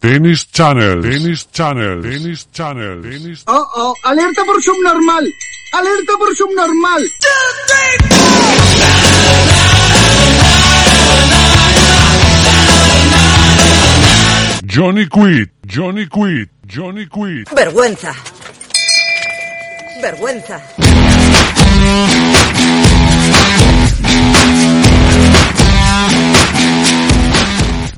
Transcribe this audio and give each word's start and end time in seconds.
Tennis 0.00 0.50
Channel, 0.50 1.02
Tennis 1.02 1.50
Channel, 1.52 2.00
Tennis 2.02 2.48
Channel, 2.52 3.02
Tennis 3.02 3.44
Oh, 3.46 3.66
oh, 3.76 3.94
alerta 4.04 4.42
por 4.46 4.62
subnormal. 4.62 5.24
Alerta 5.72 6.16
por 6.16 6.34
subnormal. 6.34 7.02
Johnny 14.66 15.06
Quid, 15.06 15.50
Johnny 15.66 16.06
Quid, 16.06 16.48
Johnny 16.66 17.06
Quid. 17.06 17.48
Vergüenza. 17.54 18.14
Vergüenza. 20.00 20.62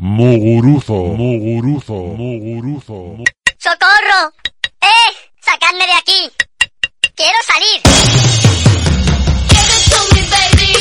Muguruzo, 0.03 0.95
Muguruzo, 1.15 1.95
Muguruzo. 1.95 2.93
Mu- 3.19 3.25
¡Socorro! 3.57 4.33
¡Eh! 4.83 5.11
¡Sacadme 5.41 5.87
de 5.87 5.93
aquí! 5.93 6.29
¡Quiero 7.15 7.39
salir! 7.47 7.81
Give 9.47 9.71
it 9.71 9.85
to 9.93 10.01
me, 10.13 10.23
baby. 10.35 10.73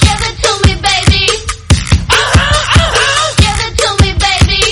Give 0.00 0.24
it 0.24 0.36
to 0.40 0.50
me, 0.64 0.72
baby. 0.80 1.24
Give 3.36 3.60
it 3.66 3.74
to 3.76 3.90
me, 4.02 4.10
baby. 4.24 4.62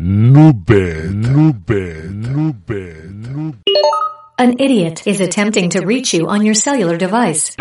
Nube, 0.00 1.12
nube, 1.14 1.80
nube, 2.12 2.80
nube. 3.10 3.56
An 4.38 4.50
idiot 4.60 5.06
is 5.06 5.22
attempting 5.22 5.70
to 5.70 5.80
reach 5.86 6.12
you 6.12 6.26
on 6.28 6.44
your 6.44 6.52
cellular 6.54 6.98
device. 6.98 7.56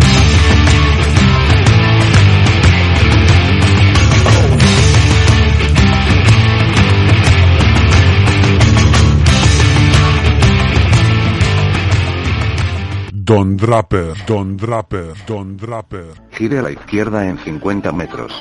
Don 13.26 13.58
Draper, 13.58 14.14
Don 14.28 14.56
Draper, 14.56 15.14
Don 15.26 15.58
Draper. 15.58 16.14
Gire 16.30 16.60
a 16.60 16.62
la 16.62 16.70
izquierda 16.70 17.28
en 17.28 17.40
50 17.40 17.92
metros. 17.92 18.32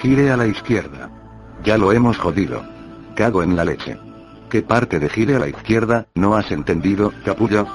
Gire 0.00 0.30
a 0.30 0.36
la 0.36 0.46
izquierda. 0.46 1.10
Ya 1.64 1.76
lo 1.76 1.90
hemos 1.90 2.18
jodido. 2.18 2.64
Cago 3.16 3.42
en 3.42 3.56
la 3.56 3.64
leche. 3.64 3.98
¿Qué 4.48 4.62
parte 4.62 5.00
de 5.00 5.08
gire 5.08 5.34
a 5.34 5.40
la 5.40 5.48
izquierda 5.48 6.06
no 6.14 6.36
has 6.36 6.52
entendido, 6.52 7.12
capullo? 7.24 7.66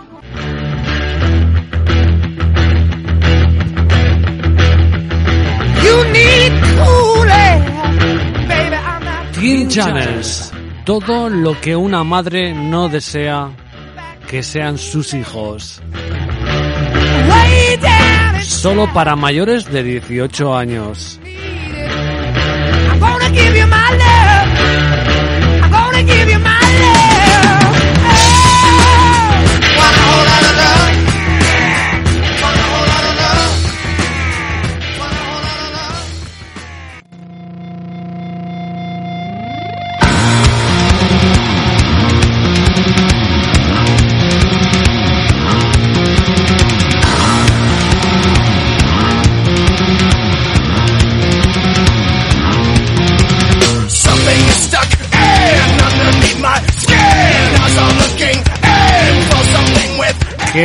Teen 9.34 9.68
Channels. 9.68 10.54
Todo 10.86 11.28
lo 11.28 11.60
que 11.60 11.76
una 11.76 12.06
madre 12.06 12.54
no 12.54 12.88
desea 12.88 13.52
que 14.30 14.42
sean 14.44 14.78
sus 14.78 15.14
hijos. 15.14 15.82
Solo 18.44 18.92
para 18.94 19.16
mayores 19.16 19.66
de 19.72 19.84
18 19.84 20.56
años. 20.56 21.20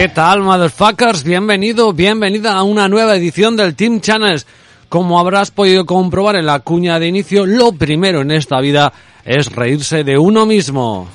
¿Qué 0.02 0.08
tal, 0.08 0.40
motherfuckers? 0.40 1.22
Bienvenido, 1.22 1.92
bienvenida 1.92 2.54
a 2.54 2.64
una 2.64 2.88
nueva 2.88 3.14
edición 3.14 3.56
del 3.56 3.76
Team 3.76 4.00
Channels. 4.00 4.48
Como 4.88 5.20
habrás 5.20 5.52
podido 5.52 5.86
comprobar 5.86 6.34
en 6.34 6.46
la 6.46 6.58
cuña 6.58 6.98
de 6.98 7.06
inicio, 7.06 7.46
lo 7.46 7.70
primero 7.70 8.22
en 8.22 8.32
esta 8.32 8.60
vida 8.60 8.92
es 9.24 9.46
reírse 9.52 10.02
de 10.02 10.18
uno 10.18 10.44
mismo. 10.44 11.06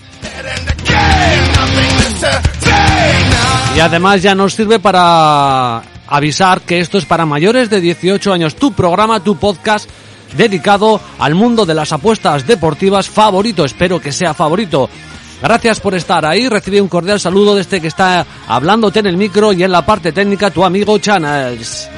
Y 3.76 3.80
además 3.81 4.24
ya 4.24 4.34
nos 4.34 4.53
sirve 4.53 4.80
para 4.80 5.84
avisar 6.08 6.62
que 6.62 6.80
esto 6.80 6.97
es 6.97 7.03
para 7.03 7.26
mayores 7.26 7.70
de 7.70 7.81
18 7.81 8.31
años. 8.31 8.56
Tu 8.56 8.72
programa, 8.72 9.22
tu 9.22 9.36
podcast 9.36 9.90
dedicado 10.38 11.02
al 11.20 11.36
mundo 11.36 11.66
de 11.66 11.74
las 11.74 11.92
apuestas 11.92 12.47
deportivas 12.47 13.09
favorito. 13.09 13.66
Espero 13.66 14.00
que 14.00 14.14
sea 14.14 14.34
favorito. 14.34 14.90
Gracias 15.42 15.80
por 15.80 15.94
estar 15.96 16.25
ahí. 16.25 16.50
Recibe 16.50 16.81
un 16.81 16.88
cordial 16.88 17.20
saludo 17.20 17.56
de 17.56 17.62
este 17.62 17.80
que 17.80 17.88
está 17.88 18.25
hablándote 18.48 19.00
en 19.00 19.08
el 19.08 19.18
micro 19.18 19.53
y 19.53 19.64
en 19.64 19.72
la 19.72 19.86
parte 19.86 20.12
técnica 20.12 20.50
tu 20.50 20.64
amigo 20.64 20.98
Channels. 20.98 21.90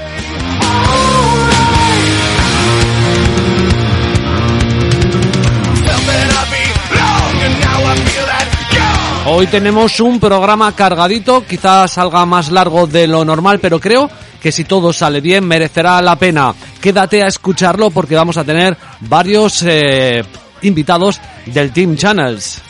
Hoy 9.31 9.45
tenemos 9.47 9.99
un 9.99 10.19
programa 10.19 10.75
cargadito, 10.75 11.45
quizás 11.45 11.91
salga 11.91 12.25
más 12.25 12.49
largo 12.51 12.87
de 12.87 13.05
lo 13.05 13.23
normal, 13.23 13.59
pero 13.59 13.79
creo 13.79 14.09
que 14.41 14.51
si 14.51 14.63
todo 14.63 14.91
sale 14.91 15.21
bien 15.21 15.45
merecerá 15.45 16.01
la 16.01 16.15
pena. 16.15 16.55
Quédate 16.81 17.21
a 17.21 17.27
escucharlo 17.27 17.91
porque 17.91 18.15
vamos 18.15 18.37
a 18.37 18.43
tener 18.43 18.75
varios 19.01 19.61
eh, 19.67 20.23
invitados 20.61 21.21
del 21.45 21.71
Team 21.71 21.95
Channels. 21.95 22.61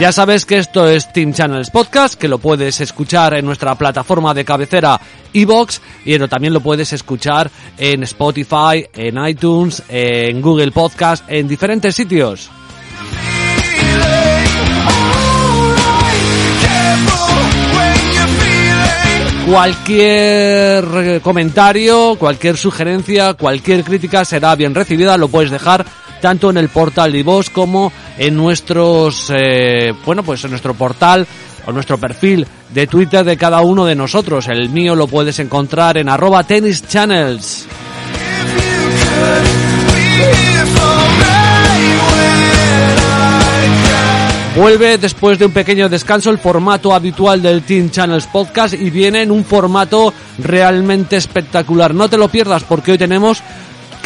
Ya 0.00 0.12
sabes 0.12 0.46
que 0.46 0.58
esto 0.58 0.88
es 0.88 1.12
Team 1.12 1.32
Channels 1.32 1.70
Podcast, 1.70 2.14
que 2.14 2.28
lo 2.28 2.38
puedes 2.38 2.80
escuchar 2.80 3.34
en 3.34 3.44
nuestra 3.44 3.74
plataforma 3.74 4.32
de 4.32 4.44
cabecera 4.44 5.00
iBox 5.32 5.80
y 6.04 6.16
también 6.28 6.54
lo 6.54 6.60
puedes 6.60 6.92
escuchar 6.92 7.50
en 7.76 8.04
Spotify, 8.04 8.86
en 8.94 9.18
iTunes, 9.26 9.82
en 9.88 10.40
Google 10.40 10.70
Podcast, 10.70 11.24
en 11.28 11.48
diferentes 11.48 11.96
sitios. 11.96 12.48
Cualquier 19.50 21.20
comentario, 21.22 22.14
cualquier 22.20 22.56
sugerencia, 22.56 23.34
cualquier 23.34 23.82
crítica 23.82 24.24
será 24.24 24.54
bien 24.54 24.76
recibida. 24.76 25.16
Lo 25.16 25.26
puedes 25.26 25.50
dejar 25.50 25.84
tanto 26.20 26.50
en 26.50 26.56
el 26.56 26.68
portal 26.68 27.12
de 27.12 27.22
voz 27.22 27.50
como 27.50 27.92
en 28.18 28.36
nuestros, 28.36 29.32
eh, 29.34 29.92
bueno, 30.04 30.22
pues 30.22 30.44
en 30.44 30.50
nuestro 30.50 30.74
portal 30.74 31.26
o 31.66 31.72
nuestro 31.72 31.98
perfil 31.98 32.46
de 32.70 32.86
Twitter 32.86 33.24
de 33.24 33.36
cada 33.36 33.60
uno 33.60 33.84
de 33.84 33.94
nosotros. 33.94 34.48
El 34.48 34.70
mío 34.70 34.94
lo 34.94 35.06
puedes 35.06 35.38
encontrar 35.38 35.98
en 35.98 36.08
arroba 36.08 36.44
tennis 36.44 36.86
channels. 36.86 37.66
Vuelve 44.58 44.98
después 44.98 45.38
de 45.38 45.46
un 45.46 45.52
pequeño 45.52 45.88
descanso 45.88 46.30
el 46.30 46.38
formato 46.38 46.92
habitual 46.92 47.40
del 47.40 47.62
Teen 47.62 47.92
Channels 47.92 48.26
Podcast 48.26 48.74
y 48.74 48.90
viene 48.90 49.22
en 49.22 49.30
un 49.30 49.44
formato 49.44 50.12
realmente 50.38 51.16
espectacular. 51.16 51.94
No 51.94 52.10
te 52.10 52.18
lo 52.18 52.28
pierdas 52.28 52.64
porque 52.64 52.90
hoy 52.90 52.98
tenemos 52.98 53.40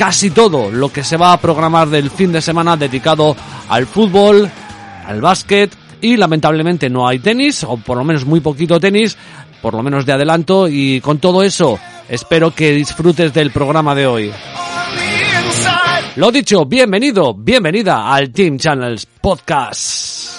casi 0.02 0.30
todo 0.32 0.68
lo 0.68 0.92
que 0.92 1.04
se 1.04 1.16
va 1.16 1.32
a 1.32 1.36
programar 1.36 1.88
del 1.88 2.10
fin 2.10 2.32
de 2.32 2.42
semana 2.42 2.76
dedicado 2.76 3.36
al 3.68 3.86
fútbol, 3.86 4.50
al 5.06 5.20
básquet 5.20 5.72
y 6.00 6.16
lamentablemente 6.16 6.90
no 6.90 7.06
hay 7.06 7.20
tenis 7.20 7.62
o 7.62 7.76
por 7.76 7.98
lo 7.98 8.02
menos 8.02 8.24
muy 8.24 8.40
poquito 8.40 8.80
tenis, 8.80 9.16
por 9.60 9.74
lo 9.74 9.82
menos 9.84 10.04
de 10.04 10.12
adelanto 10.12 10.66
y 10.66 11.00
con 11.00 11.18
todo 11.18 11.44
eso 11.44 11.78
espero 12.08 12.52
que 12.52 12.72
disfrutes 12.72 13.32
del 13.32 13.52
programa 13.52 13.94
de 13.94 14.08
hoy. 14.08 14.32
Lo 16.16 16.32
dicho, 16.32 16.64
bienvenido, 16.64 17.32
bienvenida 17.34 18.12
al 18.12 18.32
Team 18.32 18.58
Channels 18.58 19.06
Podcast. 19.06 20.32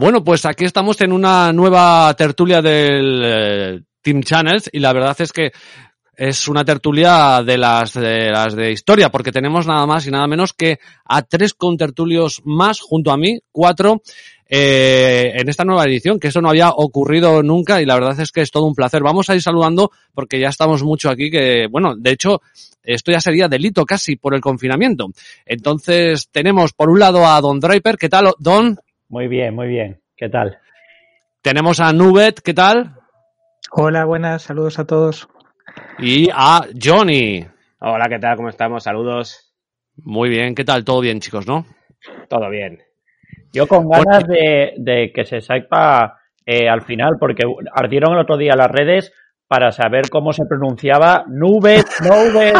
Bueno, 0.00 0.24
pues 0.24 0.46
aquí 0.46 0.64
estamos 0.64 0.98
en 1.02 1.12
una 1.12 1.52
nueva 1.52 2.14
tertulia 2.16 2.62
del 2.62 3.22
eh, 3.22 3.80
Team 4.00 4.22
Channels 4.22 4.70
y 4.72 4.78
la 4.78 4.94
verdad 4.94 5.14
es 5.20 5.30
que 5.30 5.52
es 6.16 6.48
una 6.48 6.64
tertulia 6.64 7.42
de 7.42 7.58
las, 7.58 7.92
de 7.92 8.30
las 8.30 8.56
de 8.56 8.72
historia 8.72 9.10
porque 9.10 9.30
tenemos 9.30 9.66
nada 9.66 9.84
más 9.84 10.06
y 10.06 10.10
nada 10.10 10.26
menos 10.26 10.54
que 10.54 10.78
a 11.04 11.20
tres 11.20 11.52
contertulios 11.52 12.40
más 12.46 12.80
junto 12.80 13.10
a 13.10 13.18
mí, 13.18 13.40
cuatro, 13.52 14.00
eh, 14.48 15.32
en 15.34 15.50
esta 15.50 15.66
nueva 15.66 15.84
edición, 15.84 16.18
que 16.18 16.28
eso 16.28 16.40
no 16.40 16.48
había 16.48 16.70
ocurrido 16.70 17.42
nunca 17.42 17.82
y 17.82 17.84
la 17.84 17.96
verdad 17.96 18.18
es 18.18 18.32
que 18.32 18.40
es 18.40 18.50
todo 18.50 18.64
un 18.64 18.74
placer. 18.74 19.02
Vamos 19.02 19.28
a 19.28 19.34
ir 19.34 19.42
saludando 19.42 19.90
porque 20.14 20.40
ya 20.40 20.48
estamos 20.48 20.82
mucho 20.82 21.10
aquí 21.10 21.30
que, 21.30 21.66
bueno, 21.70 21.94
de 21.94 22.12
hecho, 22.12 22.40
esto 22.82 23.12
ya 23.12 23.20
sería 23.20 23.48
delito 23.48 23.84
casi 23.84 24.16
por 24.16 24.34
el 24.34 24.40
confinamiento. 24.40 25.08
Entonces 25.44 26.30
tenemos 26.32 26.72
por 26.72 26.88
un 26.88 27.00
lado 27.00 27.26
a 27.26 27.38
Don 27.42 27.60
Draper, 27.60 27.98
¿qué 27.98 28.08
tal, 28.08 28.32
Don? 28.38 28.78
Muy 29.10 29.26
bien, 29.26 29.56
muy 29.56 29.66
bien. 29.66 30.00
¿Qué 30.16 30.28
tal? 30.28 30.60
Tenemos 31.42 31.80
a 31.80 31.92
Nubet, 31.92 32.40
¿qué 32.42 32.54
tal? 32.54 32.94
Hola, 33.72 34.04
buenas, 34.04 34.42
saludos 34.42 34.78
a 34.78 34.86
todos. 34.86 35.28
Y 35.98 36.28
a 36.32 36.60
Johnny. 36.80 37.44
Hola, 37.80 38.06
¿qué 38.08 38.20
tal? 38.20 38.36
¿Cómo 38.36 38.48
estamos? 38.50 38.84
Saludos. 38.84 39.52
Muy 39.96 40.28
bien, 40.28 40.54
¿qué 40.54 40.64
tal? 40.64 40.84
Todo 40.84 41.00
bien, 41.00 41.18
chicos, 41.18 41.44
¿no? 41.48 41.66
Todo 42.28 42.48
bien. 42.50 42.78
Yo 43.52 43.66
con 43.66 43.88
ganas 43.88 44.28
de, 44.28 44.74
de 44.76 45.10
que 45.12 45.24
se 45.24 45.40
sepa 45.40 46.20
eh, 46.46 46.68
al 46.68 46.82
final, 46.82 47.16
porque 47.18 47.42
ardieron 47.74 48.12
el 48.12 48.20
otro 48.20 48.36
día 48.36 48.54
las 48.54 48.70
redes 48.70 49.12
para 49.50 49.72
saber 49.72 50.08
cómo 50.10 50.32
se 50.32 50.44
pronunciaba 50.46 51.24
Nubet, 51.26 51.88
Nubet. 52.04 52.56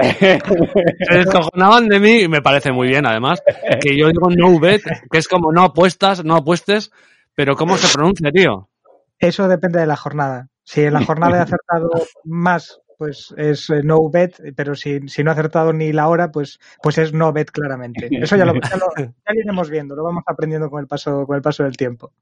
Se 0.00 1.18
descojonaban 1.18 1.86
de 1.86 2.00
mí 2.00 2.22
y 2.22 2.28
me 2.28 2.40
parece 2.40 2.72
muy 2.72 2.88
bien, 2.88 3.04
además, 3.04 3.42
que 3.78 3.94
yo 3.94 4.08
digo 4.08 4.30
no 4.34 4.58
bet, 4.58 4.82
que 5.10 5.18
es 5.18 5.28
como 5.28 5.52
no 5.52 5.64
apuestas, 5.64 6.24
no 6.24 6.36
apuestes, 6.36 6.90
pero 7.34 7.56
¿cómo 7.56 7.76
se 7.76 7.92
pronuncia, 7.94 8.30
tío? 8.32 8.70
Eso 9.18 9.48
depende 9.48 9.80
de 9.80 9.86
la 9.86 9.96
jornada. 9.96 10.48
Si 10.64 10.80
en 10.80 10.94
la 10.94 11.04
jornada 11.04 11.40
he 11.40 11.42
acertado 11.42 11.90
más, 12.24 12.80
pues 12.98 13.32
es 13.36 13.70
eh, 13.70 13.80
no 13.84 14.10
bet, 14.10 14.34
pero 14.56 14.74
si, 14.74 15.08
si 15.08 15.22
no 15.22 15.30
he 15.30 15.32
acertado 15.32 15.72
ni 15.72 15.92
la 15.92 16.08
hora, 16.08 16.32
pues, 16.32 16.58
pues 16.82 16.98
es 16.98 17.12
no 17.12 17.32
bet 17.32 17.50
claramente. 17.50 18.08
Eso 18.10 18.36
ya 18.36 18.44
lo, 18.44 18.54
ya 18.54 18.76
lo, 18.76 19.04
lo 19.04 19.40
iremos 19.40 19.70
viendo, 19.70 19.94
lo 19.94 20.02
vamos 20.02 20.24
aprendiendo 20.26 20.68
con 20.68 20.80
el 20.80 20.88
paso, 20.88 21.24
con 21.24 21.36
el 21.36 21.42
paso 21.42 21.62
del 21.62 21.76
tiempo. 21.76 22.12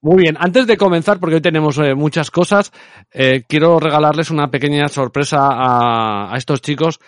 Muy 0.00 0.22
bien, 0.22 0.36
antes 0.38 0.66
de 0.66 0.76
comenzar, 0.76 1.18
porque 1.18 1.36
hoy 1.36 1.40
tenemos 1.40 1.76
eh, 1.78 1.94
muchas 1.94 2.30
cosas, 2.30 2.72
eh, 3.12 3.42
quiero 3.48 3.80
regalarles 3.80 4.30
una 4.30 4.48
pequeña 4.48 4.86
sorpresa 4.88 5.38
a, 5.40 6.32
a, 6.32 6.36
estos 6.36 6.62
chicos 6.62 7.00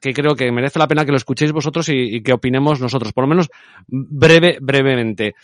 que 0.00 0.14
creo 0.14 0.34
que 0.34 0.50
merece 0.52 0.78
la 0.78 0.86
pena 0.86 1.04
que 1.04 1.10
lo 1.10 1.16
escuchéis 1.16 1.52
vosotros 1.52 1.88
y, 1.88 2.16
y, 2.16 2.22
que 2.22 2.32
opinemos 2.32 2.80
nosotros, 2.80 3.12
por 3.12 3.24
lo 3.24 3.28
menos 3.28 3.50
breve, 3.86 4.58
brevemente. 4.60 5.34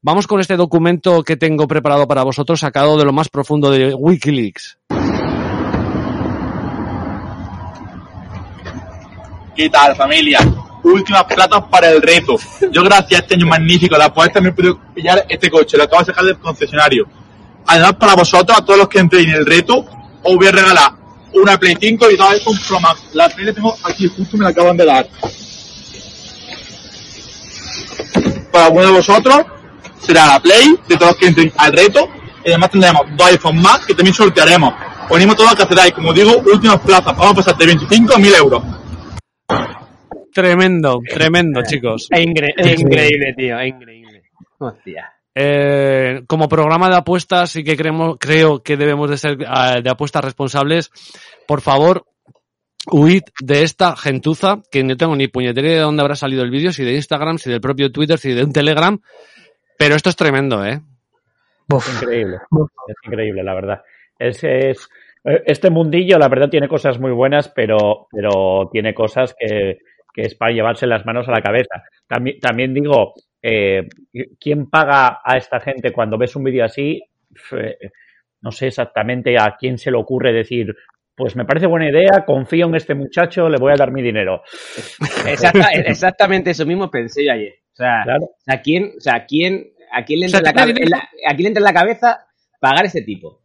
Vamos 0.00 0.26
con 0.26 0.38
este 0.38 0.56
documento 0.56 1.22
que 1.22 1.36
tengo 1.36 1.66
preparado 1.66 2.06
para 2.06 2.22
vosotros, 2.22 2.60
sacado 2.60 2.96
de 2.98 3.04
lo 3.04 3.12
más 3.12 3.28
profundo 3.28 3.70
de 3.70 3.94
Wikileaks. 3.94 4.78
¿Qué 9.54 9.70
tal, 9.70 9.94
familia? 9.94 10.40
Últimas 10.82 11.24
platas 11.24 11.62
para 11.70 11.88
el 11.88 12.02
reto. 12.02 12.36
Yo, 12.72 12.82
gracias 12.82 13.20
a 13.20 13.22
este 13.22 13.34
año 13.34 13.46
magnífico 13.46 13.96
de 13.96 14.02
apuestas, 14.02 14.42
me 14.42 14.48
he 14.48 14.52
podido 14.52 14.80
pillar 14.92 15.24
este 15.28 15.48
coche. 15.48 15.76
Lo 15.76 15.84
acabo 15.84 16.00
de 16.00 16.06
sacar 16.06 16.24
del 16.24 16.38
concesionario. 16.38 17.06
Además, 17.66 17.94
para 17.94 18.14
vosotros, 18.16 18.58
a 18.58 18.64
todos 18.64 18.80
los 18.80 18.88
que 18.88 18.98
entréis 18.98 19.28
en 19.28 19.34
el 19.34 19.46
reto, 19.46 19.86
os 20.24 20.36
voy 20.36 20.48
a 20.48 20.50
regalar 20.50 20.92
una 21.34 21.58
Play 21.58 21.76
5 21.80 22.10
y 22.10 22.16
dos 22.16 22.30
iPhone 22.30 22.58
Pro 22.66 22.80
Max. 22.80 23.00
La 23.12 23.28
Play 23.28 23.46
la 23.46 23.52
tengo 23.52 23.76
aquí, 23.84 24.08
justo 24.08 24.36
me 24.36 24.44
la 24.44 24.50
acaban 24.50 24.76
de 24.76 24.84
dar. 24.84 25.08
Para 28.50 28.66
alguno 28.66 28.86
de 28.86 28.92
vosotros, 28.92 29.44
será 30.00 30.26
la 30.26 30.40
Play 30.40 30.78
de 30.88 30.96
todos 30.96 31.12
los 31.12 31.16
que 31.16 31.26
entren 31.28 31.52
al 31.56 31.72
reto. 31.72 32.08
Y 32.44 32.48
además 32.48 32.70
tendremos 32.70 33.02
dos 33.16 33.26
iPhone 33.28 33.62
más 33.62 33.86
que 33.86 33.94
también 33.94 34.14
sortearemos. 34.14 34.74
Ponemos 35.08 35.36
todo 35.36 35.48
lo 35.48 35.56
que. 35.56 35.92
Como 35.92 36.12
digo, 36.12 36.42
últimas 36.52 36.80
plazas. 36.80 37.16
Vamos 37.16 37.30
a 37.30 37.34
pasar 37.34 37.56
de 37.56 37.66
25 37.66 38.14
a 38.14 38.18
1000 38.18 38.34
euros. 38.34 38.62
Tremendo, 40.32 41.00
tremendo, 41.08 41.62
chicos. 41.62 42.08
Es, 42.10 42.20
incre 42.20 42.54
es 42.56 42.80
increíble, 42.80 43.34
tío, 43.36 43.58
es 43.58 43.68
increíble. 43.68 44.22
Hostia. 44.58 45.12
Eh, 45.36 46.22
como 46.26 46.48
programa 46.48 46.88
de 46.88 46.96
apuestas 46.96 47.50
sí 47.50 47.64
que 47.64 47.76
creemos, 47.76 48.16
creo 48.20 48.62
que 48.62 48.76
debemos 48.76 49.10
de 49.10 49.16
ser 49.16 49.38
uh, 49.38 49.82
de 49.82 49.90
apuestas 49.90 50.24
responsables. 50.24 50.90
Por 51.46 51.60
favor, 51.60 52.06
huid 52.90 53.22
de 53.40 53.62
esta 53.62 53.96
gentuza, 53.96 54.60
que 54.70 54.84
no 54.84 54.96
tengo 54.96 55.16
ni 55.16 55.28
puñetera 55.28 55.68
de 55.68 55.78
dónde 55.78 56.02
habrá 56.02 56.14
salido 56.14 56.42
el 56.42 56.50
vídeo, 56.50 56.72
si 56.72 56.84
de 56.84 56.94
Instagram, 56.94 57.38
si 57.38 57.50
del 57.50 57.60
propio 57.60 57.90
Twitter, 57.90 58.18
si 58.18 58.32
de 58.32 58.44
un 58.44 58.52
Telegram. 58.52 59.00
Pero 59.78 59.96
esto 59.96 60.08
es 60.10 60.16
tremendo, 60.16 60.64
¿eh? 60.64 60.80
Increíble. 61.68 62.38
Es 62.88 62.96
increíble, 63.04 63.42
la 63.42 63.54
verdad. 63.54 63.82
Es, 64.18 64.44
es, 64.44 64.88
este 65.24 65.70
mundillo, 65.70 66.18
la 66.18 66.28
verdad, 66.28 66.50
tiene 66.50 66.68
cosas 66.68 67.00
muy 67.00 67.12
buenas, 67.12 67.48
pero, 67.48 68.08
pero 68.10 68.68
tiene 68.70 68.92
cosas 68.92 69.34
que, 69.38 69.78
que 70.14 70.22
es 70.22 70.34
para 70.34 70.52
llevarse 70.52 70.86
las 70.86 71.04
manos 71.04 71.28
a 71.28 71.32
la 71.32 71.42
cabeza. 71.42 71.82
También, 72.06 72.38
también 72.38 72.72
digo, 72.72 73.14
eh, 73.42 73.88
¿quién 74.38 74.70
paga 74.70 75.20
a 75.24 75.36
esta 75.36 75.60
gente 75.60 75.92
cuando 75.92 76.16
ves 76.16 76.36
un 76.36 76.44
vídeo 76.44 76.64
así? 76.64 77.02
Eh, 77.52 77.78
no 78.40 78.52
sé 78.52 78.68
exactamente 78.68 79.36
a 79.38 79.56
quién 79.58 79.76
se 79.76 79.90
le 79.90 79.96
ocurre 79.96 80.32
decir, 80.32 80.74
pues 81.16 81.34
me 81.34 81.44
parece 81.44 81.66
buena 81.66 81.88
idea, 81.88 82.24
confío 82.24 82.66
en 82.66 82.74
este 82.74 82.94
muchacho, 82.94 83.48
le 83.48 83.58
voy 83.58 83.72
a 83.72 83.76
dar 83.76 83.90
mi 83.90 84.02
dinero. 84.02 84.42
Exacta, 85.26 85.68
exactamente 85.72 86.50
eso 86.50 86.66
mismo 86.66 86.90
pensé 86.90 87.24
yo 87.24 87.32
ayer. 87.32 87.54
O 87.72 87.76
sea, 87.76 88.02
claro. 88.04 88.30
¿a, 88.46 88.60
quién, 88.60 88.92
o 88.96 89.00
sea, 89.00 89.16
¿a, 89.16 89.26
quién, 89.26 89.72
¿a 89.90 90.04
quién 90.04 90.20
le 90.20 90.26
entra 90.26 90.40
o 90.40 90.42
sea, 90.44 90.50
en, 90.52 90.74
la 90.74 90.82
en, 90.82 90.90
la, 90.90 90.98
¿a 90.98 91.34
quién 91.34 91.42
le 91.42 91.48
entra 91.48 91.60
en 91.60 91.64
la 91.64 91.72
cabeza 91.72 92.26
pagar 92.60 92.84
este 92.84 93.02
tipo? 93.02 93.40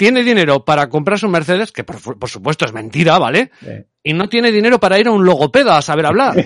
Tiene 0.00 0.24
dinero 0.24 0.64
para 0.64 0.88
comprarse 0.88 1.26
un 1.26 1.32
Mercedes, 1.32 1.72
que 1.72 1.84
por, 1.84 2.18
por 2.18 2.30
supuesto 2.30 2.64
es 2.64 2.72
mentira, 2.72 3.18
¿vale? 3.18 3.50
Sí. 3.60 3.84
Y 4.02 4.14
no 4.14 4.30
tiene 4.30 4.50
dinero 4.50 4.80
para 4.80 4.98
ir 4.98 5.08
a 5.08 5.10
un 5.10 5.26
logopeda 5.26 5.76
a 5.76 5.82
saber 5.82 6.06
hablar. 6.06 6.34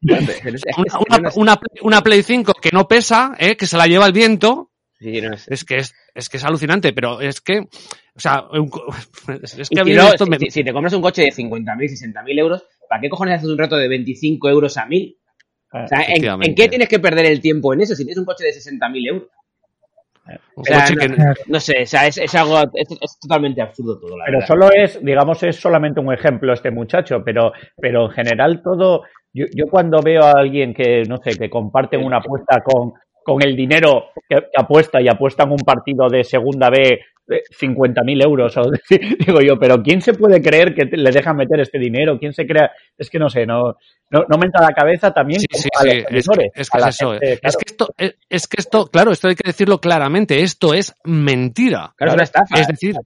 una, 0.00 0.98
una, 1.06 1.30
una, 1.36 1.60
una, 1.82 2.00
Play 2.00 2.22
5 2.22 2.54
que 2.62 2.70
no 2.72 2.88
pesa, 2.88 3.36
¿eh? 3.38 3.58
que 3.58 3.66
se 3.66 3.76
la 3.76 3.86
lleva 3.86 4.06
el 4.06 4.14
viento. 4.14 4.70
Sí, 4.98 5.20
no 5.20 5.34
es... 5.34 5.48
es... 5.48 5.66
que 5.66 5.76
es, 5.76 5.94
es 6.14 6.30
que 6.30 6.38
es 6.38 6.44
alucinante, 6.44 6.94
pero 6.94 7.20
es 7.20 7.42
que, 7.42 7.58
o 7.58 8.20
sea, 8.20 8.42
un, 8.52 8.70
es 9.42 9.68
que 9.68 9.78
a 9.78 9.84
mí 9.84 9.92
no, 9.92 10.08
esto 10.08 10.24
si, 10.24 10.30
me... 10.30 10.38
si, 10.38 10.64
te 10.64 10.72
compras 10.72 10.94
un 10.94 11.02
coche 11.02 11.24
de 11.24 11.28
50.000, 11.28 11.60
60.000 11.60 12.38
euros, 12.38 12.64
¿para 12.88 13.02
qué 13.02 13.10
cojones 13.10 13.34
haces 13.34 13.50
un 13.50 13.58
reto 13.58 13.76
de 13.76 13.86
25 13.86 14.48
euros 14.48 14.78
a 14.78 14.86
1.000? 14.86 15.14
O 15.74 15.86
sea, 15.86 16.04
¿en, 16.08 16.24
¿en, 16.42 16.54
qué 16.54 16.68
tienes 16.68 16.88
que 16.88 17.00
perder 17.00 17.26
el 17.26 17.42
tiempo 17.42 17.74
en 17.74 17.82
eso 17.82 17.94
si 17.94 18.06
tienes 18.06 18.16
un 18.16 18.24
coche 18.24 18.44
de 18.44 18.52
60.000 18.52 19.08
euros? 19.08 19.28
O 20.54 20.64
sea, 20.64 20.84
no, 20.90 21.34
no 21.46 21.60
sé, 21.60 21.82
o 21.82 21.86
sea, 21.86 22.06
es, 22.06 22.18
es 22.18 22.34
algo, 22.34 22.58
es, 22.74 22.88
es 23.00 23.18
totalmente 23.20 23.62
absurdo 23.62 23.98
todo, 23.98 24.16
la 24.16 24.24
Pero 24.26 24.38
verdad. 24.38 24.46
solo 24.46 24.68
es, 24.72 25.02
digamos, 25.02 25.42
es 25.42 25.56
solamente 25.56 26.00
un 26.00 26.12
ejemplo 26.12 26.52
este 26.52 26.70
muchacho, 26.70 27.22
pero, 27.24 27.52
pero 27.76 28.06
en 28.06 28.10
general 28.10 28.62
todo, 28.62 29.04
yo, 29.32 29.46
yo 29.54 29.66
cuando 29.70 30.02
veo 30.02 30.24
a 30.24 30.32
alguien 30.32 30.74
que, 30.74 31.04
no 31.08 31.16
sé, 31.18 31.38
que 31.38 31.48
comparte 31.48 31.96
una 31.96 32.18
apuesta 32.18 32.62
con, 32.62 32.92
con 33.24 33.42
el 33.42 33.56
dinero 33.56 34.06
que, 34.28 34.36
que 34.36 34.60
apuesta 34.60 35.00
y 35.00 35.08
apuesta 35.08 35.44
en 35.44 35.52
un 35.52 35.58
partido 35.64 36.08
de 36.08 36.24
segunda 36.24 36.68
B 36.70 37.00
50.000 37.28 38.22
euros, 38.24 38.56
o, 38.56 38.62
digo 39.26 39.40
yo, 39.40 39.58
pero 39.58 39.82
¿quién 39.82 40.00
se 40.00 40.14
puede 40.14 40.40
creer 40.42 40.74
que 40.74 40.84
le 40.84 41.10
dejan 41.10 41.36
meter 41.36 41.60
este 41.60 41.78
dinero? 41.78 42.18
¿Quién 42.18 42.32
se 42.32 42.46
crea? 42.46 42.70
Es 42.96 43.10
que 43.10 43.18
no 43.18 43.28
sé, 43.28 43.44
no, 43.46 43.76
no, 44.10 44.24
no 44.28 44.38
me 44.38 44.46
entra 44.46 44.62
la 44.62 44.72
cabeza 44.72 45.12
también 45.12 45.40
Sí, 45.40 45.46
como 45.46 45.62
sí, 45.62 45.68
a 45.74 45.80
sí, 45.80 45.88
los 46.10 46.26
es, 46.54 46.70
que 46.70 46.78
a 46.78 46.88
es 46.88 46.94
eso. 46.96 47.10
gente, 47.12 47.32
es, 47.32 47.40
claro. 47.40 47.58
que 47.58 47.64
esto, 47.70 47.94
es, 47.98 48.14
es 48.28 48.46
que 48.48 48.56
esto, 48.60 48.86
claro, 48.86 49.12
esto 49.12 49.28
hay 49.28 49.34
que 49.34 49.46
decirlo 49.48 49.78
claramente, 49.80 50.40
esto 50.42 50.72
es 50.74 50.94
mentira. 51.04 51.92
Claro, 51.96 52.12
es 52.12 52.14
una 52.14 52.24
estafa. 52.24 52.60
Es 52.60 52.66
decir, 52.68 52.96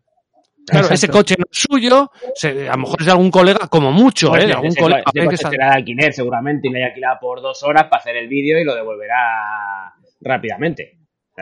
claro, 0.66 0.88
ese 0.90 1.08
coche 1.08 1.34
no 1.36 1.44
es 1.50 1.58
suyo, 1.58 2.10
se- 2.36 2.68
a 2.68 2.72
lo 2.72 2.78
mejor 2.78 3.00
es 3.00 3.06
de 3.06 3.12
algún 3.12 3.30
colega, 3.32 3.66
como 3.68 3.90
mucho, 3.90 4.28
Pues 4.28 4.44
¿eh? 4.44 4.46
De 4.46 4.50
ese- 4.50 4.54
algún 4.56 4.68
ese 4.68 4.80
colega. 4.80 5.02
coche 5.04 5.20
que 5.20 5.26
coche 5.26 5.36
será 5.50 5.66
de 5.70 5.74
alquiler 5.78 6.12
seguramente 6.12 6.68
y 6.68 6.70
le 6.70 6.78
haya 6.78 6.86
alquilado 6.88 7.16
por 7.20 7.42
dos 7.42 7.60
horas 7.64 7.84
para 7.90 7.98
hacer 8.00 8.16
el 8.16 8.28
vídeo 8.28 8.60
y 8.60 8.64
lo 8.64 8.74
devolverá 8.74 9.92
rápidamente. 10.20 10.98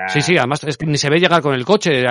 Sí, 0.09 0.23
sí, 0.23 0.37
además 0.39 0.63
es 0.65 0.77
que 0.77 0.87
ni 0.87 0.97
se 0.97 1.11
ve 1.11 1.19
llegar 1.19 1.43
con 1.43 1.53
el 1.53 1.65
coche, 1.65 2.01
eh, 2.03 2.09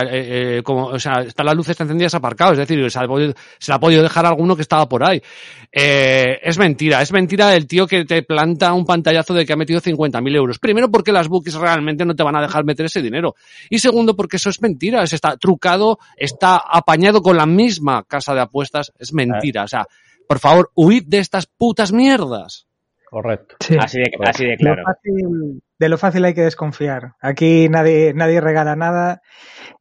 eh, 0.57 0.61
como, 0.63 0.87
o 0.87 0.99
sea, 0.99 1.21
están 1.21 1.45
las 1.45 1.55
luces 1.55 1.79
encendidas 1.79 2.13
aparcado, 2.13 2.51
es 2.51 2.57
decir, 2.57 2.91
se, 2.91 2.99
ha 2.99 3.07
podido- 3.07 3.33
se 3.57 3.71
la 3.71 3.77
ha 3.77 3.79
podido 3.79 4.03
dejar 4.03 4.25
a 4.25 4.29
alguno 4.29 4.55
que 4.55 4.63
estaba 4.63 4.87
por 4.89 5.03
ahí. 5.03 5.21
Eh, 5.71 6.39
es 6.43 6.57
mentira, 6.57 7.01
es 7.01 7.11
mentira 7.11 7.55
el 7.55 7.67
tío 7.67 7.87
que 7.87 8.03
te 8.05 8.23
planta 8.23 8.73
un 8.73 8.85
pantallazo 8.85 9.33
de 9.33 9.45
que 9.45 9.53
ha 9.53 9.55
metido 9.55 9.79
50.000 9.79 10.35
euros. 10.35 10.59
Primero 10.59 10.89
porque 10.91 11.11
las 11.11 11.27
bookies 11.27 11.55
realmente 11.55 12.05
no 12.05 12.15
te 12.15 12.23
van 12.23 12.35
a 12.35 12.41
dejar 12.41 12.65
meter 12.65 12.85
ese 12.87 13.01
dinero. 13.01 13.35
Y 13.69 13.79
segundo 13.79 14.15
porque 14.15 14.37
eso 14.37 14.49
es 14.49 14.61
mentira, 14.61 15.03
es 15.03 15.13
está 15.13 15.37
trucado, 15.37 15.99
está 16.17 16.57
apañado 16.57 17.21
con 17.21 17.37
la 17.37 17.45
misma 17.45 18.03
casa 18.03 18.33
de 18.33 18.41
apuestas, 18.41 18.91
es 18.99 19.13
mentira. 19.13 19.63
O 19.63 19.67
sea, 19.67 19.85
por 20.27 20.39
favor, 20.39 20.71
huid 20.75 21.03
de 21.07 21.19
estas 21.19 21.45
putas 21.45 21.91
mierdas. 21.91 22.65
Correcto. 23.09 23.55
Sí. 23.59 23.75
Así 23.79 23.97
de, 23.99 24.11
así 24.25 24.45
de 24.45 24.51
Lo 24.51 24.57
claro. 24.57 24.83
fácil- 24.83 25.61
de 25.79 25.89
lo 25.89 25.97
fácil 25.97 26.25
hay 26.25 26.33
que 26.33 26.41
desconfiar. 26.43 27.13
Aquí 27.21 27.69
nadie, 27.69 28.13
nadie 28.13 28.41
regala 28.41 28.75
nada. 28.75 29.21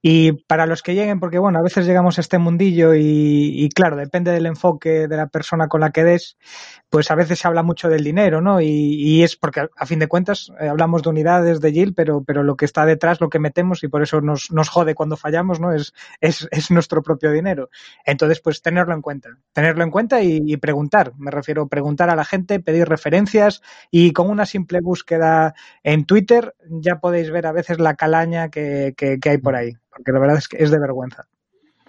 Y 0.01 0.33
para 0.45 0.67
los 0.67 0.83
que 0.83 0.95
lleguen, 0.95 1.19
porque 1.19 1.41
bueno, 1.41 1.59
a 1.59 1.63
veces 1.63 1.85
llegamos 1.85 2.19
a 2.19 2.21
este 2.21 2.39
mundillo 2.39 2.95
y, 2.95 3.69
claro, 3.75 3.97
depende 3.97 4.31
del 4.31 4.47
enfoque 4.47 5.09
de 5.09 5.17
la 5.17 5.27
persona 5.27 5.67
con 5.67 5.81
la 5.81 5.91
que 5.91 6.05
des, 6.05 6.39
pues 6.89 7.11
a 7.11 7.17
veces 7.17 7.41
se 7.41 7.49
habla 7.49 7.65
mucho 7.65 7.89
del 7.89 8.05
dinero, 8.05 8.41
¿no? 8.41 8.61
Y, 8.61 9.23
es 9.25 9.37
porque 9.37 9.67
a, 9.77 9.87
fin 9.87 9.99
de 9.99 10.07
cuentas 10.07 10.53
eh, 10.61 10.69
hablamos 10.69 11.03
de 11.03 11.09
unidades 11.09 11.61
de 11.61 11.73
yield, 11.73 11.95
pero, 11.97 12.23
pero 12.23 12.45
lo 12.45 12.57
que 12.57 12.65
está 12.65 12.87
detrás, 12.87 13.21
lo 13.21 13.29
que 13.29 13.41
metemos 13.41 13.83
y 13.83 13.89
por 13.89 14.03
eso 14.03 14.21
nos, 14.21 14.53
nos 14.53 14.69
jode 14.69 14.95
cuando 14.95 15.17
fallamos, 15.17 15.59
¿no? 15.59 15.73
Es, 15.73 15.93
es, 16.21 16.47
es 16.53 16.71
nuestro 16.71 17.03
propio 17.03 17.33
dinero. 17.33 17.69
Entonces, 18.05 18.41
pues 18.41 18.63
tenerlo 18.63 18.95
en 18.95 19.03
cuenta. 19.03 19.31
Tenerlo 19.53 19.83
en 19.83 19.91
cuenta 19.91 20.23
y, 20.23 20.57
preguntar. 20.59 21.13
Me 21.19 21.31
refiero 21.31 21.63
a 21.63 21.69
preguntar 21.69 22.11
a 22.11 22.17
la 22.17 22.25
gente, 22.25 22.61
pedir 22.61 22.89
referencias 22.89 23.63
y 23.91 24.13
con 24.13 24.31
una 24.31 24.47
simple 24.47 24.81
búsqueda 24.81 25.55
en 25.83 26.05
Twitter 26.05 26.55
ya 26.69 27.01
podéis 27.01 27.31
ver 27.31 27.47
a 27.47 27.53
veces 27.53 27.81
la 27.81 27.95
calaña 27.95 28.49
que, 28.51 28.95
que, 28.97 29.19
que 29.19 29.31
hay 29.31 29.39
por 29.39 29.57
ahí. 29.57 29.77
Porque 29.99 30.13
la 30.13 30.21
verdad 30.21 30.39
es 30.39 30.47
que 30.47 30.63
es 30.63 30.71
de 30.71 30.79
vergüenza. 30.79 31.27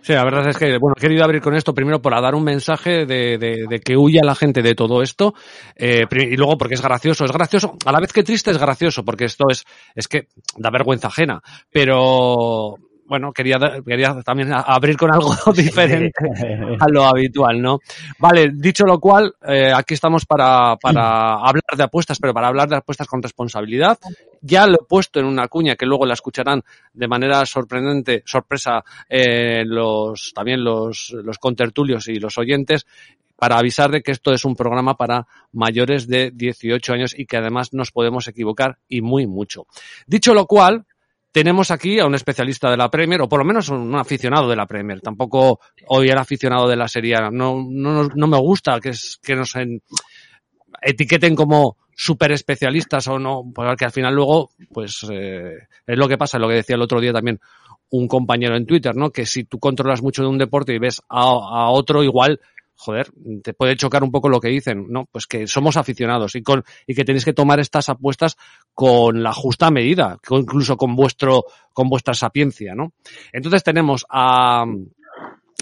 Sí, 0.02 0.14
la 0.14 0.24
verdad 0.24 0.48
es 0.48 0.58
que, 0.58 0.78
bueno, 0.78 0.96
he 0.98 1.02
querido 1.02 1.24
abrir 1.24 1.42
con 1.42 1.56
esto 1.56 1.74
primero 1.74 2.02
para 2.02 2.22
dar 2.22 2.34
un 2.34 2.44
mensaje 2.44 3.06
de, 3.06 3.38
de, 3.38 3.68
de 3.70 3.80
que 3.82 3.98
huya 3.98 4.22
la 4.24 4.34
gente 4.34 4.64
de 4.64 4.74
todo 4.74 5.04
esto, 5.04 5.36
eh, 5.76 6.06
y 6.10 6.38
luego 6.38 6.58
porque 6.58 6.76
es 6.76 6.82
gracioso, 6.82 7.26
es 7.26 7.32
gracioso, 7.32 7.76
a 7.86 7.92
la 7.92 8.00
vez 8.00 8.12
que 8.12 8.24
triste 8.24 8.50
es 8.50 8.58
gracioso, 8.58 9.04
porque 9.04 9.26
esto 9.26 9.46
es, 9.50 9.66
es 9.94 10.08
que 10.08 10.28
da 10.58 10.72
vergüenza 10.72 11.10
ajena, 11.10 11.42
pero 11.70 12.78
bueno, 13.10 13.34
quería, 13.34 13.58
quería 13.84 14.22
también 14.22 14.52
abrir 14.54 14.96
con 14.96 15.12
algo 15.12 15.34
diferente 15.56 16.14
a 16.80 16.88
lo 16.88 17.04
habitual, 17.04 17.60
¿no? 17.60 17.80
Vale, 18.20 18.52
dicho 18.54 18.86
lo 18.86 19.00
cual, 19.00 19.34
eh, 19.48 19.72
aquí 19.74 19.96
estamos 19.96 20.28
para, 20.28 20.76
para 20.76 21.34
hablar 21.34 21.64
de 21.76 21.84
apuestas, 21.84 22.20
pero 22.20 22.36
para 22.36 22.48
hablar 22.50 22.70
de 22.70 22.78
apuestas 22.78 23.08
con 23.08 23.24
responsabilidad. 23.24 23.98
Ya 24.42 24.68
lo 24.68 24.76
he 24.76 24.86
puesto 24.88 25.20
en 25.20 25.26
una 25.26 25.48
cuña 25.48 25.76
que 25.76 25.88
luego 25.88 26.06
la 26.06 26.14
escucharán 26.14 26.64
de 26.94 27.08
manera 27.08 27.44
sorprendente, 27.48 28.22
sorpresa, 28.26 28.84
eh, 29.10 29.64
los, 29.66 30.32
también 30.34 30.64
los, 30.64 31.12
los 31.24 31.40
contertulios 31.40 32.08
y 32.08 32.20
los 32.20 32.38
oyentes, 32.38 32.86
para 33.36 33.58
avisar 33.58 33.90
de 33.90 34.04
que 34.04 34.12
esto 34.12 34.34
es 34.34 34.46
un 34.46 34.56
programa 34.56 34.96
para 34.96 35.26
mayores 35.54 36.08
de 36.08 36.32
18 36.32 36.94
años 36.94 37.18
y 37.18 37.26
que 37.26 37.38
además 37.38 37.74
nos 37.74 37.92
podemos 37.92 38.28
equivocar 38.28 38.78
y 38.88 39.02
muy 39.02 39.26
mucho. 39.26 39.66
Dicho 40.06 40.34
lo 40.34 40.46
cual, 40.46 40.86
tenemos 41.32 41.72
aquí 41.72 42.00
a 42.00 42.06
un 42.06 42.16
especialista 42.16 42.70
de 42.72 42.78
la 42.78 42.90
Premier, 42.90 43.22
o 43.22 43.30
por 43.30 43.40
lo 43.40 43.46
menos 43.46 43.70
un 43.70 43.96
aficionado 43.96 44.50
de 44.50 44.56
la 44.56 44.66
Premier. 44.66 45.00
Tampoco 45.02 45.60
hoy 45.88 46.10
era 46.10 46.22
aficionado 46.22 46.68
de 46.68 46.76
la 46.76 46.88
Serie. 46.88 47.16
No, 47.32 47.64
no, 47.70 48.04
no 48.08 48.28
me 48.28 48.38
gusta 48.38 48.80
que, 48.80 48.90
es, 48.90 49.20
que 49.22 49.36
nos 49.36 49.56
en- 49.56 49.82
etiqueten 50.82 51.36
como 51.36 51.78
super 51.96 52.32
especialistas 52.32 53.08
o 53.08 53.20
no, 53.20 53.44
porque 53.54 53.86
al 53.86 53.92
final 53.92 54.16
luego, 54.16 54.52
pues 54.72 55.06
eh, 55.12 55.58
es 55.86 55.98
lo 55.98 56.08
que 56.08 56.18
pasa, 56.18 56.40
lo 56.40 56.48
que 56.48 56.56
decía 56.56 56.76
el 56.76 56.82
otro 56.82 57.02
día 57.02 57.12
también 57.12 57.40
un 57.92 58.08
compañero 58.08 58.56
en 58.56 58.66
Twitter, 58.66 58.96
¿no? 58.96 59.10
Que 59.12 59.26
si 59.26 59.44
tú 59.44 59.60
controlas 59.60 60.02
mucho 60.02 60.22
de 60.22 60.30
un 60.30 60.38
deporte 60.38 60.74
y 60.74 60.80
ves 60.80 61.02
a, 61.10 61.22
a 61.24 61.70
otro 61.72 62.04
igual, 62.04 62.40
joder, 62.76 63.12
te 63.44 63.54
puede 63.54 63.76
chocar 63.76 64.04
un 64.04 64.12
poco 64.12 64.30
lo 64.30 64.40
que 64.40 64.48
dicen, 64.48 64.86
¿no? 64.90 65.08
Pues 65.12 65.26
que 65.28 65.48
somos 65.48 65.76
aficionados 65.76 66.36
y 66.36 66.44
con 66.44 66.64
y 66.88 66.94
que 66.94 67.04
tenéis 67.04 67.26
que 67.26 67.34
tomar 67.34 67.60
estas 67.60 67.90
apuestas 67.90 68.38
con 68.80 69.22
la 69.22 69.34
justa 69.34 69.70
medida, 69.72 70.18
incluso 70.32 70.78
con 70.78 70.96
vuestro 70.96 71.44
con 71.74 71.90
vuestra 71.90 72.14
sapiencia, 72.14 72.76
¿no? 72.76 72.94
Entonces 73.34 73.62
tenemos 73.62 74.06
a 74.10 74.64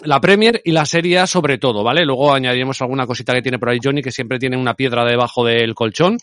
la 0.03 0.21
Premier 0.21 0.61
y 0.63 0.71
la 0.71 0.85
Serie 0.85 1.17
A 1.17 1.25
sobre 1.25 1.57
todo, 1.57 1.83
¿vale? 1.83 2.05
Luego 2.05 2.31
añadiremos 2.31 2.79
alguna 2.79 3.07
cosita 3.07 3.33
que 3.33 3.41
tiene 3.41 3.57
por 3.57 3.69
ahí 3.69 3.79
Johnny, 3.83 4.03
que 4.03 4.11
siempre 4.11 4.37
tiene 4.37 4.55
una 4.55 4.75
piedra 4.75 5.03
debajo 5.03 5.43
del 5.43 5.73
colchón. 5.73 6.17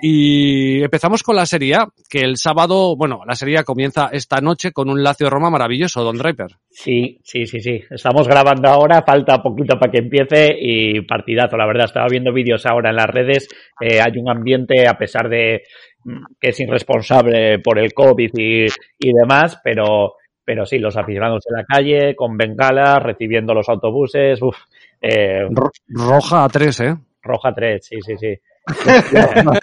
Y 0.00 0.82
empezamos 0.82 1.22
con 1.22 1.36
la 1.36 1.44
Serie 1.44 1.74
A, 1.74 1.88
que 2.08 2.20
el 2.20 2.36
sábado, 2.36 2.96
bueno, 2.96 3.22
la 3.26 3.34
Serie 3.34 3.62
comienza 3.62 4.08
esta 4.12 4.40
noche 4.40 4.72
con 4.72 4.88
un 4.88 5.02
Lazio 5.02 5.28
Roma 5.28 5.50
maravilloso, 5.50 6.02
Don 6.02 6.16
Draper. 6.16 6.52
Sí, 6.70 7.18
sí, 7.22 7.44
sí, 7.46 7.60
sí. 7.60 7.80
Estamos 7.90 8.26
grabando 8.26 8.70
ahora, 8.70 9.02
falta 9.06 9.42
poquito 9.42 9.78
para 9.78 9.92
que 9.92 9.98
empiece 9.98 10.56
y 10.58 11.02
partidazo. 11.02 11.58
La 11.58 11.66
verdad, 11.66 11.86
estaba 11.86 12.06
viendo 12.08 12.32
vídeos 12.32 12.64
ahora 12.64 12.90
en 12.90 12.96
las 12.96 13.06
redes. 13.06 13.48
eh, 13.80 14.00
hay 14.00 14.18
un 14.18 14.30
ambiente, 14.30 14.88
a 14.88 14.94
pesar 14.94 15.28
de 15.28 15.62
que 16.40 16.48
es 16.50 16.60
irresponsable 16.60 17.58
por 17.60 17.78
el 17.78 17.92
COVID 17.92 18.30
y, 18.36 18.66
y 18.98 19.12
demás, 19.12 19.60
pero, 19.62 20.14
pero 20.44 20.66
sí, 20.66 20.78
los 20.78 20.96
aficionados 20.96 21.44
en 21.48 21.56
la 21.56 21.64
calle, 21.64 22.14
con 22.16 22.36
bengalas, 22.36 23.02
recibiendo 23.02 23.54
los 23.54 23.68
autobuses. 23.68 24.40
Uf, 24.42 24.56
eh, 25.00 25.46
Roja 25.88 26.44
a 26.44 26.48
tres, 26.48 26.80
¿eh? 26.80 26.94
Roja 27.22 27.54
3, 27.54 27.84
sí, 27.86 27.96
sí, 28.04 28.16
sí. 28.18 28.34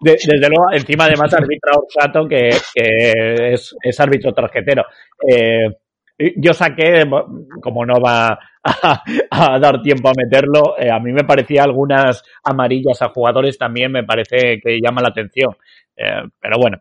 De- 0.00 0.12
desde 0.12 0.48
luego, 0.48 0.72
encima 0.72 1.04
además 1.04 1.32
arbitra 1.34 1.72
Orsato, 1.76 2.26
que, 2.26 2.50
que 2.74 3.52
es, 3.52 3.76
es 3.82 4.00
árbitro 4.00 4.32
tarjetero. 4.32 4.84
Eh, 5.26 5.68
yo 6.36 6.52
saqué, 6.52 7.04
como 7.62 7.84
no 7.86 8.00
va 8.00 8.38
a, 9.30 9.58
dar 9.58 9.82
tiempo 9.82 10.08
a 10.08 10.12
meterlo, 10.16 10.78
eh, 10.78 10.90
a 10.90 10.98
mí 10.98 11.12
me 11.12 11.24
parecía 11.24 11.64
algunas 11.64 12.22
amarillas 12.44 13.00
a 13.02 13.08
jugadores 13.08 13.56
también 13.56 13.90
me 13.92 14.04
parece 14.04 14.60
que 14.60 14.80
llama 14.82 15.02
la 15.02 15.08
atención. 15.08 15.56
Eh, 15.96 16.22
pero 16.38 16.56
bueno, 16.58 16.78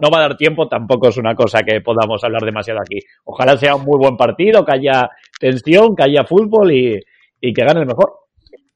no 0.00 0.10
va 0.10 0.18
a 0.18 0.28
dar 0.28 0.36
tiempo, 0.36 0.68
tampoco 0.68 1.08
es 1.08 1.16
una 1.16 1.34
cosa 1.34 1.62
que 1.62 1.80
podamos 1.80 2.22
hablar 2.24 2.42
demasiado 2.42 2.80
aquí. 2.80 2.98
Ojalá 3.24 3.56
sea 3.56 3.76
un 3.76 3.84
muy 3.84 3.98
buen 3.98 4.16
partido, 4.16 4.64
que 4.64 4.72
haya 4.72 5.10
tensión, 5.38 5.96
que 5.96 6.04
haya 6.04 6.24
fútbol 6.24 6.72
y, 6.72 7.00
y 7.40 7.52
que 7.52 7.64
gane 7.64 7.80
el 7.80 7.86
mejor. 7.86 8.21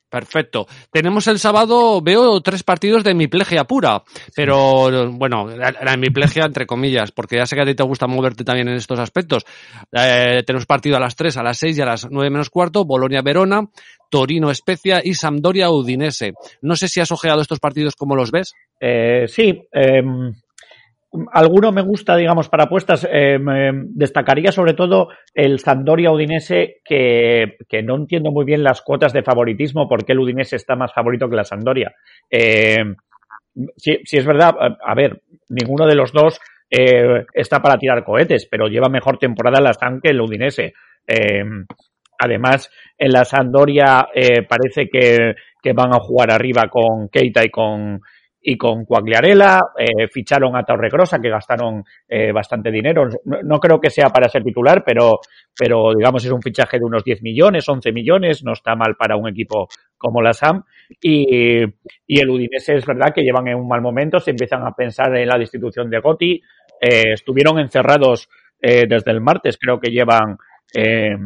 Perfecto. 0.09 0.67
Tenemos 0.93 1.27
el 1.27 1.41
sábado, 1.41 2.01
veo 2.01 2.41
tres 2.41 2.63
partidos 2.63 3.03
de 3.03 3.11
hemiplegia 3.11 3.65
pura, 3.65 4.03
pero 4.37 5.11
bueno, 5.11 5.49
la, 5.49 5.95
hemiplegia 5.95 6.45
entre 6.45 6.65
comillas, 6.65 7.11
porque 7.11 7.37
ya 7.37 7.47
sé 7.47 7.57
que 7.57 7.63
a 7.63 7.67
ti 7.67 7.75
te 7.75 7.83
gusta 7.83 8.07
moverte 8.07 8.45
también 8.45 8.69
en 8.69 8.77
estos 8.77 9.01
aspectos. 9.01 9.45
Eh, 9.93 10.45
tenemos 10.47 10.65
partido 10.65 10.97
a 10.97 11.01
las 11.01 11.17
3, 11.17 11.37
a 11.39 11.43
las 11.43 11.59
6 11.59 11.79
y 11.79 11.83
a 11.83 11.87
las 11.87 12.09
9 12.09 12.31
menos 12.31 12.51
cuarto, 12.51 12.85
Bolonia-Verona, 12.85 13.69
Torino-Especia 14.09 15.01
y 15.03 15.15
Sampdoria-Udinese. 15.15 16.35
No 16.63 16.77
sé 16.77 16.87
si 16.89 17.01
has 17.01 17.11
ojeado 17.11 17.41
estos 17.41 17.59
partidos, 17.59 17.97
¿cómo 17.97 18.15
los 18.15 18.31
ves? 18.31 18.55
Eh, 18.81 19.27
sí, 19.27 19.61
eh, 19.73 20.03
alguno 21.33 21.73
me 21.73 21.83
gusta, 21.83 22.17
digamos, 22.17 22.49
para 22.49 22.65
apuestas. 22.65 23.07
Eh, 23.11 23.39
destacaría 23.89 24.53
sobre 24.53 24.75
todo 24.75 25.09
el 25.35 25.59
Sampdoria 25.59 26.11
Udinese, 26.11 26.81
que, 26.85 27.57
que, 27.69 27.83
no 27.83 27.97
entiendo 27.97 28.31
muy 28.31 28.45
bien 28.45 28.63
las 28.63 28.83
cuotas 28.83 29.13
de 29.13 29.23
favoritismo, 29.23 29.89
por 29.89 30.05
qué 30.05 30.13
el 30.13 30.21
Udinese 30.21 30.57
está 30.57 30.77
más 30.77 30.93
favorito 30.93 31.29
que 31.29 31.37
la 31.37 31.45
Sampdoria. 31.45 31.95
Eh, 32.31 32.85
sí, 33.77 33.99
es 34.11 34.27
verdad, 34.27 34.55
a, 34.59 34.95
ver, 34.95 35.23
ninguno 35.49 35.87
de 35.87 35.95
los 35.95 36.13
dos 36.13 36.41
eh, 36.71 37.25
está 37.33 37.61
para 37.61 37.79
tirar 37.79 38.05
cohetes, 38.05 38.47
pero 38.51 38.69
lleva 38.69 38.89
mejor 38.89 39.19
temporada 39.19 39.61
la 39.61 39.75
San 39.75 40.01
que 40.01 40.11
el 40.11 40.21
Udinese. 40.21 40.75
Eh, 41.07 41.45
además, 42.19 42.71
en 42.99 43.13
la 43.13 43.25
Sampdoria 43.25 44.09
parece 44.49 44.89
que, 44.91 45.35
que 45.63 45.73
van 45.73 45.95
a 45.95 46.01
jugar 46.01 46.31
arriba 46.31 46.69
con 46.69 47.09
Keita 47.09 47.45
y 47.45 47.51
con 47.51 48.01
y 48.49 48.57
con 48.57 48.85
Cuagliarella, 48.85 49.61
eh, 49.77 50.07
ficharon 50.07 50.55
a 50.55 50.63
Torregrosa, 50.63 51.19
que 51.19 51.29
gastaron 51.29 51.83
eh, 52.09 52.31
bastante 52.31 52.71
dinero. 52.71 53.09
No, 53.25 53.59
creo 53.59 53.81
que 53.81 53.91
sea 53.91 54.11
para 54.11 54.29
ser 54.29 54.45
titular, 54.45 54.85
pero, 54.87 55.19
pero 55.59 55.93
digamos 55.93 56.25
es 56.25 56.31
un 56.31 56.41
fichaje 56.41 56.79
de 56.79 56.85
unos 56.85 57.03
10 57.03 57.23
millones, 57.23 57.69
11 57.69 57.91
millones, 57.91 58.45
no 58.45 58.53
está 58.53 58.77
mal 58.77 58.95
para 58.95 59.17
un 59.17 59.29
equipo 59.29 59.67
como 59.99 60.23
la 60.23 60.33
SAM. 60.33 60.63
Y, 61.03 61.65
y 61.65 62.21
el 62.21 62.31
Udinese 62.31 62.77
es 62.77 62.87
verdad 62.87 63.13
que 63.13 63.23
llevan 63.23 63.49
en 63.49 63.57
un 63.57 63.67
mal 63.67 63.83
momento, 63.83 64.21
se 64.21 64.31
empiezan 64.31 64.65
a 64.65 64.71
pensar 64.71 65.17
en 65.17 65.27
la 65.27 65.39
destitución 65.39 65.91
de 65.91 65.99
Gotti, 65.99 66.41
eh, 66.81 67.15
estuvieron 67.15 67.59
encerrados 67.59 68.29
eh, 68.63 68.85
desde 68.89 69.11
el 69.11 69.21
martes, 69.21 69.59
creo 69.61 69.81
que 69.81 69.91
llevan, 69.91 70.37
eh, 70.73 71.17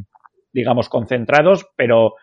digamos, 0.55 0.89
concentrados, 0.89 1.69
pero 1.77 2.15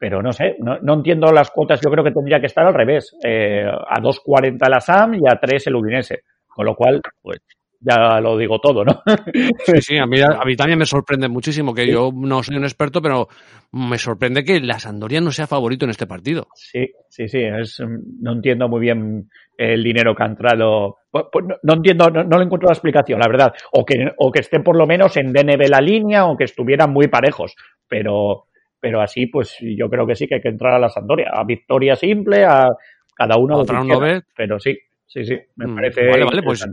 pero 0.00 0.22
no 0.22 0.32
sé, 0.32 0.56
no, 0.60 0.78
no, 0.80 0.94
entiendo 0.94 1.30
las 1.30 1.50
cuotas. 1.50 1.78
Yo 1.84 1.90
creo 1.90 2.02
que 2.02 2.10
tendría 2.10 2.40
que 2.40 2.46
estar 2.46 2.66
al 2.66 2.72
revés. 2.72 3.14
Eh, 3.22 3.66
a 3.66 4.00
2.40 4.00 4.66
la 4.70 4.80
SAM 4.80 5.14
y 5.16 5.28
a 5.28 5.38
3 5.38 5.66
el 5.66 5.76
Udinese. 5.76 6.22
Con 6.48 6.64
lo 6.64 6.74
cual, 6.74 7.02
pues 7.20 7.42
ya 7.80 8.18
lo 8.18 8.38
digo 8.38 8.58
todo, 8.60 8.82
¿no? 8.82 9.02
Sí, 9.66 9.80
sí, 9.82 9.98
a 9.98 10.06
mí, 10.06 10.18
a 10.20 10.42
mí 10.44 10.56
también 10.56 10.78
me 10.78 10.86
sorprende 10.86 11.28
muchísimo, 11.28 11.74
que 11.74 11.84
sí. 11.84 11.92
yo 11.92 12.10
no 12.14 12.42
soy 12.42 12.56
un 12.56 12.64
experto, 12.64 13.02
pero 13.02 13.28
me 13.72 13.98
sorprende 13.98 14.42
que 14.42 14.58
la 14.60 14.78
Sandoria 14.78 15.20
no 15.20 15.32
sea 15.32 15.46
favorito 15.46 15.84
en 15.84 15.90
este 15.90 16.06
partido. 16.06 16.48
Sí, 16.54 16.90
sí, 17.10 17.28
sí, 17.28 17.42
es, 17.42 17.78
no 18.20 18.32
entiendo 18.32 18.70
muy 18.70 18.80
bien 18.80 19.28
el 19.58 19.84
dinero 19.84 20.14
que 20.14 20.22
ha 20.22 20.26
entrado. 20.26 20.96
Pues, 21.10 21.26
pues, 21.30 21.44
no, 21.46 21.56
no, 21.62 21.74
entiendo, 21.74 22.08
no, 22.08 22.24
no, 22.24 22.38
le 22.38 22.44
encuentro 22.44 22.68
la 22.68 22.74
explicación, 22.74 23.20
la 23.20 23.28
verdad. 23.28 23.52
O 23.72 23.84
que, 23.84 23.96
o 24.16 24.32
que 24.32 24.40
estén 24.40 24.62
por 24.62 24.76
lo 24.76 24.86
menos 24.86 25.18
en 25.18 25.32
DNB 25.34 25.68
la 25.68 25.82
línea 25.82 26.24
o 26.24 26.38
que 26.38 26.44
estuvieran 26.44 26.90
muy 26.90 27.08
parejos, 27.08 27.54
pero 27.86 28.46
pero 28.80 29.00
así 29.00 29.26
pues 29.26 29.56
yo 29.60 29.88
creo 29.88 30.06
que 30.06 30.16
sí 30.16 30.26
que 30.26 30.36
hay 30.36 30.40
que 30.40 30.48
entrar 30.48 30.74
a 30.74 30.78
la 30.78 30.88
Sandoria, 30.88 31.30
a 31.32 31.44
victoria 31.44 31.94
simple, 31.94 32.44
a 32.44 32.68
cada 33.14 33.36
uno 33.36 33.58
otra 33.58 33.84
no 33.84 34.00
ve. 34.00 34.22
pero 34.34 34.58
sí, 34.58 34.76
sí, 35.06 35.24
sí, 35.24 35.38
me 35.56 35.66
mm, 35.66 35.74
parece 35.74 36.06
vale, 36.06 36.24
vale, 36.24 36.42
pues, 36.42 36.66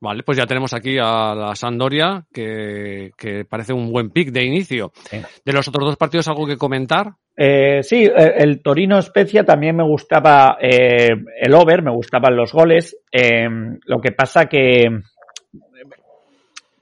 vale, 0.00 0.22
pues 0.22 0.36
ya 0.36 0.46
tenemos 0.46 0.74
aquí 0.74 0.98
a 0.98 1.34
la 1.34 1.54
Sandoria 1.54 2.24
que, 2.32 3.12
que 3.16 3.46
parece 3.46 3.72
un 3.72 3.90
buen 3.90 4.10
pick 4.10 4.30
de 4.30 4.44
inicio. 4.44 4.92
Sí. 4.94 5.18
De 5.44 5.52
los 5.52 5.66
otros 5.66 5.86
dos 5.86 5.96
partidos 5.96 6.28
algo 6.28 6.46
que 6.46 6.58
comentar? 6.58 7.14
Eh, 7.36 7.82
sí, 7.82 8.08
el 8.14 8.62
Torino 8.62 8.98
Especia 8.98 9.42
también 9.44 9.76
me 9.76 9.84
gustaba 9.84 10.58
eh, 10.60 11.08
el 11.40 11.54
over, 11.54 11.82
me 11.82 11.90
gustaban 11.90 12.36
los 12.36 12.52
goles. 12.52 12.96
Eh, 13.10 13.48
lo 13.86 14.00
que 14.00 14.12
pasa 14.12 14.44
que 14.46 14.84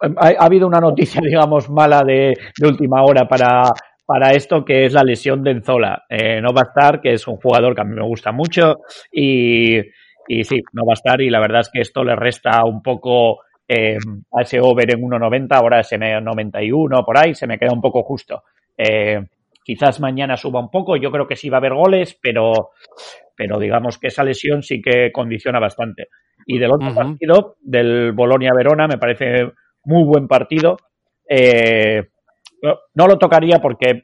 ha, 0.00 0.26
ha, 0.26 0.44
habido 0.44 0.66
una 0.66 0.80
noticia, 0.80 1.20
digamos, 1.25 1.70
mala 1.70 2.02
de, 2.04 2.34
de 2.58 2.66
última 2.66 3.02
hora 3.02 3.26
para, 3.28 3.72
para 4.12 4.33
esto 4.33 4.62
que 4.62 4.85
es 4.85 4.92
la 4.92 5.04
lesión 5.04 5.42
de 5.42 5.52
Enzola. 5.52 6.04
Eh, 6.07 6.38
no 6.42 6.52
va 6.52 6.61
a 6.61 6.69
estar, 6.69 7.00
que 7.00 7.14
es 7.14 7.26
un 7.26 7.37
jugador 7.37 7.75
que 7.75 7.81
a 7.81 7.85
mí 7.85 7.95
me 7.95 8.07
gusta 8.07 8.31
mucho 8.31 8.81
y, 9.11 9.78
y 10.28 10.45
sí, 10.45 10.61
no 10.75 10.85
va 10.85 10.92
a 10.92 11.00
estar 11.00 11.23
y 11.23 11.31
la 11.31 11.40
verdad 11.40 11.62
es 11.62 11.71
que 11.73 11.81
esto 11.81 12.04
le 12.04 12.14
resta 12.14 12.62
un 12.66 12.83
poco 12.83 13.38
eh, 13.66 13.97
a 14.37 14.42
ese 14.42 14.61
over 14.61 14.92
en 14.92 15.00
1.90, 15.00 15.47
ahora 15.52 15.81
ese 15.81 15.97
91 15.97 17.04
por 17.07 17.16
ahí, 17.16 17.35
se 17.35 17.47
me 17.47 17.59
queda 17.59 17.73
un 17.73 17.81
poco 17.81 18.02
justo. 18.02 18.42
Eh, 18.76 19.19
quizás 19.64 19.99
mañana 19.99 20.37
suba 20.37 20.61
un 20.61 20.71
poco, 20.71 20.97
yo 20.97 21.11
creo 21.11 21.26
que 21.26 21.37
sí 21.37 21.49
va 21.49 21.57
a 21.57 21.61
haber 21.61 21.73
goles, 21.73 22.19
pero, 22.21 22.73
pero 23.35 23.59
digamos 23.59 23.97
que 23.97 24.09
esa 24.09 24.25
lesión 24.25 24.62
sí 24.62 24.83
que 24.83 25.11
condiciona 25.11 25.59
bastante. 25.59 26.09
Y 26.45 26.59
del 26.59 26.73
otro 26.73 26.88
uh 26.88 26.90
-huh. 26.90 26.95
partido, 26.95 27.57
del 27.62 28.12
Bolonia-Verona, 28.12 28.88
me 28.88 28.99
parece 28.99 29.52
muy 29.85 30.04
buen 30.04 30.28
partido. 30.28 30.76
Eh, 31.26 32.12
no 32.95 33.07
lo 33.07 33.19
tocaría 33.19 33.59
porque 33.59 34.02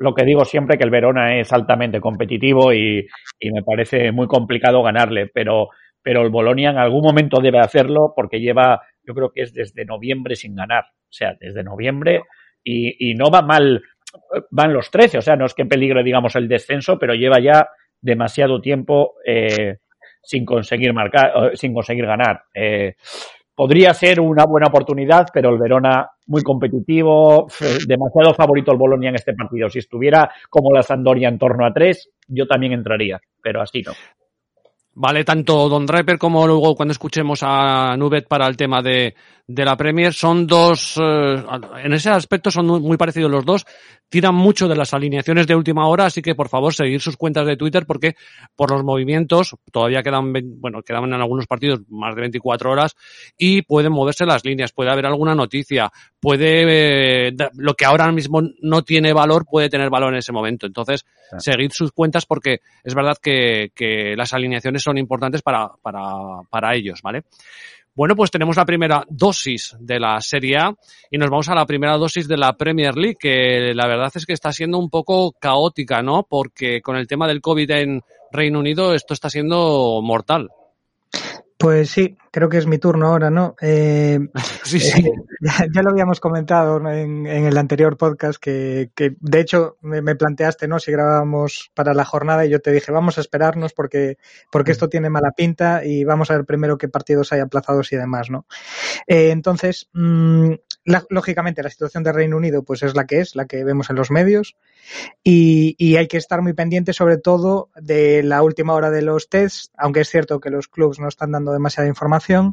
lo 0.00 0.14
que 0.14 0.24
digo 0.24 0.44
siempre 0.44 0.78
que 0.78 0.84
el 0.84 0.90
Verona 0.90 1.38
es 1.38 1.52
altamente 1.52 2.00
competitivo 2.00 2.72
y, 2.72 3.06
me 3.52 3.62
parece 3.62 4.12
muy 4.12 4.26
complicado 4.26 4.82
ganarle, 4.82 5.30
pero, 5.32 5.68
pero 6.02 6.22
el 6.22 6.30
Bolonia 6.30 6.70
en 6.70 6.78
algún 6.78 7.02
momento 7.02 7.40
debe 7.40 7.60
hacerlo 7.60 8.14
porque 8.16 8.40
lleva, 8.40 8.80
yo 9.04 9.14
creo 9.14 9.30
que 9.30 9.42
es 9.42 9.52
desde 9.52 9.84
noviembre 9.84 10.36
sin 10.36 10.54
ganar, 10.54 10.84
o 10.84 11.12
sea, 11.12 11.36
desde 11.38 11.62
noviembre 11.62 12.22
y, 12.64 13.14
no 13.14 13.30
va 13.30 13.42
mal, 13.42 13.82
van 14.50 14.72
los 14.72 14.90
13, 14.90 15.18
o 15.18 15.22
sea, 15.22 15.36
no 15.36 15.44
es 15.44 15.54
que 15.54 15.66
peligre, 15.66 16.02
digamos, 16.02 16.34
el 16.34 16.48
descenso, 16.48 16.98
pero 16.98 17.14
lleva 17.14 17.38
ya 17.38 17.68
demasiado 18.00 18.62
tiempo 18.62 19.16
eh, 19.26 19.78
sin 20.22 20.46
conseguir 20.46 20.94
marcar, 20.94 21.54
sin 21.54 21.74
conseguir 21.74 22.06
ganar. 22.06 22.44
Eh, 22.54 22.94
podría 23.60 23.92
ser 23.92 24.20
una 24.20 24.46
buena 24.46 24.68
oportunidad, 24.68 25.26
pero 25.34 25.50
el 25.50 25.58
Verona 25.58 26.08
muy 26.28 26.40
competitivo, 26.42 27.46
demasiado 27.86 28.32
favorito 28.32 28.72
el 28.72 28.78
Bolonia 28.78 29.10
en 29.10 29.16
este 29.16 29.34
partido. 29.34 29.68
Si 29.68 29.80
estuviera 29.80 30.30
como 30.48 30.72
la 30.72 30.82
Sandoria 30.82 31.28
en 31.28 31.38
torno 31.38 31.66
a 31.66 31.70
tres, 31.70 32.08
yo 32.26 32.46
también 32.46 32.72
entraría, 32.72 33.20
pero 33.42 33.60
así 33.60 33.82
no. 33.82 33.92
Vale, 34.94 35.24
tanto 35.24 35.68
Don 35.68 35.84
Draper 35.84 36.16
como 36.16 36.46
luego 36.46 36.74
cuando 36.74 36.92
escuchemos 36.92 37.40
a 37.42 37.98
Nubet 37.98 38.26
para 38.26 38.46
el 38.46 38.56
tema 38.56 38.80
de, 38.80 39.14
de 39.52 39.64
la 39.64 39.76
Premier, 39.76 40.14
son 40.14 40.46
dos, 40.46 40.96
eh, 40.96 41.42
en 41.82 41.92
ese 41.92 42.10
aspecto 42.10 42.50
son 42.50 42.66
muy 42.66 42.96
parecidos 42.96 43.30
los 43.30 43.44
dos, 43.44 43.66
tiran 44.08 44.34
mucho 44.34 44.68
de 44.68 44.76
las 44.76 44.94
alineaciones 44.94 45.46
de 45.46 45.56
última 45.56 45.88
hora, 45.88 46.06
así 46.06 46.22
que 46.22 46.36
por 46.36 46.48
favor 46.48 46.72
seguir 46.72 47.00
sus 47.00 47.16
cuentas 47.16 47.46
de 47.46 47.56
Twitter 47.56 47.84
porque 47.84 48.14
por 48.54 48.70
los 48.70 48.84
movimientos 48.84 49.56
todavía 49.72 50.02
quedan, 50.02 50.32
bueno, 50.60 50.82
quedan 50.82 51.04
en 51.04 51.14
algunos 51.14 51.46
partidos 51.48 51.80
más 51.88 52.14
de 52.14 52.20
24 52.20 52.70
horas 52.70 52.94
y 53.36 53.62
pueden 53.62 53.92
moverse 53.92 54.24
las 54.24 54.44
líneas, 54.44 54.72
puede 54.72 54.90
haber 54.90 55.06
alguna 55.06 55.34
noticia, 55.34 55.90
puede, 56.20 57.28
eh, 57.28 57.32
lo 57.54 57.74
que 57.74 57.84
ahora 57.84 58.10
mismo 58.12 58.42
no 58.62 58.82
tiene 58.82 59.12
valor 59.12 59.46
puede 59.50 59.68
tener 59.68 59.90
valor 59.90 60.12
en 60.12 60.18
ese 60.18 60.32
momento. 60.32 60.66
Entonces, 60.66 61.04
sí. 61.38 61.50
seguid 61.52 61.70
sus 61.72 61.90
cuentas 61.90 62.24
porque 62.24 62.60
es 62.84 62.94
verdad 62.94 63.16
que, 63.20 63.72
que 63.74 64.14
las 64.16 64.32
alineaciones 64.32 64.82
son 64.82 64.96
importantes 64.98 65.42
para, 65.42 65.70
para, 65.82 66.02
para 66.50 66.74
ellos, 66.76 67.00
¿vale? 67.02 67.24
Bueno, 68.00 68.16
pues 68.16 68.30
tenemos 68.30 68.56
la 68.56 68.64
primera 68.64 69.04
dosis 69.10 69.76
de 69.78 70.00
la 70.00 70.18
Serie 70.22 70.56
A 70.56 70.74
y 71.10 71.18
nos 71.18 71.28
vamos 71.28 71.50
a 71.50 71.54
la 71.54 71.66
primera 71.66 71.98
dosis 71.98 72.26
de 72.26 72.38
la 72.38 72.54
Premier 72.54 72.96
League, 72.96 73.18
que 73.20 73.74
la 73.74 73.86
verdad 73.86 74.10
es 74.14 74.24
que 74.24 74.32
está 74.32 74.54
siendo 74.54 74.78
un 74.78 74.88
poco 74.88 75.32
caótica, 75.32 76.00
¿no? 76.00 76.22
Porque 76.26 76.80
con 76.80 76.96
el 76.96 77.06
tema 77.06 77.28
del 77.28 77.42
COVID 77.42 77.70
en 77.72 78.00
Reino 78.32 78.58
Unido 78.58 78.94
esto 78.94 79.12
está 79.12 79.28
siendo 79.28 80.00
mortal. 80.02 80.48
Pues 81.60 81.90
sí, 81.90 82.16
creo 82.30 82.48
que 82.48 82.56
es 82.56 82.66
mi 82.66 82.78
turno 82.78 83.08
ahora, 83.08 83.28
¿no? 83.28 83.54
Eh, 83.60 84.18
sí, 84.64 84.80
sí. 84.80 85.06
Eh, 85.06 85.12
ya, 85.42 85.66
ya, 85.70 85.82
lo 85.82 85.90
habíamos 85.90 86.18
comentado 86.18 86.78
en, 86.90 87.26
en 87.26 87.44
el 87.44 87.58
anterior 87.58 87.98
podcast, 87.98 88.40
que, 88.40 88.90
que 88.94 89.14
de 89.20 89.40
hecho 89.40 89.76
me, 89.82 90.00
me, 90.00 90.16
planteaste, 90.16 90.66
¿no? 90.68 90.78
Si 90.78 90.90
grabábamos 90.90 91.70
para 91.74 91.92
la 91.92 92.06
jornada 92.06 92.46
y 92.46 92.48
yo 92.48 92.60
te 92.60 92.72
dije, 92.72 92.90
vamos 92.92 93.18
a 93.18 93.20
esperarnos 93.20 93.74
porque, 93.74 94.16
porque 94.50 94.72
esto 94.72 94.88
tiene 94.88 95.10
mala 95.10 95.32
pinta 95.32 95.84
y 95.84 96.02
vamos 96.02 96.30
a 96.30 96.36
ver 96.36 96.46
primero 96.46 96.78
qué 96.78 96.88
partidos 96.88 97.30
hay 97.34 97.40
aplazados 97.40 97.92
y 97.92 97.96
demás, 97.96 98.30
¿no? 98.30 98.46
Eh, 99.06 99.28
entonces, 99.30 99.90
mmm, 99.92 100.52
la, 100.86 101.04
lógicamente, 101.10 101.62
la 101.62 101.68
situación 101.68 102.04
de 102.04 102.12
Reino 102.12 102.38
Unido 102.38 102.62
pues 102.62 102.82
es 102.82 102.96
la 102.96 103.04
que 103.04 103.20
es, 103.20 103.36
la 103.36 103.44
que 103.44 103.64
vemos 103.64 103.90
en 103.90 103.96
los 103.96 104.10
medios 104.10 104.56
y, 105.22 105.74
y 105.78 105.96
hay 105.96 106.08
que 106.08 106.16
estar 106.16 106.42
muy 106.42 106.52
pendiente 106.52 106.92
sobre 106.92 107.18
todo 107.18 107.70
de 107.76 108.22
la 108.22 108.42
última 108.42 108.74
hora 108.74 108.90
de 108.90 109.02
los 109.02 109.28
tests, 109.28 109.70
aunque 109.76 110.00
es 110.00 110.08
cierto 110.08 110.40
que 110.40 110.50
los 110.50 110.68
clubes 110.68 110.98
no 110.98 111.08
están 111.08 111.32
dando 111.32 111.52
demasiada 111.52 111.88
información 111.88 112.52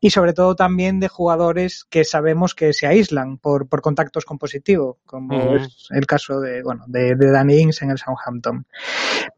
y 0.00 0.10
sobre 0.10 0.32
todo 0.32 0.56
también 0.56 0.98
de 0.98 1.08
jugadores 1.08 1.84
que 1.88 2.04
sabemos 2.04 2.54
que 2.54 2.72
se 2.72 2.86
aíslan 2.86 3.38
por, 3.38 3.68
por 3.68 3.82
contactos 3.82 4.24
con 4.24 4.38
positivo, 4.38 4.98
como 5.04 5.36
uh 5.36 5.52
-huh. 5.52 5.66
es 5.66 5.88
el 5.90 6.06
caso 6.06 6.40
de, 6.40 6.62
bueno, 6.62 6.84
de, 6.86 7.14
de 7.16 7.30
Danny 7.30 7.60
Ings 7.60 7.82
en 7.82 7.90
el 7.90 7.98
Southampton. 7.98 8.66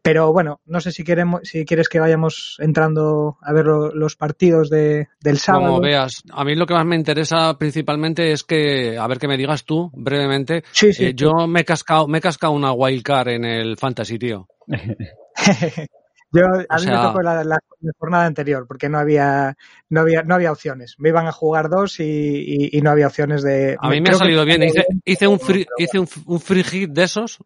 Pero 0.01 0.31
bueno, 0.31 0.61
no 0.65 0.79
sé 0.79 0.91
si 0.91 1.03
queremos, 1.03 1.41
si 1.43 1.65
quieres 1.65 1.89
que 1.89 1.99
vayamos 1.99 2.57
entrando 2.59 3.37
a 3.41 3.53
ver 3.53 3.65
lo, 3.65 3.93
los 3.93 4.15
partidos 4.15 4.69
de, 4.69 5.09
del 5.21 5.37
sábado. 5.37 5.73
Como 5.73 5.81
veas, 5.81 6.23
a 6.31 6.43
mí 6.45 6.55
lo 6.55 6.65
que 6.65 6.73
más 6.73 6.85
me 6.85 6.95
interesa 6.95 7.57
principalmente 7.57 8.31
es 8.31 8.43
que, 8.43 8.97
a 8.97 9.07
ver 9.07 9.19
que 9.19 9.27
me 9.27 9.37
digas 9.37 9.65
tú 9.65 9.91
brevemente, 9.93 10.63
sí, 10.71 10.93
sí, 10.93 11.07
eh, 11.07 11.13
yo 11.13 11.47
me 11.47 11.61
he 11.61 11.65
cascado, 11.65 12.07
me 12.07 12.19
he 12.19 12.21
cascado 12.23 12.53
una 12.53 12.71
wildcard 12.71 13.27
en 13.29 13.45
el 13.45 13.77
Fantasy, 13.77 14.17
tío. 14.17 14.47
Yo, 16.33 16.45
a 16.45 16.77
o 16.77 16.79
mí 16.79 16.85
sea... 16.85 16.97
me 16.97 17.07
tocó 17.07 17.21
la, 17.21 17.43
la, 17.43 17.59
la, 17.79 17.91
jornada 17.99 18.25
anterior 18.25 18.65
porque 18.67 18.89
no 18.89 18.97
había, 18.97 19.55
no 19.89 20.01
había, 20.01 20.23
no 20.23 20.33
había 20.33 20.51
opciones. 20.51 20.95
Me 20.97 21.09
iban 21.09 21.27
a 21.27 21.31
jugar 21.31 21.69
dos 21.69 21.99
y, 21.99 22.03
y, 22.03 22.77
y 22.77 22.81
no 22.81 22.89
había 22.89 23.05
opciones 23.05 23.43
de. 23.43 23.77
A 23.79 23.89
mí 23.89 24.01
me 24.01 24.09
ha 24.09 24.13
salido 24.13 24.43
bien. 24.43 24.63
Hice, 24.63 24.83
hice, 25.05 25.27
un 25.27 25.39
free, 25.39 25.67
hice 25.77 25.99
un, 25.99 26.07
un 26.25 26.39
free 26.39 26.63
hit 26.63 26.89
de 26.89 27.03
esos. 27.03 27.37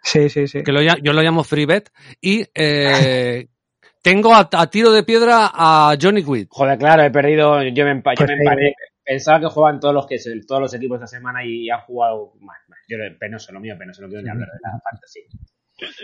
Sí, 0.00 0.28
sí, 0.28 0.46
sí. 0.46 0.62
Que 0.62 0.70
lo, 0.70 0.80
yo 0.80 1.12
lo 1.12 1.22
llamo 1.22 1.42
free 1.42 1.66
bet. 1.66 1.90
Y 2.20 2.44
eh, 2.54 3.48
tengo 4.02 4.32
a, 4.32 4.48
a, 4.52 4.70
tiro 4.70 4.92
de 4.92 5.02
piedra 5.02 5.50
a 5.52 5.96
Johnny 6.00 6.22
Witt. 6.22 6.46
Joder, 6.48 6.78
claro, 6.78 7.02
he 7.02 7.10
perdido. 7.10 7.64
Yo 7.64 7.84
me, 7.84 8.00
pues 8.00 8.16
yo 8.20 8.26
me 8.26 8.34
emparé. 8.34 8.74
Pensaba 9.02 9.40
que 9.40 9.46
jugaban 9.46 9.80
todos 9.80 9.94
los 9.94 10.06
que 10.06 10.18
todos 10.46 10.60
los 10.60 10.74
equipos 10.74 10.96
esta 10.96 11.08
semana 11.08 11.44
y 11.44 11.68
han 11.68 11.80
jugado 11.80 12.34
más. 12.40 12.58
Yo 12.88 12.96
penoso 13.18 13.52
lo 13.52 13.60
mío, 13.60 13.74
penoso, 13.78 14.02
no 14.02 14.08
quiero 14.08 14.22
ni 14.22 14.30
hablar 14.30 14.48
de 14.52 14.58
la 14.62 14.80
fantasy. 14.90 15.20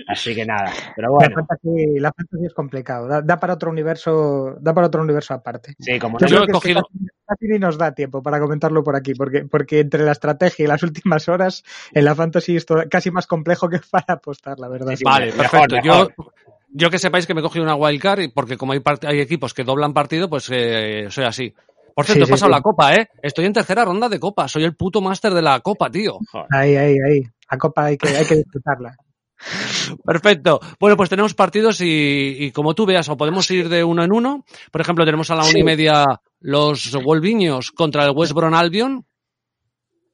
Así 0.07 0.35
que 0.35 0.45
nada, 0.45 0.71
pero 0.95 1.13
bueno. 1.13 1.31
La 1.31 1.35
fantasy, 1.47 1.99
la 1.99 2.13
fantasy 2.13 2.45
es 2.45 2.53
complicado, 2.53 3.09
da, 3.09 3.23
da, 3.23 3.41
para 3.41 3.55
otro 3.55 3.71
universo, 3.71 4.57
da 4.61 4.75
para 4.75 4.89
otro 4.89 5.01
universo 5.03 5.33
aparte. 5.33 5.75
Sí, 5.79 5.99
como 5.99 6.19
yo, 6.19 6.27
yo 6.27 6.43
he 6.45 6.49
cogido 6.49 6.83
ni 7.41 7.59
nos 7.59 7.79
da 7.79 7.95
tiempo 7.95 8.23
para 8.23 8.39
comentarlo 8.39 8.85
por 8.85 8.95
aquí, 8.95 9.15
porque, 9.15 9.47
porque 9.47 9.81
entre 9.81 10.03
la 10.05 10.13
estrategia 10.13 10.65
y 10.65 10.69
las 10.69 10.83
últimas 10.83 11.29
horas, 11.29 11.65
en 11.93 12.05
la 12.05 12.15
fantasy 12.15 12.57
es 12.57 12.67
todo, 12.67 12.83
casi 12.91 13.11
más 13.11 13.27
complejo 13.27 13.71
que 13.71 13.81
para 13.91 14.15
apostar, 14.15 14.59
la 14.61 14.69
verdad. 14.69 14.95
Sí, 14.95 15.05
vale, 15.05 15.33
perfecto. 15.33 15.77
Mejor, 15.77 16.09
mejor. 16.09 16.15
Yo 16.17 16.33
Yo 16.75 16.91
que 16.91 16.99
sepáis 16.99 17.27
que 17.27 17.35
me 17.35 17.41
he 17.41 17.43
cogido 17.43 17.65
una 17.65 17.75
wildcard 17.75 18.21
y 18.21 18.29
porque 18.29 18.57
como 18.59 18.73
hay, 18.73 18.81
part- 18.81 19.07
hay 19.07 19.21
equipos 19.21 19.55
que 19.55 19.65
doblan 19.65 19.95
partido, 19.95 20.29
pues 20.29 20.49
eh, 20.53 21.07
soy 21.09 21.25
así. 21.25 21.55
Por 21.95 22.05
cierto, 22.05 22.25
Sí, 22.27 22.31
he 22.31 22.33
pasado 22.33 22.51
sí. 22.51 22.55
la 22.57 22.63
copa, 22.63 22.95
¿eh? 22.95 23.09
Estoy 23.23 23.45
en 23.47 23.53
tercera 23.53 23.85
ronda 23.85 24.09
de 24.09 24.19
copa. 24.21 24.49
Soy 24.49 24.65
el 24.65 24.75
puto 24.77 25.01
máster 25.01 25.33
de 25.35 25.43
la 25.43 25.61
copa, 25.61 25.91
tío. 25.91 26.19
Ahí, 26.51 26.77
ahí, 26.77 26.97
ahí. 27.07 27.23
La 27.51 27.59
copa 27.59 27.85
hay 27.87 27.97
que, 27.99 28.09
hay 28.09 28.25
que 28.25 28.37
disfrutarla. 28.37 28.97
Perfecto. 30.05 30.61
Bueno, 30.79 30.97
pues 30.97 31.11
tenemos 31.11 31.35
partidos 31.35 31.81
y, 31.81 32.37
y 32.39 32.53
como 32.53 32.75
tú 32.75 32.87
veas, 32.87 33.09
o 33.09 33.17
podemos 33.17 33.51
ir 33.51 33.69
de 33.69 33.83
uno 33.85 34.05
en 34.05 34.13
uno. 34.13 34.45
Por 34.71 34.81
ejemplo, 34.81 35.05
tenemos 35.05 35.31
a 35.31 35.35
la 35.37 35.45
una 35.45 35.59
y 35.59 35.65
media 35.65 36.05
los 36.41 36.93
Wolviños 37.03 37.73
contra 37.73 38.05
el 38.05 38.13
West 38.15 38.33
Brom 38.33 38.55
Albion. 38.55 39.05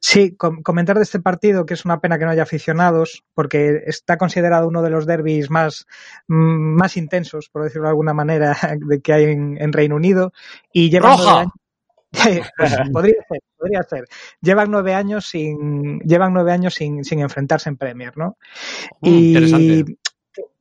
Sí, 0.00 0.36
com- 0.36 0.62
comentar 0.62 0.96
de 0.96 1.02
este 1.02 1.18
partido 1.20 1.66
que 1.66 1.74
es 1.74 1.84
una 1.84 2.00
pena 2.00 2.18
que 2.18 2.24
no 2.24 2.30
haya 2.30 2.44
aficionados, 2.44 3.24
porque 3.34 3.82
está 3.86 4.16
considerado 4.16 4.68
uno 4.68 4.80
de 4.80 4.90
los 4.90 5.06
derbis 5.06 5.50
más, 5.50 5.86
mm, 6.28 6.76
más 6.76 6.96
intensos, 6.96 7.48
por 7.50 7.64
decirlo 7.64 7.84
de 7.88 7.90
alguna 7.90 8.14
manera, 8.14 8.56
de 8.80 9.00
que 9.00 9.12
hay 9.12 9.24
en, 9.24 9.60
en 9.60 9.72
Reino 9.72 9.96
Unido. 9.96 10.32
Y 10.72 10.88
llevan 10.90 11.12
¡Roja! 11.18 11.24
nueve 11.24 11.38
años- 11.40 11.52
Pues 12.56 12.76
podría 12.92 13.22
ser, 13.28 13.40
podría 13.56 13.82
ser. 13.82 14.04
Llevan 14.40 14.70
nueve 14.70 14.94
años 14.94 15.26
sin, 15.26 16.00
llevan 16.00 16.32
nueve 16.32 16.52
años 16.52 16.74
sin, 16.74 17.04
sin 17.04 17.20
enfrentarse 17.20 17.68
en 17.68 17.76
Premier, 17.76 18.16
¿no? 18.16 18.38
Y 19.02 19.10
interesante. 19.10 19.84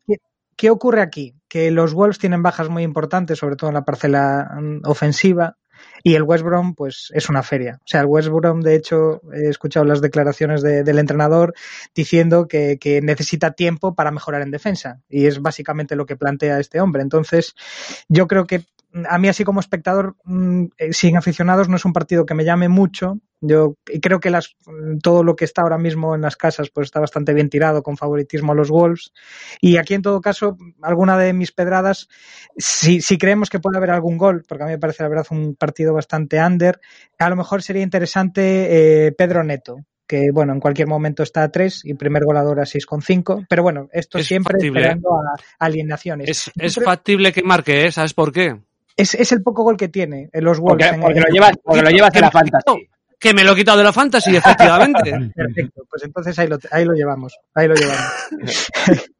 ¿qué, 0.07 0.17
qué 0.55 0.69
ocurre 0.69 1.01
aquí? 1.01 1.35
Que 1.47 1.71
los 1.71 1.93
Wolves 1.93 2.19
tienen 2.19 2.43
bajas 2.43 2.69
muy 2.69 2.83
importantes, 2.83 3.39
sobre 3.39 3.55
todo 3.55 3.69
en 3.69 3.75
la 3.75 3.85
parcela 3.85 4.49
mm, 4.61 4.81
ofensiva. 4.85 5.57
Y 6.03 6.15
el 6.15 6.23
West 6.23 6.43
Brom, 6.43 6.73
pues, 6.73 7.11
es 7.13 7.29
una 7.29 7.43
feria. 7.43 7.77
O 7.81 7.87
sea, 7.87 8.01
el 8.01 8.07
West 8.07 8.29
Brom, 8.29 8.61
de 8.61 8.75
hecho, 8.75 9.21
he 9.33 9.49
escuchado 9.49 9.85
las 9.85 10.01
declaraciones 10.01 10.61
de- 10.63 10.83
del 10.83 10.97
entrenador 10.99 11.53
diciendo 11.95 12.47
que, 12.47 12.77
que 12.79 13.01
necesita 13.01 13.51
tiempo 13.51 13.93
para 13.93 14.11
mejorar 14.11 14.41
en 14.41 14.51
defensa. 14.51 15.01
Y 15.09 15.27
es 15.27 15.39
básicamente 15.41 15.95
lo 15.95 16.05
que 16.07 16.15
plantea 16.17 16.59
este 16.59 16.81
hombre. 16.81 17.03
Entonces, 17.03 17.55
yo 18.09 18.27
creo 18.27 18.45
que 18.47 18.65
a 18.93 19.17
mí, 19.17 19.27
así 19.27 19.43
como 19.43 19.59
espectador, 19.59 20.15
mm, 20.23 20.65
eh, 20.77 20.93
sin 20.93 21.17
aficionados, 21.17 21.69
no 21.69 21.75
es 21.75 21.85
un 21.85 21.93
partido 21.93 22.25
que 22.25 22.33
me 22.33 22.45
llame 22.45 22.69
mucho. 22.69 23.19
Yo 23.39 23.75
y 23.87 23.99
creo 23.99 24.19
que 24.19 24.29
las, 24.29 24.55
mm, 24.65 24.97
todo 24.99 25.23
lo 25.23 25.35
que 25.35 25.45
está 25.45 25.61
ahora 25.61 25.77
mismo 25.77 26.15
en 26.15 26.21
las 26.21 26.35
casas 26.35 26.69
pues 26.73 26.85
está 26.85 26.99
bastante 26.99 27.33
bien 27.33 27.49
tirado 27.49 27.83
con 27.83 27.97
favoritismo 27.97 28.53
a 28.53 28.55
los 28.55 28.69
Wolves. 28.69 29.11
Y 29.61 29.77
aquí, 29.77 29.93
en 29.93 30.01
todo 30.01 30.21
caso, 30.21 30.57
alguna 30.81 31.17
de 31.17 31.33
mis 31.33 31.51
pedradas, 31.51 32.07
si, 32.57 33.01
si 33.01 33.17
creemos 33.17 33.49
que 33.49 33.59
puede 33.59 33.77
haber 33.77 33.91
algún 33.91 34.17
gol, 34.17 34.43
porque 34.47 34.63
a 34.63 34.67
mí 34.67 34.73
me 34.73 34.79
parece 34.79 35.03
la 35.03 35.09
verdad 35.09 35.27
un 35.31 35.55
partido 35.55 35.93
bastante 35.93 36.41
under, 36.41 36.79
a 37.19 37.29
lo 37.29 37.35
mejor 37.35 37.61
sería 37.61 37.83
interesante 37.83 39.07
eh, 39.07 39.11
Pedro 39.11 39.43
Neto, 39.43 39.85
que 40.07 40.31
bueno, 40.33 40.53
en 40.53 40.59
cualquier 40.59 40.87
momento 40.87 41.21
está 41.21 41.43
a 41.43 41.51
3 41.51 41.81
y 41.83 41.93
primer 41.93 42.23
goleador 42.23 42.59
a 42.59 42.63
6,5. 42.63 43.45
Pero 43.49 43.61
bueno, 43.61 43.89
esto 43.91 44.17
Es 44.17 44.27
siempre 44.27 44.53
factible, 44.53 44.79
¿eh? 44.79 44.83
esperando 44.83 45.09
a. 45.19 45.67
Es, 46.25 46.79
factible 46.83 47.33
que 47.33 47.43
marque, 47.43 47.85
¿eh? 47.85 47.91
¿Sabes 47.91 48.13
por 48.13 48.31
qué? 48.31 48.55
Es, 48.97 49.13
es 49.15 49.31
el 49.31 49.41
poco 49.43 49.63
gol 49.63 49.77
que 49.77 49.87
tiene 49.87 50.29
en 50.33 50.43
los 50.43 50.59
Wolves. 50.59 50.97
Porque, 50.99 51.21
lo 51.21 51.27
llevas, 51.27 51.51
porque 51.63 51.81
lo 51.83 51.89
llevas 51.89 52.13
en 52.15 52.21
la 52.21 52.31
fantasy. 52.31 52.89
Que 53.19 53.33
me 53.33 53.43
lo 53.43 53.53
he 53.53 53.55
quitado 53.55 53.77
de 53.77 53.83
la 53.85 53.93
fantasy, 53.93 54.35
efectivamente. 54.35 55.31
Perfecto, 55.35 55.83
pues 55.89 56.03
entonces 56.03 56.37
ahí 56.37 56.47
lo, 56.47 56.59
ahí 56.71 56.83
lo 56.85 56.93
llevamos, 56.93 57.35
ahí 57.55 57.67
lo 57.67 57.75
llevamos. 57.75 58.03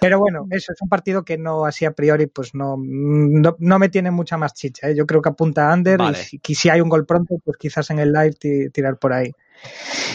Pero 0.00 0.18
bueno, 0.18 0.46
eso 0.50 0.72
es 0.72 0.82
un 0.82 0.88
partido 0.88 1.24
que 1.24 1.38
no 1.38 1.64
así 1.64 1.84
a 1.84 1.92
priori 1.92 2.26
pues 2.26 2.54
no, 2.56 2.74
no, 2.76 3.54
no 3.60 3.78
me 3.78 3.88
tiene 3.88 4.10
mucha 4.10 4.36
más 4.36 4.52
chicha. 4.52 4.88
¿eh? 4.88 4.96
Yo 4.96 5.06
creo 5.06 5.22
que 5.22 5.28
apunta 5.28 5.70
a 5.70 5.74
under 5.74 5.98
Vale. 5.98 6.18
y 6.20 6.22
si, 6.24 6.40
y 6.46 6.54
si 6.56 6.68
hay 6.68 6.80
un 6.80 6.88
gol 6.88 7.06
pronto, 7.06 7.36
pues 7.44 7.56
quizás 7.56 7.88
en 7.90 8.00
el 8.00 8.12
live 8.12 8.32
ti- 8.32 8.70
tirar 8.70 8.98
por 8.98 9.12
ahí. 9.12 9.30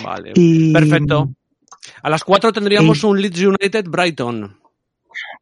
Vale. 0.03 0.33
Y- 0.35 0.73
Perfecto. 0.73 1.29
A 2.03 2.09
las 2.09 2.23
4 2.23 2.51
tendríamos 2.51 3.03
un 3.03 3.21
Leeds 3.21 3.39
United 3.41 3.85
Brighton. 3.87 4.59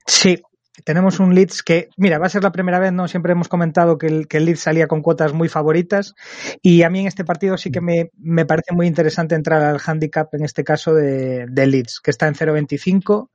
Sí, 0.05 0.39
tenemos 0.83 1.19
un 1.19 1.33
Leeds 1.33 1.63
que, 1.63 1.89
mira, 1.97 2.19
va 2.19 2.27
a 2.27 2.29
ser 2.29 2.43
la 2.43 2.51
primera 2.51 2.79
vez, 2.79 2.93
¿no? 2.93 3.07
Siempre 3.07 3.31
hemos 3.31 3.47
comentado 3.47 3.97
que 3.97 4.07
el, 4.07 4.27
que 4.27 4.37
el 4.37 4.45
Leeds 4.45 4.61
salía 4.61 4.87
con 4.87 5.01
cuotas 5.01 5.33
muy 5.33 5.49
favoritas 5.49 6.15
y 6.61 6.83
a 6.83 6.89
mí 6.89 7.01
en 7.01 7.07
este 7.07 7.25
partido 7.25 7.57
sí 7.57 7.71
que 7.71 7.81
me, 7.81 8.11
me 8.17 8.45
parece 8.45 8.73
muy 8.73 8.87
interesante 8.87 9.35
entrar 9.35 9.61
al 9.63 9.81
handicap, 9.85 10.33
en 10.33 10.43
este 10.43 10.63
caso 10.63 10.93
de, 10.93 11.45
de 11.47 11.67
Leeds, 11.67 11.99
que 11.99 12.11
está 12.11 12.27
en 12.27 12.35
0.25 12.35 13.29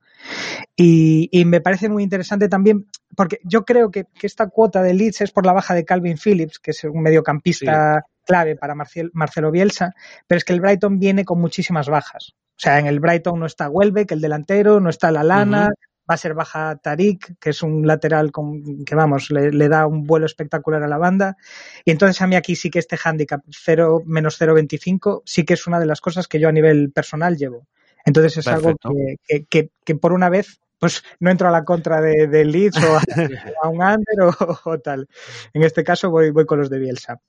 y, 0.75 1.29
y 1.31 1.45
me 1.45 1.61
parece 1.61 1.89
muy 1.89 2.03
interesante 2.03 2.47
también 2.47 2.87
porque 3.15 3.39
yo 3.43 3.63
creo 3.65 3.91
que, 3.91 4.05
que 4.05 4.27
esta 4.27 4.47
cuota 4.47 4.81
de 4.81 4.93
Leeds 4.93 5.21
es 5.21 5.31
por 5.31 5.45
la 5.45 5.53
baja 5.53 5.73
de 5.73 5.85
Calvin 5.85 6.17
Phillips, 6.17 6.59
que 6.59 6.71
es 6.71 6.83
un 6.83 7.01
mediocampista 7.01 8.05
clave 8.25 8.55
para 8.55 8.75
Marcelo 8.75 9.51
Bielsa, 9.51 9.93
pero 10.27 10.37
es 10.37 10.45
que 10.45 10.53
el 10.53 10.61
Brighton 10.61 10.97
viene 10.97 11.25
con 11.25 11.39
muchísimas 11.39 11.89
bajas. 11.89 12.33
O 12.55 12.59
sea, 12.63 12.79
en 12.79 12.87
el 12.87 12.99
Brighton 12.99 13.39
no 13.39 13.45
está 13.45 13.69
Welbeck, 13.69 14.11
el 14.11 14.21
delantero, 14.21 14.79
no 14.79 14.89
está 14.89 15.11
Lalana, 15.11 15.65
Ujú. 15.65 15.92
Va 16.09 16.15
a 16.15 16.17
ser 16.17 16.33
baja 16.33 16.75
Tarik, 16.83 17.39
que 17.39 17.51
es 17.51 17.63
un 17.63 17.87
lateral 17.87 18.31
con, 18.31 18.83
que 18.85 18.95
vamos, 18.95 19.31
le, 19.31 19.51
le 19.51 19.69
da 19.69 19.87
un 19.87 20.03
vuelo 20.03 20.25
espectacular 20.25 20.83
a 20.83 20.87
la 20.87 20.97
banda. 20.97 21.37
Y 21.85 21.91
entonces 21.91 22.21
a 22.21 22.27
mí 22.27 22.35
aquí 22.35 22.55
sí 22.55 22.69
que 22.69 22.79
este 22.79 22.97
handicap 23.01 23.41
0 23.49 24.01
menos 24.05 24.39
0.25 24.39 25.21
sí 25.25 25.45
que 25.45 25.53
es 25.53 25.65
una 25.67 25.79
de 25.79 25.85
las 25.85 26.01
cosas 26.01 26.27
que 26.27 26.39
yo 26.39 26.49
a 26.49 26.51
nivel 26.51 26.91
personal 26.91 27.37
llevo. 27.37 27.67
Entonces 28.05 28.37
es 28.37 28.45
Perfecto. 28.45 28.89
algo 28.89 28.99
que, 28.99 29.15
que, 29.25 29.45
que- 29.45 29.69
que 29.85 29.95
por 29.95 30.11
una 30.13 30.29
vez 30.29 30.59
pues 30.79 31.01
no 31.21 31.31
entro 31.31 31.47
a 31.47 31.51
la 31.51 31.63
contra 31.63 32.01
de, 32.01 32.27
de 32.27 32.43
Leeds 32.43 32.77
o 32.83 32.97
a, 32.97 33.01
a 33.63 33.69
un 33.69 33.81
under 33.81 34.21
o, 34.23 34.59
o 34.65 34.79
tal. 34.79 35.07
En 35.53 35.63
este 35.63 35.81
caso 35.85 36.09
voy, 36.09 36.31
voy 36.31 36.45
con 36.45 36.59
los 36.59 36.69
de 36.69 36.79
Bielsa. 36.79 37.21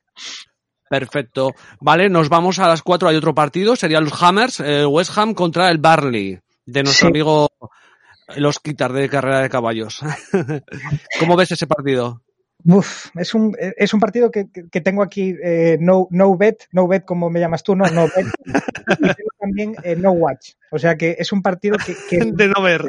Perfecto. 0.89 1.55
Vale, 1.81 2.09
nos 2.09 2.29
vamos 2.29 2.59
a 2.59 2.69
las 2.69 2.83
4. 2.83 3.09
Hay 3.09 3.17
otro 3.17 3.35
partido. 3.35 3.77
Serían 3.77 4.05
los 4.05 4.21
Hammers, 4.23 4.61
eh, 4.61 4.85
West 4.87 5.17
Ham 5.17 5.35
contra 5.35 5.71
el 5.71 5.79
Barley, 5.79 6.39
de 6.67 6.83
nuestro 6.83 7.07
Sí. 7.07 7.11
amigo 7.11 7.49
los 8.37 8.59
quitar 8.61 8.93
de 8.93 9.09
carrera 9.09 9.41
de 9.41 9.51
caballos. 9.51 10.01
¿Cómo 11.19 11.37
ves 11.37 11.53
ese 11.53 11.67
partido? 11.67 12.23
Uf, 12.67 13.11
es 13.17 13.35
un, 13.35 13.55
es 13.59 13.93
un 13.93 14.01
partido 14.01 14.31
que, 14.31 14.47
que- 14.51 14.81
tengo 14.81 15.03
aquí 15.03 15.35
eh, 15.43 15.77
no, 15.79 16.09
no 16.11 16.35
bet, 16.35 16.63
no 16.73 16.89
bet 16.89 17.05
como 17.05 17.29
me 17.29 17.39
llamas 17.39 17.63
tú, 17.63 17.77
no, 17.77 17.85
no 17.91 18.07
bet. 18.17 18.27
y 18.99 19.03
tengo 19.03 19.31
también 19.39 19.75
eh, 19.83 19.97
no 19.97 20.13
watch. 20.13 20.53
O 20.71 20.79
sea 20.79 20.97
que 20.97 21.15
es 21.19 21.31
un 21.33 21.43
partido 21.43 21.77
que, 21.77 21.95
que, 22.09 22.25
De 22.33 22.49
no 22.49 22.63
ver. 22.63 22.83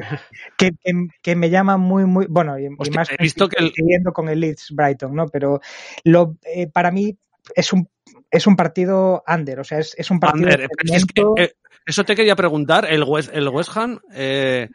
que, 0.58 0.72
que- 0.82 1.08
que 1.22 1.36
me 1.36 1.50
llama 1.50 1.76
muy, 1.76 2.06
muy, 2.06 2.26
bueno, 2.30 2.58
y, 2.58 2.70
más 2.70 3.12
he 3.12 3.22
visto 3.22 3.50
que 3.50 3.62
el- 3.62 3.74
siguiendo 3.74 4.14
con 4.14 4.30
el 4.30 4.40
Leeds 4.40 4.70
Brighton, 4.72 5.14
¿no? 5.14 5.28
Pero 5.28 5.60
lo, 6.06 6.38
eh, 6.46 6.68
para 6.68 6.90
mí 6.92 7.18
es 7.54 7.74
un, 7.74 7.90
es 8.32 8.48
un 8.48 8.56
partido 8.56 9.24
under, 9.28 9.60
o 9.60 9.64
sea, 9.66 9.80
es, 9.80 9.94
es 9.98 10.10
un 10.10 10.22
partido 10.22 10.52
si 10.86 10.96
es 10.96 11.06
eh, 11.38 11.54
eso 11.86 12.06
te 12.06 12.16
quería 12.16 12.36
preguntar. 12.38 12.86
El 12.90 13.04
West, 13.04 13.30
el 13.34 13.50
West 13.50 13.76
Ham, 13.76 14.00
eh, 14.14 14.70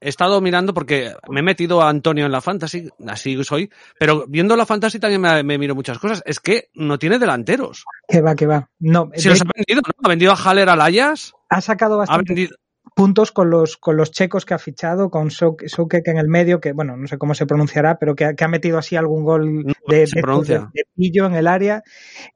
he 0.00 0.08
estado 0.08 0.40
mirando 0.40 0.72
porque 0.74 1.12
me 1.28 1.40
he 1.40 1.42
metido 1.42 1.82
a 1.82 1.88
Antonio 1.88 2.26
en 2.26 2.32
la 2.32 2.40
fantasy, 2.40 2.88
así 3.06 3.42
soy, 3.44 3.70
pero 3.98 4.24
viendo 4.28 4.56
la 4.56 4.66
fantasy 4.66 4.98
también 4.98 5.20
me, 5.20 5.42
me 5.42 5.58
miro 5.58 5.74
muchas 5.74 5.98
cosas. 5.98 6.22
Es 6.26 6.40
que 6.40 6.68
no 6.74 6.98
tiene 6.98 7.18
delanteros. 7.18 7.84
que 8.06 8.20
va, 8.20 8.34
que 8.34 8.46
va. 8.46 8.68
No, 8.78 9.10
Si 9.14 9.24
de 9.24 9.30
los 9.30 9.42
ha 9.42 9.44
vendido, 9.54 9.80
¿no? 9.86 9.92
Ha 10.04 10.08
vendido 10.08 10.32
a 10.32 10.36
Haller 10.36 10.68
al 10.68 10.80
Ajax, 10.80 11.32
ha 11.50 11.60
sacado 11.60 11.94
ha 11.94 11.98
bastante 11.98 12.34
vendido, 12.34 12.56
puntos 12.94 13.30
con 13.32 13.48
los, 13.50 13.76
con 13.76 13.96
los 13.96 14.10
checos 14.10 14.44
que 14.44 14.54
ha 14.54 14.58
fichado, 14.58 15.10
con 15.10 15.28
Sok- 15.30 15.68
Sokek 15.68 16.06
en 16.08 16.18
el 16.18 16.26
medio, 16.28 16.60
que 16.60 16.72
bueno, 16.72 16.96
no 16.96 17.06
sé 17.06 17.16
cómo 17.18 17.34
se 17.34 17.46
pronunciará, 17.46 17.98
pero 17.98 18.14
que, 18.16 18.24
ha- 18.24 18.34
que 18.34 18.44
ha 18.44 18.48
metido 18.48 18.78
así 18.78 18.96
algún 18.96 19.24
gol 19.24 19.64
No, 19.66 19.72
de, 19.88 20.06
se 20.06 20.16
de, 20.16 20.22
pronuncia. 20.22 20.58
de- 20.60 20.66
de 20.74 20.84
pillo 20.96 21.26
en 21.26 21.34
el 21.34 21.46
área. 21.46 21.82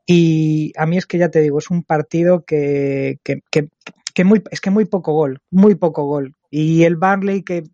Y 0.07 0.72
a 0.77 0.87
mí 0.87 0.98
es 0.98 1.07
que 1.07 1.18
ya 1.18 1.31
te 1.31 1.40
digo, 1.40 1.59
es 1.59 1.70
un 1.70 1.83
partido 1.83 2.44
que, 2.44 3.18
que, 3.25 3.40
que, 3.51 3.68
que 4.14 4.25
muy, 4.25 4.42
es 4.51 4.61
que 4.61 4.70
muy 4.70 4.85
poco 4.85 5.12
gol, 5.14 5.40
muy 5.51 5.75
poco 5.75 6.05
gol. 6.05 6.35
Y 6.54 6.84
el 6.84 6.96
Barley 6.96 7.42
que, 7.42 7.64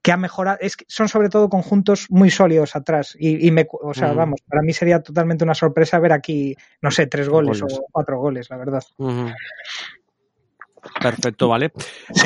que 0.00 0.10
ha 0.10 0.16
mejorado, 0.16 0.56
es 0.62 0.78
que 0.78 0.86
son 0.88 1.06
sobre 1.06 1.28
todo 1.28 1.50
conjuntos 1.50 2.06
muy 2.08 2.30
sólidos 2.30 2.74
atrás. 2.74 3.14
Y, 3.20 3.46
y 3.46 3.50
me, 3.50 3.66
o 3.70 3.92
sea, 3.92 4.14
vamos, 4.14 4.40
para 4.48 4.62
mí 4.62 4.72
sería 4.72 5.02
totalmente 5.02 5.44
una 5.44 5.54
sorpresa 5.54 5.98
ver 5.98 6.12
aquí, 6.12 6.56
no 6.80 6.90
sé, 6.90 7.06
tres 7.08 7.28
goles, 7.28 7.60
Goles. 7.60 7.78
o 7.78 7.84
cuatro 7.92 8.18
goles, 8.18 8.48
la 8.48 8.56
verdad. 8.56 8.82
Perfecto, 11.00 11.48
vale. 11.48 11.72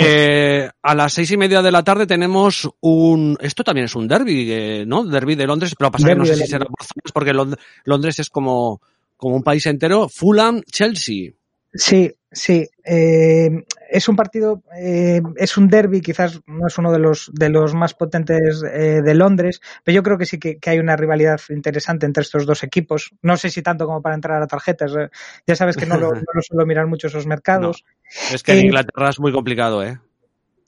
Eh, 0.01 0.71
a 0.83 0.95
las 0.95 1.13
seis 1.13 1.31
y 1.31 1.37
media 1.37 1.61
de 1.61 1.71
la 1.71 1.83
tarde 1.83 2.07
tenemos 2.07 2.69
un. 2.81 3.37
Esto 3.41 3.63
también 3.63 3.85
es 3.87 3.95
un 3.95 4.09
derby, 4.09 4.51
eh, 4.51 4.85
¿no? 4.87 5.05
Derby 5.05 5.35
de 5.35 5.47
Londres, 5.47 5.75
pero 5.79 5.91
pasa 5.91 6.09
que 6.09 6.15
no 6.15 6.25
sé 6.25 6.37
si 6.37 6.47
será 6.47 6.65
por 6.65 6.83
zonas, 6.83 7.13
porque 7.13 7.33
Lond- 7.35 7.59
Londres 7.85 8.19
es 8.19 8.31
como, 8.31 8.81
como 9.17 9.37
un 9.37 9.43
país 9.43 9.67
entero. 9.67 10.09
Fulham, 10.09 10.63
Chelsea. 10.71 11.33
Sí, 11.75 12.11
sí. 12.37 12.69
eh, 12.85 13.65
es 13.91 14.09
un 14.09 14.17
partido, 14.17 14.63
eh, 14.79 15.23
es 15.37 15.57
un 15.57 15.69
derby, 15.69 16.01
quizás 16.01 16.41
no 16.47 16.67
es 16.67 16.77
uno 16.79 16.93
de 16.93 16.99
los 16.99 17.31
de 17.33 17.49
los 17.49 17.75
más 17.75 17.95
potentes 17.95 18.63
eh, 18.71 19.01
de 19.03 19.15
Londres, 19.15 19.61
pero 19.85 19.95
yo 19.97 20.03
creo 20.03 20.19
que 20.19 20.27
sí 20.27 20.39
que, 20.39 20.59
que 20.59 20.71
hay 20.71 20.79
una 20.79 20.97
rivalidad 20.97 21.41
interesante 21.49 22.05
entre 22.07 22.23
estos 22.23 22.45
dos 22.47 22.63
equipos. 22.63 23.13
No 23.23 23.37
sé 23.37 23.49
si 23.51 23.63
tanto 23.63 23.87
como 23.87 24.03
para 24.03 24.15
entrar 24.17 24.43
a 24.43 24.47
tarjetas. 24.47 24.93
eh, 24.97 25.09
Ya 25.47 25.57
sabes 25.57 25.77
que 25.77 25.87
no 25.87 25.97
lo, 25.97 26.11
no 26.15 26.33
lo 26.35 26.43
suelo 26.43 26.67
mirar 26.67 26.87
mucho 26.87 27.07
esos 27.07 27.27
mercados. 27.27 27.85
Es 28.33 28.43
que 28.43 28.53
en 28.53 28.59
Eh, 28.59 28.63
Inglaterra 28.67 29.11
es 29.11 29.19
muy 29.21 29.33
complicado, 29.33 29.83
¿eh? 29.83 29.99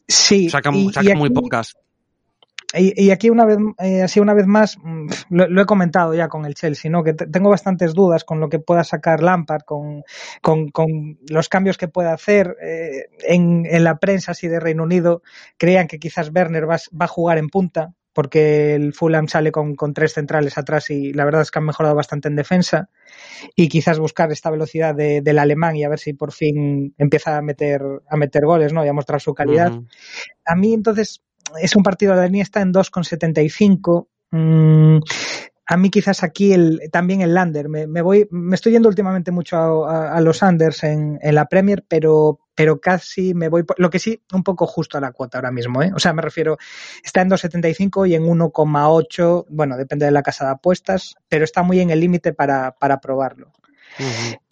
Sí. 0.07 0.49
Sacan, 0.49 0.75
y 0.75 0.93
sacan 0.93 1.19
muy 1.19 1.31
pocas. 1.31 1.77
Y, 2.75 3.07
y 3.07 3.11
aquí 3.13 3.31
una 3.31 3.47
vez, 3.47 3.57
eh, 3.79 4.03
así 4.03 4.21
una 4.21 4.35
vez 4.35 4.47
más, 4.47 4.77
mm, 4.83 5.09
lo, 5.31 5.49
lo 5.49 5.63
he 5.63 5.67
comentado 5.67 6.13
ya 6.15 6.29
con 6.29 6.45
el 6.45 6.55
Chelsea, 6.55 6.91
¿no? 6.91 7.03
Que 7.03 7.15
te- 7.15 7.27
tengo 7.27 7.49
bastantes 7.49 7.95
dudas 7.95 8.25
con 8.25 8.41
lo 8.41 8.51
que 8.51 8.59
pueda 8.59 8.85
sacar 8.85 9.23
Lampard, 9.23 9.63
con, 9.63 10.03
con, 10.43 10.69
con 10.71 11.19
los 11.31 11.49
cambios 11.49 11.79
que 11.79 11.89
pueda 11.89 12.13
hacer. 12.13 12.57
eh, 12.63 13.07
en, 13.27 13.65
en 13.65 13.85
la 13.85 13.97
prensa 13.99 14.33
así 14.33 14.49
de 14.49 14.61
Reino 14.61 14.83
Unido 14.83 15.23
creían 15.57 15.87
que 15.89 15.99
quizás 15.99 16.31
Werner 16.35 16.69
va, 16.69 16.77
va 17.01 17.07
a 17.07 17.09
jugar 17.09 17.39
en 17.39 17.49
punta, 17.49 17.95
porque 18.13 18.75
el 18.75 18.93
Fulham 18.93 19.29
sale 19.29 19.51
con, 19.51 19.75
con, 19.75 19.95
tres 19.95 20.13
centrales 20.13 20.59
atrás 20.59 20.91
y 20.91 21.13
la 21.15 21.25
verdad 21.25 21.43
es 21.43 21.51
que 21.51 21.61
han 21.61 21.65
mejorado 21.67 21.95
bastante 21.95 22.29
en 22.29 22.37
defensa 22.37 22.91
y 23.57 23.69
quizás 23.69 23.99
buscar 23.99 24.31
esta 24.33 24.51
velocidad 24.51 24.95
de, 24.95 25.23
del 25.23 25.39
alemán 25.39 25.77
y 25.77 25.85
a 25.85 25.89
ver 25.89 25.99
si 26.01 26.13
por 26.15 26.33
fin 26.33 26.95
empieza 26.99 27.39
a 27.39 27.43
meter, 27.43 27.81
a 28.11 28.17
meter 28.17 28.45
goles 28.45 28.73
¿no? 28.75 28.85
y 28.85 28.89
a 28.89 28.93
mostrar 28.93 29.21
su 29.23 29.35
calidad. 29.35 29.73
Uh 29.73 29.77
-huh. 29.77 29.89
A 30.47 30.57
mí 30.57 30.75
entonces 30.75 31.23
es 31.61 31.77
un 31.77 31.83
partido, 31.83 32.15
la 32.15 32.27
línea 32.27 32.43
está 32.43 32.61
en 32.61 32.73
2,75. 32.73 34.09
Mm, 34.31 34.99
a 35.71 35.77
mí 35.77 35.91
quizás 35.91 36.23
aquí 36.23 36.55
el, 36.55 36.81
también 36.91 37.21
el 37.21 37.35
Lander. 37.35 37.69
Me, 37.69 38.01
voy, 38.01 38.27
me 38.31 38.55
estoy 38.55 38.73
yendo 38.73 38.89
últimamente 38.89 39.31
mucho 39.31 39.87
a, 39.87 40.19
los 40.23 40.43
Anders 40.43 40.83
en, 40.83 41.19
la 41.23 41.45
Premier, 41.45 41.85
pero, 41.87 42.41
pero 42.55 42.81
casi 42.81 43.35
me 43.35 43.51
voy, 43.51 43.65
por, 43.65 43.79
lo 43.79 43.91
que 43.91 43.99
sí, 43.99 44.23
un 44.33 44.43
poco 44.43 44.67
justo 44.67 44.97
a 44.97 45.01
la 45.03 45.13
cuota 45.13 45.37
ahora 45.37 45.53
mismo. 45.53 45.83
¿eh? 45.83 45.93
O 45.95 45.99
sea, 45.99 46.15
me 46.15 46.23
refiero, 46.23 46.57
está 47.05 47.21
en 47.21 47.29
2,75 47.29 48.09
y 48.09 48.15
en 48.15 48.25
1,8, 48.25 49.45
bueno, 49.51 49.77
depende 49.77 50.07
de 50.07 50.13
la 50.13 50.23
casa 50.23 50.47
de 50.47 50.53
apuestas, 50.53 51.17
pero 51.29 51.45
está 51.45 51.63
muy 51.63 51.81
en 51.81 51.91
el 51.91 52.01
límite 52.01 52.33
para, 52.33 52.75
probarlo. 53.03 53.53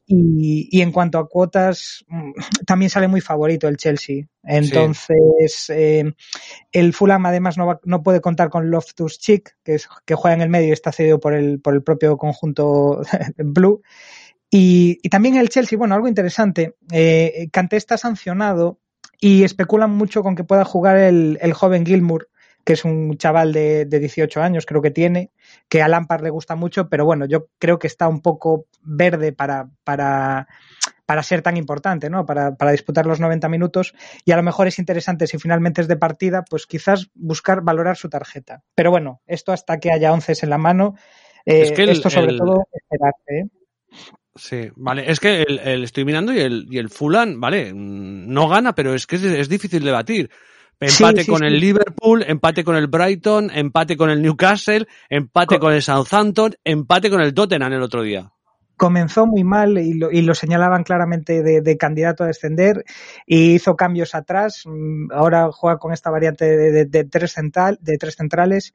Y, 0.08 0.68
y, 0.70 0.82
en 0.82 0.92
cuanto 0.92 1.18
a 1.18 1.28
cuotas, 1.28 2.04
mm, 2.08 2.32
también 2.66 2.90
sale 2.90 3.08
muy 3.08 3.20
favorito 3.20 3.66
el 3.66 3.76
Chelsea. 3.76 4.26
Entonces, 4.44 5.52
sí. 5.66 5.72
eh, 5.74 6.14
el 6.70 6.92
Fulham 6.92 7.26
además 7.26 7.58
no, 7.58 7.66
va, 7.66 7.80
no 7.84 8.02
puede 8.04 8.20
contar 8.20 8.48
con 8.48 8.70
Loftus 8.70 9.18
Cheek, 9.18 9.56
que, 9.64 9.74
es, 9.74 9.88
que 10.04 10.14
juega 10.14 10.36
en 10.36 10.42
el 10.42 10.48
medio 10.48 10.68
y 10.68 10.72
está 10.72 10.92
cedido 10.92 11.18
por 11.18 11.34
el, 11.34 11.60
por 11.60 11.74
el 11.74 11.82
propio 11.82 12.16
conjunto 12.16 13.02
Blue. 13.36 13.82
Y, 14.48 14.98
y, 15.02 15.08
también 15.08 15.36
el 15.36 15.48
Chelsea, 15.48 15.76
bueno, 15.76 15.96
algo 15.96 16.06
interesante, 16.06 16.76
eh, 16.92 17.48
Kanté 17.52 17.76
está 17.76 17.98
sancionado 17.98 18.78
y 19.20 19.42
especulan 19.42 19.90
mucho 19.90 20.22
con 20.22 20.36
que 20.36 20.44
pueda 20.44 20.64
jugar 20.64 20.98
el, 20.98 21.38
el 21.40 21.52
joven 21.52 21.84
Gilmour, 21.84 22.28
que 22.66 22.72
es 22.72 22.84
un 22.84 23.16
chaval 23.16 23.52
de, 23.52 23.84
de, 23.84 24.00
18 24.00 24.42
años, 24.42 24.66
creo 24.66 24.82
que 24.82 24.90
tiene, 24.90 25.30
que 25.68 25.82
a 25.82 25.88
Lampard 25.88 26.24
le 26.24 26.30
gusta 26.30 26.56
mucho, 26.56 26.88
pero 26.88 27.04
bueno, 27.04 27.24
yo 27.24 27.46
creo 27.60 27.78
que 27.78 27.86
está 27.86 28.08
un 28.08 28.20
poco 28.20 28.66
verde 28.82 29.32
para, 29.32 29.70
para, 29.84 30.48
para 31.06 31.22
ser 31.22 31.42
tan 31.42 31.56
importante, 31.56 32.10
¿no? 32.10 32.26
Para, 32.26 32.56
para, 32.56 32.72
disputar 32.72 33.06
los 33.06 33.20
90 33.20 33.48
minutos 33.48 33.94
y 34.24 34.32
a 34.32 34.36
lo 34.36 34.42
mejor 34.42 34.66
es 34.66 34.80
interesante 34.80 35.28
si 35.28 35.38
finalmente 35.38 35.80
es 35.80 35.86
de 35.86 35.96
partida, 35.96 36.42
pues 36.42 36.66
quizás 36.66 37.08
buscar 37.14 37.60
valorar 37.60 37.96
su 37.96 38.08
tarjeta. 38.08 38.64
Pero 38.74 38.90
bueno, 38.90 39.22
esto 39.28 39.52
hasta 39.52 39.78
que 39.78 39.92
haya 39.92 40.12
11 40.12 40.32
en 40.42 40.50
la 40.50 40.58
mano, 40.58 40.96
eh, 41.44 41.62
es 41.62 41.72
que 41.72 41.84
el, 41.84 41.90
esto 41.90 42.10
sobre 42.10 42.32
el... 42.32 42.38
todo 42.38 42.66
esperarse, 42.72 43.38
¿eh? 43.38 43.46
Sí, 44.34 44.70
vale, 44.74 45.08
es 45.08 45.20
que 45.20 45.42
el, 45.42 45.84
estoy 45.84 46.04
mirando 46.04 46.32
y 46.32 46.40
el, 46.40 46.66
y 46.68 46.78
el 46.78 46.90
Fulan, 46.90 47.40
vale, 47.40 47.72
no 47.72 48.48
gana, 48.48 48.74
pero 48.74 48.92
es 48.92 49.06
que 49.06 49.16
es, 49.16 49.22
es 49.22 49.48
difícil 49.48 49.84
de 49.84 49.92
batir. 49.92 50.30
Empate 50.78 51.24
sí, 51.24 51.30
con 51.30 51.40
sí. 51.40 51.46
el 51.46 51.58
Liverpool, 51.58 52.22
empate 52.26 52.62
con 52.62 52.76
el 52.76 52.86
Brighton, 52.86 53.50
empate 53.54 53.96
con 53.96 54.10
el 54.10 54.20
Newcastle, 54.20 54.86
empate 55.08 55.58
con, 55.58 55.68
con 55.68 55.72
el 55.72 55.82
Southampton, 55.82 56.54
empate 56.64 57.08
con 57.08 57.20
el 57.22 57.32
Tottenham 57.32 57.72
el 57.72 57.82
otro 57.82 58.02
día 58.02 58.30
comenzó 58.76 59.26
muy 59.26 59.42
mal 59.42 59.78
y 59.78 59.94
lo, 59.94 60.10
y 60.10 60.22
lo 60.22 60.34
señalaban 60.34 60.84
claramente 60.84 61.42
de, 61.42 61.62
de, 61.62 61.76
candidato 61.76 62.24
a 62.24 62.26
descender 62.26 62.84
y 63.26 63.54
hizo 63.54 63.76
cambios 63.76 64.14
atrás. 64.14 64.64
Mm, 64.66 65.10
ahora 65.12 65.50
juega 65.50 65.78
con 65.78 65.92
esta 65.92 66.10
variante 66.10 66.44
de, 66.44 66.84
de 66.84 67.04
tres, 67.04 67.32
central, 67.32 67.78
de 67.80 67.96
tres 67.96 68.16
centrales 68.16 68.74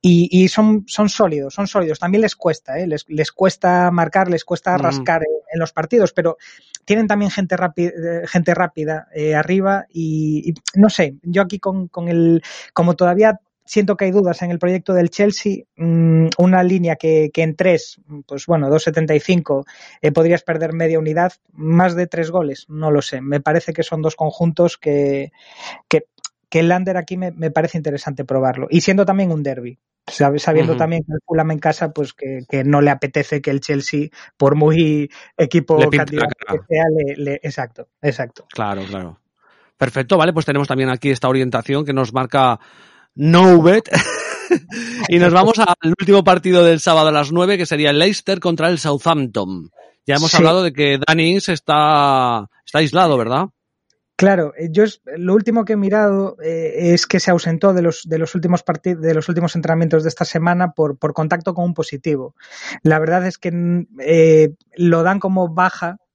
y, 0.00 0.28
y, 0.30 0.48
son, 0.48 0.84
son 0.86 1.08
sólidos, 1.08 1.54
son 1.54 1.66
sólidos. 1.66 1.98
También 1.98 2.22
les 2.22 2.36
cuesta, 2.36 2.78
¿eh? 2.78 2.86
les, 2.86 3.04
les 3.08 3.32
cuesta 3.32 3.90
marcar, 3.90 4.28
les 4.30 4.44
cuesta 4.44 4.76
mm. 4.76 4.80
rascar 4.80 5.22
en, 5.22 5.34
en, 5.52 5.60
los 5.60 5.72
partidos, 5.72 6.12
pero 6.12 6.36
tienen 6.84 7.06
también 7.06 7.30
gente, 7.30 7.56
rápida, 7.56 7.90
gente 8.26 8.54
rápida 8.54 9.08
eh, 9.14 9.34
arriba 9.34 9.86
y, 9.92 10.50
y, 10.50 10.54
no 10.78 10.88
sé, 10.90 11.16
yo 11.22 11.42
aquí 11.42 11.58
con, 11.58 11.88
con 11.88 12.08
el, 12.08 12.42
como 12.72 12.94
todavía 12.94 13.40
siento 13.70 13.96
que 13.96 14.06
hay 14.06 14.10
dudas 14.10 14.42
en 14.42 14.50
el 14.50 14.58
proyecto 14.58 14.94
del 14.94 15.10
Chelsea. 15.10 15.62
Mmm, 15.76 16.26
una 16.38 16.64
línea 16.64 16.96
que, 16.96 17.30
que, 17.32 17.42
en 17.42 17.54
tres, 17.54 18.00
pues 18.26 18.46
bueno, 18.46 18.68
2.75, 18.68 19.64
eh, 20.02 20.10
podrías 20.10 20.42
perder 20.42 20.72
media 20.72 20.98
unidad. 20.98 21.34
Más 21.52 21.94
de 21.94 22.08
tres 22.08 22.32
goles, 22.32 22.66
no 22.68 22.90
lo 22.90 23.00
sé. 23.00 23.20
Me 23.20 23.40
parece 23.40 23.72
que 23.72 23.84
son 23.84 24.02
dos 24.02 24.16
conjuntos 24.16 24.76
que, 24.76 25.30
que, 25.88 26.06
que 26.48 26.60
el 26.60 26.68
Lander 26.68 26.96
aquí 26.96 27.16
me, 27.16 27.30
me, 27.30 27.52
parece 27.52 27.78
interesante 27.78 28.24
probarlo. 28.24 28.66
Y 28.70 28.80
siendo 28.80 29.06
también 29.06 29.30
un 29.30 29.44
derby. 29.44 29.78
Sabiendo 30.08 30.72
uh 30.72 30.74
-huh. 30.74 30.78
también 30.78 31.02
que 31.04 31.12
el 31.12 31.20
Fulham 31.24 31.52
en 31.52 31.60
casa, 31.60 31.92
pues 31.92 32.12
que, 32.12 32.40
que, 32.48 32.64
no 32.64 32.80
le 32.80 32.90
apetece 32.90 33.40
que 33.40 33.52
el 33.52 33.60
Chelsea, 33.60 34.08
por 34.36 34.56
muy 34.56 35.08
equipo 35.36 35.78
candidato 35.88 36.34
que 36.48 36.58
sea, 36.68 36.84
le, 36.92 37.16
le, 37.16 37.34
exacto, 37.34 37.86
exacto. 38.02 38.46
Claro, 38.52 38.82
claro. 38.88 39.20
Perfecto, 39.76 40.18
vale, 40.18 40.32
pues 40.32 40.44
tenemos 40.44 40.66
también 40.66 40.90
aquí 40.90 41.10
esta 41.10 41.28
orientación 41.28 41.84
que 41.84 41.92
nos 41.92 42.12
marca 42.12 42.58
no 43.14 43.62
bet. 43.62 43.88
y 45.08 45.18
nos 45.18 45.32
vamos 45.32 45.58
al 45.58 45.94
último 45.98 46.24
partido 46.24 46.64
del 46.64 46.80
sábado 46.80 47.08
a 47.08 47.12
las 47.12 47.32
9, 47.32 47.58
que 47.58 47.66
sería 47.66 47.90
el 47.90 47.98
Leicester 47.98 48.40
contra 48.40 48.68
el 48.68 48.78
Southampton. 48.78 49.70
Ya 50.06 50.16
hemos 50.16 50.30
sí. 50.30 50.38
hablado 50.38 50.62
de 50.62 50.72
que 50.72 50.98
Danny 51.06 51.30
Ings 51.30 51.48
está, 51.48 52.48
está 52.64 52.78
aislado, 52.78 53.16
¿verdad? 53.16 53.48
Claro, 54.16 54.52
eh, 54.56 54.68
yo 54.70 54.84
es, 54.84 55.00
lo 55.16 55.34
último 55.34 55.64
que 55.64 55.74
he 55.74 55.76
mirado 55.76 56.36
eh, 56.42 56.92
es 56.92 57.06
que 57.06 57.20
se 57.20 57.30
ausentó 57.30 57.72
de 57.72 57.82
los, 57.82 58.02
de 58.04 58.18
los 58.18 58.34
últimos 58.34 58.62
partidos, 58.62 59.02
de 59.02 59.14
los 59.14 59.28
últimos 59.28 59.56
entrenamientos 59.56 60.02
de 60.02 60.08
esta 60.10 60.24
semana 60.24 60.72
por, 60.72 60.98
por 60.98 61.14
contacto 61.14 61.54
con 61.54 61.64
un 61.64 61.74
positivo. 61.74 62.34
La 62.82 62.98
verdad 62.98 63.26
es 63.26 63.38
que 63.38 63.86
eh, 64.00 64.54
lo 64.76 65.02
dan 65.02 65.20
como 65.20 65.48
baja 65.48 65.98
Mm, 66.00 66.09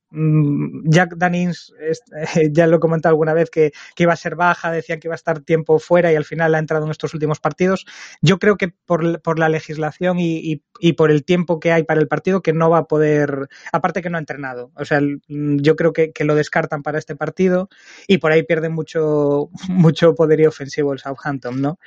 Jack 0.85 1.15
Danins, 1.17 1.73
ya 2.51 2.67
lo 2.67 2.77
he 2.77 2.79
comentado 2.79 3.11
alguna 3.11 3.33
vez, 3.33 3.49
que, 3.49 3.71
iba 3.97 4.13
a 4.13 4.17
ser 4.17 4.35
baja, 4.35 4.71
decían 4.71 4.99
que 4.99 5.07
iba 5.07 5.13
a 5.13 5.15
estar 5.15 5.41
tiempo 5.41 5.79
fuera 5.79 6.11
y 6.11 6.15
al 6.15 6.25
final 6.25 6.55
ha 6.55 6.59
entrado 6.59 6.85
en 6.85 6.91
estos 6.91 7.13
últimos 7.13 7.39
partidos. 7.39 7.85
Yo 8.21 8.39
creo 8.39 8.55
que 8.57 8.69
por, 8.69 9.39
la 9.39 9.49
legislación 9.49 10.17
y, 10.19 10.61
por 10.97 11.11
el 11.11 11.25
tiempo 11.25 11.59
que 11.59 11.71
hay 11.71 11.83
para 11.83 11.99
el 11.99 12.07
partido, 12.07 12.41
que 12.41 12.53
no 12.53 12.69
va 12.69 12.79
a 12.79 12.85
poder, 12.85 13.49
aparte 13.71 14.01
que 14.01 14.09
no 14.09 14.17
ha 14.17 14.21
entrenado. 14.21 14.71
O 14.75 14.85
sea, 14.85 14.99
yo 15.27 15.75
creo 15.75 15.93
que, 15.93 16.11
lo 16.25 16.33
descartan 16.33 16.81
para 16.81 16.97
este 16.97 17.15
partido 17.15 17.69
y 18.07 18.17
por 18.17 18.31
ahí 18.31 18.41
pierde 18.41 18.69
mucho, 18.69 19.49
mucho 19.69 20.15
poderío 20.15 20.49
ofensivo 20.49 20.93
el 20.93 20.99
Southampton, 20.99 21.61
¿no? 21.61 21.79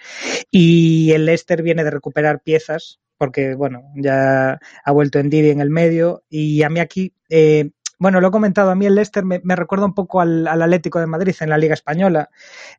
Y 0.50 1.12
el 1.12 1.26
Leicester 1.26 1.62
viene 1.62 1.82
de 1.82 1.90
recuperar 1.90 2.40
piezas, 2.42 3.00
porque 3.16 3.54
bueno, 3.54 3.82
ya 3.96 4.60
ha 4.84 4.92
vuelto 4.92 5.18
en 5.18 5.28
Didi 5.28 5.50
en 5.50 5.60
el 5.60 5.70
medio 5.70 6.22
y 6.30 6.62
a 6.62 6.70
mí 6.70 6.78
aquí 6.80 7.12
eh, 7.28 7.70
bueno, 7.98 8.20
lo 8.20 8.28
he 8.28 8.30
comentado, 8.30 8.70
a 8.70 8.74
mí 8.74 8.86
el 8.86 8.94
Leicester 8.94 9.24
me, 9.24 9.40
me 9.42 9.56
recuerda 9.56 9.86
un 9.86 9.94
poco 9.94 10.20
al, 10.20 10.46
al, 10.46 10.62
Atlético 10.62 11.00
de 11.00 11.06
Madrid 11.06 11.34
en 11.40 11.50
la 11.50 11.58
Liga 11.58 11.74
Española, 11.74 12.30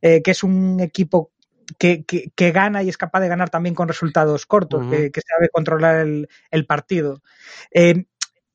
eh, 0.01 0.21
que 0.21 0.32
es 0.32 0.43
un 0.43 0.79
equipo 0.79 1.32
que, 1.77 2.03
que, 2.05 2.32
que, 2.36 2.51
gana 2.51 2.84
y 2.84 2.89
es 2.89 2.97
capaz 2.97 3.19
de 3.19 3.27
ganar 3.27 3.49
también 3.49 3.75
con 3.75 3.88
resultados 3.88 4.45
cortos, 4.45 4.86
uh 4.86 4.88
-huh. 4.88 4.89
que, 4.89 5.12
que, 5.12 5.21
sabe 5.21 5.49
controlar 5.49 5.97
el, 5.97 6.29
el 6.51 6.65
partido. 6.65 7.21
Eh, 7.71 8.05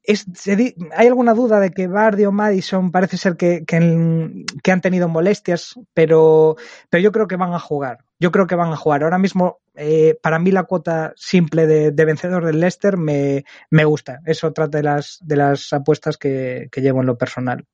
es, 0.05 0.27
hay 0.47 1.07
alguna 1.07 1.33
duda 1.33 1.61
de 1.61 1.71
que 1.71 1.89
Bardi 1.89 2.27
o 2.27 2.33
Madison 2.33 2.93
parece 2.93 3.17
ser 3.17 3.37
que, 3.37 3.65
que, 3.65 4.45
que, 4.63 4.73
han 4.73 4.81
tenido 4.83 5.09
molestias, 5.09 5.75
pero, 5.95 6.57
pero 6.91 7.03
yo 7.03 7.11
creo 7.11 7.27
que 7.27 7.37
van 7.37 7.55
a 7.55 7.59
jugar. 7.59 8.05
Yo 8.21 8.31
creo 8.31 8.47
que 8.47 8.55
van 8.55 8.71
a 8.71 8.77
jugar. 8.77 9.03
Ahora 9.03 9.19
mismo, 9.19 9.61
eh, 9.75 10.19
para 10.23 10.39
mí, 10.39 10.51
la 10.51 10.65
cuota 10.65 11.15
simple 11.17 11.67
de, 11.67 11.91
de 11.91 12.05
vencedor 12.05 12.45
del 12.45 12.61
Leicester 12.61 12.99
me, 12.99 13.45
me, 13.71 13.85
gusta. 13.85 14.21
Es 14.27 14.45
otra 14.45 14.69
de 14.69 14.83
las, 14.83 15.19
de 15.23 15.37
las 15.37 15.73
apuestas 15.73 16.19
que, 16.19 16.69
que 16.71 16.83
llevo 16.83 17.01
en 17.01 17.07
lo 17.07 17.17
personal. 17.17 17.65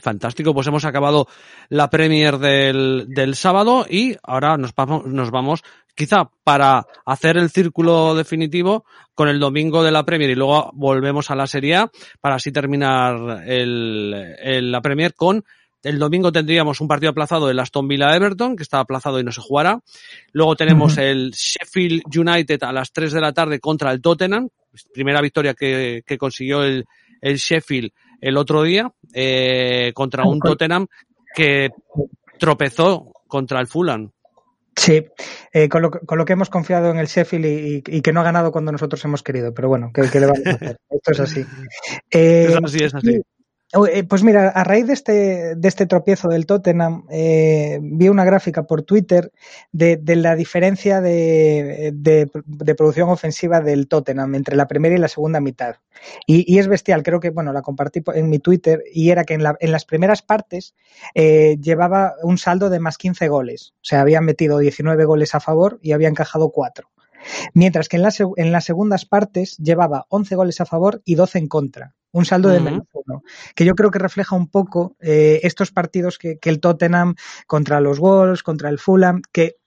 Fantástico, 0.00 0.54
pues 0.54 0.66
hemos 0.66 0.84
acabado 0.84 1.26
la 1.68 1.90
Premier 1.90 2.38
del, 2.38 3.06
del 3.08 3.34
sábado 3.34 3.86
y 3.88 4.16
ahora 4.22 4.56
nos 4.56 4.74
vamos, 4.74 5.06
nos 5.06 5.30
vamos 5.30 5.62
quizá 5.94 6.30
para 6.44 6.86
hacer 7.04 7.36
el 7.36 7.50
círculo 7.50 8.14
definitivo 8.14 8.84
con 9.14 9.28
el 9.28 9.38
domingo 9.38 9.82
de 9.82 9.90
la 9.90 10.04
Premier 10.04 10.30
y 10.30 10.34
luego 10.34 10.70
volvemos 10.74 11.30
a 11.30 11.34
la 11.36 11.46
Serie 11.46 11.76
A 11.76 11.90
para 12.20 12.36
así 12.36 12.52
terminar 12.52 13.44
el, 13.46 14.34
el, 14.42 14.72
la 14.72 14.80
Premier 14.80 15.14
con 15.14 15.44
el 15.82 15.98
domingo 15.98 16.30
tendríamos 16.30 16.80
un 16.80 16.88
partido 16.88 17.10
aplazado 17.10 17.46
del 17.46 17.58
Aston 17.58 17.88
Villa 17.88 18.14
Everton, 18.14 18.54
que 18.54 18.62
está 18.62 18.80
aplazado 18.80 19.18
y 19.18 19.24
no 19.24 19.32
se 19.32 19.40
jugará. 19.40 19.80
Luego 20.32 20.54
tenemos 20.54 20.96
uh 20.96 21.00
-huh. 21.00 21.04
el 21.04 21.30
Sheffield 21.30 22.02
United 22.14 22.62
a 22.62 22.72
las 22.72 22.92
3 22.92 23.12
de 23.12 23.20
la 23.20 23.32
tarde 23.32 23.60
contra 23.60 23.90
el 23.90 24.02
Tottenham. 24.02 24.48
Primera 24.92 25.22
victoria 25.22 25.54
que, 25.54 26.02
que 26.06 26.18
consiguió 26.18 26.62
el, 26.62 26.84
el 27.22 27.36
Sheffield 27.36 27.92
el 28.20 28.36
otro 28.36 28.62
día 28.62 28.92
eh, 29.14 29.92
contra 29.94 30.24
un 30.24 30.40
Tottenham 30.40 30.86
que 31.34 31.70
tropezó 32.38 33.12
contra 33.26 33.60
el 33.60 33.66
Fulham. 33.66 34.10
Sí, 34.76 35.04
eh, 35.52 35.68
con, 35.68 35.82
lo, 35.82 35.90
con, 35.90 36.16
lo, 36.16 36.24
que 36.24 36.32
hemos 36.32 36.48
confiado 36.48 36.90
en 36.90 36.98
el 36.98 37.06
Sheffield 37.06 37.44
y, 37.44 37.82
y, 37.86 38.00
que 38.00 38.12
no 38.12 38.20
ha 38.20 38.24
ganado 38.24 38.50
cuando 38.52 38.72
nosotros 38.72 39.04
hemos 39.04 39.22
querido, 39.22 39.52
pero 39.52 39.68
bueno, 39.68 39.90
que, 39.92 40.08
que 40.08 40.20
le 40.20 40.26
vamos 40.26 40.46
a 40.46 40.50
hacer. 40.50 40.78
Esto 40.88 41.12
es 41.12 41.20
así. 41.20 41.44
Eh, 42.10 42.46
es 42.48 42.56
así, 42.56 42.78
es 42.84 42.94
así. 42.94 43.20
Eh, 43.72 44.02
Pues 44.02 44.24
mira, 44.24 44.48
a 44.48 44.64
raíz 44.64 44.88
de 44.88 44.92
este, 44.94 45.54
de 45.54 45.68
este 45.68 45.86
tropiezo 45.86 46.26
del 46.28 46.44
Tottenham, 46.44 47.04
eh, 47.08 47.78
vi 47.80 48.08
una 48.08 48.24
gráfica 48.24 48.64
por 48.64 48.82
Twitter 48.82 49.30
de, 49.70 49.96
de 49.96 50.16
la 50.16 50.34
diferencia 50.34 51.00
de, 51.00 51.92
de- 51.94 52.74
producción 52.74 53.10
ofensiva 53.10 53.60
del 53.60 53.86
Tottenham 53.86 54.34
entre 54.34 54.56
la 54.56 54.66
primera 54.66 54.96
y 54.96 54.98
la 54.98 55.06
segunda 55.06 55.40
mitad. 55.40 55.76
Y, 56.26 56.52
y 56.52 56.58
es 56.58 56.66
bestial, 56.66 57.04
creo 57.04 57.20
que, 57.20 57.30
bueno, 57.30 57.52
la 57.52 57.62
compartí 57.62 58.02
en 58.14 58.28
mi 58.28 58.40
Twitter 58.40 58.82
y 58.92 59.10
era 59.10 59.24
que 59.24 59.34
en, 59.34 59.44
la- 59.44 59.56
en 59.60 59.70
las 59.70 59.84
primeras 59.84 60.22
partes 60.22 60.74
eh, 61.14 61.56
llevaba 61.60 62.14
un 62.24 62.38
saldo 62.38 62.70
de 62.70 62.80
más 62.80 62.98
15 62.98 63.28
goles. 63.28 63.74
O 63.76 63.84
sea, 63.84 64.00
habían 64.00 64.24
metido 64.24 64.58
19 64.58 65.04
goles 65.04 65.34
a 65.36 65.40
favor 65.40 65.78
y 65.80 65.92
había 65.92 66.08
encajado 66.08 66.50
4. 66.50 66.88
Mientras 67.54 67.88
que 67.88 67.96
en, 67.96 68.02
la 68.02 68.12
en 68.36 68.52
las 68.52 68.64
segundas 68.64 69.04
partes 69.04 69.56
llevaba 69.58 70.06
11 70.08 70.34
goles 70.36 70.60
a 70.60 70.66
favor 70.66 71.02
y 71.04 71.14
12 71.14 71.38
en 71.38 71.48
contra. 71.48 71.94
Un 72.12 72.24
saldo 72.24 72.48
de 72.48 72.58
menos 72.60 72.86
uno. 72.92 73.22
Que 73.54 73.64
yo 73.64 73.74
creo 73.74 73.90
que 73.92 74.00
refleja 74.00 74.34
un 74.34 74.48
poco 74.48 74.96
eh, 75.00 75.40
estos 75.44 75.70
partidos 75.70 76.18
que, 76.18 76.38
que 76.38 76.50
el 76.50 76.58
Tottenham 76.60 77.14
contra 77.46 77.80
los 77.80 78.00
Wolves, 78.00 78.42
contra 78.42 78.68
el 78.68 78.80
Fulham, 78.80 79.22
que, 79.30 79.58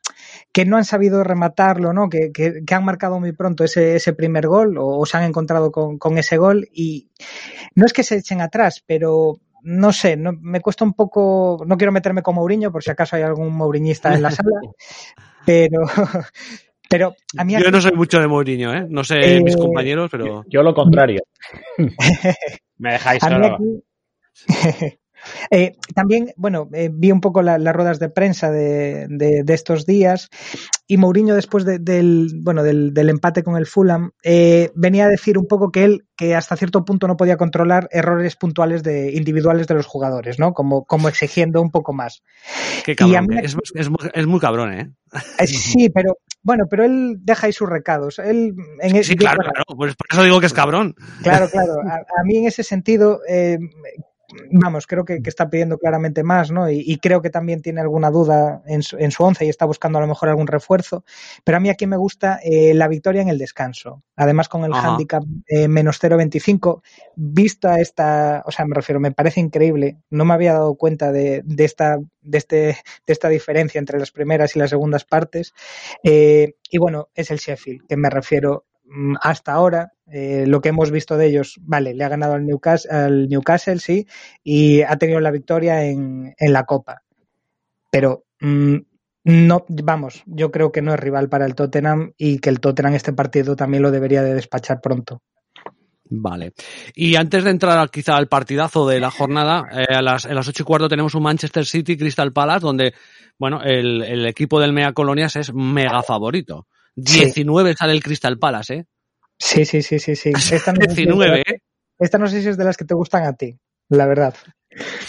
que 0.52 0.66
no 0.66 0.76
han 0.76 0.84
sabido 0.84 1.24
rematarlo, 1.24 1.94
¿no? 1.94 2.10
Que, 2.10 2.32
que- 2.34 2.64
que 2.66 2.76
han 2.76 2.84
marcado 2.84 3.20
muy 3.22 3.32
pronto 3.32 3.64
ese, 3.64 3.96
ese 3.96 4.12
primer 4.12 4.48
gol 4.48 4.78
o, 4.78 4.88
o 5.00 5.06
se 5.06 5.16
han 5.16 5.24
encontrado 5.24 5.72
con, 5.72 5.98
con 5.98 6.18
ese 6.18 6.36
gol 6.38 6.68
y 6.74 7.10
no 7.76 7.86
es 7.86 7.94
que 7.94 8.04
se 8.04 8.18
echen 8.18 8.42
atrás, 8.42 8.84
pero 8.86 9.40
no 9.62 9.94
sé, 9.94 10.18
no, 10.18 10.34
me 10.34 10.60
cuesta 10.60 10.84
un 10.84 10.94
poco, 10.94 11.64
no 11.66 11.78
quiero 11.78 11.94
meterme 11.94 12.22
con 12.24 12.36
Mourinho 12.36 12.74
por 12.74 12.84
si 12.84 12.92
acaso 12.92 13.16
hay 13.16 13.22
algún 13.22 13.54
mouriñista 13.56 14.14
en 14.14 14.22
la 14.22 14.32
sala, 14.32 14.50
pero, 15.46 15.80
pero 16.90 17.16
a 17.38 17.44
mí 17.44 17.54
Yo 17.54 17.72
no 17.72 17.82
soy 17.82 17.92
mucho 17.94 18.20
de 18.20 18.28
Mourinho, 18.28 18.74
¿eh? 18.74 18.86
No 18.90 19.04
sé 19.04 19.38
Eh, 19.38 19.42
mis 19.44 19.56
compañeros, 19.58 20.10
pero... 20.12 20.44
Yo 20.48 20.62
lo 20.64 20.74
contrario. 20.74 21.22
Me 22.78 22.94
dejáis 22.94 23.24
solo. 23.24 23.56
aquí- 23.56 23.84
Eh, 25.52 25.72
también, 25.96 26.34
bueno, 26.36 26.68
eh, 26.74 26.90
vi 26.92 27.10
un 27.10 27.22
poco 27.22 27.42
la- 27.42 27.58
las 27.58 27.74
ruedas 27.74 27.98
de 27.98 28.10
prensa 28.10 28.52
de, 28.52 29.08
de- 29.10 29.44
de 29.44 29.54
estos 29.54 29.86
días 29.86 30.28
y 30.86 30.98
Mourinho 30.98 31.34
después 31.36 31.64
de- 31.66 31.80
del, 31.80 32.30
bueno, 32.42 32.62
del, 32.64 32.94
del 32.94 33.10
empate 33.10 33.42
con 33.44 33.56
el 33.56 33.66
Fulham 33.66 34.12
eh, 34.24 34.70
venía 34.76 35.06
a 35.06 35.10
decir 35.10 35.38
un 35.38 35.48
poco 35.48 35.72
que 35.72 35.86
él 35.86 36.06
que 36.18 36.36
hasta 36.36 36.56
cierto 36.58 36.84
punto 36.86 37.08
no 37.08 37.16
podía 37.18 37.38
controlar 37.38 37.88
errores 37.92 38.36
puntuales 38.36 38.84
de 38.84 39.12
individuales 39.14 39.66
de 39.68 39.74
los 39.76 39.86
jugadores, 39.86 40.40
¿no? 40.40 40.54
Como, 40.54 40.84
como 40.86 41.08
exigiendo 41.10 41.62
un 41.62 41.72
poco 41.72 41.94
más. 41.94 42.22
Qué 42.86 42.92
Y 42.92 42.94
a 42.94 42.96
cabrón. 43.20 43.28
mí 43.28 43.38
que 43.40 43.46
es, 43.46 43.56
es 43.76 43.90
muy, 43.90 43.98
es 44.14 44.28
muy 44.28 44.40
cabrón, 44.40 44.74
¿eh? 44.74 44.92
Eh, 45.40 45.48
Sí, 45.48 45.90
pero 45.90 46.18
bueno, 46.42 46.66
pero 46.70 46.84
él 46.84 47.18
deja 47.22 47.48
ahí 47.48 47.54
sus 47.54 47.70
recados. 47.70 48.20
Él, 48.20 48.54
en 48.82 48.96
e- 48.96 49.04
Sí, 49.04 49.16
claro, 49.16 49.38
bueno, 49.38 49.52
claro. 49.54 49.78
Pues 49.78 49.96
por 49.96 50.08
eso 50.12 50.24
digo 50.24 50.40
que 50.40 50.46
es 50.48 50.54
cabrón. 50.54 50.94
Claro, 51.24 51.50
claro. 51.50 51.74
A, 51.88 51.96
a 52.20 52.24
mí 52.26 52.38
en 52.38 52.48
ese 52.48 52.64
sentido, 52.64 53.22
eh, 53.28 53.58
vamos, 54.52 54.88
creo 54.88 55.06
que, 55.06 55.22
que 55.22 55.30
está 55.30 55.50
pidiendo 55.50 55.78
claramente 55.78 56.24
más, 56.24 56.52
¿no? 56.52 56.70
Y, 56.70 56.84
y 56.86 56.98
creo 56.98 57.22
que 57.22 57.30
también 57.30 57.62
tiene 57.62 57.82
alguna 57.82 58.12
duda 58.12 58.62
en 58.66 58.84
su, 58.84 58.98
en 58.98 59.12
su 59.12 59.24
once 59.24 59.46
y 59.46 59.50
está 59.50 59.66
buscando 59.66 59.98
a 59.98 60.02
lo 60.02 60.08
mejor 60.08 60.30
algún 60.30 60.48
refuerzo. 60.48 61.04
Pero 61.44 61.58
a 61.58 61.60
mí 61.60 61.70
aquí 61.70 61.88
me 61.88 61.98
gusta 61.98 62.40
eh, 62.44 62.74
la 62.74 62.88
victoria 62.88 63.22
en 63.22 63.30
el 63.30 63.38
descanso. 63.38 64.04
Además, 64.16 64.50
con 64.50 64.64
el 64.64 64.74
Ajá. 64.74 64.90
handicap 64.90 65.24
eh, 65.48 65.68
menos 65.68 66.02
0,25, 66.02 66.82
vista 67.16 67.80
esta, 67.80 68.44
o 68.46 68.52
sea, 68.52 68.66
me 68.66 68.76
refiero, 68.76 69.00
me 69.00 69.12
parece 69.12 69.40
increíble. 69.40 69.98
No 70.10 70.26
me 70.26 70.34
había 70.34 70.54
dado 70.54 70.76
cuenta 70.76 71.12
de, 71.12 71.42
de 71.46 71.66
esta, 71.66 71.98
de, 72.22 72.38
este, 72.38 72.58
de 72.58 72.76
esta 73.08 73.30
diferencia 73.30 73.80
entre 73.80 74.00
las 74.00 74.12
primeras 74.12 74.56
y 74.56 74.60
las 74.60 74.70
segundas 74.70 75.06
partes. 75.06 75.54
Eh, 76.04 76.56
y 76.70 76.78
bueno, 76.78 77.10
es 77.16 77.32
el 77.32 77.38
Sheffield, 77.38 77.88
que 77.88 77.98
me 77.98 78.10
refiero 78.10 78.66
hasta 79.22 79.54
ahora, 79.54 79.94
eh, 80.08 80.46
lo 80.48 80.62
que 80.62 80.70
hemos 80.70 80.92
visto 80.92 81.18
de 81.18 81.28
ellos, 81.28 81.60
vale, 81.62 81.94
le 81.94 82.04
ha 82.04 82.10
ganado 82.10 82.34
al 82.34 82.46
Newcastle, 82.46 82.92
al 82.92 83.28
Newcastle 83.28 83.80
sí, 83.80 84.08
y 84.44 84.82
ha 84.82 84.98
tenido 84.98 85.20
la 85.20 85.32
victoria 85.32 85.86
en, 85.86 86.34
en 86.38 86.54
la 86.54 86.66
Copa. 86.66 87.02
Pero 87.92 88.26
mm, 88.40 88.78
no, 89.26 89.66
vamos, 89.70 90.24
yo 90.26 90.52
creo 90.52 90.72
que 90.72 90.82
no 90.82 90.94
es 90.94 91.00
rival 91.00 91.30
para 91.30 91.46
el 91.46 91.56
Tottenham 91.56 92.14
y 92.18 92.40
que 92.40 92.50
el 92.50 92.60
Tottenham 92.60 92.96
este 92.96 93.14
partido 93.14 93.56
también 93.56 93.84
lo 93.84 93.92
debería 93.92 94.22
de 94.22 94.34
despachar 94.34 94.82
pronto. 94.82 95.22
Vale. 96.10 96.54
Y 96.94 97.16
antes 97.16 97.44
de 97.44 97.50
entrar 97.50 97.90
quizá 97.90 98.18
al 98.18 98.28
partidazo 98.28 98.88
de 98.88 99.00
la 99.00 99.10
jornada, 99.10 99.64
eh, 99.72 99.96
a 99.96 100.02
las, 100.02 100.26
a 100.26 100.34
las 100.34 100.48
ocho 100.48 100.64
y 100.64 100.66
cuarto 100.66 100.90
tenemos 100.90 101.16
un 101.16 101.24
Manchester 101.24 101.66
City 101.66 101.98
Crystal 101.98 102.32
Palace 102.32 102.60
donde, 102.60 102.94
bueno, 103.40 103.62
el, 103.64 104.04
el 104.04 104.26
equipo 104.28 104.60
del 104.60 104.74
Mea 104.74 104.94
Colonias 104.94 105.36
es 105.38 105.54
mega 105.54 106.04
favorito. 106.04 106.68
Sí. 106.96 107.26
19 107.26 107.74
sale 107.76 107.94
el 107.94 108.04
Crystal 108.04 108.38
Palace, 108.38 108.74
¿eh? 108.76 108.86
Sí, 109.38 109.66
sí, 109.66 109.82
sí, 109.82 110.00
sí, 110.00 110.16
sí. 110.16 110.32
Esta 110.52 110.74
no, 110.74 110.82
sé 110.82 110.88
si 110.88 110.92
es 110.92 110.96
de 110.96 111.04
19, 111.04 111.30
las 111.38 111.44
que- 111.44 111.52
¿eh? 111.54 111.62
esta 112.00 112.18
no 112.18 112.28
sé 112.28 112.42
si 112.42 112.50
es 112.50 112.58
de 112.58 112.64
las 112.66 112.78
que 112.78 112.86
te 112.86 112.94
gustan 112.94 113.24
a 113.24 113.34
ti, 113.34 113.58
la 113.90 114.06
verdad. 114.06 114.36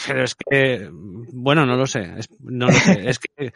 Pero 0.07 0.25
es 0.25 0.35
que, 0.35 0.89
bueno, 0.93 1.65
no 1.67 1.77
lo 1.77 1.87
sé. 1.87 2.13
Es, 2.19 2.29
no 2.41 2.67
lo 2.67 2.73
sé. 2.73 3.09
Es 3.09 3.19
que 3.19 3.53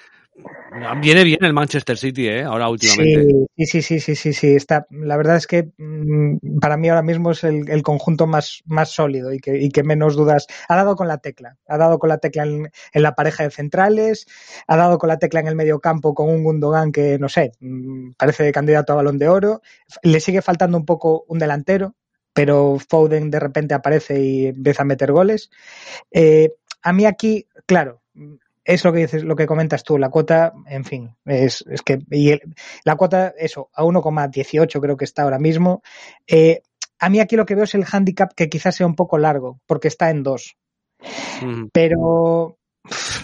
viene 1.00 1.24
bien 1.24 1.44
el 1.44 1.52
Manchester 1.52 1.96
City, 1.96 2.28
¿eh? 2.28 2.44
Ahora 2.44 2.68
últimamente. 2.68 3.46
Sí, 3.56 3.66
sí, 3.66 3.82
sí, 3.82 4.00
sí, 4.00 4.14
sí, 4.14 4.32
sí. 4.32 4.54
Está, 4.54 4.86
la 4.90 5.16
verdad 5.16 5.36
es 5.36 5.46
que 5.46 5.70
mm, 5.76 6.58
para 6.60 6.76
mí 6.76 6.88
ahora 6.88 7.02
mismo 7.02 7.30
es 7.30 7.44
el, 7.44 7.82
conjunto 7.82 8.26
más, 8.26 8.62
más 8.66 8.90
sólido 8.90 9.32
y 9.32 9.40
que, 9.40 9.82
menos 9.82 10.16
dudas. 10.16 10.46
Ha 10.68 10.76
dado 10.76 10.96
con 10.96 11.08
la 11.08 11.18
tecla. 11.18 11.56
Ha 11.66 11.78
dado 11.78 11.98
con 11.98 12.08
la 12.08 12.18
tecla 12.18 12.44
en, 12.44 12.70
en 12.92 13.02
la 13.02 13.14
pareja 13.14 13.44
de 13.44 13.50
centrales, 13.50 14.26
ha 14.66 14.76
dado 14.76 14.98
con 14.98 15.08
la 15.08 15.18
tecla 15.18 15.40
en 15.40 15.48
el 15.48 15.56
medio 15.56 15.80
campo 15.80 16.14
con 16.14 16.28
un 16.28 16.44
Gundogan 16.44 16.92
que, 16.92 17.18
no 17.18 17.28
sé, 17.28 17.52
mm, 17.60 18.12
parece 18.16 18.50
candidato 18.52 18.92
a 18.92 18.96
balón 18.96 19.18
de 19.18 19.28
oro. 19.28 19.62
Le 20.02 20.20
sigue 20.20 20.42
faltando 20.42 20.76
un 20.76 20.84
poco 20.84 21.24
un 21.28 21.38
delantero, 21.38 21.94
pero 22.32 22.78
Foden 22.78 23.30
de 23.30 23.40
repente 23.40 23.74
aparece 23.74 24.20
y 24.20 24.46
empieza 24.46 24.82
a 24.82 24.86
meter 24.86 25.12
goles. 25.12 25.50
Eh, 26.10 26.52
a 26.82 26.92
mí 26.92 27.04
aquí, 27.04 27.46
claro, 27.66 28.02
es 28.68 28.84
lo 28.84 28.92
que 28.92 28.98
dices, 29.00 29.24
lo 29.24 29.34
que 29.34 29.46
comentas 29.46 29.82
tú, 29.82 29.96
la 29.98 30.10
cuota, 30.10 30.52
en 30.66 30.84
fin, 30.84 31.16
es, 31.24 31.64
es 31.70 31.80
que 31.82 32.00
y 32.10 32.30
el- 32.32 32.54
la 32.84 32.96
cuota, 32.96 33.32
eso, 33.38 33.70
a 33.72 33.82
1,18 33.82 34.80
creo 34.80 34.96
que 34.96 35.06
está 35.06 35.22
ahora 35.22 35.38
mismo. 35.38 35.82
Eh, 36.26 36.60
a 36.98 37.08
mí 37.08 37.18
aquí 37.18 37.34
lo 37.34 37.46
que 37.46 37.54
veo 37.54 37.64
es 37.64 37.74
el 37.74 37.86
handicap 37.90 38.32
que 38.36 38.48
quizás 38.50 38.76
sea 38.76 38.86
un 38.86 38.94
poco 38.94 39.16
largo, 39.16 39.58
porque 39.66 39.88
está 39.88 40.10
en 40.10 40.22
2. 40.22 40.56
Ujú. 41.42 41.70
Pero 41.72 42.58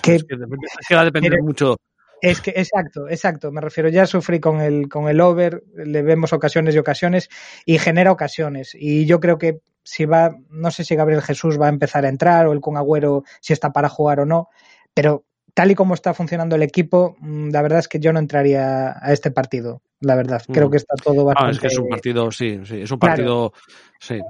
que, 0.03 0.15
Es 0.17 0.25
que, 0.25 0.37
depende- 0.37 0.67
es 0.81 0.87
que 0.89 0.95
va 0.95 1.03
a 1.03 1.05
depender 1.05 1.33
pero- 1.33 1.45
mucho. 1.45 1.77
es 2.23 2.41
que, 2.41 2.51
exacto, 2.57 3.09
exacto. 3.11 3.53
Me 3.53 3.61
refiero, 3.61 3.91
ya 3.91 4.07
sufrí 4.07 4.41
con 4.41 4.61
el, 4.63 4.89
con 4.89 5.09
el 5.09 5.21
over, 5.21 5.63
le 5.75 6.01
vemos 6.03 6.33
ocasiones 6.33 6.75
y 6.75 6.79
ocasiones 6.79 7.29
y 7.67 7.79
genera 7.79 8.13
ocasiones. 8.13 8.75
Y 8.75 9.05
yo 9.05 9.21
creo 9.21 9.37
que 9.37 9.61
si 9.83 10.07
va, 10.07 10.35
no 10.49 10.71
sé 10.71 10.85
si 10.85 10.97
Gabriel 10.97 11.21
Jesús 11.21 11.61
va 11.61 11.67
a 11.67 11.69
empezar 11.69 12.07
a 12.07 12.09
entrar 12.09 12.47
o 12.47 12.53
el 12.53 12.61
con 12.63 12.79
Agüero 12.79 13.25
si 13.43 13.53
está 13.53 13.73
para 13.75 13.91
jugar 13.91 14.21
o 14.21 14.25
no, 14.25 14.49
pero 14.95 15.25
tal 15.55 15.71
y 15.71 15.75
como 15.77 15.95
está 15.95 16.13
funcionando 16.15 16.57
el 16.57 16.63
equipo, 16.63 17.17
mm, 17.21 17.51
la 17.51 17.63
verdad 17.63 17.79
es 17.79 17.89
que 17.89 18.01
yo 18.01 18.13
no 18.13 18.19
entraría 18.19 18.97
a 19.01 19.13
este 19.13 19.31
partido, 19.31 19.83
la 20.01 20.17
verdad. 20.17 20.43
Creo 20.53 20.67
Mm. 20.69 20.71
que 20.73 20.77
está 20.77 20.97
todo 20.97 21.23
Ah, 21.23 21.25
bastante 21.27 21.53
es 21.53 21.61
que 21.61 21.67
es 21.69 21.79
un 21.79 21.89
partido, 21.89 22.31
sí, 22.33 22.61
sí, 22.65 22.81
es 22.83 22.91
un 22.91 22.99
Claro. 22.99 23.13
partido, 23.15 23.53
sí. 24.01 24.21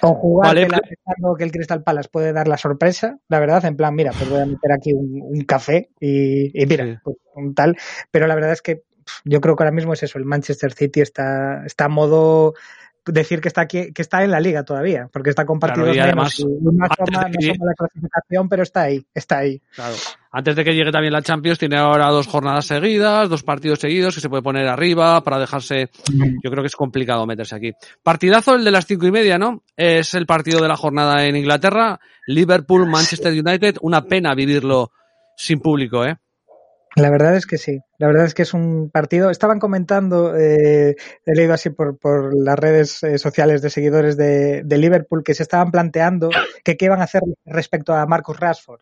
con 0.00 0.14
jugártela 0.14 0.78
Vale, 0.78 0.96
pensando 1.04 1.36
que 1.36 1.44
el 1.44 1.52
Crystal 1.52 1.82
Palace 1.82 2.08
puede 2.10 2.32
dar 2.32 2.48
la 2.48 2.56
sorpresa, 2.56 3.18
la 3.28 3.38
verdad, 3.38 3.64
en 3.66 3.76
plan, 3.76 3.94
mira, 3.94 4.14
pues 4.14 4.28
voy 4.28 4.40
a 4.40 4.46
meter 4.46 4.72
aquí 4.72 4.92
un, 4.94 5.20
un 5.22 5.40
café 5.44 5.90
y, 6.00 6.60
y 6.60 6.66
mira, 6.66 7.00
pues, 7.04 7.16
un 7.34 7.54
tal, 7.54 7.76
pero 8.10 8.26
la 8.26 8.34
verdad 8.34 8.52
es 8.52 8.62
que 8.62 8.82
yo 9.24 9.40
creo 9.40 9.56
que 9.56 9.62
ahora 9.64 9.72
mismo 9.74 9.92
es 9.92 10.02
eso, 10.02 10.18
el 10.18 10.24
Manchester 10.24 10.72
City 10.72 11.00
está, 11.02 11.64
está 11.66 11.84
a 11.84 11.88
modo 11.88 12.54
decir 13.06 13.40
que 13.40 13.48
está 13.48 13.60
aquí, 13.62 13.92
que 13.92 14.02
está 14.02 14.24
en 14.24 14.30
la 14.30 14.40
liga 14.40 14.64
todavía, 14.64 15.08
porque 15.12 15.30
está 15.30 15.44
con 15.44 15.58
Claro, 15.58 15.84
menos 15.84 16.38
y 16.38 16.44
no 16.44 16.84
asoma 16.84 17.28
la 17.28 17.74
clasificación, 17.76 18.48
pero 18.48 18.62
está 18.62 18.82
ahí, 18.82 19.06
está 19.14 19.38
ahí. 19.38 19.60
Claro. 19.74 19.94
Antes 20.32 20.54
de 20.54 20.64
que 20.64 20.74
llegue 20.74 20.92
también 20.92 21.12
la 21.12 21.22
Champions, 21.22 21.58
tiene 21.58 21.76
ahora 21.76 22.08
dos 22.08 22.28
jornadas 22.28 22.64
seguidas, 22.64 23.28
dos 23.28 23.42
partidos 23.42 23.80
seguidos 23.80 24.14
que 24.14 24.20
se 24.20 24.28
puede 24.28 24.42
poner 24.42 24.68
arriba 24.68 25.22
para 25.24 25.40
dejarse. 25.40 25.90
Yo 26.08 26.50
creo 26.50 26.62
que 26.62 26.68
es 26.68 26.76
complicado 26.76 27.26
meterse 27.26 27.56
aquí. 27.56 27.72
Partidazo 28.02 28.54
el 28.54 28.64
de 28.64 28.70
las 28.70 28.86
cinco 28.86 29.06
y 29.06 29.10
media, 29.10 29.38
¿no? 29.38 29.64
Es 29.76 30.14
el 30.14 30.26
partido 30.26 30.60
de 30.62 30.68
la 30.68 30.76
jornada 30.76 31.24
en 31.24 31.34
Inglaterra. 31.34 31.98
Liverpool, 32.28 32.86
Manchester 32.88 33.32
United. 33.32 33.78
Una 33.82 34.02
pena 34.02 34.34
vivirlo 34.34 34.92
sin 35.36 35.58
público, 35.58 36.04
¿eh? 36.04 36.16
La 36.96 37.10
verdad 37.10 37.36
es 37.36 37.46
que 37.46 37.56
sí, 37.56 37.78
la 37.98 38.08
verdad 38.08 38.26
es 38.26 38.34
que 38.34 38.42
es 38.42 38.52
un 38.52 38.90
partido. 38.90 39.30
Estaban 39.30 39.60
comentando, 39.60 40.36
eh, 40.36 40.96
he 41.24 41.34
leído 41.34 41.54
así 41.54 41.70
por, 41.70 41.98
por 41.98 42.34
las 42.36 42.58
redes 42.58 43.02
eh, 43.04 43.16
sociales 43.18 43.62
de 43.62 43.70
seguidores 43.70 44.16
de, 44.16 44.62
de 44.64 44.78
Liverpool, 44.78 45.22
que 45.24 45.34
se 45.34 45.44
estaban 45.44 45.70
planteando 45.70 46.30
que 46.64 46.76
qué 46.76 46.86
iban 46.86 47.00
a 47.00 47.04
hacer 47.04 47.22
respecto 47.44 47.94
a 47.94 48.06
Marcus 48.06 48.38
Rashford. 48.38 48.80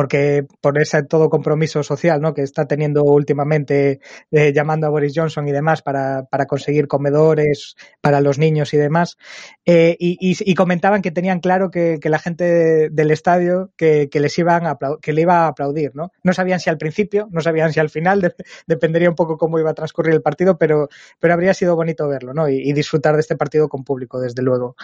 Porque 0.00 0.46
por 0.62 0.80
ese 0.80 1.02
todo 1.02 1.28
compromiso 1.28 1.82
social 1.82 2.22
¿no? 2.22 2.32
que 2.32 2.40
está 2.40 2.64
teniendo 2.64 3.04
últimamente, 3.04 4.00
eh, 4.30 4.50
llamando 4.54 4.86
a 4.86 4.88
Boris 4.88 5.12
Johnson 5.14 5.46
y 5.46 5.52
demás 5.52 5.82
para, 5.82 6.22
para 6.22 6.46
conseguir 6.46 6.88
comedores 6.88 7.76
para 8.00 8.22
los 8.22 8.38
niños 8.38 8.72
y 8.72 8.78
demás. 8.78 9.18
Eh, 9.66 9.98
y, 9.98 10.54
comentaban 10.54 11.02
que 11.02 11.10
tenían 11.10 11.40
claro 11.40 11.70
que, 11.70 12.00
la 12.02 12.18
gente 12.18 12.88
del 12.88 13.10
estadio 13.10 13.72
que, 13.76 14.08
les 14.10 14.38
iban 14.38 14.66
a 14.66 14.78
que 15.02 15.12
le 15.12 15.20
iba 15.20 15.44
a 15.44 15.48
aplaudir. 15.48 15.90
¿no? 15.92 16.12
no 16.22 16.32
sabían 16.32 16.60
si 16.60 16.70
al 16.70 16.78
principio, 16.78 17.28
no 17.30 17.42
sabían 17.42 17.70
si 17.70 17.78
al 17.78 17.90
final, 17.90 18.22
de, 18.22 18.34
dependería 18.66 19.10
un 19.10 19.16
poco 19.16 19.36
cómo 19.36 19.58
iba 19.58 19.72
a 19.72 19.74
transcurrir 19.74 20.14
el 20.14 20.22
partido, 20.22 20.56
pero, 20.56 20.88
pero 21.18 21.34
habría 21.34 21.52
sido 21.52 21.76
bonito 21.76 22.08
verlo 22.08 22.32
¿no? 22.32 22.48
y, 22.48 22.72
disfrutar 22.72 23.16
de 23.16 23.20
este 23.20 23.36
partido 23.36 23.68
con 23.68 23.84
público, 23.84 24.18
desde 24.18 24.40
luego. 24.40 24.76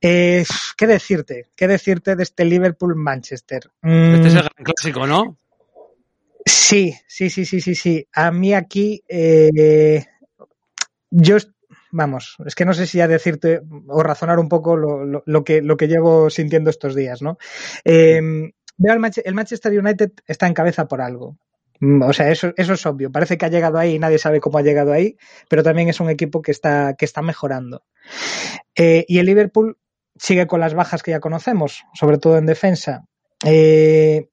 Eh, 0.00 0.44
¿Qué 0.76 0.86
decirte? 0.86 1.48
¿Qué 1.56 1.66
decirte 1.66 2.14
de 2.14 2.22
este 2.22 2.44
Liverpool-Manchester? 2.44 3.70
Este 3.82 4.28
es 4.28 4.35
gran 4.42 4.64
clásico, 4.64 5.06
¿no? 5.06 5.38
Sí, 6.44 6.94
sí, 7.06 7.30
sí, 7.30 7.44
sí, 7.44 7.60
sí, 7.60 7.74
sí. 7.74 8.06
A 8.12 8.30
mí 8.30 8.54
aquí, 8.54 9.02
eh, 9.08 10.04
yo, 11.10 11.36
vamos, 11.90 12.36
es 12.46 12.54
que 12.54 12.64
no 12.64 12.72
sé 12.72 12.86
si 12.86 12.98
ya 12.98 13.08
decirte 13.08 13.60
o 13.88 14.02
razonar 14.02 14.38
un 14.38 14.48
poco 14.48 14.76
lo, 14.76 15.44
que, 15.44 15.62
lo 15.62 15.76
que 15.76 15.88
llevo 15.88 16.30
sintiendo 16.30 16.70
estos 16.70 16.94
días, 16.94 17.22
¿no? 17.22 17.38
Eh, 17.84 18.20
veo 18.76 18.94
el, 18.94 19.34
Manchester 19.34 19.78
United 19.78 20.12
está 20.26 20.46
en 20.46 20.54
cabeza 20.54 20.86
por 20.86 21.00
algo. 21.00 21.36
O 22.02 22.12
sea, 22.12 22.30
eso, 22.30 22.52
eso 22.56 22.72
es 22.72 22.86
obvio. 22.86 23.12
Parece 23.12 23.36
que 23.36 23.44
ha 23.44 23.50
llegado 23.50 23.78
ahí 23.78 23.94
y 23.94 23.98
nadie 23.98 24.18
sabe 24.18 24.40
cómo 24.40 24.58
ha 24.58 24.62
llegado 24.62 24.92
ahí, 24.92 25.16
pero 25.48 25.62
también 25.62 25.88
es 25.88 26.00
un 26.00 26.08
equipo 26.08 26.40
que 26.40 26.52
está, 26.52 26.94
que 26.94 27.04
está 27.04 27.22
mejorando. 27.22 27.84
Eh, 28.74 29.04
y 29.08 29.18
el 29.18 29.26
Liverpool 29.26 29.78
sigue 30.16 30.46
con 30.46 30.60
las 30.60 30.74
bajas 30.74 31.02
que 31.02 31.10
ya 31.10 31.20
conocemos, 31.20 31.84
sobre 31.92 32.18
todo 32.18 32.38
en 32.38 32.46
defensa. 32.46 33.04
Eh, 33.44 34.28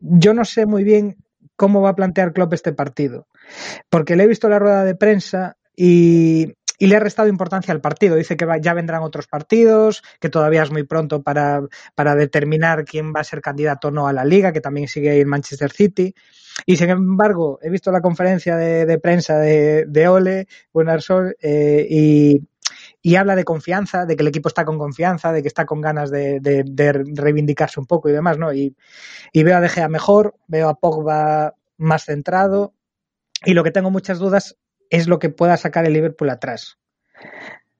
yo 0.00 0.34
no 0.34 0.44
sé 0.44 0.66
muy 0.66 0.84
bien 0.84 1.16
cómo 1.56 1.80
va 1.80 1.90
a 1.90 1.96
plantear 1.96 2.32
Klopp 2.32 2.54
este 2.54 2.72
partido, 2.72 3.26
porque 3.90 4.16
le 4.16 4.24
he 4.24 4.28
visto 4.28 4.48
la 4.48 4.58
rueda 4.58 4.84
de 4.84 4.94
prensa 4.94 5.56
y, 5.76 6.54
le 6.80 6.94
ha 6.94 7.00
restado 7.00 7.28
importancia 7.28 7.74
al 7.74 7.80
partido. 7.80 8.14
Dice 8.14 8.36
que 8.36 8.46
ya 8.60 8.72
vendrán 8.72 9.02
otros 9.02 9.26
partidos, 9.26 10.02
que 10.20 10.28
todavía 10.28 10.62
es 10.62 10.70
muy 10.70 10.84
pronto 10.84 11.22
para, 11.22 11.60
determinar 12.16 12.84
quién 12.84 13.12
va 13.12 13.20
a 13.20 13.24
ser 13.24 13.40
candidato 13.40 13.88
o 13.88 13.90
no 13.90 14.06
a 14.06 14.12
la 14.12 14.24
liga, 14.24 14.52
que 14.52 14.60
también 14.60 14.86
sigue 14.86 15.20
en 15.20 15.28
Manchester 15.28 15.72
City. 15.72 16.14
Y 16.66 16.76
sin 16.76 16.90
embargo, 16.90 17.58
he 17.62 17.70
visto 17.70 17.90
la 17.90 18.00
conferencia 18.00 18.56
de, 18.56 18.98
prensa 19.00 19.38
de, 19.38 20.08
Ole 20.08 20.46
Gunnarsson 20.72 21.34
eh, 21.40 21.84
y, 21.90 22.46
y 23.00 23.16
habla 23.16 23.36
de 23.36 23.44
confianza, 23.44 24.06
de 24.06 24.16
que 24.16 24.22
el 24.22 24.28
equipo 24.28 24.48
está 24.48 24.64
con 24.64 24.78
confianza, 24.78 25.32
de 25.32 25.42
que 25.42 25.48
está 25.48 25.66
con 25.66 25.80
ganas 25.80 26.10
de, 26.10 26.40
reivindicarse 27.14 27.78
un 27.78 27.86
poco 27.86 28.08
y 28.08 28.12
demás, 28.12 28.38
¿no? 28.38 28.52
Y, 28.52 28.74
veo 29.34 29.56
a 29.56 29.60
De 29.60 29.68
Gea 29.68 29.88
mejor, 29.88 30.34
veo 30.46 30.68
a 30.68 30.74
Pogba 30.74 31.54
más 31.76 32.04
centrado 32.04 32.74
y 33.44 33.54
lo 33.54 33.62
que 33.62 33.70
tengo 33.70 33.90
muchas 33.90 34.18
dudas 34.18 34.56
es 34.90 35.06
lo 35.06 35.18
que 35.18 35.30
pueda 35.30 35.56
sacar 35.56 35.86
el 35.86 35.92
Liverpool 35.92 36.30
atrás. 36.30 36.78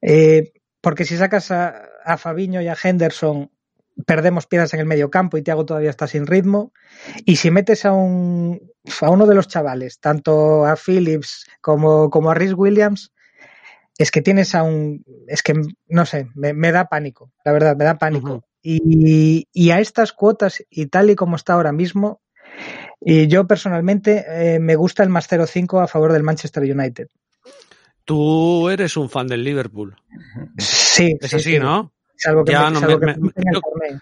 Eh, 0.00 0.52
porque 0.80 1.04
si 1.04 1.16
sacas 1.16 1.50
a, 1.50 1.82
a 2.04 2.16
Fabiño 2.16 2.60
y 2.62 2.68
a 2.68 2.76
Henderson, 2.80 3.50
perdemos 4.06 4.46
piezas 4.46 4.72
en 4.74 4.80
el 4.80 4.86
medio 4.86 5.10
campo 5.10 5.36
y 5.36 5.42
Thiago 5.42 5.66
todavía 5.66 5.90
está 5.90 6.06
sin 6.06 6.26
ritmo. 6.26 6.72
Y 7.24 7.36
si 7.36 7.50
metes 7.50 7.84
a 7.84 7.92
un 7.92 8.60
a 9.00 9.10
uno 9.10 9.26
de 9.26 9.34
los 9.34 9.48
chavales, 9.48 9.98
tanto 9.98 10.64
a 10.64 10.76
Phillips 10.76 11.46
como 11.60 12.30
a 12.30 12.34
Rhys 12.34 12.54
Williams, 12.54 13.12
es 13.98 14.10
que 14.10 14.22
tienes 14.22 14.54
a 14.54 14.62
un. 14.62 15.04
Es 15.26 15.42
que, 15.42 15.54
no 15.88 16.06
sé, 16.06 16.28
me, 16.34 16.54
me 16.54 16.72
da 16.72 16.88
pánico, 16.88 17.32
la 17.44 17.52
verdad, 17.52 17.76
me 17.76 17.84
da 17.84 17.98
pánico. 17.98 18.34
Uh 18.34 18.38
-huh. 18.38 18.44
y, 18.62 19.48
y, 19.52 19.70
a 19.70 19.80
estas 19.80 20.12
cuotas 20.12 20.64
y 20.70 20.86
tal 20.86 21.10
y 21.10 21.16
como 21.16 21.36
está 21.36 21.54
ahora 21.54 21.72
mismo, 21.72 22.20
y 23.00 23.26
yo 23.26 23.46
personalmente 23.46 24.24
eh, 24.28 24.58
me 24.60 24.76
gusta 24.76 25.02
el 25.02 25.08
más 25.08 25.28
0-5 25.30 25.82
a 25.82 25.88
favor 25.88 26.12
del 26.12 26.22
Manchester 26.22 26.62
United. 26.62 27.08
Tú 28.04 28.68
eres 28.70 28.96
un 28.96 29.10
fan 29.10 29.26
del 29.26 29.44
Liverpool. 29.44 29.96
Sí. 30.56 31.16
Es 31.20 31.30
sí, 31.30 31.36
así, 31.36 31.52
sí. 31.52 31.58
¿no? 31.58 31.92
Salvo 32.16 32.44
que, 32.44 32.52
ya 32.52 32.64
me, 32.64 32.70
no 32.72 32.80
salvo 32.80 32.98
me, 32.98 33.14
que 33.14 33.98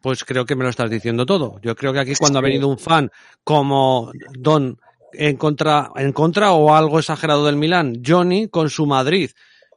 pues 0.00 0.24
creo 0.24 0.46
que 0.46 0.54
me 0.54 0.64
lo 0.64 0.70
estás 0.70 0.90
diciendo 0.90 1.26
todo. 1.26 1.60
Yo 1.60 1.74
creo 1.74 1.92
que 1.92 2.00
aquí 2.00 2.14
cuando 2.14 2.38
sí. 2.38 2.44
ha 2.44 2.48
venido 2.48 2.68
un 2.68 2.78
fan 2.78 3.10
como 3.42 4.12
Don 4.38 4.78
en 5.12 5.36
contra, 5.36 5.90
en 5.96 6.12
contra 6.12 6.52
o 6.52 6.74
algo 6.74 6.98
exagerado 6.98 7.46
del 7.46 7.56
Milán, 7.56 8.02
Johnny 8.04 8.48
con 8.48 8.70
su 8.70 8.86
Madrid, 8.86 9.30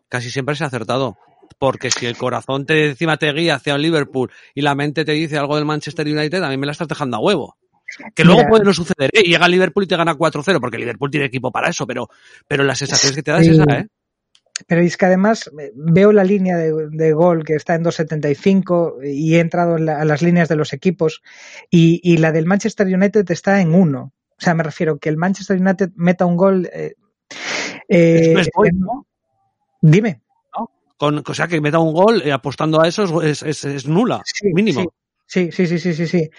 casi 0.09 0.29
siempre 0.29 0.55
se 0.55 0.63
ha 0.63 0.67
acertado. 0.67 1.17
Porque 1.59 1.91
si 1.91 2.05
el 2.05 2.17
corazón 2.17 2.65
te 2.65 2.89
encima 2.89 3.17
te 3.17 3.32
guía 3.34 3.55
hacia 3.55 3.77
Liverpool 3.77 4.32
y 4.55 4.61
la 4.61 4.73
mente 4.73 5.05
te 5.05 5.11
dice 5.11 5.38
algo 5.38 5.57
del 5.57 5.65
Manchester 5.65 6.07
United, 6.07 6.41
a 6.41 6.49
mí 6.49 6.57
me 6.57 6.65
la 6.65 6.71
estás 6.71 6.88
dejando 6.88 7.17
a 7.17 7.19
huevo. 7.19 7.57
Que 8.15 8.23
luego 8.23 8.39
Mira, 8.39 8.49
puede 8.49 8.63
no 8.63 8.73
suceder, 8.73 9.11
¿eh? 9.13 9.23
Llega 9.23 9.47
Liverpool 9.47 9.84
y 9.84 9.88
te 9.88 9.97
gana 9.97 10.15
4-0, 10.15 10.59
porque 10.59 10.77
Liverpool 10.77 11.11
tiene 11.11 11.25
equipo 11.25 11.51
para 11.51 11.69
eso, 11.69 11.86
pero, 11.86 12.07
pero 12.47 12.63
la 12.63 12.73
sensación 12.73 13.13
que 13.13 13.21
te 13.21 13.32
da 13.32 13.43
sí. 13.43 13.49
es 13.49 13.59
esa, 13.59 13.79
¿eh? 13.79 13.88
Pero 14.67 14.82
es 14.82 14.97
que 14.97 15.05
además 15.05 15.49
eh, 15.59 15.71
veo 15.75 16.11
la 16.11 16.23
línea 16.23 16.57
de, 16.57 16.89
de 16.89 17.13
gol 17.13 17.43
que 17.43 17.55
está 17.55 17.75
en 17.75 17.84
2.75 17.84 19.03
y 19.03 19.36
he 19.36 19.39
entrado 19.39 19.77
en 19.77 19.86
la, 19.86 19.99
a 19.99 20.05
las 20.05 20.21
líneas 20.21 20.49
de 20.49 20.55
los 20.55 20.73
equipos 20.73 21.21
y, 21.69 21.99
y, 22.03 22.17
la 22.17 22.32
del 22.32 22.45
Manchester 22.45 22.88
United 22.88 23.29
está 23.32 23.61
en 23.61 23.73
1. 23.73 24.13
O 24.41 24.43
sea, 24.43 24.55
me 24.55 24.63
refiero 24.63 24.97
que 24.97 25.07
el 25.07 25.17
Manchester 25.17 25.61
United 25.61 25.91
meta 25.95 26.25
un 26.25 26.35
gol. 26.35 26.67
Eh, 26.73 26.95
eh, 27.87 28.33
es 28.39 28.49
gol, 28.51 28.69
¿no? 28.73 29.05
Dime. 29.79 30.21
¿No? 30.57 30.71
Con, 30.97 31.23
o 31.23 31.33
sea, 31.35 31.47
que 31.47 31.61
meta 31.61 31.77
un 31.77 31.93
gol 31.93 32.23
eh, 32.25 32.31
apostando 32.31 32.81
a 32.81 32.87
eso 32.87 33.21
es, 33.21 33.43
es, 33.43 33.63
es 33.63 33.87
nula, 33.87 34.23
sí, 34.25 34.51
mínimo. 34.51 34.91
Sí, 35.27 35.51
sí, 35.51 35.67
sí, 35.67 35.77
sí, 35.77 35.93
sí. 35.93 36.07
sí. 36.07 36.29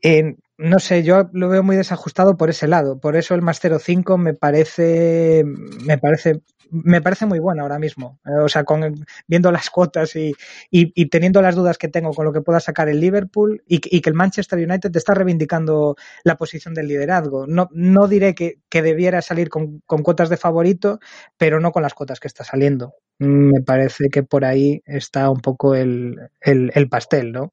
Eh, 0.00 0.36
no 0.58 0.78
sé, 0.78 1.02
yo 1.02 1.28
lo 1.32 1.48
veo 1.48 1.64
muy 1.64 1.74
desajustado 1.74 2.36
por 2.36 2.50
ese 2.50 2.68
lado. 2.68 3.00
Por 3.00 3.16
eso 3.16 3.34
el 3.34 3.42
más 3.42 3.60
0-5 3.60 4.16
me 4.16 4.34
parece, 4.34 5.42
me 5.84 5.98
parece, 5.98 6.42
me 6.70 7.00
parece 7.00 7.26
muy 7.26 7.38
bueno 7.38 7.62
ahora 7.62 7.78
mismo. 7.78 8.18
Eh, 8.24 8.42
o 8.42 8.48
sea, 8.48 8.64
con, 8.64 9.04
viendo 9.26 9.52
las 9.52 9.70
cuotas 9.70 10.14
y, 10.16 10.34
y, 10.70 11.06
teniendo 11.08 11.42
las 11.42 11.54
dudas 11.54 11.78
que 11.78 11.88
tengo 11.88 12.12
con 12.12 12.24
lo 12.24 12.32
que 12.32 12.40
pueda 12.40 12.60
sacar 12.60 12.88
el 12.88 13.00
Liverpool 13.00 13.62
y, 13.66 13.80
y, 13.84 14.00
que 14.00 14.10
el 14.10 14.16
Manchester 14.16 14.58
United 14.58 14.94
está 14.96 15.14
reivindicando 15.14 15.96
la 16.24 16.36
posición 16.36 16.74
del 16.74 16.88
liderazgo. 16.88 17.46
No, 17.46 17.68
no 17.72 18.08
diré 18.08 18.34
que, 18.34 18.58
que 18.68 18.82
debiera 18.82 19.22
salir 19.22 19.48
con, 19.48 19.80
con 19.86 20.02
cuotas 20.02 20.28
de 20.28 20.36
favorito, 20.36 21.00
pero 21.36 21.60
no 21.60 21.72
con 21.72 21.82
las 21.82 21.94
cuotas 21.94 22.20
que 22.20 22.28
está 22.28 22.44
saliendo. 22.44 22.94
Me 23.18 23.62
parece 23.62 24.10
que 24.10 24.22
por 24.22 24.44
ahí 24.44 24.82
está 24.86 25.30
un 25.30 25.40
poco 25.40 25.74
el, 25.74 26.16
el, 26.40 26.70
el 26.74 26.88
pastel, 26.88 27.32
¿no? 27.32 27.52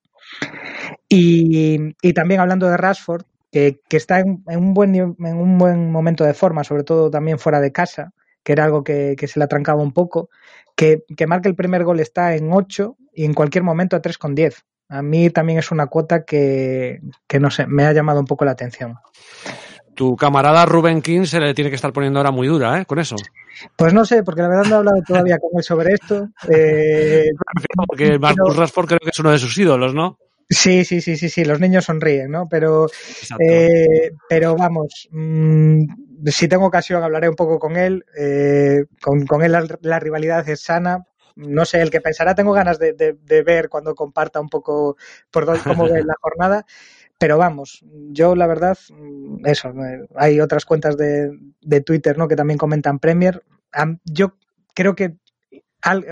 Y, 1.09 1.93
también 2.13 2.41
hablando 2.41 2.67
de 2.67 2.77
Rashford, 2.77 3.23
que, 3.51 3.79
que 3.87 3.97
está 3.97 4.19
en, 4.19 4.43
un 4.47 4.73
buen, 4.73 4.95
en 4.95 5.15
un 5.19 5.57
buen 5.57 5.91
momento 5.91 6.23
de 6.23 6.33
forma, 6.33 6.63
sobre 6.63 6.83
todo 6.83 7.09
también 7.09 7.39
fuera 7.39 7.61
de 7.61 7.71
casa, 7.71 8.11
que 8.45 8.53
era 8.53 8.63
algo 8.63 8.83
que, 8.83 9.15
que 9.17 9.27
se 9.27 9.39
le 9.39 9.45
atrancaba 9.45 9.81
un 9.81 9.91
poco, 9.91 10.29
que, 10.75 11.03
que 11.17 11.27
marca 11.27 11.49
el 11.49 11.55
primer 11.55 11.83
gol 11.83 11.99
está 11.99 12.35
en 12.35 12.53
8 12.53 12.95
y 13.13 13.25
en 13.25 13.33
cualquier 13.33 13.63
momento 13.63 13.95
a 13.95 14.01
3,10. 14.01 14.63
A 14.87 15.01
mí 15.01 15.31
también 15.31 15.57
es 15.57 15.71
una 15.71 15.87
cuota 15.87 16.23
que, 16.23 17.01
que, 17.27 17.39
no 17.39 17.49
sé, 17.49 17.65
me 17.65 17.85
ha 17.85 17.91
llamado 17.91 18.19
un 18.19 18.27
poco 18.27 18.45
la 18.45 18.51
atención. 18.51 18.95
Tu 19.95 20.15
camarada 20.15 20.65
Rubén 20.65 21.01
King 21.01 21.23
se 21.23 21.39
le 21.39 21.55
tiene 21.55 21.71
que 21.71 21.75
estar 21.75 21.91
poniendo 21.91 22.19
ahora 22.19 22.29
muy 22.29 22.47
dura, 22.47 22.79
¿eh? 22.79 22.85
Con 22.85 22.99
eso. 22.99 23.15
Pues 23.75 23.93
no 23.93 24.05
sé, 24.05 24.21
porque 24.21 24.43
la 24.43 24.49
verdad 24.49 24.65
no 24.65 24.75
he 24.75 24.77
hablado 24.77 25.01
todavía 25.07 25.39
con 25.39 25.49
él 25.57 25.63
sobre 25.63 25.93
esto. 25.93 26.27
Eh, 26.47 27.31
porque 27.87 28.19
Marcus 28.19 28.49
pero... 28.49 28.61
Rashford 28.61 28.87
creo 28.87 28.99
que 28.99 29.09
es 29.09 29.19
uno 29.19 29.31
de 29.31 29.39
sus 29.39 29.57
ídolos, 29.57 29.95
¿no? 29.95 30.19
Sí, 30.47 30.85
sí, 30.85 31.01
sí, 31.01 31.17
sí, 31.17 31.29
sí, 31.29 31.43
los 31.43 31.59
niños 31.59 31.85
sonríen, 31.85 32.29
¿no? 32.29 32.47
Pero, 32.47 32.87
eh, 33.39 34.11
pero 34.29 34.55
vamos, 34.55 35.07
mmm, 35.11 35.83
si 36.31 36.47
tengo 36.47 36.65
ocasión 36.65 37.03
hablaré 37.03 37.29
un 37.29 37.35
poco 37.35 37.59
con 37.59 37.77
él. 37.77 38.05
Eh, 38.17 38.85
con, 39.01 39.25
con, 39.25 39.43
él 39.43 39.51
la, 39.51 39.65
la, 39.81 39.99
rivalidad 39.99 40.47
es 40.49 40.61
sana. 40.61 41.05
No 41.35 41.65
sé, 41.65 41.81
el 41.81 41.91
que 41.91 42.01
pensará, 42.01 42.33
tengo 42.33 42.53
ganas 42.53 42.79
de, 42.79 42.93
de, 42.93 43.13
de 43.13 43.43
ver 43.43 43.69
cuando 43.69 43.93
comparta 43.93 44.39
un 44.39 44.49
poco 44.49 44.95
por 45.31 45.45
cómo 45.63 45.89
ve 45.89 46.03
la 46.03 46.15
jornada. 46.21 46.65
Pero 47.17 47.37
vamos, 47.37 47.83
yo 48.11 48.35
la 48.35 48.45
verdad, 48.45 48.77
eso, 49.45 49.73
hay 50.15 50.41
otras 50.41 50.65
cuentas 50.65 50.97
de, 50.97 51.31
de 51.61 51.81
Twitter, 51.81 52.17
¿no? 52.17 52.27
Que 52.27 52.35
también 52.35 52.57
comentan 52.57 52.99
Premier. 52.99 53.41
Yo 54.03 54.37
creo 54.73 54.95
que 54.95 55.15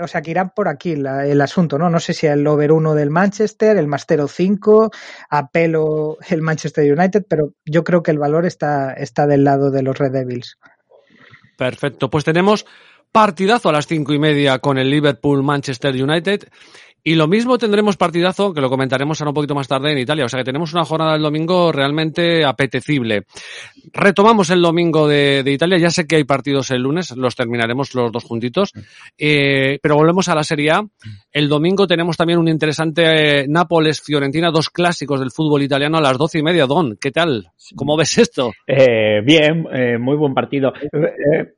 o 0.02 0.06
sea, 0.06 0.22
que 0.22 0.30
irán 0.30 0.52
por 0.54 0.68
aquí 0.68 0.96
la, 0.96 1.26
el 1.26 1.40
asunto, 1.40 1.78
¿no? 1.78 1.90
No 1.90 2.00
sé 2.00 2.14
si 2.14 2.26
el 2.26 2.46
over 2.46 2.72
1 2.72 2.94
del 2.94 3.10
Manchester, 3.10 3.76
el 3.76 3.86
Mastero 3.86 4.28
5, 4.28 4.90
a 5.30 5.48
pelo 5.48 6.16
el 6.28 6.42
Manchester 6.42 6.92
United, 6.92 7.24
pero 7.28 7.52
yo 7.64 7.84
creo 7.84 8.02
que 8.02 8.10
el 8.10 8.18
valor 8.18 8.46
está, 8.46 8.92
está 8.92 9.26
del 9.26 9.44
lado 9.44 9.70
de 9.70 9.82
los 9.82 9.96
Red 9.98 10.12
Devils. 10.12 10.58
Perfecto, 11.56 12.10
pues 12.10 12.24
tenemos 12.24 12.66
partidazo 13.12 13.68
a 13.68 13.72
las 13.72 13.86
cinco 13.86 14.12
y 14.12 14.18
media 14.18 14.58
con 14.58 14.76
el 14.78 14.90
Liverpool 14.90 15.42
Manchester 15.42 15.94
United 15.94 16.48
Y 17.06 17.16
lo 17.16 17.28
mismo 17.28 17.58
tendremos 17.58 17.98
partidazo, 17.98 18.54
que 18.54 18.62
lo 18.62 18.70
comentaremos 18.70 19.20
ahora 19.20 19.30
un 19.30 19.34
poquito 19.34 19.54
más 19.54 19.68
tarde 19.68 19.92
en 19.92 19.98
Italia. 19.98 20.24
O 20.24 20.28
sea 20.28 20.40
que 20.40 20.44
tenemos 20.44 20.72
una 20.72 20.86
jornada 20.86 21.12
del 21.12 21.22
domingo 21.22 21.70
realmente 21.70 22.46
apetecible. 22.46 23.24
Retomamos 23.92 24.48
el 24.48 24.62
domingo 24.62 25.06
de, 25.06 25.42
de 25.42 25.52
Italia. 25.52 25.76
Ya 25.76 25.90
sé 25.90 26.06
que 26.06 26.16
hay 26.16 26.24
partidos 26.24 26.70
el 26.70 26.80
lunes, 26.80 27.14
los 27.14 27.36
terminaremos 27.36 27.94
los 27.94 28.10
dos 28.10 28.24
juntitos. 28.24 28.72
Eh, 29.18 29.78
pero 29.82 29.96
volvemos 29.96 30.28
a 30.28 30.34
la 30.34 30.44
Serie 30.44 30.70
A. 30.70 30.82
El 31.30 31.50
domingo 31.50 31.86
tenemos 31.86 32.16
también 32.16 32.38
un 32.38 32.48
interesante 32.48 33.42
eh, 33.42 33.46
Nápoles-Fiorentina, 33.48 34.50
dos 34.50 34.70
clásicos 34.70 35.20
del 35.20 35.30
fútbol 35.30 35.62
italiano 35.62 35.98
a 35.98 36.00
las 36.00 36.16
doce 36.16 36.38
y 36.38 36.42
media. 36.42 36.64
Don, 36.64 36.96
¿qué 36.98 37.10
tal? 37.10 37.50
¿Cómo 37.76 37.98
ves 37.98 38.16
esto? 38.16 38.52
Eh, 38.66 39.20
bien, 39.22 39.66
eh, 39.72 39.98
muy 39.98 40.16
buen 40.16 40.32
partido. 40.32 40.72
Eh, 40.90 41.52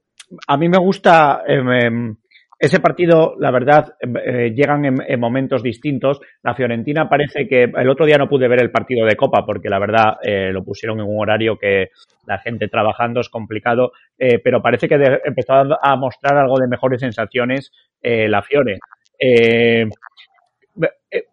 a 0.49 0.57
mí 0.57 0.69
me 0.69 0.79
gusta 0.79 1.43
em, 1.47 2.17
ese 2.59 2.81
partido, 2.81 3.35
la 3.39 3.51
verdad, 3.51 3.95
eh, 4.01 4.53
llegan 4.55 4.85
en, 4.85 4.97
en 5.07 5.21
momentos 5.21 5.63
distintos. 5.63 6.21
La 6.43 6.55
Fiorentina 6.55 7.09
parece 7.09 7.47
que 7.47 7.65
el 7.65 7.89
otro 7.89 8.07
día 8.07 8.17
no 8.17 8.29
pude 8.29 8.49
ver 8.49 8.63
el 8.63 8.71
partido 8.71 9.07
de 9.07 9.17
Copa 9.17 9.45
porque 9.45 9.69
la 9.69 9.79
verdad 9.79 10.17
eh, 10.23 10.51
lo 10.53 10.65
pusieron 10.65 11.01
en 11.01 11.07
un 11.07 11.21
horario 11.21 11.59
que 11.59 11.91
la 12.27 12.39
gente 12.39 12.69
trabajando 12.69 13.21
es 13.21 13.29
complicado, 13.29 13.93
eh, 14.19 14.39
pero 14.43 14.63
parece 14.63 14.89
que 14.89 15.21
empezó 15.25 15.53
a, 15.55 15.97
mostrar 15.97 16.39
algo 16.39 16.59
de 16.59 16.69
mejores 16.69 17.01
sensaciones 17.01 17.73
la 18.03 18.43
Fiore. 18.43 18.79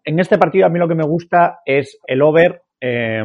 En 0.04 0.18
este 0.18 0.38
partido 0.38 0.66
a 0.66 0.68
mí 0.68 0.78
lo 0.78 0.88
que 0.88 0.94
me 0.94 1.06
gusta 1.06 1.60
es 1.64 1.98
el 2.06 2.22
over 2.22 2.62
eh, 2.80 3.22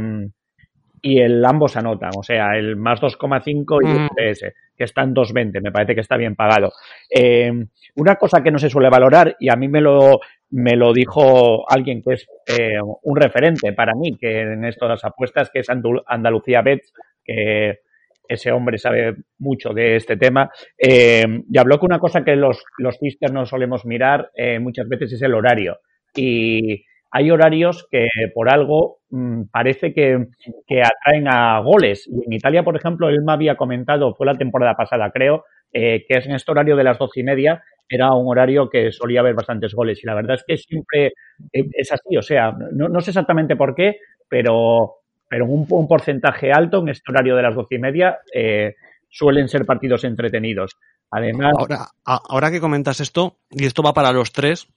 y 1.01 1.19
el 1.19 1.43
ambos 1.45 1.77
anotan, 1.77 2.11
o 2.17 2.23
sea, 2.23 2.57
el 2.57 2.75
más 2.75 2.99
2,5 2.99 3.79
y 3.81 3.87
el 3.87 4.03
Mm. 4.03 4.09
PS, 4.15 4.53
que 4.75 4.83
está 4.83 5.03
en 5.03 5.13
2,20, 5.13 5.61
me 5.61 5.71
parece 5.71 5.95
que 5.95 6.01
está 6.01 6.17
bien 6.17 6.35
pagado. 6.35 6.71
Eh, 7.09 7.51
una 7.95 8.15
cosa 8.15 8.41
que 8.41 8.51
no 8.51 8.59
se 8.59 8.69
suele 8.69 8.89
valorar, 8.89 9.35
y 9.39 9.51
a 9.51 9.55
mí 9.55 9.67
me 9.67 9.81
lo, 9.81 10.19
me 10.51 10.75
lo 10.75 10.93
dijo 10.93 11.69
alguien 11.69 12.01
que 12.01 12.13
es 12.13 12.27
eh, 12.47 12.79
un 13.03 13.15
referente 13.15 13.73
para 13.73 13.93
mí, 13.93 14.17
que 14.17 14.41
en 14.41 14.65
esto 14.65 14.85
de 14.85 14.91
las 14.91 15.05
apuestas, 15.05 15.49
que 15.51 15.59
es 15.59 15.67
Andalucía 15.69 16.61
Bets, 16.61 16.93
que 17.23 17.79
ese 18.27 18.51
hombre 18.51 18.77
sabe 18.77 19.15
mucho 19.39 19.73
de 19.73 19.95
este 19.95 20.15
tema, 20.15 20.49
eh, 20.77 21.25
y 21.51 21.57
habló 21.57 21.79
que 21.79 21.85
una 21.87 21.99
cosa 21.99 22.23
que 22.23 22.35
los, 22.35 22.63
los 22.77 22.99
no 23.31 23.45
solemos 23.45 23.85
mirar 23.85 24.29
eh, 24.35 24.59
muchas 24.59 24.87
veces 24.87 25.13
es 25.13 25.21
el 25.23 25.33
horario. 25.33 25.79
Y 26.15 26.83
hay 27.11 27.31
horarios 27.31 27.87
que 27.89 28.07
por 28.33 28.49
algo 28.49 28.99
mm, 29.09 29.43
parece 29.51 29.93
que, 29.93 30.27
que 30.67 30.81
atraen 30.81 31.27
a 31.27 31.59
goles. 31.61 32.07
Y 32.07 32.25
en 32.25 32.33
Italia, 32.33 32.63
por 32.63 32.75
ejemplo, 32.75 33.09
él 33.09 33.21
me 33.25 33.33
había 33.33 33.55
comentado, 33.55 34.13
fue 34.15 34.27
la 34.27 34.37
temporada 34.37 34.75
pasada, 34.75 35.11
creo, 35.11 35.45
eh, 35.73 36.05
que 36.07 36.17
en 36.17 36.31
este 36.31 36.51
horario 36.51 36.75
de 36.75 36.83
las 36.83 36.97
doce 36.97 37.19
y 37.21 37.23
media, 37.23 37.63
era 37.87 38.13
un 38.13 38.27
horario 38.27 38.69
que 38.69 38.91
solía 38.91 39.21
haber 39.21 39.33
bastantes 39.33 39.73
goles. 39.73 39.99
Y 40.03 40.07
la 40.07 40.13
verdad 40.13 40.35
es 40.35 40.43
que 40.47 40.57
siempre 40.57 41.07
eh, 41.51 41.65
es 41.73 41.91
así. 41.91 42.15
O 42.17 42.21
sea, 42.21 42.51
no, 42.71 43.01
sé 43.01 43.09
exactamente 43.09 43.55
por 43.55 43.73
qué, 43.73 43.97
pero, 44.27 44.97
pero 45.27 45.45
un, 45.45 45.87
porcentaje 45.87 46.51
alto 46.51 46.79
en 46.79 46.89
este 46.89 47.11
horario 47.11 47.35
de 47.35 47.41
las 47.41 47.55
doce 47.55 47.75
y 47.75 47.79
media 47.79 48.19
eh, 48.33 48.75
suelen 49.09 49.47
ser 49.47 49.65
partidos 49.65 50.03
entretenidos. 50.03 50.77
Además, 51.11 51.53
Ahora, 51.57 51.87
ahora 52.05 52.51
que 52.51 52.59
comentas 52.59 52.99
esto, 52.99 53.37
y 53.49 53.65
esto 53.65 53.81
va 53.81 53.93
para 53.93 54.11
los 54.11 54.31
tres, 54.31 54.67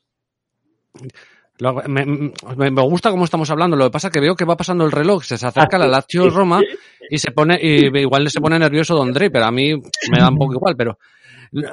lo- 1.63 1.75
me, 1.89 2.05
me- 2.05 2.71
me 2.71 2.83
gusta 2.83 3.11
cómo 3.11 3.25
estamos 3.25 3.49
hablando. 3.51 3.77
Lo 3.77 3.85
que 3.85 3.91
pasa 3.91 4.09
es 4.09 4.13
que 4.13 4.21
veo 4.21 4.35
que 4.35 4.45
va 4.45 4.57
pasando 4.57 4.85
el 4.85 4.93
reloj, 4.93 5.23
se 5.25 5.35
acerca 5.35 5.79
la 5.79 5.87
Lazio 5.87 6.29
Roma 6.31 6.61
y 7.09 7.19
se 7.19 7.31
pone, 7.31 7.59
y 7.63 7.87
igual 7.99 8.29
se 8.31 8.41
pone 8.41 8.59
nervioso 8.59 8.95
Don 8.95 9.13
Drey, 9.13 9.31
pero 9.31 9.45
a 9.47 9.51
mí 9.53 9.75
me 10.11 10.19
da 10.19 10.29
un 10.29 10.37
poco 10.39 10.55
igual, 10.55 10.77
pero, 10.77 10.99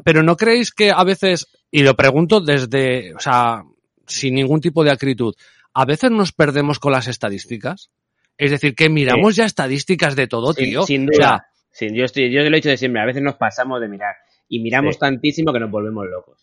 pero 0.04 0.24
no 0.24 0.36
creéis 0.38 0.72
que 0.72 0.92
a 0.92 1.04
veces, 1.04 1.48
y 1.72 1.84
lo 1.84 1.96
pregunto 1.96 2.40
desde, 2.42 3.14
o 3.16 3.20
sea, 3.20 3.64
sin 4.06 4.36
ningún 4.36 4.62
tipo 4.62 4.84
de 4.84 4.92
acritud, 4.92 5.34
a 5.74 5.86
veces 5.86 6.12
nos 6.12 6.32
perdemos 6.34 6.80
con 6.80 6.92
las 6.92 7.08
estadísticas. 7.08 7.90
Es 8.38 8.52
decir, 8.52 8.74
que 8.74 8.90
miramos 8.90 9.36
ya 9.36 9.46
estadísticas 9.46 10.16
de 10.16 10.28
todo, 10.28 10.54
Sin, 10.54 10.66
tío. 10.66 10.84
sin 10.84 11.10
O 11.10 11.14
sea, 11.14 11.46
duda. 11.80 11.92
Yo, 11.94 12.06
estoy, 12.06 12.32
yo 12.32 12.42
lo 12.42 12.48
he 12.48 12.56
dicho 12.56 12.70
de 12.70 12.78
siempre. 12.78 13.02
A 13.02 13.06
veces 13.06 13.22
nos 13.22 13.36
pasamos 13.36 13.82
de 13.82 13.88
mirar 13.90 14.16
y 14.48 14.60
miramos 14.60 14.96
Sí. 14.96 15.00
tantísimo 15.02 15.52
que 15.54 15.60
nos 15.60 15.70
volvemos 15.70 16.06
locos. 16.08 16.38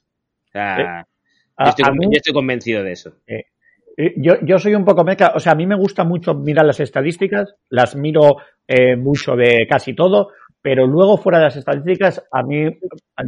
O 0.49 0.53
sea, 0.53 0.77
Sí. 1.05 1.11
Yo, 1.59 1.71
estoy, 1.71 1.85
a 1.85 1.89
conven- 1.91 1.99
mí- 1.99 2.07
yo 2.15 2.17
estoy 2.17 2.35
convencido 2.35 2.83
de 2.83 2.93
eso. 2.93 3.13
Eh, 3.27 3.45
Yo, 4.17 4.35
yo 4.43 4.59
soy 4.59 4.75
un 4.75 4.85
poco 4.85 5.05
meca, 5.05 5.33
o 5.35 5.41
sea, 5.41 5.53
a 5.53 5.55
mí 5.55 5.67
me 5.67 5.75
gusta 5.75 6.05
mucho 6.05 6.35
mirar 6.35 6.67
las 6.67 6.81
estadísticas, 6.81 7.55
las 7.71 7.97
miro 7.97 8.37
eh, 8.69 8.95
mucho 8.95 9.35
de 9.37 9.67
casi 9.67 9.95
todo, 9.95 10.33
pero 10.61 10.87
luego 10.87 11.17
fuera 11.17 11.39
de 11.39 11.45
las 11.45 11.57
estadísticas, 11.57 12.23
a 12.31 12.43
mí, 12.43 12.69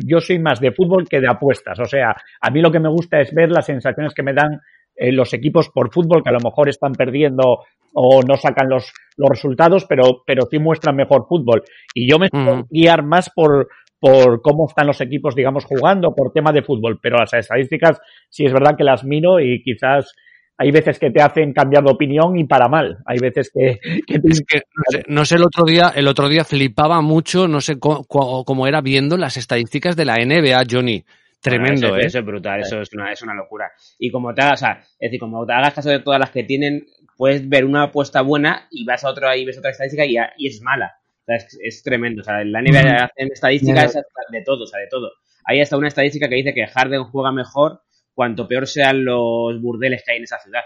yo 0.05 0.21
soy 0.21 0.39
más 0.39 0.61
de 0.61 0.73
fútbol 0.73 1.09
que 1.09 1.21
de 1.21 1.29
apuestas. 1.31 1.79
O 1.81 1.87
sea, 1.87 2.15
a 2.43 2.51
mí 2.51 2.61
lo 2.61 2.71
que 2.71 2.81
me 2.81 2.91
gusta 2.91 3.19
es 3.19 3.33
ver 3.33 3.51
las 3.51 3.65
sensaciones 3.65 4.13
que 4.13 4.23
me 4.23 4.35
dan 4.35 4.61
eh, 4.95 5.11
los 5.11 5.33
equipos 5.33 5.71
por 5.71 5.91
fútbol, 5.91 6.23
que 6.23 6.29
a 6.29 6.33
lo 6.33 6.41
mejor 6.45 6.69
están 6.69 6.93
perdiendo 6.93 7.61
o 7.95 8.21
no 8.23 8.35
sacan 8.37 8.69
los, 8.69 8.93
los 9.17 9.31
resultados, 9.31 9.87
pero, 9.87 10.23
pero 10.27 10.43
sí 10.51 10.59
muestran 10.59 10.97
mejor 10.97 11.27
fútbol. 11.27 11.63
Y 11.95 12.11
yo 12.11 12.19
me 12.19 12.29
suelo 12.29 12.67
guiar 12.69 13.03
más 13.05 13.31
por, 13.35 13.69
por 14.01 14.41
cómo 14.43 14.67
están 14.69 14.87
los 14.87 15.01
equipos, 15.01 15.35
digamos, 15.35 15.65
jugando, 15.65 16.15
por 16.15 16.33
tema 16.33 16.53
de 16.53 16.63
fútbol. 16.63 16.99
Pero 17.03 17.19
las 17.19 17.33
estadísticas 17.35 18.01
sí 18.29 18.45
es 18.45 18.53
verdad 18.53 18.77
que 18.77 18.85
las 18.85 19.05
miro 19.05 19.41
y 19.41 19.63
quizás 19.63 20.13
hay 20.61 20.71
veces 20.73 20.99
que 20.99 21.11
te 21.11 21.23
hacen 21.23 21.53
cambiar 21.53 21.85
de 21.85 21.93
opinión 21.93 22.37
y 22.39 22.45
para 22.45 22.69
mal. 22.69 22.99
Hay 23.07 23.19
veces 23.19 23.51
que, 23.55 23.79
que 24.07 24.19
te- 24.19 24.29
Es 24.29 24.43
que 24.47 24.63
no 24.75 24.83
sé, 24.91 25.03
no 25.09 25.25
sé, 25.25 25.35
el 25.37 25.45
otro 25.45 25.65
día, 25.65 25.93
el 25.95 26.09
otro 26.09 26.29
día 26.29 26.45
flipaba 26.45 27.01
mucho, 27.01 27.47
no 27.49 27.61
sé 27.61 27.79
co- 27.79 28.05
cómo 28.05 28.67
era 28.67 28.81
viendo 28.81 29.17
las 29.17 29.37
estadísticas 29.37 29.95
de 29.97 30.05
la 30.05 30.17
NBA, 30.17 30.63
Johnny. 30.69 31.05
Tremendo, 31.41 31.89
Bueno, 31.91 31.97
eso, 31.99 32.03
¿eh? 32.03 32.07
eso 32.07 32.19
es 32.19 32.25
brutal, 32.25 32.61
eso 32.61 32.81
es 32.81 32.93
una, 32.93 33.13
es 33.13 33.23
una 33.23 33.35
locura. 33.35 33.71
Y 33.99 34.11
como 34.11 34.35
te 34.35 34.43
hagas, 34.43 34.61
o 34.63 34.67
sea, 34.67 34.73
es 34.81 34.99
decir, 34.99 35.21
como 35.21 35.47
te 35.47 35.53
hagas 35.53 35.73
caso 35.75 35.89
de 35.91 36.01
todas 36.01 36.19
las 36.19 36.31
que 36.31 36.43
tienen, 36.43 36.85
puedes 37.17 37.49
ver 37.49 37.65
una 37.65 37.85
apuesta 37.85 38.23
buena 38.23 38.67
y 38.73 38.85
vas 38.85 39.05
a 39.05 39.11
otra 39.11 39.37
y 39.37 39.45
ves 39.45 39.57
otra 39.59 39.71
estadística 39.71 40.05
y, 40.05 40.17
y 40.37 40.49
es 40.49 40.61
mala. 40.63 40.98
Sea, 41.29 41.37
es, 41.37 41.59
es 41.63 41.83
tremendo. 41.83 42.23
O 42.23 42.25
sea, 42.25 42.41
en 42.43 42.53
la 42.53 42.61
NBA 42.63 43.05
hacen 43.05 43.29
estadísticas 43.33 43.95
de 44.33 44.43
todo, 44.43 44.65
o 44.65 44.67
sea, 44.67 44.81
de 44.81 44.87
todo. 44.89 45.11
Hay 45.45 45.61
hasta 45.61 45.77
una 45.77 45.89
estadística 45.89 46.29
que 46.29 46.35
dice 46.37 46.55
que 46.55 46.67
Harden 46.67 47.05
juega 47.05 47.33
mejor 47.33 47.83
cuanto 48.15 48.49
peor 48.49 48.67
sean 48.67 49.05
los 49.05 49.61
burdeles 49.61 50.03
que 50.05 50.13
hay 50.13 50.19
en 50.19 50.25
esa 50.25 50.39
ciudad. 50.41 50.63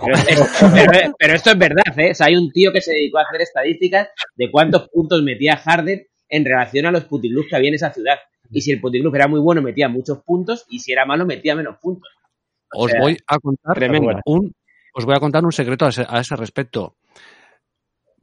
Pero, 0.00 0.14
es- 0.14 0.60
pero- 0.74 1.14
pero 1.18 1.34
esto 1.34 1.50
es 1.50 1.58
verdad, 1.58 1.98
¿eh? 1.98 2.10
O 2.12 2.14
sea, 2.14 2.26
hay 2.28 2.36
un 2.36 2.52
tío 2.52 2.72
que 2.72 2.80
se 2.80 2.92
dedicó 2.92 3.18
a 3.18 3.22
hacer 3.22 3.40
estadísticas 3.40 4.08
de 4.36 4.50
cuántos 4.50 4.88
puntos 4.90 5.22
metía 5.22 5.56
Harden 5.56 6.06
en 6.28 6.44
relación 6.44 6.86
a 6.86 6.90
los 6.92 7.04
puticlubs 7.04 7.48
que 7.48 7.56
había 7.56 7.68
en 7.70 7.74
esa 7.74 7.92
ciudad. 7.92 8.18
Y 8.50 8.60
si 8.60 8.70
el 8.70 8.80
puticlub 8.80 9.14
era 9.16 9.26
muy 9.28 9.40
bueno, 9.40 9.60
metía 9.62 9.88
muchos 9.88 10.22
puntos, 10.22 10.64
y 10.68 10.78
si 10.78 10.92
era 10.92 11.04
malo, 11.04 11.26
metía 11.26 11.54
menos 11.56 11.76
puntos. 11.80 12.10
O 12.74 12.84
Os 12.84 12.90
sea, 12.90 13.00
voy 13.00 13.16
a 13.26 13.38
contar 13.38 13.74
tremendo. 13.74 14.20
un, 14.26 14.52
os 14.94 15.04
voy 15.04 15.14
a 15.16 15.20
contar 15.20 15.44
un 15.44 15.52
secreto 15.52 15.86
a 15.86 15.88
ese, 15.88 16.04
a 16.06 16.20
ese 16.20 16.36
respecto. 16.36 16.96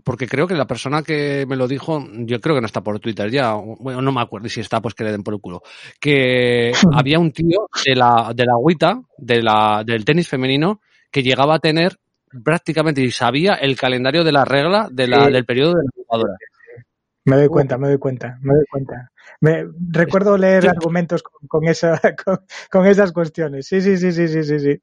Porque 0.05 0.27
creo 0.27 0.45
que 0.45 0.53
la 0.53 0.67
persona 0.67 1.01
que 1.01 1.45
me 1.47 1.55
lo 1.55 1.67
dijo, 1.67 2.05
yo 2.11 2.39
creo 2.39 2.53
que 2.53 2.61
no 2.61 2.67
está 2.67 2.81
por 2.81 2.99
Twitter 2.99 3.31
ya, 3.31 3.53
bueno, 3.55 4.03
no 4.03 4.11
me 4.11 4.21
acuerdo 4.21 4.45
y 4.45 4.51
si 4.51 4.61
está, 4.61 4.79
pues 4.79 4.93
que 4.93 5.03
le 5.03 5.11
den 5.11 5.23
por 5.23 5.33
el 5.33 5.41
culo. 5.41 5.63
Que 5.99 6.71
había 6.93 7.17
un 7.19 7.31
tío 7.31 7.67
de 7.83 7.95
la, 7.95 8.31
de 8.35 8.45
la 8.45 8.53
agüita, 8.53 9.01
de 9.17 9.41
la, 9.41 9.83
del 9.83 10.05
tenis 10.05 10.29
femenino, 10.29 10.79
que 11.11 11.23
llegaba 11.23 11.55
a 11.55 11.59
tener 11.59 11.97
prácticamente 12.43 13.01
y 13.01 13.09
sabía 13.09 13.55
el 13.55 13.75
calendario 13.75 14.23
de 14.23 14.31
la 14.31 14.45
regla 14.45 14.87
de 14.91 15.07
la, 15.07 15.25
Sí. 15.25 15.31
del 15.31 15.45
periodo 15.45 15.73
de 15.73 15.83
la 15.83 15.91
jugadora. 15.95 16.33
Me 17.25 17.37
doy 17.37 17.47
cuenta, 17.47 17.77
me 17.79 17.87
doy 17.87 17.97
cuenta, 17.97 18.37
me 18.41 18.53
doy 18.53 18.65
cuenta. 18.69 19.11
Me, 19.45 19.65
recuerdo 19.91 20.37
leer 20.37 20.67
argumentos 20.69 21.23
con, 21.23 21.47
con 21.47 21.67
esa, 21.67 21.99
con, 22.25 22.39
con 22.71 22.85
esas 22.87 23.11
cuestiones. 23.11 23.67
Sí, 23.67 23.81
sí, 23.81 23.97
sí, 23.97 24.11
sí, 24.11 24.27
sí, 24.27 24.43
sí, 24.43 24.59
sí. 24.59 24.81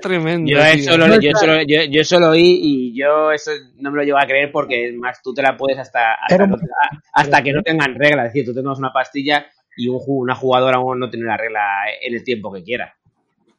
Tremendo. 0.00 0.50
Yo 0.50 0.58
eso, 0.64 0.96
lo, 0.96 1.06
yo, 1.20 1.30
eso 1.30 1.46
lo- 1.46 1.62
yo, 1.62 1.82
yo 1.84 2.00
eso 2.00 2.20
lo 2.20 2.30
oí 2.30 2.58
y 2.62 2.94
yo 2.98 3.30
eso 3.32 3.52
no 3.76 3.90
me 3.90 3.98
lo 3.98 4.02
llevo 4.04 4.18
a 4.18 4.26
creer 4.26 4.50
porque 4.50 4.92
más 4.92 5.22
tú 5.22 5.32
te 5.32 5.42
la 5.42 5.56
puedes 5.56 5.78
hasta, 5.78 6.14
hasta, 6.14 6.46
no- 6.46 6.56
hasta 7.12 7.42
que 7.42 7.52
no 7.52 7.62
tengan 7.62 7.94
regla. 7.94 8.26
Es 8.26 8.32
decir, 8.32 8.46
tú 8.46 8.54
tengas 8.54 8.78
una 8.78 8.92
pastilla 8.92 9.46
y 9.76 9.88
un, 9.88 9.98
ju- 9.98 10.22
una 10.22 10.34
jugadora 10.34 10.76
aún 10.78 10.98
no 10.98 11.08
tiene 11.08 11.26
la 11.26 11.36
regla 11.36 11.60
en 12.02 12.14
el 12.14 12.24
tiempo 12.24 12.52
que 12.52 12.62
quiera. 12.64 12.94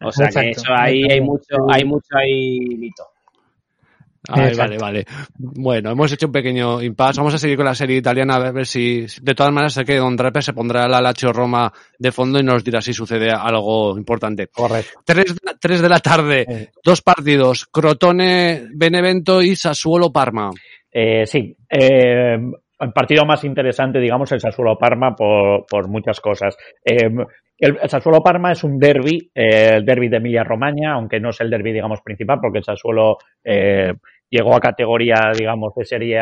O 0.03 0.11
sea 0.11 0.27
que 0.41 0.49
eso 0.51 0.73
ahí 0.73 1.03
hay 1.11 1.21
mucho, 1.21 1.55
hay 1.69 1.85
mucho 1.85 2.17
ahí 2.17 2.59
mito. 2.77 3.03
Ay, 4.29 4.53
vale, 4.55 4.77
vale. 4.77 5.05
Bueno, 5.37 5.91
hemos 5.91 6.11
hecho 6.11 6.27
un 6.27 6.31
pequeño 6.31 6.81
impasse. 6.81 7.19
Vamos 7.19 7.33
a 7.33 7.37
seguir 7.39 7.57
con 7.57 7.65
la 7.65 7.75
serie 7.75 7.97
italiana 7.97 8.35
a 8.35 8.51
ver 8.51 8.65
si, 8.65 9.05
de 9.21 9.33
todas 9.33 9.51
maneras, 9.51 9.73
sé 9.73 9.83
que 9.83 9.97
Don 9.97 10.15
Drape 10.15 10.41
se 10.41 10.53
pondrá 10.53 10.87
la 10.87 11.01
Lazio 11.01 11.33
Roma 11.33 11.71
de 11.97 12.11
fondo 12.11 12.39
y 12.39 12.43
nos 12.43 12.63
dirá 12.63 12.81
si 12.81 12.93
sucede 12.93 13.31
algo 13.31 13.97
importante. 13.97 14.47
Correcto. 14.47 15.01
Tres, 15.05 15.35
tres 15.59 15.81
de 15.81 15.89
la 15.89 15.99
tarde, 15.99 16.71
dos 16.83 17.01
partidos, 17.01 17.65
Crotone, 17.65 18.67
Benevento 18.73 19.41
y 19.41 19.55
Sassuolo 19.55 20.11
Parma. 20.11 20.51
Eh, 20.91 21.25
sí, 21.25 21.55
eh, 21.69 22.37
el 22.81 22.93
partido 22.93 23.25
más 23.25 23.43
interesante, 23.43 23.99
digamos, 23.99 24.31
el 24.31 24.41
Sassuolo-Parma 24.41 25.15
por, 25.15 25.65
por 25.67 25.87
muchas 25.87 26.19
cosas. 26.19 26.57
Eh, 26.83 27.09
el, 27.61 27.77
el 27.81 27.89
Sassuolo-Parma 27.89 28.51
es 28.51 28.63
un 28.63 28.79
derby, 28.79 29.31
eh, 29.35 29.75
el 29.75 29.85
derby 29.85 30.09
de 30.09 30.17
Emilia-Romagna, 30.17 30.93
aunque 30.93 31.19
no 31.19 31.29
es 31.29 31.39
el 31.41 31.49
derby, 31.49 31.71
digamos, 31.71 32.01
principal, 32.01 32.39
porque 32.41 32.57
el 32.57 32.63
Sassuolo 32.63 33.19
eh, 33.43 33.93
llegó 34.29 34.55
a 34.55 34.59
categoría, 34.59 35.31
digamos, 35.37 35.73
de 35.75 35.85
Serie 35.85 36.19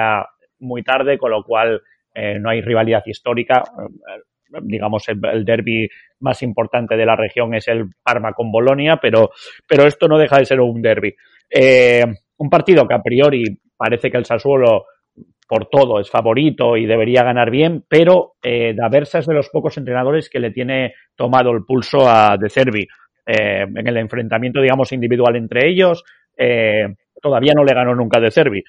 muy 0.59 0.83
tarde, 0.83 1.17
con 1.17 1.31
lo 1.31 1.43
cual 1.43 1.81
eh, 2.13 2.37
no 2.39 2.49
hay 2.49 2.61
rivalidad 2.61 3.03
histórica. 3.05 3.63
Eh, 3.63 4.21
digamos, 4.63 5.07
el, 5.07 5.19
el 5.31 5.45
derby 5.45 5.87
más 6.19 6.41
importante 6.43 6.97
de 6.97 7.05
la 7.05 7.15
región 7.15 7.53
es 7.53 7.67
el 7.69 7.85
Parma 8.03 8.33
con 8.33 8.51
Bolonia, 8.51 8.99
pero, 9.01 9.29
pero 9.65 9.85
esto 9.85 10.07
no 10.07 10.17
deja 10.17 10.39
de 10.39 10.45
ser 10.45 10.59
un 10.59 10.81
derby. 10.81 11.15
Un 12.37 12.49
partido 12.49 12.87
que 12.87 12.95
a 12.95 13.01
priori 13.01 13.43
parece 13.77 14.11
que 14.11 14.17
el 14.17 14.25
Sassuolo 14.25 14.85
por 15.49 15.65
todo 15.65 15.99
es 15.99 16.11
favorito 16.11 16.77
y 16.77 16.85
debería 16.85 17.23
ganar 17.23 17.49
bien, 17.49 17.83
pero 17.89 18.33
eh, 18.43 18.75
Daversa 18.75 19.17
es 19.17 19.25
de 19.25 19.33
los 19.33 19.49
pocos 19.49 19.75
entrenadores 19.79 20.29
que 20.29 20.39
le 20.39 20.51
tiene 20.51 20.93
tomado 21.15 21.49
el 21.49 21.65
pulso 21.65 22.07
a 22.07 22.37
De 22.37 22.51
Cervi 22.51 22.87
eh, 23.25 23.63
en 23.63 23.87
el 23.87 23.97
enfrentamiento, 23.97 24.61
digamos, 24.61 24.91
individual 24.91 25.35
entre 25.37 25.67
ellos. 25.67 26.03
Eh, 26.37 26.85
todavía 27.19 27.53
no 27.55 27.63
le 27.63 27.73
ganó 27.73 27.95
nunca 27.95 28.19
De 28.19 28.29
Cervi. 28.29 28.63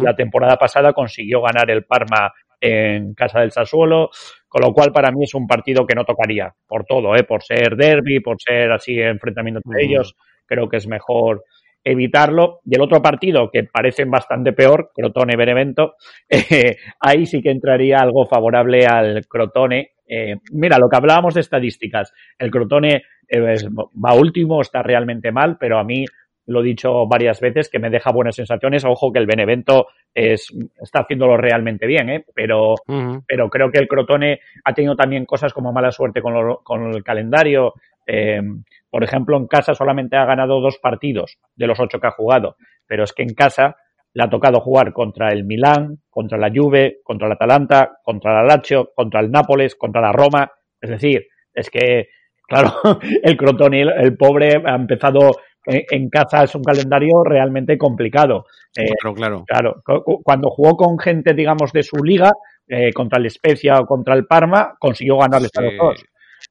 La 0.00 0.14
temporada 0.14 0.56
pasada 0.56 0.92
consiguió 0.92 1.42
ganar 1.42 1.68
el 1.68 1.82
Parma 1.82 2.32
en 2.60 3.12
casa 3.14 3.40
del 3.40 3.50
Sassuolo, 3.50 4.10
con 4.46 4.62
lo 4.62 4.72
cual 4.72 4.92
para 4.92 5.10
mí 5.10 5.24
es 5.24 5.34
un 5.34 5.48
partido 5.48 5.84
que 5.84 5.96
no 5.96 6.04
tocaría 6.04 6.54
por 6.68 6.84
todo, 6.84 7.16
¿eh? 7.16 7.24
por 7.24 7.42
ser 7.42 7.74
derby, 7.74 8.20
por 8.20 8.36
ser 8.38 8.70
así 8.70 9.00
enfrentamiento 9.00 9.60
entre 9.64 9.84
ellos. 9.84 10.14
Creo 10.46 10.68
que 10.68 10.76
es 10.76 10.86
mejor 10.86 11.42
evitarlo. 11.84 12.60
Y 12.64 12.74
el 12.76 12.82
otro 12.82 13.00
partido, 13.02 13.50
que 13.50 13.64
parece 13.64 14.04
bastante 14.04 14.52
peor, 14.52 14.90
Crotone 14.94 15.36
Benevento, 15.36 15.94
eh, 16.28 16.76
ahí 17.00 17.26
sí 17.26 17.40
que 17.42 17.50
entraría 17.50 17.98
algo 17.98 18.26
favorable 18.26 18.86
al 18.86 19.26
Crotone. 19.26 19.92
Eh, 20.06 20.36
mira, 20.52 20.78
lo 20.78 20.88
que 20.88 20.96
hablábamos 20.96 21.34
de 21.34 21.40
estadísticas, 21.40 22.12
el 22.38 22.50
Crotone 22.50 22.96
eh, 23.28 23.52
es- 23.52 23.68
va 23.68 24.14
último, 24.14 24.60
está 24.60 24.82
realmente 24.82 25.30
mal, 25.32 25.56
pero 25.58 25.78
a 25.78 25.84
mí 25.84 26.04
lo 26.46 26.62
he 26.62 26.64
dicho 26.64 27.06
varias 27.06 27.40
veces 27.40 27.68
que 27.70 27.78
me 27.78 27.90
deja 27.90 28.10
buenas 28.10 28.34
sensaciones. 28.34 28.84
Ojo 28.84 29.12
que 29.12 29.20
el 29.20 29.26
Benevento 29.26 29.86
es, 30.12 30.52
está 30.82 31.02
haciéndolo 31.02 31.36
realmente 31.36 31.86
bien, 31.86 32.10
¿eh? 32.10 32.24
pero, 32.34 32.74
pero 33.24 33.48
creo 33.48 33.70
que 33.70 33.78
el 33.78 33.86
Crotone 33.86 34.40
ha 34.64 34.74
tenido 34.74 34.96
también 34.96 35.26
cosas 35.26 35.52
como 35.52 35.72
mala 35.72 35.92
suerte 35.92 36.20
con, 36.20 36.34
lo- 36.34 36.58
con 36.64 36.92
el 36.92 37.04
calendario. 37.04 37.74
Eh, 38.06 38.40
por 38.90 39.04
ejemplo, 39.04 39.36
en 39.36 39.46
casa 39.46 39.74
solamente 39.74 40.16
ha 40.16 40.24
ganado 40.24 40.60
dos 40.60 40.78
partidos 40.78 41.38
de 41.54 41.66
los 41.66 41.78
ocho 41.80 42.00
que 42.00 42.06
ha 42.08 42.12
jugado, 42.12 42.56
pero 42.86 43.04
es 43.04 43.12
que 43.12 43.22
en 43.22 43.34
casa 43.34 43.76
le 44.12 44.24
ha 44.24 44.28
tocado 44.30 44.60
jugar 44.60 44.92
contra 44.92 45.28
el 45.32 45.44
Milán, 45.44 45.98
contra 46.10 46.36
la 46.38 46.50
Juve, 46.52 46.98
contra 47.04 47.28
el 47.28 47.34
Atalanta, 47.34 47.98
contra 48.02 48.34
la 48.34 48.42
Lazio, 48.42 48.90
contra 48.94 49.20
el 49.20 49.30
Nápoles, 49.30 49.76
contra 49.76 50.00
la 50.00 50.10
Roma. 50.12 50.50
Es 50.80 50.90
decir, 50.90 51.26
es 51.54 51.70
que, 51.70 52.08
claro, 52.48 52.72
el 53.22 53.36
Crotone, 53.36 53.82
el, 53.82 54.16
pobre, 54.16 54.60
ha 54.66 54.74
empezado 54.74 55.30
en, 55.64 55.82
en 55.90 56.08
casa, 56.10 56.42
es 56.42 56.54
un 56.56 56.64
calendario 56.64 57.22
realmente 57.22 57.78
complicado. 57.78 58.46
Eh, 58.76 58.86
Claro, 59.00 59.14
claro. 59.14 59.44
Claro, 59.46 59.82
cu- 59.84 60.02
cu- 60.02 60.22
cuando 60.24 60.50
jugó 60.50 60.76
con 60.76 60.98
gente, 60.98 61.32
digamos, 61.34 61.72
de 61.72 61.82
su 61.84 61.96
liga, 62.02 62.32
eh, 62.66 62.92
contra 62.92 63.20
el 63.20 63.30
Spezia 63.30 63.78
o 63.80 63.86
contra 63.86 64.14
el 64.14 64.26
Parma, 64.26 64.74
consiguió 64.80 65.18
ganarles 65.18 65.50
a 65.56 65.62
los 65.62 65.70
Sí. 65.72 65.76
dos. 65.78 66.04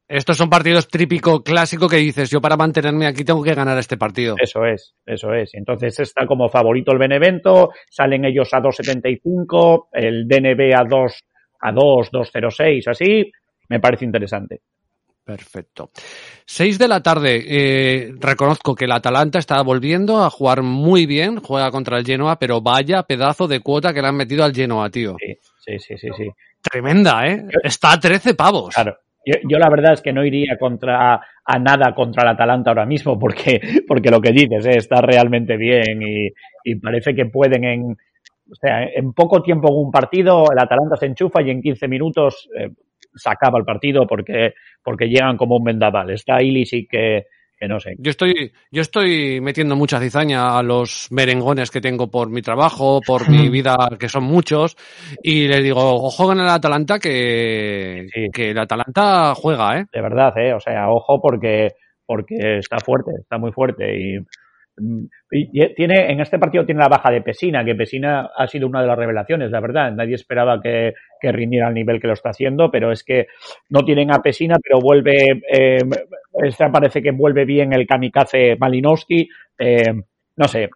Estos 0.10 0.38
son 0.38 0.49
partidos 0.49 0.88
típico 0.88 1.43
clásico 1.43 1.88
que 1.88 1.97
dices, 1.97 2.32
yo 2.32 2.41
para 2.41 2.57
mantenerme 2.57 3.05
aquí 3.05 3.24
tengo 3.24 3.43
que 3.43 3.53
ganar 3.53 3.78
este 3.78 3.95
partido. 3.95 4.36
Eso 4.41 4.66
es, 4.66 4.95
eso 5.05 5.32
es. 5.34 5.51
Entonces 5.53 5.99
está 5.99 6.26
como 6.26 6.49
favorito 6.49 6.91
el 6.91 6.97
Benevento, 6.97 7.70
salen 7.91 8.26
ellos 8.26 8.51
a 8.53 8.57
2.75, 8.57 9.89
el 9.93 10.28
DNB 10.28 10.74
a 10.76 10.84
2, 10.89 11.14
a 11.62 11.72
2, 11.72 12.12
2.06, 12.12 12.88
así. 12.88 13.32
Me 13.68 13.80
parece 13.80 14.05
interesante. 14.05 14.62
Perfecto. 15.24 15.91
Seis 16.43 16.80
de 16.80 16.88
la 16.88 17.03
tarde. 17.03 17.45
eh, 17.47 18.12
reconozco 18.20 18.74
que 18.74 18.86
el 18.86 18.91
Atalanta 18.93 19.38
está 19.38 19.62
volviendo 19.62 20.24
a 20.24 20.32
jugar 20.32 20.64
muy 20.64 21.05
bien, 21.05 21.39
juega 21.39 21.70
contra 21.70 21.99
el 21.99 22.05
Genoa, 22.05 22.39
pero 22.39 22.62
vaya 22.62 23.03
pedazo 23.03 23.47
de 23.47 23.60
cuota 23.60 23.93
que 23.93 24.01
le 24.01 24.07
han 24.07 24.18
metido 24.18 24.43
al 24.43 24.55
Genoa, 24.55 24.89
tío. 24.89 25.18
Sí, 25.64 25.78
sí, 25.78 25.97
sí, 25.99 26.07
sí. 26.18 26.28
Tremenda, 26.64 27.28
¿eh? 27.28 27.45
Está 27.64 27.91
a 27.91 27.99
13 27.99 28.34
pavos. 28.34 28.74
Claro. 28.74 28.97
Yo, 29.26 29.36
yo 29.47 29.57
la 29.59 29.70
verdad 29.70 29.93
es 29.93 30.01
que 30.01 30.13
no 30.13 30.24
iría 30.26 30.57
contra 30.57 31.15
a 31.45 31.59
nada 31.59 31.93
contra 31.93 32.24
el 32.24 32.30
Atalanta 32.30 32.72
ahora 32.72 32.86
mismo 32.86 33.17
porque, 33.20 33.59
porque 33.88 34.11
lo 34.11 34.22
que 34.22 34.32
dices 34.32 34.65
eh, 34.65 34.78
está 34.78 35.01
realmente 35.01 35.57
bien 35.57 36.01
y, 36.01 36.30
y 36.63 36.76
parece 36.76 37.13
que 37.13 37.26
pueden 37.26 37.63
en, 37.63 37.84
o 37.91 38.55
sea, 38.55 38.84
en 38.84 39.13
poco 39.13 39.41
tiempo 39.41 39.70
en 39.70 39.86
un 39.86 39.91
partido 39.91 40.45
el 40.51 40.59
Atalanta 40.59 40.95
se 40.95 41.07
enchufa 41.07 41.41
y 41.41 41.51
en 41.51 41.61
15 41.61 41.88
minutos 41.88 42.49
eh, 42.57 42.70
se 43.13 43.30
acaba 43.30 43.59
el 43.59 43.65
partido 43.65 44.05
porque, 44.07 44.53
porque 44.84 45.07
llegan 45.07 45.38
como 45.38 45.57
un 45.57 45.63
vendaval. 45.63 46.11
Está 46.11 46.41
Illich 46.41 46.88
que, 46.89 47.26
que 47.60 47.68
no 47.68 47.80
sé. 47.80 47.95
Yo 47.97 48.12
estoy, 48.12 48.53
yo 48.72 48.82
estoy 48.82 49.41
metiendo 49.41 49.76
mucha 49.76 49.99
cizaña 49.99 50.57
a 50.57 50.64
los 50.64 51.07
merengones 51.12 51.72
que 51.72 51.82
tengo 51.82 52.10
por 52.10 52.30
mi 52.30 52.41
trabajo, 52.41 53.01
por 53.05 53.30
mi 53.30 53.49
vida, 53.49 53.76
que 53.99 54.07
son 54.07 54.24
muchos, 54.24 54.78
y 55.22 55.47
les 55.47 55.64
digo, 55.64 55.95
ojo 55.95 56.26
con 56.26 56.39
el 56.39 56.47
Atalanta 56.47 56.99
que, 56.99 58.07
que 58.34 58.51
el 58.51 58.60
Atalanta 58.60 59.34
juega, 59.36 59.80
¿eh? 59.80 59.86
De 59.91 60.01
verdad, 60.01 60.38
¿eh? 60.38 60.53
O 60.53 60.60
sea, 60.60 60.89
ojo 60.89 61.22
porque, 61.22 61.74
porque 62.05 62.60
está 62.60 62.78
fuerte, 62.80 63.12
está 63.20 63.38
muy 63.38 63.51
fuerte 63.51 63.99
y, 63.99 64.20
y 65.32 65.73
tiene, 65.75 66.11
en 66.11 66.19
este 66.19 66.39
partido 66.39 66.65
tiene 66.65 66.82
la 66.82 66.88
baja 66.88 67.11
de 67.11 67.21
Pesina, 67.21 67.63
que 67.63 67.75
Pesina 67.75 68.30
ha 68.36 68.47
sido 68.47 68.67
una 68.67 68.82
de 68.82 68.88
las 68.88 68.97
revelaciones, 68.97 69.51
la 69.51 69.59
verdad. 69.59 69.91
Nadie 69.91 70.15
esperaba 70.15 70.61
que, 70.61 70.93
que 71.19 71.32
rindiera 71.32 71.67
al 71.67 71.73
nivel 71.73 71.99
que 71.99 72.07
lo 72.07 72.13
está 72.13 72.30
haciendo, 72.30 72.71
pero 72.71 72.91
es 72.91 73.03
que 73.03 73.27
no 73.69 73.82
tienen 73.82 74.11
a 74.11 74.21
Pesina, 74.21 74.57
pero 74.61 74.80
vuelve, 74.80 75.41
eh, 75.51 75.80
parece 76.71 77.01
que 77.01 77.11
vuelve 77.11 77.45
bien 77.45 77.73
el 77.73 77.86
kamikaze 77.86 78.55
Malinowski, 78.57 79.30
eh, 79.57 79.93
no 80.36 80.47
sé, 80.47 80.69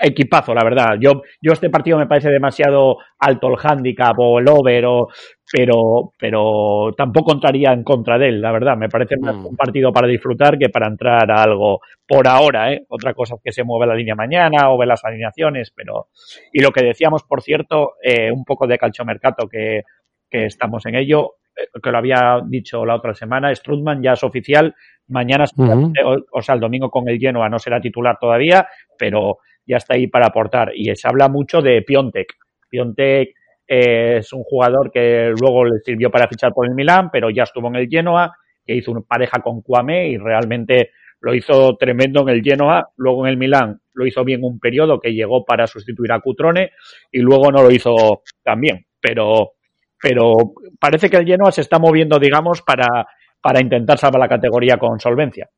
equipazo, 0.00 0.54
la 0.54 0.64
verdad. 0.64 0.96
Yo, 1.00 1.22
yo 1.40 1.52
este 1.52 1.70
partido 1.70 1.98
me 1.98 2.06
parece 2.06 2.30
demasiado 2.30 2.98
alto 3.18 3.48
el 3.48 3.56
handicap 3.62 4.18
o 4.18 4.38
el 4.38 4.48
over, 4.48 4.84
o, 4.86 5.08
pero, 5.50 6.12
pero 6.18 6.92
tampoco 6.96 7.32
entraría 7.32 7.72
en 7.72 7.82
contra 7.82 8.18
de 8.18 8.28
él, 8.28 8.40
la 8.40 8.52
verdad. 8.52 8.76
Me 8.76 8.88
parece 8.88 9.16
más 9.16 9.36
un 9.36 9.56
partido 9.56 9.92
para 9.92 10.08
disfrutar 10.08 10.58
que 10.58 10.68
para 10.68 10.88
entrar 10.88 11.30
a 11.30 11.42
algo 11.42 11.80
por 12.06 12.26
ahora, 12.28 12.72
¿eh? 12.72 12.84
Otra 12.88 13.14
cosa 13.14 13.36
es 13.36 13.40
que 13.42 13.52
se 13.52 13.64
mueve 13.64 13.86
la 13.86 13.94
línea 13.94 14.14
mañana 14.14 14.70
o 14.70 14.78
ve 14.78 14.86
las 14.86 15.04
alineaciones, 15.04 15.72
pero... 15.74 16.08
Y 16.52 16.60
lo 16.60 16.70
que 16.70 16.84
decíamos, 16.84 17.22
por 17.24 17.42
cierto, 17.42 17.94
eh, 18.02 18.30
un 18.30 18.44
poco 18.44 18.66
de 18.66 18.78
calchomercato 18.78 19.48
que, 19.48 19.82
que 20.28 20.46
estamos 20.46 20.84
en 20.86 20.96
ello, 20.96 21.34
eh, 21.56 21.68
que 21.82 21.90
lo 21.90 21.98
había 21.98 22.40
dicho 22.46 22.84
la 22.84 22.96
otra 22.96 23.14
semana, 23.14 23.54
Strutman 23.54 24.02
ya 24.02 24.12
es 24.12 24.24
oficial, 24.24 24.74
mañana, 25.08 25.44
o, 25.56 26.16
o 26.32 26.42
sea, 26.42 26.56
el 26.56 26.60
domingo 26.60 26.90
con 26.90 27.08
el 27.08 27.18
Genoa 27.18 27.48
no 27.48 27.58
será 27.58 27.80
titular 27.80 28.18
todavía, 28.20 28.66
pero 28.98 29.38
ya 29.66 29.76
está 29.78 29.94
ahí 29.94 30.06
para 30.06 30.26
aportar. 30.26 30.72
Y 30.74 30.94
se 30.94 31.08
habla 31.08 31.28
mucho 31.28 31.60
de 31.60 31.82
Piontek. 31.82 32.34
Piontek 32.68 33.34
eh, 33.66 34.18
es 34.18 34.32
un 34.32 34.44
jugador 34.44 34.90
que 34.90 35.32
luego 35.40 35.64
le 35.64 35.80
sirvió 35.80 36.10
para 36.10 36.28
fichar 36.28 36.52
por 36.52 36.66
el 36.66 36.74
Milán, 36.74 37.10
pero 37.10 37.30
ya 37.30 37.42
estuvo 37.42 37.68
en 37.68 37.76
el 37.76 37.88
Genoa, 37.88 38.36
que 38.64 38.74
hizo 38.74 38.92
una 38.92 39.00
pareja 39.00 39.40
con 39.40 39.62
Kwame 39.62 40.08
y 40.08 40.18
realmente 40.18 40.90
lo 41.20 41.34
hizo 41.34 41.76
tremendo 41.76 42.22
en 42.22 42.28
el 42.28 42.42
Genoa, 42.42 42.90
luego 42.96 43.26
en 43.26 43.32
el 43.32 43.36
Milán 43.38 43.80
lo 43.96 44.06
hizo 44.06 44.22
bien 44.24 44.44
un 44.44 44.60
periodo 44.60 45.00
que 45.00 45.12
llegó 45.12 45.44
para 45.44 45.66
sustituir 45.66 46.12
a 46.12 46.20
Cutrone 46.20 46.72
y 47.10 47.20
luego 47.20 47.50
no 47.50 47.62
lo 47.62 47.70
hizo 47.70 48.22
tan 48.42 48.60
bien, 48.60 48.86
pero, 49.00 49.52
pero 50.00 50.34
parece 50.78 51.08
que 51.08 51.16
el 51.16 51.26
Genoa 51.26 51.50
se 51.50 51.62
está 51.62 51.78
moviendo, 51.78 52.18
digamos, 52.18 52.62
para, 52.62 53.06
para 53.40 53.60
intentar 53.60 53.98
salvar 53.98 54.20
la 54.20 54.28
categoría 54.28 54.76
con 54.76 55.00
solvencia. 55.00 55.48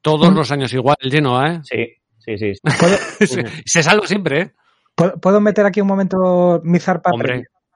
Todos 0.00 0.32
los 0.32 0.50
años 0.50 0.72
igual, 0.72 0.96
el 1.00 1.12
Genoa, 1.12 1.52
¿eh? 1.52 1.60
Sí, 1.62 1.94
sí, 2.36 2.54
sí. 2.54 2.60
se, 3.26 3.44
se 3.64 3.82
salva 3.82 4.06
siempre, 4.06 4.40
¿eh? 4.40 4.52
¿Puedo, 4.94 5.18
puedo 5.20 5.40
meter 5.40 5.64
aquí 5.64 5.80
un 5.80 5.86
momento 5.86 6.60
mi 6.64 6.78
zarpa? 6.78 7.12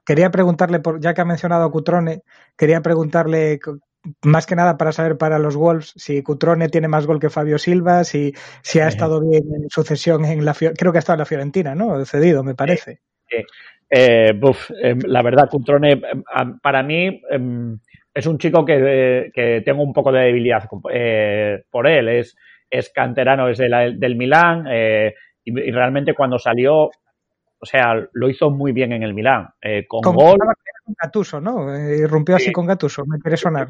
Quería 0.05 0.31
preguntarle, 0.31 0.79
por, 0.79 0.99
ya 0.99 1.13
que 1.13 1.21
ha 1.21 1.25
mencionado 1.25 1.63
a 1.63 1.71
Cutrone, 1.71 2.23
quería 2.57 2.81
preguntarle, 2.81 3.59
más 4.21 4.45
que 4.45 4.55
nada 4.55 4.77
para 4.77 4.91
saber 4.91 5.17
para 5.17 5.39
los 5.39 5.55
Wolves, 5.55 5.93
si 5.95 6.21
Cutrone 6.21 6.67
tiene 6.67 6.89
más 6.89 7.07
gol 7.07 7.21
que 7.21 7.29
Fabio 7.29 7.57
Silva, 7.57 8.03
si, 8.03 8.33
si 8.61 8.79
ha 8.79 8.89
estado 8.89 9.21
bien 9.21 9.43
en 9.55 9.69
sucesión 9.69 10.25
en 10.25 10.43
la 10.43 10.53
creo 10.53 10.91
que 10.91 10.97
ha 10.97 10.99
estado 10.99 11.15
en 11.15 11.19
la 11.19 11.25
Fiorentina, 11.25 11.73
¿no? 11.73 12.03
Cedido, 12.05 12.43
me 12.43 12.53
parece. 12.53 12.99
Sí. 13.29 13.37
Eh, 13.89 14.33
buf, 14.37 14.71
eh, 14.71 14.95
la 15.05 15.21
verdad, 15.21 15.47
Cutrone, 15.49 15.93
eh, 15.93 16.01
para 16.61 16.83
mí, 16.83 17.21
eh, 17.31 17.75
es 18.13 18.27
un 18.27 18.37
chico 18.37 18.63
que, 18.63 18.77
eh, 18.79 19.31
que 19.33 19.61
tengo 19.65 19.83
un 19.83 19.93
poco 19.93 20.11
de 20.11 20.21
debilidad 20.21 20.63
eh, 20.91 21.63
por 21.69 21.87
él. 21.87 22.09
Es, 22.09 22.35
es 22.73 22.89
canterano, 22.89 23.47
es 23.49 23.57
de 23.59 23.69
la- 23.69 23.91
del 23.91 24.15
Milán 24.15 24.65
eh, 24.69 25.13
y, 25.43 25.51
y 25.59 25.71
realmente 25.71 26.13
cuando 26.13 26.39
salió, 26.39 26.85
o 26.85 27.65
sea, 27.65 27.93
lo 28.11 28.29
hizo 28.29 28.49
muy 28.49 28.71
bien 28.71 28.91
en 28.93 29.03
el 29.03 29.13
Milán. 29.13 29.47
eh, 29.61 29.85
con 29.87 30.01
Con, 30.01 30.15
gol, 30.15 30.37
con 30.39 30.95
Gattuso, 31.01 31.39
¿no? 31.39 31.73
Eh, 31.75 31.97
Irrumpió 31.99 32.35
así 32.35 32.51
con 32.51 32.65
Gattuso, 32.65 33.05
me 33.05 33.19
quiere 33.19 33.37
sonar. 33.37 33.69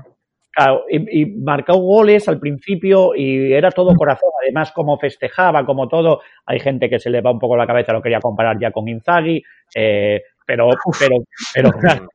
Claro, 0.55 0.83
y, 0.87 1.21
y 1.21 1.25
marcó 1.25 1.73
goles 1.77 2.27
al 2.29 2.39
principio 2.39 3.15
y 3.15 3.51
era 3.53 3.71
todo 3.71 3.95
corazón. 3.95 4.29
Además, 4.43 4.71
como 4.71 4.99
festejaba, 4.99 5.65
como 5.65 5.87
todo, 5.87 6.21
hay 6.45 6.59
gente 6.59 6.89
que 6.91 6.99
se 6.99 7.09
le 7.09 7.21
va 7.21 7.31
un 7.31 7.39
poco 7.39 7.57
la 7.57 7.65
cabeza, 7.65 7.91
lo 7.91 8.03
quería 8.03 8.19
comparar 8.19 8.59
ya 8.59 8.71
con 8.71 8.87
Inzaghi, 8.87 9.41
eh, 9.73 10.21
pero, 10.55 10.69
pero, 10.99 11.15
pero 11.53 12.07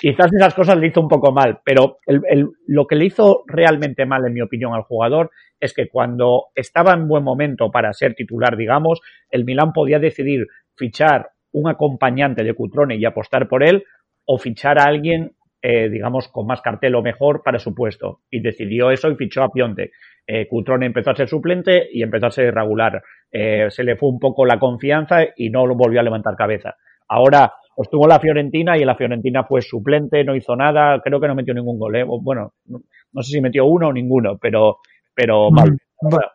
quizás 0.00 0.32
esas 0.32 0.54
cosas 0.54 0.76
le 0.78 0.88
hizo 0.88 1.00
un 1.00 1.08
poco 1.08 1.32
mal. 1.32 1.60
Pero 1.64 1.98
el, 2.06 2.20
el- 2.28 2.48
lo 2.66 2.86
que 2.86 2.96
le 2.96 3.06
hizo 3.06 3.44
realmente 3.46 4.06
mal, 4.06 4.24
en 4.26 4.32
mi 4.34 4.40
opinión, 4.40 4.74
al 4.74 4.82
jugador 4.82 5.30
es 5.60 5.74
que 5.74 5.88
cuando 5.88 6.46
estaba 6.54 6.92
en 6.94 7.08
buen 7.08 7.24
momento 7.24 7.70
para 7.70 7.92
ser 7.92 8.14
titular, 8.14 8.56
digamos, 8.56 9.00
el 9.30 9.44
Milán 9.44 9.72
podía 9.72 9.98
decidir 9.98 10.46
fichar 10.76 11.30
un 11.52 11.68
acompañante 11.68 12.44
de 12.44 12.54
Cutrone 12.54 12.96
y 12.96 13.04
apostar 13.04 13.48
por 13.48 13.62
él 13.62 13.84
o 14.24 14.38
fichar 14.38 14.78
a 14.78 14.84
alguien 14.84 15.32
eh, 15.64 15.88
digamos, 15.88 16.26
con 16.26 16.44
más 16.48 16.60
cartel 16.60 16.96
o 16.96 17.02
mejor 17.02 17.44
para 17.44 17.60
su 17.60 17.72
puesto. 17.72 18.22
Y 18.30 18.40
decidió 18.40 18.90
eso 18.90 19.08
y 19.08 19.14
fichó 19.14 19.44
a 19.44 19.52
Pionte. 19.52 19.92
Eh, 20.26 20.48
Cutrone 20.48 20.86
empezó 20.86 21.10
a 21.10 21.14
ser 21.14 21.28
suplente 21.28 21.88
y 21.92 22.02
empezó 22.02 22.26
a 22.26 22.30
ser 22.32 22.52
regular. 22.52 23.00
Eh, 23.30 23.66
se 23.70 23.84
le 23.84 23.94
fue 23.94 24.08
un 24.08 24.18
poco 24.18 24.44
la 24.44 24.58
confianza 24.58 25.18
y 25.36 25.50
no 25.50 25.64
lo 25.66 25.76
volvió 25.76 26.00
a 26.00 26.02
levantar 26.02 26.34
cabeza. 26.34 26.74
Ahora 27.06 27.52
estuvo 27.76 28.04
en 28.04 28.08
la 28.10 28.20
Fiorentina 28.20 28.76
y 28.76 28.80
en 28.82 28.86
la 28.86 28.96
Fiorentina 28.96 29.44
fue 29.44 29.62
suplente, 29.62 30.24
no 30.24 30.34
hizo 30.36 30.54
nada, 30.56 31.00
creo 31.02 31.20
que 31.20 31.28
no 31.28 31.34
metió 31.34 31.54
ningún 31.54 31.78
gol. 31.78 31.96
¿eh? 31.96 32.04
O, 32.06 32.20
Bueno, 32.20 32.52
no, 32.66 32.80
no 33.12 33.22
sé 33.22 33.32
si 33.32 33.40
metió 33.40 33.64
uno 33.66 33.88
o 33.88 33.92
ninguno, 33.92 34.36
pero, 34.38 34.78
pero 35.14 35.50
mal. 35.50 35.76
Bueno, 36.00 36.26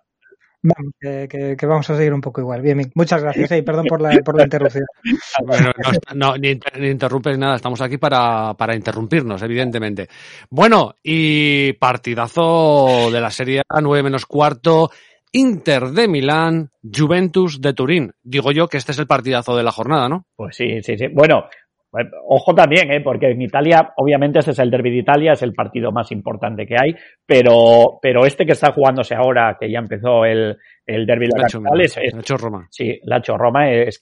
vamos, 0.63 0.93
que, 0.99 1.27
que- 1.29 1.55
que 1.57 1.65
vamos 1.65 1.89
a 1.89 1.95
seguir 1.97 2.13
un 2.13 2.21
poco 2.21 2.41
igual. 2.41 2.61
Bien, 2.61 2.81
muchas 2.95 3.21
gracias. 3.21 3.51
eh, 3.51 3.63
perdón 3.63 3.85
por 3.87 4.01
la, 4.01 4.17
por 4.23 4.35
la 4.37 4.43
interrupción. 4.43 4.85
Bueno, 5.45 5.71
no, 6.15 6.31
no, 6.31 6.37
ni, 6.37 6.49
inter- 6.49 6.79
ni 6.79 6.87
interrumpes 6.89 7.37
nada, 7.37 7.55
estamos 7.57 7.79
aquí 7.81 7.97
para, 7.97 8.55
para 8.55 8.75
interrumpirnos, 8.75 9.41
evidentemente. 9.43 10.07
Bueno, 10.49 10.95
y 11.03 11.73
partidazo 11.73 13.11
de 13.11 13.21
la 13.21 13.29
Serie 13.29 13.61
A, 13.69 13.79
9 13.81 14.03
menos 14.03 14.25
cuarto, 14.25 14.89
Inter 15.31 15.89
de 15.89 16.07
Milán, 16.07 16.71
Juventus 16.81 17.61
de 17.61 17.73
Turín. 17.73 18.11
Digo 18.23 18.51
yo 18.51 18.67
que 18.67 18.77
este 18.77 18.91
es 18.91 18.99
el 18.99 19.07
partidazo 19.07 19.55
de 19.55 19.63
la 19.63 19.71
jornada, 19.71 20.09
¿no? 20.09 20.25
Pues 20.35 20.55
sí, 20.55 20.81
sí, 20.81 20.97
sí. 20.97 21.07
Bueno, 21.07 21.45
ojo 22.27 22.53
también, 22.55 22.91
¿eh? 22.91 23.01
porque 23.01 23.31
en 23.31 23.41
Italia, 23.41 23.93
obviamente, 23.97 24.39
este 24.39 24.51
es 24.51 24.59
el 24.59 24.69
derby 24.71 24.91
de 24.91 24.97
Italia, 24.97 25.33
es 25.33 25.41
el 25.41 25.53
partido 25.53 25.91
más 25.91 26.11
importante 26.11 26.65
que 26.65 26.75
hay, 26.79 26.95
pero, 27.25 27.99
pero 28.01 28.25
este 28.25 28.45
que 28.45 28.53
está 28.53 28.71
jugándose 28.71 29.15
ahora, 29.15 29.57
que 29.59 29.71
ya 29.71 29.79
empezó 29.79 30.25
el, 30.25 30.57
el 30.85 31.05
derby 31.05 31.25
de 31.27 31.31
la 31.37 31.41
Lacho, 31.43 31.61
capital, 31.61 31.81
es, 31.81 31.97
es- 31.97 32.13
Lacho 32.13 32.37
Roma. 32.37 32.67
Sí, 32.69 32.99
Lacho 33.03 33.37
Roma 33.37 33.71
es, 33.71 34.01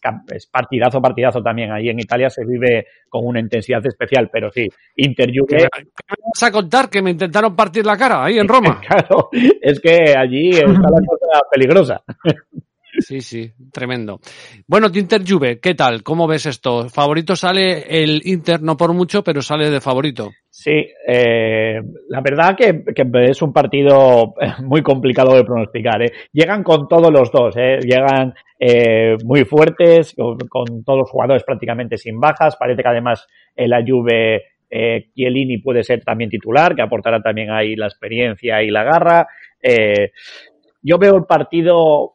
partidazo, 0.52 1.02
partidazo 1.02 1.42
también. 1.42 1.72
Ahí 1.72 1.90
en 1.90 2.00
Italia 2.00 2.30
se 2.30 2.46
vive 2.46 2.86
con 3.10 3.26
una 3.26 3.40
intensidad 3.40 3.86
especial, 3.86 4.30
pero 4.32 4.52
sí, 4.52 4.68
Inter 4.98 5.32
¿Qué 5.32 5.40
Juve, 5.40 5.48
qué 5.58 5.84
me 5.84 6.24
vas 6.34 6.44
a 6.44 6.52
contar? 6.52 6.90
Que 6.90 7.02
me 7.02 7.12
intentaron 7.12 7.56
partir 7.56 7.86
la 7.86 7.98
cara 7.98 8.24
ahí 8.26 8.38
en 8.40 8.48
Roma. 8.48 8.82
claro, 8.88 9.30
es 9.62 9.80
que 9.80 10.14
allí 10.18 10.50
está 10.52 10.66
la 10.70 11.06
cosa 11.08 11.42
peligrosa. 11.52 12.04
Sí, 13.00 13.22
sí, 13.22 13.52
tremendo. 13.72 14.20
Bueno, 14.68 14.88
Inter 14.94 15.22
Juve, 15.28 15.60
¿qué 15.60 15.76
tal? 15.76 16.04
¿Cómo 16.04 16.28
ves 16.28 16.46
esto? 16.46 16.90
Favorito 16.90 17.36
sale 17.36 17.86
el 18.02 18.22
Inter, 18.26 18.62
no 18.62 18.78
por 18.78 18.94
mucho, 18.94 19.24
pero 19.24 19.42
sale 19.42 19.70
de 19.70 19.82
favorito. 19.82 20.32
Sí, 20.50 20.88
eh, 21.08 21.82
la 22.10 22.22
verdad 22.22 22.56
que, 22.56 22.84
es 23.30 23.42
un 23.42 23.52
partido 23.54 24.34
muy 24.64 24.82
complicado 24.82 25.36
de 25.36 25.44
pronosticar. 25.44 26.02
¿eh? 26.02 26.12
Llegan 26.32 26.64
con 26.64 26.88
todos 26.88 27.12
los 27.12 27.32
dos, 27.32 27.56
¿eh? 27.58 27.80
llegan 27.82 28.34
eh, 28.60 29.18
muy 29.24 29.44
fuertes, 29.44 30.16
con, 30.50 30.84
todos 30.84 31.00
los 31.00 31.10
jugadores 31.10 31.44
prácticamente 31.44 31.98
sin 31.98 32.20
bajas. 32.20 32.56
Parece 32.56 32.82
que 32.82 32.90
además 32.90 33.28
en 33.56 33.70
la 33.70 33.84
Juve 33.86 34.44
eh, 34.70 35.10
puede 35.64 35.84
ser 35.84 36.04
también 36.04 36.30
titular, 36.30 36.76
que 36.76 36.82
aportará 36.82 37.22
también 37.22 37.52
ahí 37.52 37.76
la 37.76 37.88
experiencia 37.88 38.64
y 38.64 38.70
la 38.70 38.84
garra. 38.84 39.28
Eh, 39.62 40.12
yo 40.86 41.00
veo 41.00 41.16
el 41.18 41.26
partido 41.26 42.14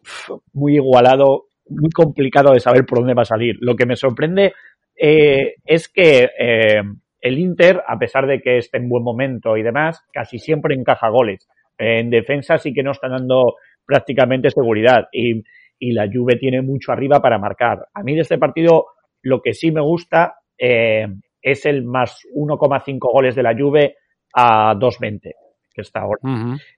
muy 0.53 0.77
igualado, 0.77 1.47
muy 1.69 1.91
complicado 1.91 2.53
de 2.53 2.61
saber 2.61 2.87
por 2.87 2.99
dónde 2.99 3.15
va 3.15 3.23
a 3.23 3.27
salir. 3.27 3.57
Lo 3.61 3.75
que 3.75 3.85
me 3.85 3.97
sorprende 3.97 4.53
eh, 4.97 5.55
es 5.65 5.89
que 5.89 6.31
eh, 6.39 6.83
el 7.21 7.39
Inter, 7.39 7.83
a 7.85 7.99
pesar 7.99 8.29
de 8.29 8.41
que 8.41 8.59
esté 8.59 8.79
en 8.79 8.89
buen 8.89 9.03
momento 9.03 9.57
y 9.57 9.65
demás, 9.65 10.01
casi 10.13 10.39
siempre 10.39 10.77
encaja 10.77 11.09
goles. 11.09 11.49
En 11.77 12.11
defensa 12.11 12.59
sí 12.59 12.73
que 12.73 12.85
no 12.85 12.93
están 12.93 13.11
dando 13.11 13.57
prácticamente 13.85 14.51
seguridad 14.51 15.09
y, 15.11 15.43
y 15.81 15.93
la 15.93 16.07
Juve 16.07 16.37
tiene 16.37 16.63
mucho 16.63 16.93
arriba 16.93 17.21
para 17.21 17.39
marcar. 17.39 17.89
A 17.93 18.05
mí 18.05 18.15
de 18.15 18.21
este 18.21 18.39
partido 18.39 18.87
lo 19.23 19.43
que 19.43 19.53
sí 19.53 19.73
me 19.73 19.81
gusta 19.81 20.37
eh, 20.57 21.09
es 21.43 21.67
el 21.67 21.85
más 21.85 22.21
1,5 22.37 22.99
goles 23.01 23.35
de 23.35 23.43
la 23.43 23.57
Juve 23.57 23.97
a 24.33 24.75
2.20 24.75 25.33
que 25.81 25.87
está 25.89 26.01
ahora. 26.01 26.21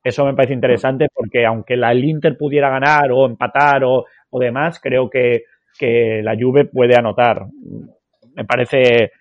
Eso 0.03 0.25
me 0.25 0.35
parece 0.35 0.55
interesante 0.55 1.09
porque 1.13 1.45
aunque 1.45 1.77
la, 1.77 1.93
el 1.93 2.05
Inter 2.05 2.37
pudiera 2.39 2.71
ganar 2.71 3.11
o 3.13 3.27
empatar 3.27 3.85
o, 3.85 4.07
o 4.31 4.39
demás, 4.39 4.81
creo 4.81 5.11
que, 5.11 5.45
que 5.79 6.21
la 6.23 6.35
Juve 6.39 6.65
puede 6.65 6.97
anotar. 6.97 7.47
Me 8.35 8.45
parece 8.45 9.13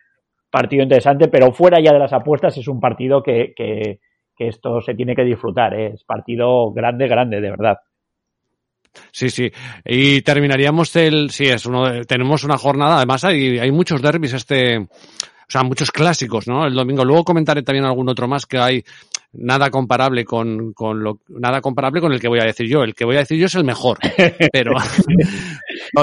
partido 0.49 0.83
interesante, 0.83 1.27
pero 1.27 1.51
fuera 1.51 1.79
ya 1.81 1.93
de 1.93 1.99
las 1.99 2.13
apuestas 2.13 2.57
es 2.57 2.67
un 2.67 2.79
partido 2.79 3.21
que, 3.23 3.53
que, 3.55 3.99
que 4.35 4.47
esto 4.47 4.81
se 4.81 4.93
tiene 4.93 5.15
que 5.15 5.23
disfrutar. 5.23 5.73
¿eh? 5.73 5.91
Es 5.93 6.03
partido 6.03 6.71
grande, 6.71 7.07
grande, 7.07 7.41
de 7.41 7.49
verdad. 7.49 7.77
Sí, 9.11 9.29
sí. 9.29 9.49
Y 9.85 10.21
terminaríamos 10.21 10.93
el, 10.97 11.29
sí, 11.29 11.45
es 11.45 11.65
uno 11.65 11.89
de- 11.89 12.03
tenemos 12.03 12.43
una 12.43 12.57
jornada, 12.57 12.97
además 12.97 13.23
hay, 13.23 13.57
hay 13.57 13.71
muchos 13.71 14.01
derbis 14.01 14.33
este, 14.33 14.79
o 14.79 14.87
sea, 15.47 15.63
muchos 15.63 15.91
clásicos, 15.91 16.47
¿no? 16.49 16.65
El 16.65 16.73
domingo. 16.73 17.05
Luego 17.05 17.23
comentaré 17.23 17.63
también 17.63 17.85
algún 17.85 18.09
otro 18.09 18.27
más 18.27 18.45
que 18.45 18.57
hay 18.57 18.83
nada 19.33 19.69
comparable 19.69 20.25
con, 20.25 20.73
con 20.73 21.03
lo, 21.03 21.19
nada 21.29 21.61
comparable 21.61 22.01
con 22.01 22.13
el 22.13 22.19
que 22.19 22.27
voy 22.27 22.39
a 22.39 22.45
decir 22.45 22.67
yo. 22.67 22.83
El 22.83 22.95
que 22.95 23.05
voy 23.05 23.15
a 23.15 23.19
decir 23.19 23.37
yo 23.37 23.45
es 23.45 23.55
el 23.55 23.63
mejor. 23.63 23.97
Pero, 24.51 24.73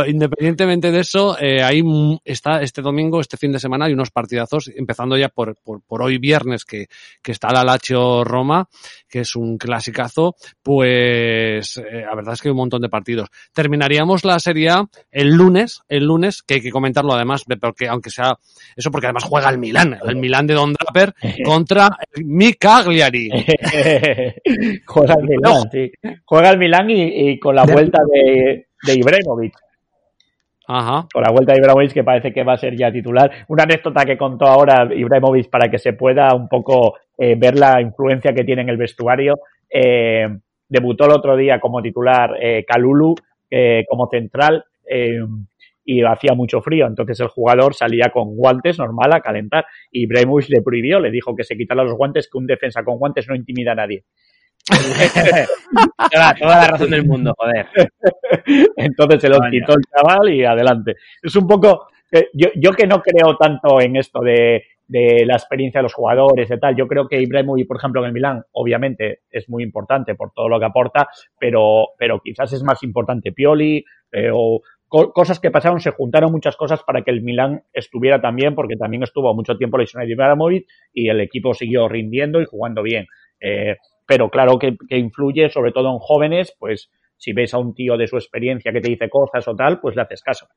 independientemente 0.07 0.91
de 0.93 1.01
eso, 1.01 1.37
eh, 1.41 1.63
hay, 1.63 1.83
mu- 1.83 2.19
está 2.25 2.63
este 2.63 2.83
domingo, 2.83 3.21
este 3.21 3.37
fin 3.37 3.53
de 3.53 3.59
semana, 3.59 3.87
hay 3.87 3.93
unos 3.93 4.11
partidazos, 4.11 4.71
empezando 4.75 5.17
ya 5.17 5.29
por, 5.29 5.57
por, 5.63 5.83
por 5.83 6.03
hoy 6.03 6.19
viernes, 6.19 6.65
que, 6.65 6.87
que 7.23 7.33
está 7.33 7.53
la 7.53 7.65
Lazio 7.65 8.25
Roma, 8.25 8.69
que 9.09 9.21
es 9.21 9.37
un 9.37 9.59
clasicazo, 9.59 10.35
pues 10.63 11.77
eh, 11.79 12.03
la 12.07 12.15
verdad 12.15 12.35
es 12.35 12.43
que 12.43 12.49
hay 12.49 12.53
un 12.53 12.59
montón 12.59 12.83
de 12.83 12.89
partidos. 12.89 13.29
Terminaríamos 13.53 14.25
la 14.25 14.39
Serie 14.39 14.71
A 14.71 14.85
el 15.11 15.29
lunes, 15.35 15.81
el 15.89 16.05
lunes, 16.05 16.43
que 16.43 16.55
hay 16.55 16.61
que 16.61 16.71
comentarlo 16.71 17.13
además, 17.15 17.43
de- 17.47 17.57
porque 17.57 17.89
aunque 17.89 18.11
sea 18.11 18.37
eso, 18.77 18.91
porque 18.91 19.07
además 19.07 19.25
juega 19.25 19.51
el 19.51 19.59
Milán, 19.59 19.99
el 20.07 20.17
Milán 20.17 20.47
de 20.47 20.55
Don 20.55 20.73
Draper 20.73 21.15
contra 21.45 21.89
el 22.15 22.25
Micagliari. 22.25 23.29
Juega 24.87 25.15
el 25.15 25.25
Milán, 25.29 25.69
sí. 25.71 25.91
Juega 26.25 26.51
el 26.51 26.59
Milán 26.59 26.91
y, 26.91 27.31
y 27.31 27.39
con 27.39 27.55
la 27.55 27.65
vuelta 27.65 27.99
de, 28.13 28.69
de 28.83 28.95
Ibrahimovic. 28.95 29.55
Ajá. 30.71 31.07
La 31.15 31.33
vuelta 31.33 31.55
de 31.55 31.61
Ibrahimovic 31.61 31.95
que 31.95 32.05
parece 32.05 32.31
que 32.31 32.45
va 32.45 32.53
a 32.53 32.59
ser 32.59 32.77
ya 32.77 32.93
titular. 32.93 33.31
Una 33.49 33.63
anécdota 33.63 34.05
que 34.05 34.19
contó 34.19 34.47
ahora 34.47 34.87
Ibrahimovic 34.95 35.49
para 35.49 35.71
que 35.71 35.79
se 35.79 35.95
pueda 35.95 36.35
un 36.35 36.47
poco 36.47 36.99
eh, 37.17 37.37
ver 37.37 37.59
la 37.59 37.81
influencia 37.81 38.35
que 38.35 38.45
tiene 38.45 38.63
en 38.63 38.69
el 38.69 38.77
vestuario. 38.77 39.37
Eh, 39.71 40.29
debutó 40.69 41.07
el 41.07 41.13
otro 41.13 41.37
día 41.39 41.59
como 41.59 41.81
titular 41.81 42.37
eh, 42.41 42.67
Kalulu 42.67 43.15
eh, 43.51 43.85
como 43.89 44.09
central 44.09 44.65
y 45.85 46.03
hacía 46.03 46.35
mucho 46.35 46.61
frío. 46.61 46.87
Entonces 46.87 47.19
el 47.21 47.29
jugador 47.29 47.75
salía 47.75 48.11
con 48.13 48.37
guantes 48.37 48.79
normal 48.79 49.11
a 49.15 49.21
calentar. 49.21 49.65
Y 49.91 50.03
Ibrahimovic 50.03 50.51
le 50.51 50.63
prohibió, 50.63 51.01
le 51.01 51.11
dijo 51.11 51.35
que 51.35 51.45
se 51.45 51.57
quitara 51.57 51.83
los 51.83 51.95
guantes, 51.95 52.29
que 52.31 52.37
un 52.37 52.47
defensa 52.47 52.83
con 52.85 52.99
guantes 52.99 53.27
no 53.27 53.35
intimida 53.35 53.73
a 53.73 53.77
nadie. 53.77 54.05
Toda, 56.13 56.35
toda 56.35 56.57
la 56.61 56.67
razón 56.69 56.91
del 56.91 57.07
mundo, 57.07 57.35
joder. 57.39 57.67
Entonces 58.77 59.21
se 59.23 59.29
Coño. 59.31 59.51
quitó 59.51 59.73
el 59.75 59.83
chaval 59.85 60.31
y 60.31 60.45
adelante. 60.45 60.97
Es 61.23 61.35
un 61.37 61.47
poco. 61.47 61.89
eh, 62.13 62.29
Yo, 62.35 62.49
yo 62.57 62.73
que 62.73 62.87
no 62.87 63.01
creo 63.03 63.37
tanto 63.37 63.81
en 63.81 63.97
esto 63.97 64.21
de, 64.21 64.65
de 64.87 65.25
la 65.27 65.35
experiencia 65.35 65.79
de 65.81 65.85
los 65.85 65.95
jugadores 65.95 66.51
y 66.51 66.59
tal. 66.59 66.77
Yo 66.77 66.87
creo 66.87 67.07
que 67.09 67.21
Ibrahimovic, 67.21 67.67
por 67.67 67.77
ejemplo, 67.79 68.01
en 68.01 68.07
el 68.09 68.13
Milán, 68.13 68.43
obviamente 68.53 69.21
es 69.31 69.49
muy 69.49 69.63
importante 69.63 70.15
por 70.15 70.33
todo 70.33 70.49
lo 70.49 70.59
que 70.59 70.67
aporta, 70.67 71.09
pero, 71.39 71.89
pero 71.99 72.21
quizás 72.21 72.53
es 72.53 72.63
más 72.63 72.83
importante 72.83 73.33
Pioli 73.33 73.85
eh, 74.13 74.31
o 74.33 74.61
co- 74.87 75.13
cosas 75.13 75.39
que 75.41 75.51
pasaron, 75.51 75.81
se 75.81 75.91
juntaron 75.91 76.33
muchas 76.33 76.57
cosas 76.57 76.83
para 76.83 77.03
que 77.03 77.11
el 77.11 77.23
Milán 77.23 77.63
estuviera 77.73 78.21
también, 78.21 78.55
porque 78.55 78.77
también 78.77 79.03
estuvo 79.03 79.35
mucho 79.35 79.57
tiempo 79.57 79.79
lesionado 79.79 80.11
Ibrahimovic 80.11 80.67
y 80.93 81.09
el 81.09 81.21
equipo 81.21 81.53
siguió 81.55 81.89
rindiendo 81.89 82.41
y 82.41 82.47
jugando 82.47 82.83
bien. 82.83 83.07
Eh, 83.41 83.77
pero 84.09 84.31
claro 84.31 84.59
que, 84.59 84.75
que 84.89 84.97
influye, 84.97 85.51
sobre 85.51 85.71
todo 85.71 85.93
en 85.93 85.99
jóvenes, 85.99 86.57
pues 86.59 86.91
si 87.19 87.35
ves 87.35 87.53
a 87.53 87.59
un 87.59 87.75
tío 87.75 87.99
de 87.99 88.07
su 88.07 88.17
experiencia 88.17 88.73
que 88.73 88.81
te 88.81 88.89
dice 88.89 89.11
cosas 89.11 89.47
o 89.47 89.55
tal, 89.55 89.81
pues 89.81 89.95
le 89.95 90.03
haces 90.03 90.23
caso. 90.23 90.49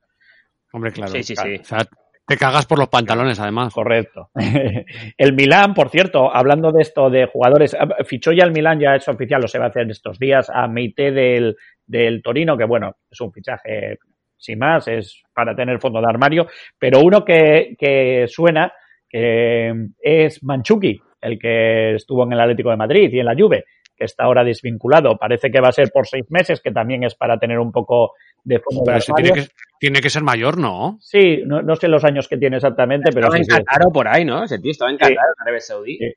Hombre, 0.72 0.93
claro. 0.93 1.12
Sí, 1.12 1.22
sí, 1.22 1.36
claro. 1.36 1.49
sí. 1.49 1.60
O 1.60 1.66
sea, 1.66 1.80
te 2.26 2.38
cagas 2.38 2.66
por 2.66 2.80
los 2.80 2.88
pantalones, 2.88 3.41
además. 3.41 3.74
Correcto. 3.74 4.30
el 5.18 5.34
Milán, 5.34 5.74
por 5.74 5.89
cierto, 5.89 6.34
hablando 6.34 6.72
de 6.72 6.82
esto 6.82 7.10
de 7.10 7.26
jugadores, 7.26 7.76
ah, 7.78 7.89
fichó 8.06 8.32
ya 8.32 8.45
el 8.45 8.54
Milán, 8.54 8.80
ya 8.80 8.95
es 8.95 9.06
oficial, 9.10 9.41
lo 9.41 9.49
se 9.49 9.60
va 9.60 9.66
a 9.66 9.68
hacer 9.68 9.82
en 9.82 9.91
estos 9.91 10.18
días, 10.18 10.49
a 10.49 10.66
Meite 10.70 11.12
del, 11.12 11.58
del 11.86 12.22
Torino, 12.22 12.56
que 12.56 12.64
bueno, 12.64 12.95
es 13.10 13.20
un 13.20 13.34
fichaje 13.34 13.97
sin 14.38 14.60
más, 14.60 14.88
es 14.88 15.22
para 15.34 15.54
tener 15.54 15.82
fondo 15.82 15.99
de 15.99 16.08
armario, 16.08 16.47
pero 16.80 17.02
uno 17.02 17.26
que, 17.26 17.76
que 17.78 18.28
suena 18.30 18.72
que 19.10 19.74
es 20.02 20.41
Manchuki, 20.41 21.02
el 21.22 21.40
que 21.40 21.96
estuvo 21.96 22.24
en 22.24 22.34
el 22.34 22.40
Atlético 22.40 22.70
de 22.72 22.78
Madrid 22.78 23.10
y 23.14 23.20
en 23.20 23.26
la 23.26 23.36
Juve, 23.38 23.66
que 23.96 24.06
está 24.06 24.24
ahora 24.26 24.44
desvinculado. 24.44 25.18
Parece 25.18 25.52
que 25.52 25.62
va 25.62 25.70
a 25.70 25.74
ser 25.74 25.90
por 25.94 26.08
seis 26.08 26.26
meses, 26.30 26.60
que 26.62 26.72
también 26.72 27.04
es 27.04 27.16
para 27.16 27.38
tener 27.38 27.60
un 27.60 27.72
poco 27.72 28.14
de 28.44 28.60
fondo 28.60 28.82
Pero 28.86 29.00
tiene 29.16 29.34
que, 29.34 29.48
tiene 29.80 30.02
que 30.02 30.10
ser 30.10 30.24
mayor, 30.24 30.58
¿no? 30.58 30.98
Sí, 31.00 31.42
no, 31.46 31.62
no 31.62 31.76
sé 31.76 31.88
los 31.88 32.04
años 32.04 32.28
que 32.28 32.38
tiene 32.38 32.56
exactamente, 32.58 33.12
pero 33.14 33.28
Estaba 33.28 33.36
sí, 33.36 33.42
en 33.42 33.56
sí, 33.58 33.64
Qatar 33.64 33.88
o 33.88 33.92
por 33.92 34.08
ahí, 34.08 34.26
¿no? 34.26 34.44
Ese 34.44 34.58
tío 34.60 34.72
estaba 34.72 34.90
en 34.92 34.98
Sí. 34.98 35.02
Qatar, 35.04 35.16
en 35.38 35.42
Arabia 35.44 35.60
Saudí. 35.60 35.98
Sí. 35.98 36.14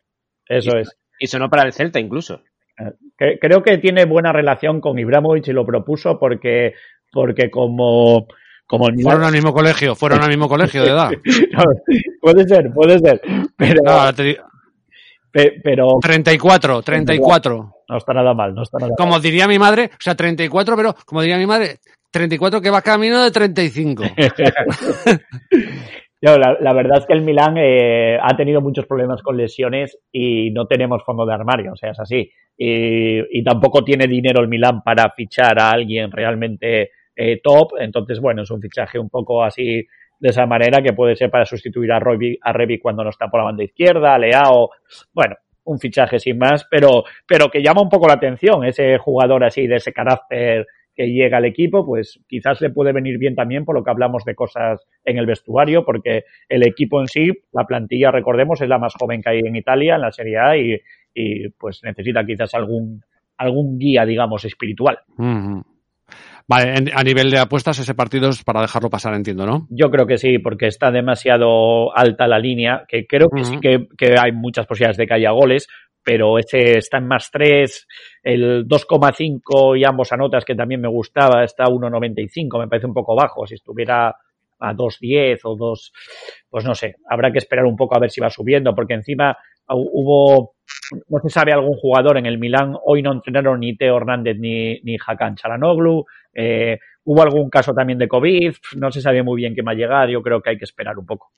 eso 0.49 0.77
Y- 0.77 0.81
es. 0.81 0.97
Y 1.21 1.27
sonó 1.27 1.49
para 1.51 1.65
el 1.65 1.73
Celta 1.73 2.01
incluso. 2.01 2.41
Que- 3.17 3.39
Creo 3.39 3.63
que 3.63 3.79
tiene 3.79 4.05
buena 4.05 4.33
relación 4.33 4.81
con 4.81 4.99
Ibrahimovic 4.99 5.47
y 5.49 5.53
lo 5.53 5.65
propuso 5.65 6.19
porque, 6.19 6.73
porque 7.13 7.51
como 7.51 8.27
como 8.67 8.89
el 8.89 8.95
Fueron 9.03 9.23
al 9.25 9.33
mismo 9.33 9.53
colegio, 9.53 9.95
fueron 9.95 10.23
al 10.23 10.29
mismo 10.31 10.49
colegio 10.49 10.83
de 10.83 10.89
edad. 10.89 11.11
puede 12.21 12.45
ser, 12.49 12.73
puede 12.73 12.99
ser. 12.99 13.21
Pero, 13.57 13.81
No, 13.85 13.91
ahora 13.93 14.13
te 14.13 14.37
pe- 15.35 15.61
pero 15.63 15.99
34, 16.01 16.81
34. 16.83 17.75
no 17.89 17.97
está 17.99 18.15
nada 18.15 18.33
mal, 18.33 18.55
no 18.55 18.63
está 18.63 18.79
nada 18.79 18.91
mal. 18.91 18.97
Como 18.97 19.21
diría 19.21 19.47
mi 19.49 19.59
madre, 19.59 19.91
o 19.93 19.97
sea, 20.01 20.15
34, 20.15 20.77
pero 20.77 20.95
como 21.05 21.21
diría 21.21 21.37
mi 21.37 21.47
madre, 21.47 21.79
34 22.11 22.61
que 22.61 22.71
va 22.71 22.81
camino 22.81 23.23
de 23.23 23.31
35. 23.33 24.05
Yo, 26.23 26.39
la, 26.39 26.57
la 26.61 26.73
verdad 26.73 26.99
es 27.01 27.07
que 27.07 27.13
el 27.13 27.23
Milán 27.23 27.57
eh, 27.59 28.19
ha 28.23 28.37
tenido 28.37 28.61
muchos 28.61 28.87
problemas 28.87 29.21
con 29.23 29.37
lesiones 29.37 29.99
y 30.13 30.51
no 30.53 30.67
tenemos 30.67 31.03
fondo 31.05 31.27
de 31.27 31.35
armario, 31.35 31.73
o 31.73 31.77
sea, 31.77 31.91
es 31.91 32.01
así. 32.01 32.31
Y, 32.57 33.39
y 33.39 33.43
tampoco 33.43 33.83
tiene 33.83 34.07
dinero 34.07 34.41
el 34.41 34.49
Milán 34.49 34.83
para 34.83 35.11
fichar 35.11 35.59
a 35.59 35.71
alguien 35.71 36.11
realmente 36.13 36.91
eh, 37.17 37.41
top, 37.43 37.73
entonces, 37.81 38.21
bueno, 38.21 38.43
es 38.43 38.51
un 38.51 38.61
fichaje 38.61 38.99
un 38.99 39.09
poco 39.11 39.43
así 39.43 39.85
de 40.25 40.31
esa 40.31 40.47
manera 40.47 40.81
que 40.81 40.95
puede 40.95 41.17
ser 41.17 41.31
para 41.31 41.45
sustituir 41.45 41.93
a 41.93 42.01
Rebic, 42.01 42.39
a 42.41 42.51
Rebic 42.51 42.81
cuando 42.81 43.05
no 43.05 43.11
está 43.11 43.29
por 43.29 43.41
la 43.41 43.45
banda 43.45 43.63
izquierda, 43.63 44.15
a 44.15 44.19
Leao, 44.19 44.71
bueno, 45.13 45.37
un 45.65 45.79
fichaje 45.79 46.19
sin 46.19 46.39
más, 46.39 46.67
pero, 46.71 47.05
pero 47.29 47.51
que 47.51 47.63
llama 47.63 47.83
un 47.83 47.91
poco 47.91 48.09
la 48.09 48.15
atención, 48.15 48.65
ese 48.65 48.97
jugador 48.97 49.45
así 49.45 49.67
de 49.67 49.77
ese 49.77 49.93
carácter 49.93 50.67
que 50.95 51.09
llega 51.09 51.37
al 51.37 51.45
equipo, 51.45 51.85
pues 51.85 52.21
quizás 52.27 52.59
le 52.63 52.71
puede 52.71 52.95
venir 52.95 53.19
bien 53.19 53.35
también 53.35 53.67
por 53.67 53.75
lo 53.75 53.85
que 53.85 53.91
hablamos 53.91 54.25
de 54.25 54.35
cosas 54.35 54.81
en 55.05 55.19
el 55.19 55.27
vestuario, 55.27 55.85
porque 55.85 56.25
el 56.49 56.67
equipo 56.67 57.03
en 57.03 57.09
sí, 57.09 57.31
la 57.53 57.67
plantilla, 57.67 58.11
recordemos, 58.11 58.63
es 58.63 58.69
la 58.71 58.79
más 58.79 58.95
joven 58.99 59.21
que 59.21 59.29
hay 59.29 59.41
en 59.41 59.57
Italia, 59.57 59.97
en 59.97 60.01
la 60.01 60.11
Serie 60.11 60.39
A, 60.39 60.57
y, 60.57 60.81
y 61.13 61.51
pues 61.51 61.83
necesita 61.85 62.25
quizás 62.25 62.55
algún, 62.55 63.03
algún 63.37 63.79
guía, 63.79 64.07
digamos, 64.07 64.43
espiritual. 64.47 65.01
Ujú. 65.19 65.74
Vale, 66.47 66.77
en- 66.77 66.91
a 66.95 67.03
nivel 67.03 67.31
de 67.31 67.39
apuestas, 67.39 67.79
ese 67.79 67.95
partido 67.95 68.29
es 68.29 68.45
para 68.45 68.61
dejarlo 68.61 68.91
pasar, 68.91 69.15
entiendo, 69.15 69.47
¿no? 69.47 69.67
Yo 69.71 69.91
creo 69.91 70.07
que 70.07 70.19
sí, 70.19 70.39
porque 70.39 70.67
está 70.67 70.91
demasiado 70.91 71.97
alta 71.97 72.27
la 72.29 72.39
línea, 72.39 72.85
que 72.87 73.07
creo 73.07 73.29
que 73.31 73.45
sí 73.45 73.57
que, 73.61 73.87
que 73.97 74.15
hay 74.21 74.33
muchas 74.33 74.67
posibilidades 74.67 74.99
de 74.99 75.07
que 75.07 75.15
haya 75.15 75.31
goles, 75.31 75.67
pero 76.03 76.39
ese 76.39 76.77
está 76.77 76.99
en 76.99 77.07
más 77.09 77.31
3, 77.33 77.87
el 78.23 78.67
2,5 78.69 79.75
y 79.79 79.85
ambos 79.85 80.13
anotas 80.13 80.45
que 80.45 80.55
también 80.55 80.83
me 80.83 80.89
gustaba, 80.89 81.45
está 81.45 81.65
1,95, 81.65 82.59
me 82.59 82.69
parece 82.69 82.87
un 82.87 82.95
poco 82.95 83.17
bajo, 83.17 83.47
si 83.47 83.55
estuviera 83.55 84.15
a 84.61 84.73
2,10 84.75 85.41
o 85.45 85.57
2, 85.57 85.93
pues 86.51 86.65
no 86.65 86.75
sé, 86.75 86.97
habrá 87.09 87.33
que 87.33 87.39
esperar 87.39 87.65
un 87.65 87.77
poco 87.77 87.97
a 87.97 88.01
ver 88.01 88.11
si 88.11 88.21
va 88.21 88.29
subiendo, 88.29 88.75
porque 88.75 88.95
encima 88.95 89.37
hu- 89.69 89.89
hubo, 89.93 90.55
no 91.09 91.19
se 91.23 91.29
sabe 91.29 91.53
algún 91.53 91.77
jugador 91.77 92.19
en 92.19 92.27
el 92.27 92.39
Milán, 92.39 92.75
hoy 92.85 93.03
no 93.03 93.13
entrenaron 93.13 93.61
ni 93.61 93.77
Teo 93.77 93.97
Hernández 93.97 94.37
ni, 94.39 94.81
ni 94.81 94.97
Hakan 95.05 95.37
Chalanoglu, 95.37 96.05
eh, 96.35 96.79
hubo 97.05 97.23
algún 97.23 97.51
caso 97.51 97.73
también 97.73 97.99
de 97.99 98.09
COVID, 98.09 98.55
no 98.77 98.91
se 98.91 99.01
sabe 99.01 99.23
muy 99.23 99.37
bien 99.37 99.55
qué 99.55 99.63
va 99.63 99.73
a 99.73 99.77
llegar, 99.77 100.09
yo 100.09 100.23
creo 100.23 100.41
que 100.41 100.51
hay 100.51 100.59
que 100.59 100.65
esperar 100.65 100.99
un 100.99 101.07
poco. 101.07 101.31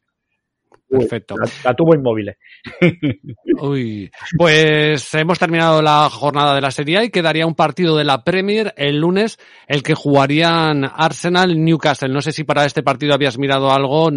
Perfecto. 0.89 1.35
La, 1.37 1.49
la 1.65 1.75
tuvo 1.75 1.95
inmóvil. 1.95 2.33
Uy, 3.61 4.11
pues 4.39 5.15
hemos 5.15 5.39
terminado 5.39 5.83
la 5.83 6.09
jornada 6.11 6.55
de 6.55 6.61
la 6.61 6.71
Serie 6.71 6.99
A 6.99 7.05
y 7.05 7.11
quedaría 7.11 7.47
un 7.47 7.57
partido 7.57 7.97
de 7.97 8.05
la 8.05 8.23
Premier 8.23 8.73
el 8.77 9.01
lunes, 9.01 9.39
el 9.67 9.83
que 9.83 9.95
jugarían 9.95 10.85
Arsenal 10.85 11.63
Newcastle. 11.63 12.13
No 12.13 12.21
sé 12.21 12.31
si 12.31 12.45
para 12.45 12.65
este 12.65 12.85
partido 12.85 13.15
habías 13.15 13.39
mirado 13.39 13.73
algo. 13.73 14.11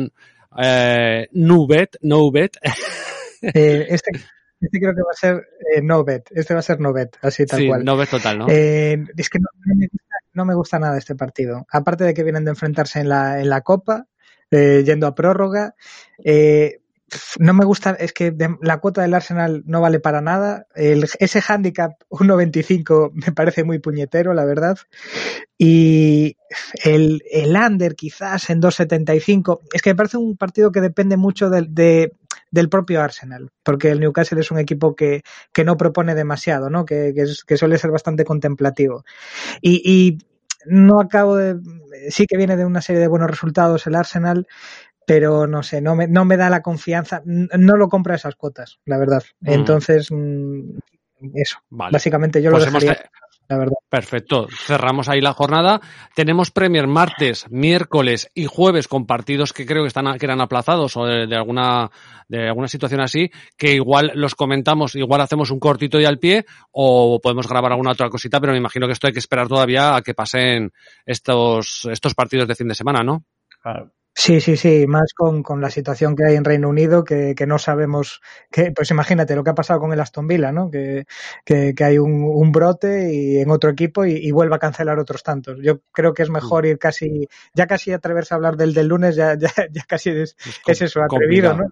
Eh, 0.61 1.27
no 1.31 1.67
bet, 1.67 1.97
no 2.01 2.31
bet. 2.31 2.57
Eh, 3.41 3.87
este, 3.87 4.11
este 4.59 4.79
creo 4.79 4.93
que 4.93 5.01
va 5.01 5.11
a 5.11 5.15
ser 5.15 5.47
eh, 5.75 5.81
no 5.81 6.03
bet. 6.03 6.29
Este 6.31 6.53
va 6.53 6.59
a 6.59 6.63
ser 6.63 6.79
no 6.79 6.93
bet, 6.93 7.17
así 7.21 7.45
tal 7.45 7.59
sí, 7.59 7.67
cual. 7.67 7.83
no 7.85 7.97
bet 7.97 8.09
total, 8.09 8.39
¿no? 8.39 8.47
Eh, 8.49 9.03
es 9.17 9.29
que 9.29 9.39
no, 9.39 9.47
no 10.33 10.45
me 10.45 10.55
gusta, 10.55 10.79
nada 10.79 10.97
este 10.97 11.15
partido. 11.15 11.65
Aparte 11.71 12.03
de 12.03 12.13
que 12.13 12.23
vienen 12.23 12.45
de 12.45 12.51
enfrentarse 12.51 12.99
en 12.99 13.09
la, 13.09 13.39
en 13.41 13.49
la 13.49 13.61
Copa, 13.61 14.07
eh, 14.51 14.83
yendo 14.85 15.07
a 15.07 15.15
prórroga. 15.15 15.75
eh, 16.23 16.78
no 17.39 17.53
me 17.53 17.65
gusta, 17.65 17.91
es 17.91 18.13
que 18.13 18.35
la 18.61 18.79
cuota 18.79 19.01
del 19.01 19.13
Arsenal 19.13 19.63
no 19.65 19.81
vale 19.81 19.99
para 19.99 20.21
nada. 20.21 20.67
El, 20.75 21.05
ese 21.19 21.41
handicap 21.47 21.91
1.25 22.09 23.11
me 23.13 23.31
parece 23.33 23.63
muy 23.63 23.79
puñetero, 23.79 24.33
la 24.33 24.45
verdad. 24.45 24.77
Y 25.57 26.37
el, 26.83 27.21
el 27.31 27.55
under 27.55 27.95
quizás 27.95 28.49
en 28.49 28.61
2.75. 28.61 29.59
Es 29.73 29.81
que 29.81 29.91
me 29.91 29.95
parece 29.95 30.17
un 30.17 30.37
partido 30.37 30.71
que 30.71 30.81
depende 30.81 31.17
mucho 31.17 31.49
del, 31.49 31.73
de, 31.73 32.13
del 32.51 32.69
propio 32.69 33.01
Arsenal, 33.01 33.51
porque 33.63 33.89
el 33.89 33.99
Newcastle 33.99 34.39
es 34.39 34.51
un 34.51 34.59
equipo 34.59 34.95
que, 34.95 35.23
que 35.53 35.63
no 35.63 35.77
propone 35.77 36.15
demasiado, 36.15 36.69
¿no? 36.69 36.85
Que, 36.85 37.13
que, 37.15 37.25
que 37.45 37.57
suele 37.57 37.77
ser 37.77 37.91
bastante 37.91 38.25
contemplativo. 38.25 39.03
Y, 39.61 39.81
y 39.83 40.17
no 40.65 40.99
acabo 40.99 41.35
de. 41.35 41.59
Sí 42.09 42.25
que 42.25 42.37
viene 42.37 42.57
de 42.57 42.65
una 42.65 42.81
serie 42.81 43.01
de 43.01 43.07
buenos 43.07 43.29
resultados 43.29 43.87
el 43.87 43.95
Arsenal, 43.95 44.47
pero 45.09 45.47
no 45.47 45.63
sé, 45.63 45.81
no 45.81 45.95
me, 45.95 46.07
no 46.07 46.23
me 46.23 46.37
da 46.37 46.51
la 46.51 46.61
confianza. 46.61 47.23
No 47.25 47.77
lo 47.77 47.89
compro 47.89 48.13
a 48.13 48.15
esas 48.15 48.35
cuotas, 48.35 48.79
la 48.85 48.99
verdad. 48.99 49.23
Mm. 49.39 49.53
Entonces, 49.53 50.07
mm, 50.11 50.77
eso. 51.33 51.57
Vale. 51.71 51.93
Básicamente 51.93 52.43
yo 52.43 52.51
Pues 52.51 52.65
lo 52.65 52.69
hemos 52.69 52.83
dejaría, 52.83 53.09
la 53.47 53.57
verdad. 53.57 53.73
Perfecto. 53.89 54.47
Cerramos 54.67 55.09
ahí 55.09 55.19
la 55.19 55.33
jornada. 55.33 55.81
Tenemos 56.13 56.51
Premier 56.51 56.85
martes, 56.85 57.49
miércoles 57.49 58.29
y 58.35 58.45
jueves 58.45 58.87
con 58.87 59.07
partidos 59.07 59.51
que 59.51 59.65
creo 59.65 59.81
que 59.81 59.87
están 59.87 60.15
que 60.19 60.27
eran 60.27 60.41
aplazados 60.41 60.95
o 60.95 61.07
de, 61.07 61.25
de 61.25 61.35
alguna 61.35 61.89
de 62.27 62.47
alguna 62.47 62.67
situación 62.67 63.01
así, 63.01 63.31
que 63.57 63.73
igual 63.73 64.11
los 64.13 64.35
comentamos, 64.35 64.93
igual 64.93 65.21
hacemos 65.21 65.49
un 65.49 65.59
cortito 65.59 65.99
y 65.99 66.05
al 66.05 66.19
pie 66.19 66.45
o 66.69 67.19
podemos 67.19 67.47
grabar 67.47 67.71
alguna 67.71 67.93
otra 67.93 68.11
cosita, 68.11 68.39
pero 68.39 68.53
me 68.53 68.59
imagino 68.59 68.85
que 68.85 68.93
esto 68.93 69.07
hay 69.07 69.13
que 69.13 69.19
esperar 69.19 69.47
todavía 69.47 69.95
a 69.95 70.03
que 70.03 70.13
pasen 70.13 70.71
estos 71.03 71.87
estos 71.91 72.13
partidos 72.13 72.47
de 72.47 72.53
fin 72.53 72.67
de 72.67 72.75
semana, 72.75 73.01
¿no? 73.01 73.25
Sí, 74.21 74.41
sí, 74.41 74.57
sí, 74.57 74.85
más 74.85 75.13
con, 75.15 75.43
con 75.43 75.61
la 75.61 75.69
situación 75.69 76.13
que 76.13 76.25
hay 76.25 76.35
en 76.35 76.43
Reino 76.43 76.67
Unido, 76.67 77.05
que, 77.05 77.35
que 77.35 77.47
no 77.47 77.57
sabemos, 77.57 78.19
que, 78.51 78.73
pues 78.73 78.91
imagínate 78.91 79.33
lo 79.33 79.45
que 79.45 79.51
ha 79.51 79.55
pasado 79.55 79.79
con 79.79 79.93
el 79.93 79.99
Aston 80.01 80.27
Villa, 80.27 80.51
¿no? 80.51 80.69
Que, 80.69 81.05
que, 81.45 81.73
que 81.73 81.83
hay 81.85 81.99
un, 81.99 82.23
un 82.25 82.51
brote 82.51 83.13
y 83.13 83.37
en 83.37 83.49
otro 83.49 83.69
equipo 83.69 84.03
y, 84.03 84.17
y 84.17 84.31
vuelve 84.31 84.55
a 84.55 84.59
cancelar 84.59 84.99
otros 84.99 85.23
tantos. 85.23 85.59
Yo 85.61 85.79
creo 85.93 86.13
que 86.13 86.23
es 86.23 86.29
mejor 86.29 86.65
ir 86.65 86.77
casi, 86.77 87.29
ya 87.53 87.65
casi 87.65 87.93
atreverse 87.93 88.33
a 88.33 88.35
hablar 88.35 88.57
del 88.57 88.73
del 88.73 88.87
lunes, 88.87 89.15
ya, 89.15 89.37
ya, 89.37 89.51
ya 89.71 89.83
casi 89.87 90.09
es, 90.09 90.35
es 90.67 90.81
eso, 90.81 91.01
atrevido, 91.01 91.53
¿no? 91.53 91.67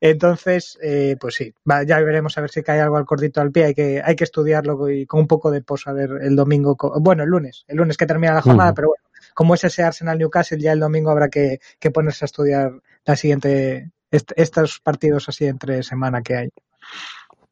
Entonces, 0.00 0.78
eh, 0.82 1.16
pues 1.18 1.34
sí, 1.34 1.52
va, 1.68 1.82
ya 1.82 1.98
veremos 1.98 2.38
a 2.38 2.42
ver 2.42 2.50
si 2.50 2.62
cae 2.62 2.80
algo 2.80 2.96
al 2.96 3.06
cortito 3.06 3.40
al 3.40 3.50
pie. 3.50 3.64
Hay 3.64 3.74
que, 3.74 4.00
hay 4.04 4.14
que 4.14 4.24
estudiarlo 4.24 4.88
y 4.88 5.04
con 5.06 5.18
un 5.18 5.26
poco 5.26 5.50
de 5.50 5.62
posa 5.62 5.90
a 5.90 5.94
ver 5.94 6.10
el 6.20 6.36
domingo. 6.36 6.76
Bueno, 7.00 7.24
el 7.24 7.28
lunes, 7.28 7.64
el 7.66 7.78
lunes 7.78 7.96
que 7.96 8.06
termina 8.06 8.34
la 8.34 8.42
jornada, 8.42 8.72
pero 8.72 8.88
bueno, 8.88 9.02
como 9.34 9.54
es 9.54 9.64
ese 9.64 9.82
Arsenal 9.82 10.18
Newcastle, 10.18 10.58
ya 10.60 10.72
el 10.72 10.80
domingo 10.80 11.10
habrá 11.10 11.28
que, 11.28 11.58
que 11.78 11.90
ponerse 11.90 12.24
a 12.24 12.26
estudiar 12.26 12.72
la 13.04 13.16
siguiente, 13.16 13.90
est- 14.10 14.32
estos 14.36 14.80
partidos 14.80 15.28
así 15.28 15.46
entre 15.46 15.82
semana 15.82 16.22
que 16.22 16.36
hay. 16.36 16.48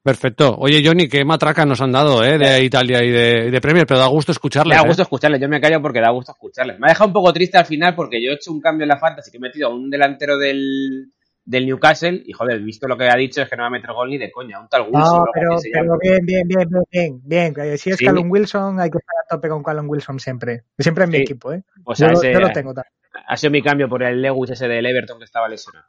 Perfecto. 0.03 0.57
Oye, 0.59 0.83
Johnny, 0.85 1.09
qué 1.09 1.27
matraca 1.27 1.67
nos 1.67 1.83
han 1.83 1.93
dado, 1.93 2.25
¿eh? 2.25 2.39
De 2.39 2.65
Italia 2.65 3.05
y 3.05 3.11
de, 3.11 3.51
de 3.51 3.61
Premier, 3.61 3.87
pero 3.87 4.01
da 4.01 4.07
gusto 4.07 4.33
escucharles. 4.33 4.75
Me 4.75 4.81
da 4.81 4.85
¿eh? 4.85 4.89
gusto 4.89 5.03
escucharles, 5.03 5.41
yo 5.41 5.49
me 5.49 5.61
callo 5.61 5.83
porque 5.83 6.01
da 6.01 6.11
gusto 6.11 6.33
escucharles. 6.33 6.79
Me 6.79 6.87
ha 6.87 6.91
dejado 6.91 7.09
un 7.09 7.13
poco 7.13 7.33
triste 7.35 7.59
al 7.59 7.67
final 7.67 7.95
porque 7.95 8.23
yo 8.25 8.31
he 8.31 8.35
hecho 8.35 8.51
un 8.51 8.63
cambio 8.63 8.85
en 8.85 8.89
la 8.89 8.99
fantasy 8.99 9.31
que 9.31 9.37
he 9.37 9.41
metido 9.41 9.69
a 9.69 9.75
un 9.75 9.91
delantero 9.91 10.39
del, 10.39 11.11
del 11.51 11.67
Newcastle 11.67 12.23
y 12.25 12.33
joder, 12.33 12.61
visto 12.61 12.87
lo 12.87 12.97
que 12.97 13.09
ha 13.09 13.17
dicho 13.17 13.43
es 13.43 13.49
que 13.49 13.57
no 13.57 13.63
va 13.65 13.67
a 13.67 13.71
meter 13.71 13.93
gol 13.93 14.09
ni 14.09 14.19
de 14.19 14.31
coña, 14.31 14.61
un 14.61 14.69
tal 14.69 14.83
Wilson. 14.83 15.19
No, 15.19 15.25
pero, 15.35 15.59
bien, 16.01 16.25
bien, 16.25 16.47
bien, 16.47 16.69
bien, 16.91 17.21
bien, 17.25 17.53
bien. 17.55 17.79
Si 17.79 17.91
es 17.91 17.97
Sí. 17.97 18.05
Callum 18.05 18.31
Wilson, 18.31 18.79
hay 18.81 18.89
que 18.91 18.99
estar 18.99 19.15
a 19.25 19.29
tope 19.35 19.49
con 19.49 19.63
Callum 19.63 19.89
Wilson 19.89 20.21
siempre. 20.21 20.63
Siempre 20.79 21.05
en 21.05 21.11
mi 21.11 21.17
equipo, 21.19 21.53
¿eh? 21.53 21.63
O 21.85 21.95
sea, 21.95 22.07
yo, 22.09 22.13
lo- 22.15 22.19
ese- 22.21 22.33
yo 22.33 22.41
lo 22.41 22.53
tengo 22.53 22.73
también. 22.73 22.93
Ha 23.27 23.37
sido 23.37 23.51
mi 23.51 23.63
cambio 23.63 23.89
por 23.89 24.03
el 24.03 24.23
Lewis 24.23 24.51
ese 24.51 24.69
del 24.69 24.87
Everton 24.87 25.19
que 25.19 25.25
estaba 25.25 25.49
lesionado. 25.49 25.87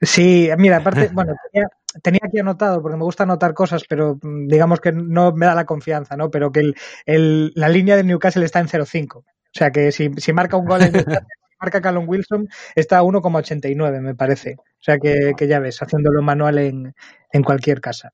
Sí, 0.00 0.48
mira, 0.58 0.78
aparte, 0.78 1.08
bueno, 1.12 1.34
tenía, 1.52 1.68
tenía 2.02 2.20
aquí 2.24 2.38
anotado, 2.38 2.82
porque 2.82 2.96
me 2.98 3.04
gusta 3.04 3.22
anotar 3.22 3.54
cosas, 3.54 3.84
pero 3.88 4.18
mm, 4.20 4.46
digamos 4.48 4.80
que 4.80 4.92
no 4.92 5.32
me 5.32 5.46
da 5.46 5.54
la 5.54 5.64
confianza, 5.64 6.16
¿no? 6.16 6.30
Pero 6.30 6.50
que 6.52 6.60
el, 6.60 6.74
el- 7.06 7.52
la 7.54 7.68
línea 7.68 7.96
de 7.96 8.04
Newcastle 8.04 8.44
está 8.44 8.60
en 8.60 8.68
0,5. 8.68 9.18
O 9.18 9.24
sea 9.58 9.70
que 9.70 9.90
si, 9.92 10.10
si 10.18 10.32
marca 10.34 10.56
un 10.58 10.66
gol 10.66 10.82
en 10.82 10.92
Newcastle, 10.92 11.26
marca 11.60 11.80
Callum 11.80 12.08
Wilson, 12.08 12.48
está 12.74 12.98
a 12.98 13.02
1,89, 13.02 14.00
me 14.00 14.14
parece. 14.14 14.56
O 14.58 14.64
sea 14.86 14.98
que, 14.98 15.32
que 15.36 15.46
ya 15.48 15.58
ves, 15.58 15.82
haciéndolo 15.82 16.22
manual 16.22 16.58
en, 16.58 16.94
en 17.32 17.42
cualquier 17.42 17.80
casa. 17.80 18.12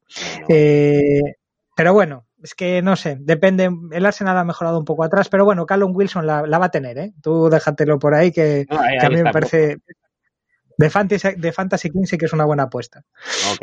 Eh, 0.48 1.20
pero 1.76 1.92
bueno, 1.92 2.26
es 2.42 2.54
que 2.54 2.82
no 2.82 2.96
sé, 2.96 3.16
depende. 3.20 3.70
El 3.92 4.06
Arsenal 4.06 4.36
ha 4.38 4.44
mejorado 4.44 4.78
un 4.78 4.84
poco 4.84 5.04
atrás, 5.04 5.28
pero 5.28 5.44
bueno, 5.44 5.66
Callum 5.66 5.94
Wilson 5.94 6.26
la, 6.26 6.46
la 6.46 6.58
va 6.58 6.66
a 6.66 6.70
tener, 6.70 6.98
¿eh? 6.98 7.12
Tú 7.22 7.48
déjatelo 7.50 7.98
por 7.98 8.14
ahí, 8.14 8.30
que, 8.32 8.66
No, 8.70 8.80
ahí- 8.80 8.98
que 8.98 9.06
a 9.06 9.10
mí 9.10 9.22
me 9.22 9.32
parece. 9.32 9.78
De 10.78 10.88
Fantasy, 10.88 11.28
de 11.36 11.52
Fantasy 11.52 11.90
King 11.90 12.04
sí 12.04 12.16
que 12.16 12.24
es 12.24 12.32
una 12.32 12.46
buena 12.46 12.64
apuesta. 12.64 13.04
Ok. 13.52 13.60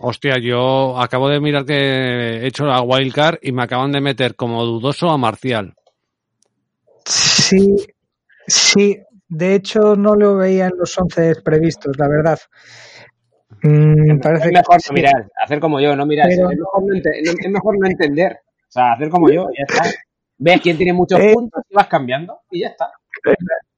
Hostia, 0.00 0.38
yo 0.38 0.98
acabo 1.00 1.28
de 1.28 1.40
mirar 1.40 1.64
que 1.66 1.74
he 1.74 2.46
hecho 2.46 2.64
la 2.64 2.80
wildcard 2.80 3.38
y 3.42 3.50
me 3.52 3.64
acaban 3.64 3.90
de 3.92 4.00
meter 4.00 4.36
como 4.36 4.64
dudoso 4.64 5.10
a 5.10 5.18
Marcial. 5.18 5.74
Sí, 7.04 7.76
sí. 8.46 8.98
De 9.34 9.54
hecho, 9.54 9.96
no 9.96 10.14
lo 10.14 10.36
veía 10.36 10.66
en 10.66 10.72
los 10.78 10.96
11 10.96 11.34
previstos, 11.44 11.96
la 11.98 12.08
verdad. 12.08 12.38
Mm, 13.62 14.20
parece 14.20 14.46
Es 14.48 14.52
mejor 14.52 14.76
no 14.88 14.94
mirar, 14.94 15.28
hacer 15.42 15.60
como 15.60 15.80
yo, 15.80 15.96
no 15.96 16.06
mirar. 16.06 16.28
Pero- 16.28 16.50
Es, 16.50 16.58
mejor 16.58 16.82
no 16.86 16.94
ente- 16.94 17.22
no- 17.24 17.32
es 17.40 17.50
mejor 17.50 17.78
no 17.78 17.86
entender. 17.86 18.32
O 18.46 18.70
sea, 18.74 18.92
hacer 18.92 19.08
como 19.08 19.30
yo, 19.30 19.48
ya 19.56 19.64
está. 19.66 19.90
Ves 20.36 20.60
quién 20.60 20.76
tiene 20.76 20.92
muchos 20.92 21.18
Eh. 21.20 21.32
puntos 21.32 21.62
y 21.68 21.74
vas 21.74 21.86
cambiando 21.86 22.40
y 22.50 22.60
ya 22.60 22.68
está. 22.68 22.90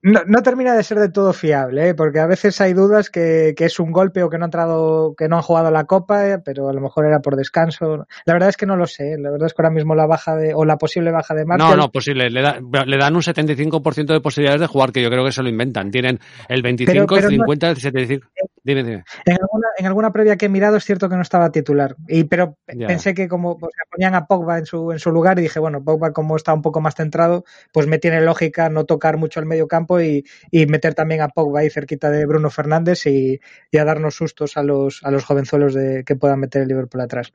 No, 0.03 0.20
no 0.26 0.42
termina 0.42 0.74
de 0.74 0.82
ser 0.84 0.99
de 1.01 1.09
todo 1.09 1.32
fiable, 1.32 1.88
¿eh? 1.88 1.94
porque 1.94 2.20
a 2.20 2.26
veces 2.26 2.61
hay 2.61 2.74
dudas 2.74 3.11
que, 3.11 3.55
que 3.57 3.64
es 3.64 3.80
un 3.80 3.90
golpe 3.90 4.22
o 4.22 4.30
que 4.30 4.38
no 4.38 4.44
ha 4.44 4.47
entrado, 4.47 5.14
que 5.16 5.28
no 5.28 5.36
han 5.36 5.42
jugado 5.42 5.70
la 5.72 5.84
copa, 5.84 6.28
eh, 6.28 6.38
pero 6.44 6.68
a 6.68 6.72
lo 6.72 6.80
mejor 6.80 7.07
era 7.07 7.18
por 7.20 7.34
descanso. 7.34 8.07
La 8.24 8.32
verdad 8.34 8.49
es 8.51 8.57
que 8.57 8.66
no 8.66 8.76
lo 8.76 8.86
sé. 8.86 9.14
¿eh? 9.14 9.18
La 9.18 9.30
verdad 9.30 9.47
es 9.47 9.55
que 9.55 9.62
ahora 9.62 9.74
mismo 9.74 9.94
la 9.97 10.07
baja 10.07 10.36
de, 10.36 10.55
o 10.55 10.64
la 10.64 10.76
posible 10.76 11.11
baja 11.11 11.34
de 11.34 11.44
Markel. 11.44 11.66
No, 11.68 11.76
no, 11.76 11.90
posible. 11.90 12.30
Le, 12.30 12.40
da- 12.42 12.61
le 12.61 12.97
dan 12.99 13.16
un 13.16 13.22
75% 13.22 14.07
de 14.12 14.20
posibilidades 14.20 14.61
de 14.61 14.66
jugar, 14.68 14.92
que 14.92 15.03
yo 15.03 15.09
creo 15.11 15.24
que 15.24 15.32
se 15.32 15.42
lo 15.42 15.49
inventan. 15.49 15.90
Tienen 15.90 16.20
el 16.49 16.62
25, 16.62 17.07
pero 17.14 17.28
el 17.28 17.36
no- 17.38 17.44
50, 17.44 17.70
el 17.70 17.76
75. 17.76 18.26
Dime, 18.67 18.83
dime. 18.83 19.05
En 19.25 19.35
alguna, 19.41 19.69
en 19.79 19.87
alguna 19.87 20.12
previa 20.12 20.37
que 20.37 20.47
he 20.47 20.49
mirado 20.49 20.77
es 20.77 20.85
cierto 20.85 21.09
que 21.09 21.14
no 21.14 21.23
estaba 21.23 21.53
titular. 21.53 21.95
Y, 22.09 22.25
pero 22.25 22.59
Ya. 22.75 22.89
pensé 22.89 23.14
que 23.14 23.29
como 23.29 23.53
o 23.53 23.59
sea, 23.61 23.85
ponían 23.89 24.17
a 24.17 24.27
Pogba 24.27 24.59
en 24.59 24.67
su, 24.67 24.91
en 24.91 24.99
su 24.99 25.12
lugar 25.12 25.39
y 25.39 25.43
dije, 25.43 25.61
bueno, 25.61 25.85
Pogba 25.85 26.12
como 26.12 26.35
está 26.35 26.53
un 26.53 26.62
poco 26.62 26.81
más 26.81 26.97
centrado, 26.97 27.45
pues 27.73 27.87
me 27.87 27.99
tiene 27.99 28.21
lógica 28.23 28.69
no 28.69 28.85
tocar 28.85 29.19
mucho 29.19 29.39
el 29.39 29.47
medio 29.47 29.69
campo 29.69 30.01
y, 30.01 30.25
y 30.51 30.67
meter 30.67 30.95
también 30.95 31.21
a 31.21 31.29
Pogba 31.29 31.61
ahí 31.61 31.71
cerquita 31.71 32.11
de 32.11 32.27
Bruno 32.27 32.51
Fernández 32.51 33.07
y, 33.07 33.41
y 33.71 33.79
a 33.79 33.85
darnos 33.85 34.17
sustos 34.17 34.57
a 34.57 34.64
los, 34.64 35.01
a 35.05 35.12
los 35.12 35.25
jovenzuelos 35.25 35.73
de, 35.73 36.03
que 36.05 36.17
puedan 36.17 36.41
meter 36.41 36.62
el 36.62 36.69
Liverpool 36.69 37.03
atrás. 37.03 37.33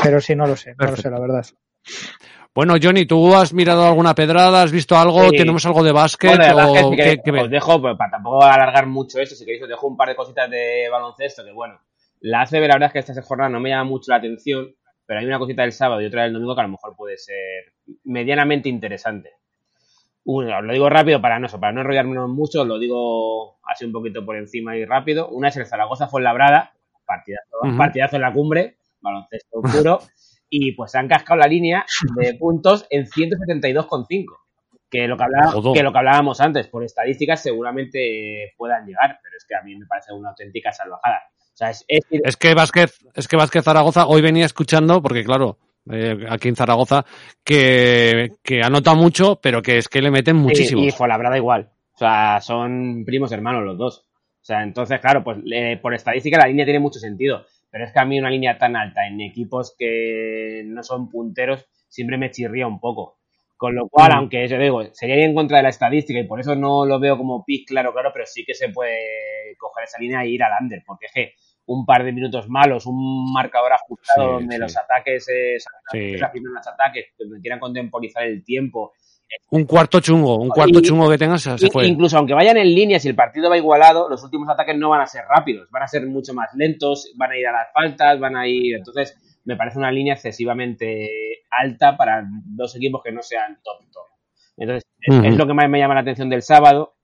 Pero 0.00 0.20
sí, 0.20 0.36
no 0.36 0.46
lo 0.46 0.54
sé, 0.54 0.76
no 0.78 0.86
lo 0.86 0.96
sé, 0.96 1.10
la 1.10 1.18
verdad. 1.18 1.44
Bueno, 2.58 2.74
Johnny, 2.82 3.06
¿tú 3.06 3.36
has 3.36 3.54
mirado 3.54 3.86
alguna 3.86 4.16
pedrada? 4.16 4.64
¿Has 4.64 4.72
visto 4.72 4.96
algo? 4.96 5.30
Sí. 5.30 5.36
¿Tenemos 5.36 5.64
algo 5.64 5.84
de 5.84 5.92
básquet? 5.92 6.36
Bueno, 6.36 6.56
o 6.72 6.74
si 6.74 6.90
qué- 6.90 6.96
queréis, 6.96 7.20
qué 7.24 7.30
os 7.30 7.50
dejo, 7.50 7.80
pues, 7.80 7.96
para 7.96 8.10
tampoco 8.10 8.42
alargar 8.42 8.88
mucho 8.88 9.20
esto, 9.20 9.36
si 9.36 9.44
queréis 9.44 9.62
os 9.62 9.68
dejo 9.68 9.86
un 9.86 9.96
par 9.96 10.08
de 10.08 10.16
cositas 10.16 10.50
de 10.50 10.88
baloncesto, 10.90 11.44
que 11.44 11.52
bueno, 11.52 11.78
la 12.18 12.40
ACB 12.40 12.66
la 12.66 12.74
verdad 12.74 12.90
es 12.92 12.92
que 13.04 13.12
esta 13.12 13.22
jornada 13.22 13.48
no 13.48 13.60
me 13.60 13.68
llama 13.68 13.84
mucho 13.84 14.10
la 14.10 14.16
atención, 14.16 14.74
pero 15.06 15.20
hay 15.20 15.26
una 15.26 15.38
cosita 15.38 15.62
del 15.62 15.70
sábado 15.70 16.00
y 16.02 16.06
otra 16.06 16.24
del 16.24 16.32
domingo 16.32 16.56
que 16.56 16.60
a 16.62 16.64
lo 16.64 16.70
mejor 16.70 16.96
puede 16.96 17.16
ser 17.16 17.36
medianamente 18.02 18.68
interesante. 18.68 19.34
Una, 20.24 20.58
os 20.58 20.64
lo 20.64 20.72
digo 20.72 20.90
rápido 20.90 21.20
para 21.22 21.38
no, 21.38 21.46
para 21.60 21.70
no 21.72 21.82
enrollarme 21.82 22.18
mucho, 22.26 22.64
lo 22.64 22.80
digo 22.80 23.60
así 23.62 23.84
un 23.84 23.92
poquito 23.92 24.24
por 24.26 24.34
encima 24.36 24.76
y 24.76 24.84
rápido. 24.84 25.28
Una 25.28 25.46
es 25.50 25.56
el 25.58 25.66
Zaragoza 25.66 26.08
Fuenlabrada, 26.08 26.72
partidazo, 27.06 27.56
Ujú. 27.62 27.76
partidazo 27.76 28.16
en 28.16 28.22
la 28.22 28.32
cumbre, 28.32 28.78
baloncesto 29.00 29.62
puro, 29.62 30.00
y 30.50 30.72
pues 30.72 30.92
se 30.92 30.98
han 30.98 31.08
cascado 31.08 31.38
la 31.40 31.46
línea 31.46 31.84
de 32.16 32.34
puntos 32.38 32.86
en 32.90 33.06
172,5 33.06 34.24
que 34.90 35.06
lo 35.06 35.16
que, 35.18 35.24
hablaba- 35.24 35.74
que 35.74 35.82
lo 35.82 35.92
que 35.92 35.98
hablábamos 35.98 36.40
antes, 36.40 36.66
por 36.68 36.82
estadísticas 36.82 37.42
seguramente 37.42 38.54
puedan 38.56 38.86
llegar, 38.86 39.18
pero 39.22 39.36
es 39.36 39.44
que 39.46 39.54
a 39.54 39.62
mí 39.62 39.76
me 39.76 39.84
parece 39.86 40.12
una 40.14 40.30
auténtica 40.30 40.72
salvajada. 40.72 41.20
O 41.36 41.56
sea, 41.58 41.70
es, 41.70 41.84
es 41.88 42.36
que 42.36 42.54
Vázquez, 42.54 42.98
es 43.14 43.28
que 43.28 43.36
Vázquez 43.36 43.64
Zaragoza 43.64 44.06
hoy 44.06 44.22
venía 44.22 44.46
escuchando, 44.46 45.02
porque 45.02 45.24
claro, 45.24 45.58
eh, 45.90 46.16
aquí 46.30 46.48
en 46.48 46.56
Zaragoza, 46.56 47.04
que, 47.44 48.30
que 48.42 48.62
anota 48.62 48.94
mucho, 48.94 49.40
pero 49.42 49.60
que 49.60 49.78
es 49.78 49.88
que 49.88 50.00
le 50.00 50.10
meten 50.10 50.36
muchísimos. 50.36 50.84
Y, 50.84 50.88
y 50.88 50.90
Fuenlabrada 50.90 51.36
igual. 51.36 51.70
O 51.94 51.98
sea, 51.98 52.40
son 52.40 53.04
primos 53.04 53.32
hermanos 53.32 53.64
los 53.64 53.76
dos. 53.76 54.06
O 54.40 54.44
sea, 54.48 54.62
entonces, 54.62 55.00
claro, 55.00 55.22
pues 55.24 55.38
eh, 55.52 55.78
por 55.82 55.92
estadística 55.94 56.38
la 56.38 56.46
línea 56.46 56.64
tiene 56.64 56.78
mucho 56.80 56.98
sentido. 56.98 57.44
Pero 57.70 57.84
es 57.84 57.92
que 57.92 57.98
a 58.00 58.04
mí 58.04 58.18
una 58.18 58.30
línea 58.30 58.56
tan 58.58 58.76
alta 58.76 59.06
en 59.06 59.20
equipos 59.20 59.74
que 59.78 60.62
no 60.66 60.82
son 60.82 61.08
punteros 61.08 61.66
siempre 61.88 62.16
me 62.18 62.30
chirría 62.30 62.66
un 62.66 62.80
poco. 62.80 63.18
Con 63.56 63.74
lo 63.74 63.88
cual, 63.88 64.12
Mm. 64.12 64.16
aunque 64.18 64.46
yo 64.48 64.56
digo, 64.58 64.84
sería 64.92 65.16
ir 65.16 65.24
en 65.24 65.34
contra 65.34 65.56
de 65.58 65.64
la 65.64 65.68
estadística 65.70 66.18
y 66.20 66.24
por 66.26 66.38
eso 66.40 66.54
no 66.54 66.86
lo 66.86 67.00
veo 67.00 67.16
como 67.18 67.44
pick 67.44 67.66
claro, 67.68 67.92
claro, 67.92 68.10
pero 68.12 68.24
sí 68.24 68.44
que 68.46 68.54
se 68.54 68.68
puede 68.68 68.96
coger 69.58 69.84
esa 69.84 69.98
línea 69.98 70.22
e 70.22 70.28
ir 70.28 70.42
al 70.44 70.52
under. 70.62 70.82
Porque 70.86 71.06
es 71.06 71.12
que 71.12 71.32
un 71.66 71.84
par 71.84 72.04
de 72.04 72.12
minutos 72.12 72.48
malos, 72.48 72.86
un 72.86 73.32
marcador 73.32 73.72
ajustado 73.72 74.28
Sí, 74.28 74.32
donde 74.34 74.54
sí. 74.56 74.60
los 74.62 74.76
ataques, 74.76 75.28
eh, 75.28 75.56
Sí. 75.92 76.12
los 76.16 76.66
ataques, 76.68 77.06
donde 77.18 77.40
quieran 77.40 77.58
contemporizar 77.58 78.22
el 78.24 78.44
tiempo, 78.44 78.92
Un 79.50 79.64
cuarto 79.64 80.00
chungo, 80.00 80.36
un 80.38 80.48
cuarto 80.48 80.78
Y- 80.78 80.82
chungo 80.82 81.08
que 81.10 81.18
tengas 81.18 81.42
se 81.42 81.66
I- 81.66 81.70
fue. 81.70 81.86
Incluso 81.86 82.16
aunque 82.18 82.34
vayan 82.34 82.56
en 82.56 82.74
línea, 82.74 82.98
si 82.98 83.08
el 83.08 83.14
partido 83.14 83.48
va 83.50 83.56
igualado, 83.56 84.08
los 84.08 84.22
últimos 84.24 84.48
ataques 84.48 84.76
no 84.76 84.90
van 84.90 85.00
a 85.00 85.06
ser 85.06 85.24
rápidos, 85.28 85.68
van 85.70 85.82
a 85.82 85.88
ser 85.88 86.06
mucho 86.06 86.34
más 86.34 86.48
lentos, 86.54 87.12
van 87.16 87.32
a 87.32 87.36
ir 87.38 87.46
a 87.46 87.52
las 87.52 87.72
faltas, 87.72 88.18
van 88.20 88.36
a 88.36 88.46
ir. 88.46 88.76
Entonces, 88.76 89.16
me 89.44 89.56
parece 89.56 89.78
una 89.78 89.90
línea 89.90 90.14
excesivamente 90.14 91.08
alta 91.50 91.96
para 91.96 92.24
dos 92.26 92.76
equipos 92.76 93.02
que 93.02 93.12
no 93.12 93.22
sean 93.22 93.58
top 93.62 93.80
top. 93.92 94.06
Entonces, 94.56 94.84
es, 95.00 95.36
lo 95.36 95.46
que 95.46 95.54
más 95.54 95.68
me 95.68 95.78
llama 95.78 95.94
la 95.94 96.00
atención 96.00 96.28
del 96.28 96.42
sábado. 96.42 96.94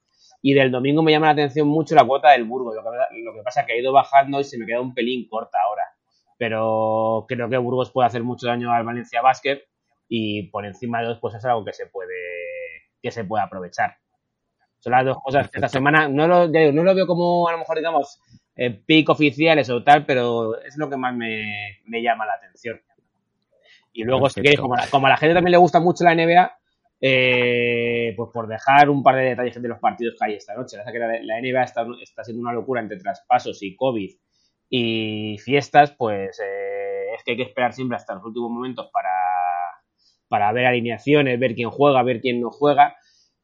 Y 0.47 0.53
del 0.53 0.71
domingo 0.71 1.03
me 1.03 1.11
llama 1.11 1.27
la 1.27 1.33
atención 1.33 1.67
mucho 1.69 1.95
la 1.95 2.05
cuota 2.05 2.33
del 2.33 2.45
Burgos. 2.45 2.75
Lo 2.75 2.83
que, 2.83 3.23
lo 3.23 3.33
que 3.33 3.43
pasa 3.43 3.63
es 3.63 3.67
que 3.67 3.73
ha 3.73 3.79
ido 3.79 3.93
bajando 3.93 4.41
y 4.41 4.45
se 4.45 4.59
me 4.59 4.67
queda 4.67 4.81
un 4.83 4.93
pelín 4.93 5.27
corta 5.27 5.57
ahora. 5.67 5.85
Pero 6.37 7.25
creo 7.27 7.49
que 7.49 7.57
Burgos 7.57 7.91
puede 7.91 8.09
hacer 8.09 8.23
mucho 8.23 8.47
daño 8.47 8.71
al 8.71 8.85
Valencia 8.85 9.23
Basket 9.23 9.63
y 10.09 10.45
por 10.51 10.67
encima 10.67 11.01
de 11.01 11.07
dos, 11.09 11.19
pues 11.21 11.35
es 11.35 11.45
algo 11.45 11.65
que 11.65 11.73
se 11.73 11.87
puede, 11.87 12.15
que 13.03 13.11
se 13.11 13.25
puede 13.25 13.45
aprovechar. 13.45 13.97
Son 14.81 14.93
las 14.93 15.05
dos 15.05 15.19
cosas 15.23 15.51
que 15.51 15.59
esta 15.59 15.69
semana 15.69 16.09
no 16.09 16.29
lo, 16.29 16.53
ya 16.53 16.61
digo, 16.61 16.73
no 16.73 16.85
lo 16.85 16.95
veo 16.95 17.07
como 17.07 17.49
a 17.49 17.53
lo 17.53 17.59
mejor 17.59 17.79
digamos 17.79 18.21
eh, 18.57 18.71
pick 18.71 19.09
oficiales 19.11 19.71
o 19.71 19.83
tal, 19.83 20.05
pero 20.07 20.61
es 20.61 20.77
lo 20.77 20.91
que 20.91 20.97
más 20.97 21.15
me, 21.15 21.81
me 21.87 22.03
llama 22.03 22.27
la 22.27 22.35
atención. 22.35 22.81
Y 23.93 24.05
luego, 24.05 24.29
si 24.29 24.41
queréis, 24.43 24.61
como, 24.61 24.75
a 24.75 24.79
la- 24.79 24.87
como 24.91 25.07
a 25.07 25.11
la 25.11 25.17
gente 25.17 25.35
también 25.35 25.53
le 25.53 25.59
gusta 25.59 25.81
mucho 25.81 26.05
la 26.05 26.13
NBA, 26.13 26.59
eh, 27.01 28.13
pues 28.17 28.31
por 28.33 28.47
dejar 28.49 28.89
un 28.91 29.03
par 29.03 29.17
de 29.17 29.23
detalles 29.23 29.61
de 29.61 29.69
los 29.69 29.79
partidos 29.79 30.17
que 30.19 30.25
hay 30.27 30.35
esta 30.35 30.55
noche. 30.55 30.77
La 31.23 31.39
NBA 31.39 31.63
está, 31.63 31.87
está 32.03 32.25
siendo 32.25 32.43
una 32.43 32.53
locura 32.53 32.81
entre 32.81 32.99
traspasos 32.99 33.63
y 33.63 33.77
COVID 33.77 34.11
y 34.71 35.39
fiestas, 35.39 35.93
pues 35.93 36.41
eh, 36.45 37.15
es 37.17 37.23
que 37.25 37.33
hay 37.33 37.37
que 37.37 37.43
esperar 37.45 37.73
siempre 37.73 37.97
hasta 37.97 38.15
los 38.15 38.25
últimos 38.25 38.51
momentos 38.51 38.91
para, 38.93 39.11
para 40.29 40.53
ver 40.53 40.67
alineaciones, 40.67 41.39
ver 41.39 41.55
quién 41.55 41.71
juega, 41.71 42.03
ver 42.03 42.21
quién 42.21 42.41
no 42.41 42.51
juega. 42.51 42.97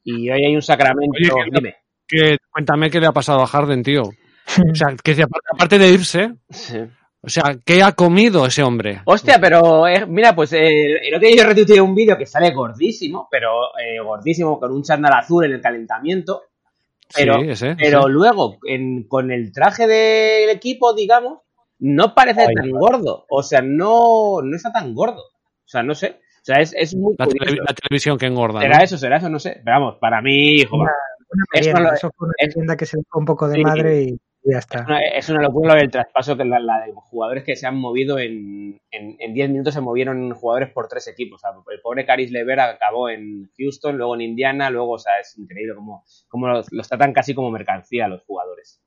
Y 0.03 0.31
hoy 0.31 0.45
hay 0.45 0.55
un 0.55 0.63
sacramento. 0.63 1.13
Oye, 1.15 1.31
que- 1.45 1.51
dime. 1.59 1.75
Que, 2.07 2.37
cuéntame 2.51 2.91
qué 2.91 2.99
le 3.01 3.07
ha 3.07 3.13
pasado 3.13 3.41
a 3.43 3.47
Harden, 3.47 3.83
tío. 3.83 4.03
O 4.03 4.75
sea, 4.75 4.89
que 5.03 5.15
si 5.15 5.23
aparte, 5.23 5.47
aparte 5.53 5.79
de 5.79 5.89
irse, 5.91 6.33
Sí. 6.51 6.79
o 7.23 7.29
sea, 7.29 7.57
¿qué 7.65 7.83
ha 7.85 7.93
comido 7.93 8.45
ese 8.47 8.65
hombre? 8.65 9.01
Hostia, 9.05 9.39
pero 9.41 9.87
eh, 9.87 10.05
mira, 10.07 10.35
pues 10.35 10.53
eh, 10.55 10.97
el 11.07 11.15
otro 11.15 11.29
día 11.29 11.37
yo 11.37 11.49
retuiteé 11.49 11.81
un 11.81 11.95
vídeo 11.95 12.19
que 12.19 12.27
sale 12.27 12.51
gordísimo, 12.53 13.29
pero 13.31 13.69
eh, 13.79 14.01
gordísimo, 14.05 14.59
con 14.59 14.73
un 14.73 14.83
chándal 14.83 15.13
azul 15.13 15.45
en 15.45 15.53
el 15.53 15.61
calentamiento. 15.61 16.43
Pero, 17.15 17.41
sí, 17.41 17.51
ese. 17.51 17.77
pero 17.77 18.01
ese. 18.01 18.09
luego, 18.09 18.57
en- 18.67 19.05
con 19.07 19.31
el 19.31 19.53
traje 19.53 19.87
del 19.87 20.51
equipo, 20.51 20.95
digamos, 20.95 21.39
no 21.79 22.13
parece 22.15 22.43
Ay, 22.49 22.55
tan 22.55 22.71
gordo. 22.71 23.27
O 23.31 23.43
sea, 23.45 23.61
no, 23.63 24.41
no 24.43 24.57
está 24.57 24.73
tan 24.73 24.95
gordo. 24.95 25.23
O 25.23 25.69
sea, 25.69 25.83
no 25.85 25.95
sé. 25.95 26.21
O 26.41 26.45
sea, 26.45 26.57
es, 26.61 26.75
es 26.75 26.95
muy 26.97 27.15
La, 27.19 27.27
curioso. 27.27 27.53
televi- 27.55 27.65
la 27.67 27.75
televisión 27.75 28.19
que 28.19 28.27
engorda. 28.27 28.61
¿Será 28.61 28.79
¿no? 28.79 28.85
eso? 28.85 28.99
¿Será 28.99 29.17
eso? 29.19 29.29
No 29.29 29.39
sé. 29.39 29.61
Pero 29.65 29.79
vamos, 29.81 29.97
para 30.01 30.23
mí, 30.23 30.55
hijo, 30.57 30.77
Una, 30.77 30.91
una 31.33 31.45
Es 31.53 31.61
merienda, 31.67 31.81
una- 31.83 31.95
eso 31.97 32.11
fue 32.17 32.27
una 32.29 32.35
es- 32.39 32.49
merienda 32.57 32.77
que 32.77 32.87
se 32.87 32.97
dejó 32.97 33.19
un 33.19 33.25
poco 33.27 33.49
de 33.49 33.57
Sí. 33.57 33.63
madre 33.63 34.03
y 34.03 34.17
y 34.43 34.53
ya 34.53 34.59
Es 34.61 34.65
está. 34.65 34.85
una, 34.87 35.01
es 35.05 35.29
una 35.29 35.43
locura 35.43 35.75
lo 35.75 35.81
del 35.81 35.91
traspaso, 35.91 36.35
que 36.35 36.47
la, 36.47 36.59
la 36.59 36.87
de 36.87 36.93
jugadores 36.95 37.45
que 37.45 37.57
se 37.57 37.67
han 37.67 37.77
movido 37.77 38.19
en, 38.19 38.81
en, 38.91 39.17
en 39.19 39.35
10 39.35 39.51
minutos 39.51 39.75
se 39.75 39.83
movieron 39.83 40.33
jugadores 40.33 40.71
por 40.71 40.89
tres 40.89 41.07
equipos. 41.09 41.43
O 41.45 41.47
sea, 41.47 41.51
el 41.71 41.81
pobre 41.83 42.07
Caris 42.07 42.31
Lever 42.31 42.59
acabó 42.59 43.11
en 43.11 43.51
Houston, 43.59 43.99
luego 43.99 44.15
en 44.15 44.23
Indiana, 44.23 44.71
luego, 44.71 44.93
o 44.93 44.99
sea, 44.99 45.19
es 45.21 45.37
increíble 45.37 45.75
cómo, 45.75 46.05
cómo 46.29 46.49
los, 46.49 46.73
los 46.73 46.89
tratan 46.89 47.13
casi 47.13 47.35
como 47.35 47.51
mercancía 47.51 48.09
los 48.09 48.23
jugadores. 48.25 48.81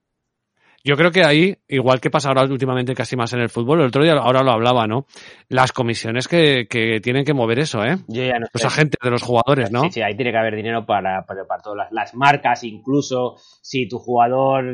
Yo 0.85 0.95
creo 0.95 1.11
que 1.11 1.23
ahí, 1.23 1.55
igual 1.69 2.01
que 2.01 2.09
pasa 2.09 2.27
ahora 2.27 2.43
últimamente 2.43 2.93
casi 2.93 3.15
más 3.15 3.31
en 3.31 3.39
el 3.39 3.49
fútbol, 3.49 3.79
el 3.79 3.87
otro 3.87 4.03
día 4.03 4.13
ahora 4.13 4.43
lo 4.43 4.51
hablaba, 4.51 4.85
¿no? 4.85 5.05
Las 5.47 5.71
comisiones 5.71 6.27
que, 6.27 6.67
que 6.69 6.99
tienen 6.99 7.23
que 7.23 7.33
mover 7.33 7.59
eso, 7.59 7.83
¿eh? 7.85 7.95
No 8.07 8.47
Los 8.53 8.61
sé. 8.61 8.67
agentes 8.67 8.99
de 9.01 9.09
los 9.09 9.23
jugadores, 9.23 9.71
¿no? 9.71 9.83
Sí, 9.83 9.91
sí, 9.91 10.01
ahí 10.01 10.15
tiene 10.15 10.31
que 10.31 10.37
haber 10.37 10.55
dinero 10.55 10.85
para, 10.85 11.25
para, 11.25 11.45
para 11.45 11.61
todas 11.61 11.77
las, 11.77 11.91
las 11.93 12.15
marcas, 12.15 12.65
incluso 12.65 13.35
si 13.61 13.87
tu 13.87 13.97
jugador, 13.97 14.65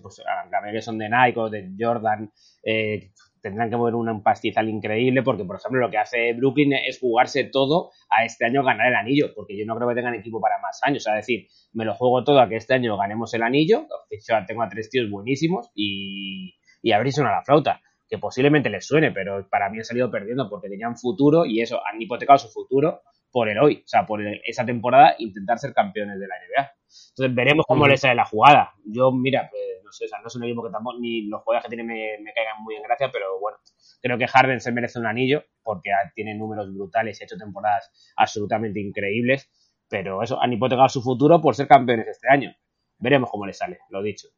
pues, 0.00 0.20
a 0.20 0.72
que 0.72 0.80
son 0.80 0.96
de 0.96 1.10
Nike 1.10 1.38
o 1.38 1.50
de 1.50 1.70
Jordan, 1.78 2.30
eh, 2.64 3.10
tendrán 3.42 3.70
que 3.70 3.76
mover 3.76 3.94
un 3.94 4.22
pastizal 4.22 4.68
increíble, 4.68 5.22
porque, 5.22 5.44
por 5.44 5.56
ejemplo, 5.56 5.80
lo 5.80 5.90
que 5.90 5.98
hace 5.98 6.32
Brooklyn 6.34 6.72
es 6.74 6.98
jugarse 7.00 7.44
todo 7.44 7.90
a 8.10 8.24
este 8.24 8.44
año 8.46 8.62
ganar 8.62 8.88
el 8.88 8.94
anillo, 8.94 9.32
porque 9.34 9.56
yo 9.58 9.64
no 9.66 9.76
creo 9.76 9.88
que 9.88 9.94
tengan 9.94 10.14
equipo 10.14 10.40
para 10.40 10.58
más 10.60 10.80
años. 10.82 11.02
O 11.02 11.04
sea, 11.04 11.18
es 11.18 11.26
decir, 11.26 11.46
me 11.72 11.84
lo 11.84 11.94
juego 11.94 12.24
todo 12.24 12.40
a 12.40 12.48
que 12.48 12.56
este 12.56 12.74
año 12.74 12.96
ganemos 12.96 13.32
el 13.34 13.42
anillo. 13.42 13.86
De 14.10 14.16
hecho, 14.16 14.34
tengo 14.46 14.62
a 14.62 14.68
tres 14.68 14.90
tíos 14.90 15.10
buenísimos 15.10 15.70
y, 15.74 16.54
y 16.82 16.92
a 16.92 17.02
suena 17.10 17.30
la 17.32 17.42
flauta 17.42 17.80
que 18.08 18.18
posiblemente 18.18 18.68
les 18.68 18.84
suene, 18.86 19.12
pero 19.12 19.48
para 19.48 19.70
mí 19.70 19.78
han 19.78 19.84
salido 19.84 20.10
perdiendo 20.10 20.48
porque 20.50 20.68
tenían 20.68 20.96
futuro 20.96 21.46
y 21.46 21.60
eso, 21.60 21.80
han 21.86 22.02
hipotecado 22.02 22.38
su 22.40 22.48
futuro 22.48 23.02
por 23.30 23.48
el 23.48 23.58
hoy, 23.60 23.82
o 23.84 23.88
sea, 23.88 24.04
por 24.04 24.20
el- 24.20 24.40
esa 24.44 24.66
temporada 24.66 25.14
intentar 25.18 25.58
ser 25.60 25.72
campeones 25.72 26.18
de 26.18 26.26
la 26.26 26.34
NBA. 26.36 26.72
Entonces 27.10 27.34
veremos 27.36 27.64
cómo 27.68 27.86
les 27.86 28.00
sale 28.00 28.16
la 28.16 28.24
jugada. 28.24 28.72
Yo, 28.84 29.12
mira, 29.12 29.48
pues, 29.48 29.62
no 29.90 29.92
sé, 29.92 30.04
o 30.04 30.08
sea, 30.08 30.20
no 30.20 30.28
es 30.28 30.36
un 30.36 30.44
equipo 30.44 30.62
que 30.62 30.70
tampoco, 30.70 30.98
ni 31.00 31.26
los 31.26 31.42
jugadores 31.42 31.64
que 31.68 31.74
tiene 31.74 31.82
me, 31.82 32.22
me 32.22 32.32
caigan 32.32 32.62
muy 32.62 32.76
en 32.76 32.82
gracia, 32.82 33.10
pero 33.12 33.40
bueno, 33.40 33.58
creo 34.00 34.16
que 34.16 34.28
Harden 34.28 34.60
se 34.60 34.70
merece 34.70 35.00
un 35.00 35.06
anillo 35.06 35.42
porque 35.62 35.90
tiene 36.14 36.36
números 36.36 36.72
brutales 36.72 37.20
y 37.20 37.24
ha 37.24 37.26
hecho 37.26 37.36
temporadas 37.36 37.90
absolutamente 38.16 38.80
increíbles, 38.80 39.50
pero 39.88 40.22
eso, 40.22 40.40
han 40.40 40.52
hipotecado 40.52 40.88
su 40.88 41.02
futuro 41.02 41.40
por 41.40 41.56
ser 41.56 41.66
campeones 41.66 42.06
este 42.06 42.28
año. 42.30 42.54
Veremos 42.98 43.30
cómo 43.30 43.46
les 43.46 43.58
sale, 43.58 43.78
lo 43.90 44.02
dicho. 44.02 44.28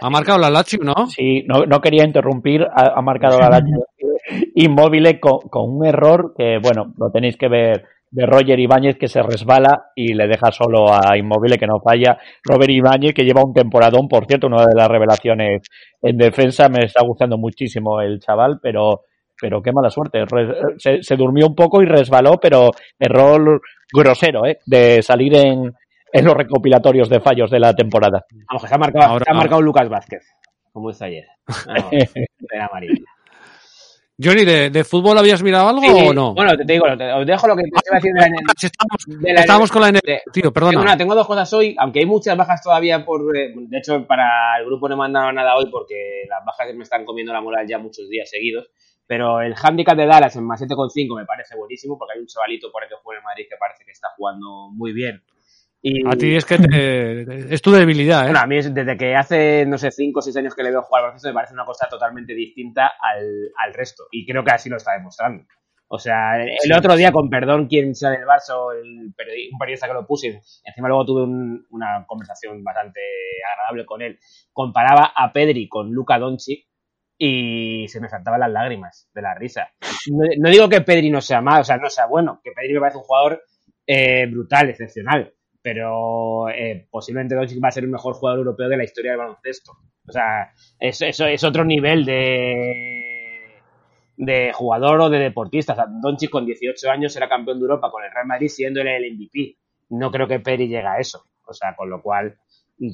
Ha 0.00 0.08
marcado 0.08 0.38
la 0.38 0.48
Lazio, 0.48 0.78
¿no? 0.82 1.06
Sí, 1.08 1.42
no, 1.46 1.66
no 1.66 1.80
quería 1.80 2.04
interrumpir, 2.04 2.62
ha, 2.62 2.98
ha 2.98 3.02
marcado 3.02 3.38
la 3.40 3.50
Lazio 3.50 3.84
Inmóvil 4.54 5.18
con, 5.18 5.40
con 5.50 5.76
un 5.76 5.84
error 5.84 6.34
que, 6.36 6.58
bueno, 6.62 6.94
lo 6.96 7.10
tenéis 7.10 7.36
que 7.36 7.48
ver 7.48 7.84
de 8.12 8.26
Roger 8.26 8.60
Ibáñez 8.60 8.96
que 8.98 9.08
se 9.08 9.22
resbala 9.22 9.86
y 9.96 10.12
le 10.14 10.28
deja 10.28 10.52
solo 10.52 10.86
a 10.92 11.16
Inmóvil 11.16 11.58
que 11.58 11.66
no 11.66 11.80
falla. 11.80 12.18
Robert 12.44 12.70
Ibáñez 12.70 13.14
que 13.14 13.24
lleva 13.24 13.42
un 13.42 13.54
temporadón, 13.54 14.06
por 14.06 14.26
cierto, 14.26 14.46
una 14.48 14.66
de 14.66 14.74
las 14.76 14.86
revelaciones 14.86 15.62
en 16.02 16.16
defensa. 16.18 16.68
Me 16.68 16.84
está 16.84 17.02
gustando 17.04 17.38
muchísimo 17.38 18.00
el 18.02 18.20
chaval, 18.20 18.60
pero, 18.62 19.00
pero 19.40 19.62
qué 19.62 19.72
mala 19.72 19.88
suerte. 19.88 20.24
Se, 20.76 21.02
se 21.02 21.16
durmió 21.16 21.46
un 21.46 21.54
poco 21.54 21.82
y 21.82 21.86
resbaló, 21.86 22.38
pero 22.38 22.70
error 22.98 23.60
grosero, 23.92 24.44
¿eh? 24.46 24.58
De 24.66 25.02
salir 25.02 25.34
en, 25.34 25.72
en 26.12 26.24
los 26.24 26.34
recopilatorios 26.34 27.08
de 27.08 27.20
fallos 27.20 27.50
de 27.50 27.60
la 27.60 27.72
temporada. 27.74 28.24
Vamos, 28.48 28.62
que 28.62 28.68
se 28.68 28.74
ha 28.74 28.78
marcado, 28.78 29.06
Ahora- 29.12 29.24
se 29.24 29.30
ha 29.30 29.34
marcado 29.34 29.62
Lucas 29.62 29.88
Vázquez, 29.88 30.22
como 30.70 30.90
hizo 30.90 31.04
ayer. 31.06 31.24
Vamos, 31.66 31.90
de 31.90 32.58
la 32.58 32.66
amarilla. 32.66 33.04
Johnny, 34.22 34.44
¿de, 34.44 34.70
de 34.70 34.84
fútbol 34.84 35.16
habías 35.18 35.42
mirado 35.42 35.68
algo 35.68 35.80
Sí, 35.82 35.88
o 36.08 36.12
no? 36.12 36.34
Bueno, 36.34 36.56
te, 36.56 36.64
te 36.64 36.72
digo, 36.74 36.84
te- 36.96 37.12
os 37.12 37.26
dejo 37.26 37.46
lo 37.48 37.56
que 37.56 37.62
te 37.62 37.68
iba 37.68 37.80
a 37.90 37.94
decir 37.96 38.12
de 38.12 38.20
la, 38.20 38.26
Estamos, 38.62 39.04
de 39.06 39.32
la- 39.32 39.40
estamos 39.40 39.72
con 39.72 39.82
la 39.82 39.88
NBA, 39.88 40.20
tío, 40.32 40.52
perdona. 40.52 40.70
Tengo, 40.72 40.82
una- 40.82 40.96
tengo 40.96 41.14
dos 41.14 41.26
cosas 41.26 41.52
hoy, 41.54 41.74
aunque 41.78 42.00
hay 42.00 42.06
muchas 42.06 42.36
bajas 42.36 42.62
todavía 42.62 43.04
por... 43.04 43.36
eh, 43.36 43.52
De 43.56 43.78
hecho, 43.78 44.06
para 44.06 44.58
el 44.58 44.66
grupo 44.66 44.88
no 44.88 44.94
he 44.94 44.98
mandado 44.98 45.32
nada 45.32 45.56
hoy 45.56 45.66
porque 45.70 46.24
las 46.28 46.44
bajas 46.44 46.74
me 46.74 46.82
están 46.84 47.04
comiendo 47.04 47.32
la 47.32 47.40
moral 47.40 47.66
ya 47.66 47.78
muchos 47.78 48.08
días 48.08 48.28
seguidos. 48.30 48.70
Pero 49.06 49.40
el 49.40 49.54
handicap 49.60 49.96
de 49.96 50.06
Dallas 50.06 50.36
en 50.36 50.44
más 50.44 50.60
7,5 50.62 51.16
me 51.16 51.24
parece 51.26 51.56
buenísimo 51.56 51.98
porque 51.98 52.12
hay 52.14 52.20
un 52.20 52.26
chavalito 52.26 52.70
por 52.70 52.82
ahí 52.82 52.88
que 52.88 52.94
juega 53.02 53.18
en 53.18 53.24
Madrid 53.24 53.46
que 53.48 53.56
parece 53.58 53.84
que 53.84 53.90
está 53.90 54.08
jugando 54.16 54.68
muy 54.72 54.92
bien. 54.92 55.22
Y, 55.84 56.06
A 56.06 56.12
ti 56.12 56.36
es 56.36 56.44
que 56.44 56.58
te- 56.58 57.52
es 57.54 57.60
tu 57.60 57.72
debilidad, 57.72 58.20
¿eh? 58.22 58.26
bueno, 58.26 58.38
a 58.40 58.46
mí 58.46 58.56
es 58.56 58.72
desde 58.72 58.96
que 58.96 59.16
hace, 59.16 59.66
no 59.66 59.76
sé, 59.78 59.90
5 59.90 60.20
o 60.20 60.22
6 60.22 60.36
años 60.36 60.54
que 60.54 60.62
le 60.62 60.70
veo 60.70 60.82
jugar 60.82 61.00
al 61.00 61.06
baloncesto 61.08 61.28
me 61.30 61.34
parece 61.34 61.54
una 61.54 61.64
cosa 61.64 61.88
totalmente 61.88 62.34
distinta 62.34 62.92
al, 63.00 63.50
al 63.58 63.74
resto. 63.74 64.04
Y 64.12 64.24
creo 64.24 64.44
que 64.44 64.52
así 64.52 64.68
lo 64.68 64.76
está 64.76 64.92
demostrando. 64.92 65.44
O 65.88 65.98
sea, 65.98 66.40
el 66.40 66.56
Sí, 66.60 66.72
otro 66.72 66.94
día, 66.96 67.10
con 67.10 67.28
perdón, 67.28 67.66
quien 67.66 67.94
sea 67.96 68.10
del 68.10 68.22
Barça 68.24 68.54
o 68.56 68.72
el 68.72 69.12
periodi- 69.14 69.50
un 69.52 69.58
periodista 69.58 69.88
que 69.88 69.92
lo 69.94 70.06
puse, 70.06 70.40
encima 70.64 70.88
luego 70.88 71.04
tuve 71.04 71.24
un- 71.24 71.66
una 71.70 72.04
conversación 72.06 72.62
bastante 72.62 73.00
agradable 73.52 73.84
con 73.84 74.02
él, 74.02 74.18
comparaba 74.52 75.12
a 75.16 75.32
Pedri 75.32 75.68
con 75.68 75.90
Luca 75.92 76.18
Doncic 76.18 76.64
y 77.18 77.86
se 77.88 78.00
me 78.00 78.08
saltaban 78.08 78.40
las 78.40 78.50
lágrimas 78.52 79.10
de 79.12 79.22
la 79.22 79.34
risa. 79.34 79.68
No, 80.10 80.24
no 80.38 80.48
digo 80.48 80.68
que 80.68 80.80
Pedri 80.80 81.10
no 81.10 81.20
sea 81.20 81.40
malo, 81.40 81.60
o 81.62 81.64
sea, 81.64 81.76
no 81.76 81.90
sea 81.90 82.06
bueno, 82.06 82.40
que 82.42 82.52
Pedri 82.52 82.72
me 82.74 82.80
parece 82.80 82.98
un 82.98 83.04
jugador 83.04 83.42
eh, 83.86 84.26
brutal, 84.30 84.70
excepcional, 84.70 85.34
pero 85.62 86.48
eh, 86.48 86.86
posiblemente 86.90 87.34
Doncic 87.34 87.62
va 87.62 87.68
a 87.68 87.72
ser 87.72 87.84
el 87.84 87.90
mejor 87.90 88.14
jugador 88.14 88.40
europeo 88.40 88.68
de 88.68 88.76
la 88.76 88.84
historia 88.84 89.12
del 89.12 89.20
baloncesto. 89.20 89.72
O 90.06 90.12
sea, 90.12 90.52
es, 90.78 91.00
eso 91.00 91.26
es 91.26 91.44
otro 91.44 91.64
nivel 91.64 92.04
de, 92.04 93.60
de 94.16 94.52
jugador 94.52 95.00
o 95.00 95.10
de 95.10 95.20
deportista. 95.20 95.72
O 95.74 95.76
sea, 95.76 95.86
Doncic 95.88 96.30
con 96.30 96.44
18 96.44 96.90
años 96.90 97.14
era 97.16 97.28
campeón 97.28 97.58
de 97.58 97.62
Europa 97.62 97.90
con 97.90 98.04
el 98.04 98.10
Real 98.10 98.26
Madrid 98.26 98.48
siendo 98.48 98.80
el 98.80 99.14
MVP. 99.14 99.56
No 99.90 100.10
creo 100.10 100.26
que 100.26 100.40
Pedri 100.40 100.66
llegue 100.66 100.86
a 100.86 100.98
eso. 100.98 101.24
O 101.46 101.52
sea, 101.52 101.76
con 101.76 101.90
lo 101.90 102.02
cual, 102.02 102.38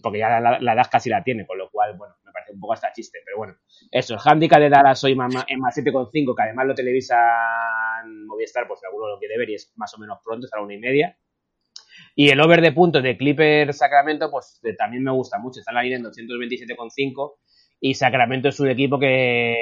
porque 0.03 0.19
ya 0.19 0.41
la, 0.41 0.59
edad 0.59 0.87
casi 0.91 1.09
la 1.09 1.23
tiene, 1.23 1.47
con 1.47 1.59
lo 1.59 1.71
cual, 1.71 1.97
bueno, 1.97 2.15
me 2.25 2.33
parece 2.33 2.53
un 2.53 2.61
poco 2.61 2.75
hasta 2.75 2.93
chiste, 2.93 3.21
pero 3.25 3.39
bueno. 3.39 3.55
Eso, 3.91 4.15
el 4.15 4.21
handicap 4.23 4.61
de 4.61 4.69
Dallas 4.69 5.03
hoy 5.05 5.13
en 5.13 5.19
más 5.19 5.77
7,5, 5.77 6.35
que 6.35 6.43
además 6.43 6.67
lo 6.67 6.75
televisan 6.75 8.27
Movistar, 8.27 8.67
pues 8.67 8.81
si 8.81 8.87
alguno 8.87 9.09
lo 9.09 9.19
quiere 9.19 9.39
ver 9.39 9.51
y 9.51 9.55
es 9.55 9.73
más 9.77 9.95
o 9.95 9.99
menos 9.99 10.19
pronto, 10.25 10.47
es 10.47 10.53
a 10.53 10.57
la 10.57 10.63
una 10.65 10.75
y 10.75 10.79
media. 10.79 11.17
Y 12.21 12.31
el 12.31 12.41
over 12.41 12.61
de 12.61 12.73
puntos 12.73 13.01
de 13.01 13.17
Clipper 13.17 13.73
Sacramento, 13.73 14.29
pues 14.29 14.59
eh, 14.65 14.75
también 14.75 15.05
me 15.05 15.13
gusta 15.13 15.39
mucho. 15.39 15.61
Está 15.61 15.71
en 15.71 15.77
la 15.77 15.83
línea 15.85 15.99
en 15.99 16.05
227,5. 16.05 17.37
Y 17.79 17.95
Sacramento 17.95 18.49
es 18.49 18.59
un 18.59 18.69
equipo 18.69 18.99
que 18.99 19.55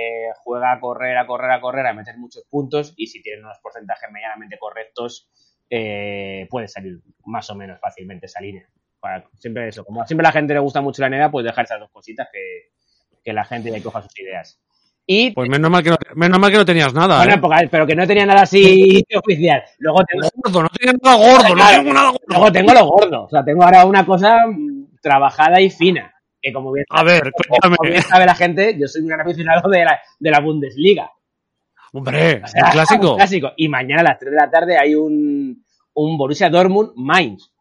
juega 0.42 0.72
a 0.72 0.80
correr, 0.80 1.18
a 1.18 1.26
correr, 1.26 1.50
a 1.50 1.60
correr, 1.60 1.86
a 1.86 1.92
meter 1.92 2.16
muchos 2.16 2.44
puntos. 2.48 2.94
Y 2.96 3.08
si 3.08 3.20
tienen 3.20 3.44
unos 3.44 3.58
porcentajes 3.62 4.08
medianamente 4.10 4.56
correctos, 4.58 5.28
eh, 5.68 6.46
puede 6.48 6.66
salir 6.66 6.98
más 7.26 7.50
o 7.50 7.56
menos 7.56 7.78
fácilmente 7.78 8.24
esa 8.24 8.40
línea. 8.40 8.66
Siempre 9.36 9.68
eso. 9.68 9.84
Como 9.84 10.06
siempre 10.06 10.26
a 10.26 10.30
la 10.30 10.32
gente 10.32 10.54
le 10.54 10.60
gusta 10.60 10.80
mucho 10.80 11.02
la 11.02 11.10
NBA, 11.10 11.30
pues 11.30 11.44
dejar 11.44 11.66
esas 11.66 11.80
dos 11.80 11.90
cositas 11.90 12.26
que, 12.32 13.32
la 13.34 13.44
gente 13.44 13.70
ya 13.70 13.82
coja 13.82 14.00
sus 14.00 14.18
ideas. 14.18 14.62
Y 15.08 15.30
Pues 15.30 15.48
menos 15.48 15.70
mal 15.70 15.84
que 15.84 15.90
no, 15.90 15.96
menos 16.16 16.38
mal 16.40 16.50
que 16.50 16.56
no 16.56 16.64
tenías 16.64 16.92
nada, 16.92 17.18
bueno, 17.24 17.54
¿eh? 17.60 17.68
pero 17.70 17.86
que 17.86 17.94
no 17.94 18.06
tenía 18.06 18.26
nada 18.26 18.42
así 18.42 19.04
oficial. 19.16 19.62
Luego 19.78 20.02
tengo, 20.04 20.28
Gordo, 20.34 20.62
no 20.62 20.68
tenías 20.70 20.96
nada 21.00 21.16
gordo, 21.16 21.54
no 21.54 21.68
tengo 21.70 21.92
nada 21.94 22.10
gordo. 22.10 22.24
luego 22.26 22.52
tengo 22.52 22.74
lo 22.74 22.86
gordo. 22.86 23.24
O 23.24 23.28
sea, 23.28 23.44
tengo 23.44 23.62
ahora 23.62 23.84
una 23.84 24.04
cosa 24.04 24.38
mm, 24.48 24.98
trabajada 25.00 25.60
y 25.60 25.70
fina. 25.70 26.12
Que 26.42 26.52
como 26.52 26.72
bien, 26.72 26.86
A 26.90 27.04
ver, 27.04 27.30
como 27.62 27.76
bien 27.82 28.02
sabe 28.02 28.26
la 28.26 28.34
gente, 28.34 28.76
yo 28.78 28.88
soy 28.88 29.02
un 29.02 29.08
gran 29.08 29.20
aficionado 29.20 29.70
de 29.70 29.84
la, 29.84 30.00
de 30.18 30.30
la 30.30 30.40
Bundesliga. 30.40 31.10
Hombre, 31.92 32.42
O 32.44 32.46
sea, 32.48 32.64
un 32.64 32.70
clásico. 32.72 33.10
un 33.12 33.16
clásico. 33.16 33.52
Y 33.56 33.68
mañana 33.68 34.00
a 34.00 34.04
las 34.04 34.18
3 34.18 34.32
de 34.32 34.36
la 34.36 34.50
tarde 34.50 34.76
hay 34.76 34.96
un, 34.96 35.64
un 35.94 36.18
Borussia 36.18 36.50
Dortmund 36.50 36.92
Mainz. 36.96 37.52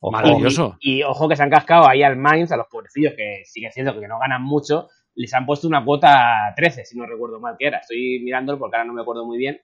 Maravilloso. 0.00 0.76
Y, 0.78 0.98
y 0.98 1.02
ojo 1.02 1.28
que 1.28 1.34
se 1.34 1.42
han 1.42 1.50
cascado 1.50 1.88
ahí 1.88 2.04
al 2.04 2.16
Mainz, 2.16 2.52
a 2.52 2.56
los 2.56 2.68
pobrecillos 2.68 3.14
que 3.16 3.42
sigue 3.44 3.72
siendo 3.72 3.98
que 3.98 4.06
no 4.06 4.20
ganan 4.20 4.42
mucho, 4.42 4.88
les 5.16 5.32
han 5.34 5.44
puesto 5.46 5.66
una 5.66 5.84
cuota 5.84 6.52
13, 6.54 6.84
si 6.84 6.96
no 6.96 7.06
recuerdo 7.06 7.40
mal 7.40 7.56
que 7.58 7.66
era. 7.66 7.78
Estoy 7.78 8.20
mirándolo 8.22 8.58
porque 8.58 8.76
ahora 8.76 8.86
no 8.86 8.92
me 8.92 9.02
acuerdo 9.02 9.24
muy 9.26 9.38
bien. 9.38 9.60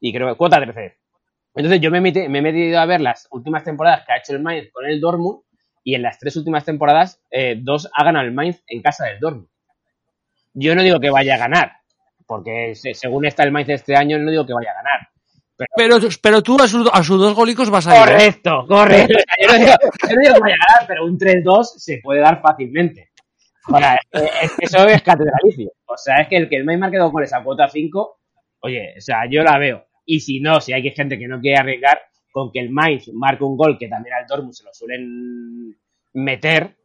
Y 0.00 0.12
creo 0.12 0.28
que 0.28 0.36
cuota 0.36 0.60
13. 0.60 0.96
Entonces 1.54 1.80
yo 1.80 1.90
me, 1.90 2.00
meti- 2.00 2.28
me 2.28 2.38
he 2.38 2.42
metido 2.42 2.78
a 2.80 2.86
ver 2.86 3.00
las 3.00 3.26
últimas 3.30 3.64
temporadas 3.64 4.04
que 4.06 4.12
ha 4.12 4.16
hecho 4.18 4.32
el 4.34 4.42
Mainz 4.42 4.70
con 4.72 4.86
el 4.86 5.00
Dortmund 5.00 5.40
y 5.84 5.94
en 5.94 6.02
las 6.02 6.18
tres 6.18 6.36
últimas 6.36 6.64
temporadas 6.64 7.20
eh, 7.30 7.56
dos 7.60 7.90
ha 7.94 8.04
ganado 8.04 8.24
el 8.24 8.32
Mainz 8.32 8.62
en 8.68 8.80
casa 8.82 9.04
del 9.06 9.18
Dortmund. 9.20 9.48
Yo 10.54 10.74
no 10.74 10.82
digo 10.82 11.00
que 11.00 11.10
vaya 11.10 11.34
a 11.34 11.38
ganar, 11.38 11.72
porque 12.26 12.74
se- 12.74 12.94
según 12.94 13.24
está 13.26 13.42
el 13.44 13.52
Mainz 13.52 13.68
este 13.70 13.96
año 13.96 14.18
no 14.18 14.30
digo 14.30 14.46
que 14.46 14.52
vaya 14.54 14.70
a 14.70 14.74
ganar. 14.74 15.08
Pero, 15.76 15.98
pero 16.20 16.42
tú 16.42 16.60
a 16.60 16.66
sus, 16.66 16.90
a 16.92 17.02
sus 17.04 17.20
dos 17.20 17.34
gólicos 17.34 17.70
vas 17.70 17.86
a 17.86 17.94
ir. 17.96 18.08
¿eh? 18.08 18.12
Correcto, 18.14 18.66
correcto. 18.66 19.14
Yo 19.40 19.46
no 19.52 19.58
digo, 19.58 19.72
yo 20.08 20.14
no 20.16 20.20
digo 20.22 20.34
que 20.34 20.40
vaya 20.40 20.54
a 20.54 20.66
ganar, 20.74 20.86
pero 20.88 21.04
un 21.04 21.18
3-2 21.18 21.64
se 21.76 21.98
puede 22.02 22.20
dar 22.20 22.40
fácilmente. 22.42 23.11
Ahora, 23.64 23.94
eh, 24.12 24.28
es 24.42 24.52
que 24.56 24.64
eso 24.66 24.86
es 24.86 25.02
catedralicio. 25.02 25.72
O 25.86 25.96
sea, 25.96 26.16
es 26.16 26.28
que 26.28 26.36
el 26.36 26.48
que 26.48 26.56
el 26.56 26.64
Mainz 26.64 26.80
marque 26.80 26.98
dos 26.98 27.12
goles 27.12 27.32
a 27.32 27.42
cuota 27.42 27.68
5, 27.68 28.18
oye, 28.60 28.94
o 28.96 29.00
sea, 29.00 29.28
yo 29.30 29.42
la 29.42 29.58
veo. 29.58 29.86
Y 30.04 30.20
si 30.20 30.40
no, 30.40 30.60
si 30.60 30.72
hay 30.72 30.82
gente 30.90 31.18
que 31.18 31.28
no 31.28 31.40
quiere 31.40 31.58
arriesgar, 31.58 32.00
con 32.32 32.50
que 32.50 32.60
el 32.60 32.70
Mainz 32.70 33.08
marque 33.12 33.44
un 33.44 33.56
gol, 33.56 33.78
que 33.78 33.88
también 33.88 34.14
al 34.14 34.26
Dortmund 34.26 34.54
se 34.54 34.64
lo 34.64 34.72
suelen 34.72 35.76
meter, 36.14 36.76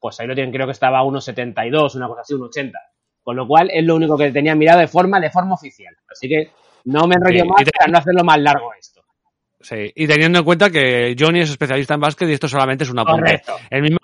pues 0.00 0.18
ahí 0.20 0.26
lo 0.26 0.34
tienen, 0.34 0.52
creo 0.52 0.66
que 0.66 0.72
estaba 0.72 0.98
a 0.98 1.02
1.72, 1.02 1.96
una 1.96 2.08
cosa 2.08 2.22
así, 2.22 2.34
1.80. 2.34 2.72
Con 3.22 3.36
lo 3.36 3.46
cual 3.46 3.70
es 3.72 3.84
lo 3.84 3.96
único 3.96 4.18
que 4.18 4.30
tenía 4.30 4.54
mirado 4.54 4.80
de 4.80 4.86
forma, 4.86 5.18
de 5.18 5.30
forma 5.30 5.54
oficial. 5.54 5.94
Así 6.10 6.28
que 6.28 6.50
no 6.84 7.06
me 7.06 7.14
enrollo 7.14 7.42
Sí, 7.42 7.48
más 7.48 7.64
para 7.78 7.90
no 7.90 7.98
hacerlo 7.98 8.24
más 8.24 8.38
largo 8.38 8.72
esto. 8.78 9.02
Sí, 9.60 9.90
y 9.94 10.06
teniendo 10.06 10.40
en 10.40 10.44
cuenta 10.44 10.68
que 10.68 11.16
Johnny 11.18 11.40
es 11.40 11.50
especialista 11.50 11.94
en 11.94 12.00
básquet 12.00 12.28
y 12.28 12.34
esto 12.34 12.48
solamente 12.48 12.84
es 12.84 12.90
una 12.90 13.00
apunte. 13.00 13.40
El 13.70 13.80
mismo, 13.80 13.96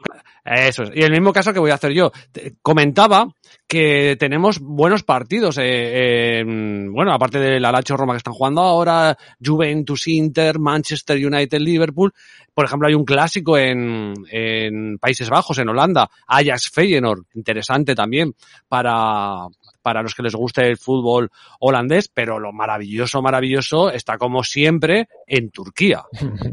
eso 0.45 0.82
es. 0.84 0.91
Y 0.95 1.03
el 1.03 1.11
mismo 1.12 1.32
caso 1.32 1.53
que 1.53 1.59
voy 1.61 1.70
a 1.70 1.74
hacer 1.74 1.93
yo. 1.93 2.11
Te- 2.32 2.55
Comentaba 2.62 3.28
que 3.66 4.16
tenemos 4.18 4.59
buenos 4.61 5.03
partidos. 5.03 5.59
eh, 5.59 6.41
en- 6.41 6.93
bueno, 6.93 7.12
aparte 7.12 7.38
del 7.38 7.64
Alacho 7.64 7.97
Roma 7.97 8.14
que 8.14 8.18
están 8.18 8.34
jugando 8.34 8.62
ahora, 8.62 9.16
Juventus 9.45 10.09
Inter, 10.09 10.59
Manchester 10.59 11.16
United, 11.24 11.59
Liverpool. 11.61 12.12
Por 12.55 12.64
ejemplo, 12.64 12.88
hay 12.88 12.95
un 12.95 13.05
clásico 13.05 13.57
en, 13.57 14.12
en 14.30 14.99
Países 14.99 15.30
Bajos, 15.30 15.59
en 15.59 15.68
Holanda, 15.68 16.11
Ajax 16.26 16.68
Feyenoord, 16.70 17.24
interesante 17.34 17.95
también 17.95 18.34
para, 18.68 19.47
para 19.82 20.03
los 20.03 20.14
que 20.14 20.22
les 20.24 20.34
guste 20.34 20.66
el 20.66 20.76
fútbol 20.76 21.30
holandés, 21.61 22.09
pero 22.09 22.38
lo 22.38 22.53
maravilloso, 22.53 23.22
maravilloso 23.22 23.91
está 23.91 24.18
como 24.18 24.43
siempre 24.43 25.09
en 25.26 25.51
Turquía. 25.51 26.03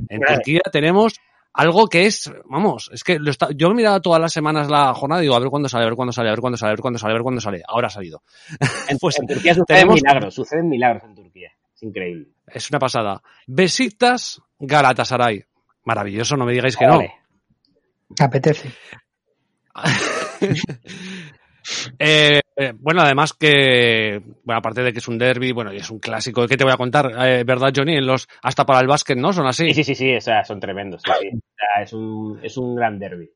En. 0.09 0.21
Turquía 0.27 0.61
tenemos 0.71 1.15
algo 1.57 1.87
que 1.87 2.05
es, 2.05 2.31
vamos, 2.45 2.89
es 2.93 3.03
que 3.03 3.17
lo 3.19 3.29
está, 3.31 3.49
yo 3.55 3.67
he 3.67 3.73
mirado 3.73 3.99
todas 4.01 4.21
las 4.21 4.31
semanas 4.31 4.69
la 4.69 4.93
jornada 4.93 5.21
y 5.21 5.25
digo, 5.25 5.35
a 5.35 5.39
ver 5.39 5.49
cuándo 5.49 5.67
sale, 5.67 5.83
a 5.83 5.87
ver 5.87 5.95
cuándo 5.95 6.13
sale, 6.13 6.29
a 6.29 6.31
ver 6.31 6.39
cuándo 6.39 6.57
sale, 6.57 6.69
a 6.69 6.73
ver 6.73 6.81
cuándo 6.81 6.99
sale, 6.99 7.11
a 7.11 7.13
ver 7.15 7.23
cuándo 7.23 7.41
sale. 7.41 7.61
Ahora 7.67 7.87
ha 7.87 7.89
salido. 7.89 8.21
En, 8.87 8.97
Pues 9.01 9.19
en 9.19 9.27
Turquía 9.27 9.53
suceden 9.53 9.65
tenemos- 9.65 9.95
milagros, 10.01 10.33
suceden 10.35 10.69
milagros 10.69 11.03
en 11.03 11.15
Turquía. 11.15 11.51
Es 11.75 11.83
increíble. 11.83 12.27
Es 12.47 12.69
una 12.69 12.79
pasada. 12.79 13.21
Besiktas 13.47 14.41
Galatasaray. 14.59 15.43
Maravilloso, 15.83 16.37
no 16.37 16.45
me 16.45 16.53
digáis 16.53 16.77
que 16.77 16.85
no. 16.87 17.01
Apetece. 18.19 18.71
Eh, 21.99 22.41
eh, 22.55 22.73
bueno, 22.77 23.01
además 23.01 23.33
que, 23.33 24.21
bueno, 24.43 24.59
aparte 24.59 24.81
de 24.81 24.93
que 24.93 24.99
es 24.99 25.07
un 25.07 25.17
derby, 25.17 25.51
bueno, 25.51 25.73
y 25.73 25.77
es 25.77 25.89
un 25.89 25.99
clásico, 25.99 26.47
¿qué 26.47 26.57
te 26.57 26.63
voy 26.63 26.73
a 26.73 26.77
contar? 26.77 27.11
Eh, 27.19 27.43
¿Verdad, 27.45 27.71
Johnny? 27.75 27.97
En 27.97 28.05
los, 28.05 28.27
hasta 28.41 28.65
para 28.65 28.79
el 28.79 28.87
básquet, 28.87 29.17
¿no? 29.17 29.33
Son 29.33 29.45
así. 29.47 29.73
Sí, 29.73 29.83
sí, 29.83 29.83
sí, 29.83 29.95
sí, 29.95 30.15
o 30.15 30.21
sea, 30.21 30.43
son 30.43 30.59
tremendos. 30.59 31.01
sí, 31.03 31.11
sí. 31.19 31.27
O 31.35 31.39
sea, 31.55 31.83
es, 31.83 31.93
un, 31.93 32.39
es 32.43 32.57
un 32.57 32.75
gran 32.75 32.99
derby. 32.99 33.29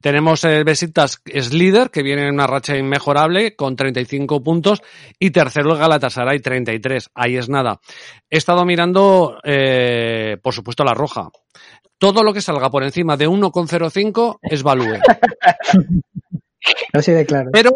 Tenemos 0.00 0.44
el 0.44 0.64
Besiktas, 0.64 1.22
es 1.24 1.54
líder, 1.54 1.90
que 1.90 2.02
viene 2.02 2.28
en 2.28 2.34
una 2.34 2.46
racha 2.46 2.76
inmejorable, 2.76 3.56
con 3.56 3.76
35 3.76 4.42
puntos, 4.42 4.82
y 5.18 5.30
tercero 5.30 5.72
el 5.72 5.78
Galatasaray, 5.78 6.40
33. 6.40 7.10
Ahí 7.14 7.36
es 7.36 7.48
nada. 7.48 7.80
He 8.28 8.36
estado 8.36 8.64
mirando, 8.66 9.38
eh, 9.42 10.36
por 10.42 10.52
supuesto, 10.52 10.84
la 10.84 10.94
roja. 10.94 11.30
Todo 11.98 12.22
lo 12.22 12.34
que 12.34 12.42
salga 12.42 12.68
por 12.70 12.84
encima 12.84 13.16
de 13.16 13.26
1,05 13.26 14.38
es 14.42 14.62
value. 14.62 15.00
Así 16.92 17.12
de 17.12 17.26
claro. 17.26 17.50
Pero, 17.52 17.70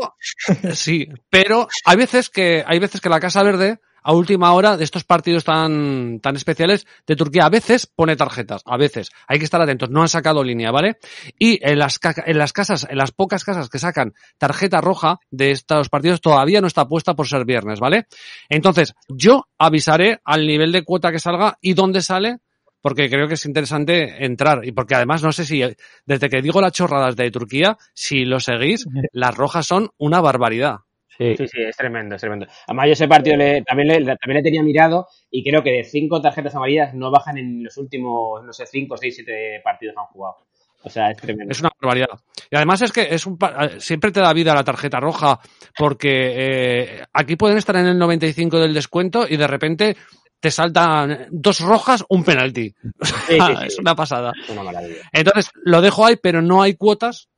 sí, 0.74 1.08
pero 1.28 1.68
hay 1.84 1.96
veces 1.96 2.30
que, 2.30 2.64
hay 2.66 2.78
veces 2.78 3.00
que 3.00 3.08
la 3.08 3.20
Casa 3.20 3.42
Verde 3.42 3.78
a 4.02 4.12
última 4.12 4.52
hora 4.52 4.76
de 4.76 4.84
estos 4.84 5.04
partidos 5.04 5.44
tan, 5.44 6.20
tan 6.20 6.36
especiales 6.36 6.86
de 7.06 7.16
Turquía. 7.16 7.44
A 7.44 7.50
veces 7.50 7.86
pone 7.86 8.16
tarjetas, 8.16 8.62
a 8.64 8.76
veces. 8.76 9.10
Hay 9.28 9.38
que 9.38 9.44
estar 9.44 9.60
atentos. 9.60 9.90
No 9.90 10.02
han 10.02 10.08
sacado 10.08 10.42
línea, 10.42 10.70
¿vale? 10.70 10.98
Y 11.38 11.58
en 11.62 11.78
las, 11.78 11.98
en 12.26 12.38
las 12.38 12.52
casas, 12.52 12.86
en 12.88 12.98
las 12.98 13.12
pocas 13.12 13.44
casas 13.44 13.68
que 13.68 13.78
sacan 13.78 14.14
tarjeta 14.38 14.80
roja 14.80 15.18
de 15.30 15.50
estos 15.50 15.88
partidos 15.88 16.20
todavía 16.20 16.60
no 16.60 16.66
está 16.66 16.88
puesta 16.88 17.14
por 17.14 17.28
ser 17.28 17.44
viernes, 17.44 17.80
¿vale? 17.80 18.06
Entonces, 18.48 18.94
yo 19.08 19.46
avisaré 19.58 20.20
al 20.24 20.46
nivel 20.46 20.72
de 20.72 20.84
cuota 20.84 21.12
que 21.12 21.18
salga 21.18 21.58
y 21.60 21.74
dónde 21.74 22.02
sale 22.02 22.38
porque 22.80 23.08
creo 23.10 23.28
que 23.28 23.34
es 23.34 23.44
interesante 23.46 24.24
entrar 24.24 24.64
y 24.64 24.72
porque 24.72 24.94
además 24.94 25.22
no 25.22 25.32
sé 25.32 25.44
si 25.44 25.62
desde 26.06 26.28
que 26.28 26.42
digo 26.42 26.60
las 26.60 26.72
chorradas 26.72 27.16
de 27.16 27.30
Turquía, 27.30 27.76
si 27.94 28.24
lo 28.24 28.40
seguís, 28.40 28.86
las 29.12 29.36
rojas 29.36 29.66
son 29.66 29.90
una 29.98 30.20
barbaridad. 30.20 30.76
Sí. 31.18 31.36
Sí, 31.36 31.46
sí, 31.48 31.60
es 31.62 31.76
tremendo, 31.76 32.14
es 32.14 32.20
tremendo. 32.22 32.46
Además, 32.66 32.86
yo 32.86 32.92
ese 32.92 33.06
partido 33.08 33.36
le- 33.36 33.62
también, 33.62 33.88
le, 33.88 33.94
también 34.16 34.36
le 34.38 34.42
tenía 34.42 34.62
mirado 34.62 35.06
y 35.30 35.44
creo 35.44 35.62
que 35.62 35.70
de 35.72 35.84
cinco 35.84 36.20
tarjetas 36.22 36.54
amarillas 36.54 36.94
no 36.94 37.10
bajan 37.10 37.36
en 37.36 37.62
los 37.62 37.76
últimos, 37.76 38.42
no 38.42 38.52
sé, 38.54 38.64
cinco, 38.66 38.96
seis, 38.96 39.16
siete 39.16 39.60
partidos 39.62 39.94
que 39.94 40.00
han 40.00 40.06
jugado. 40.06 40.36
O 40.82 40.88
sea, 40.88 41.10
es 41.10 41.18
tremendo. 41.18 41.52
Es 41.52 41.60
una 41.60 41.68
barbaridad. 41.78 42.08
Y 42.50 42.56
además 42.56 42.80
es 42.80 42.90
que 42.90 43.02
es 43.10 43.26
un 43.26 43.36
eh, 43.42 43.78
siempre 43.80 44.12
te 44.12 44.20
da 44.20 44.32
vida 44.32 44.54
la 44.54 44.64
tarjeta 44.64 44.98
roja 44.98 45.38
porque 45.76 46.08
eh, 46.34 47.04
aquí 47.12 47.36
pueden 47.36 47.58
estar 47.58 47.76
en 47.76 47.86
el 47.86 47.98
95 47.98 48.58
del 48.58 48.72
descuento 48.72 49.26
y 49.28 49.36
de 49.36 49.46
repente 49.46 49.96
te 50.40 50.50
saltan 50.50 51.26
dos 51.30 51.60
rojas, 51.60 52.04
un 52.08 52.24
penalti. 52.24 52.74
Sí, 53.28 53.38
sí, 53.38 53.52
es 53.66 53.78
una 53.78 53.94
pasada. 53.94 54.32
Es 54.42 54.48
una 54.50 54.62
maravilla. 54.64 54.96
Entonces, 55.12 55.50
lo 55.64 55.80
dejo 55.80 56.04
ahí, 56.06 56.16
pero 56.20 56.42
no 56.42 56.62
hay 56.62 56.74
cuotas. 56.74 57.28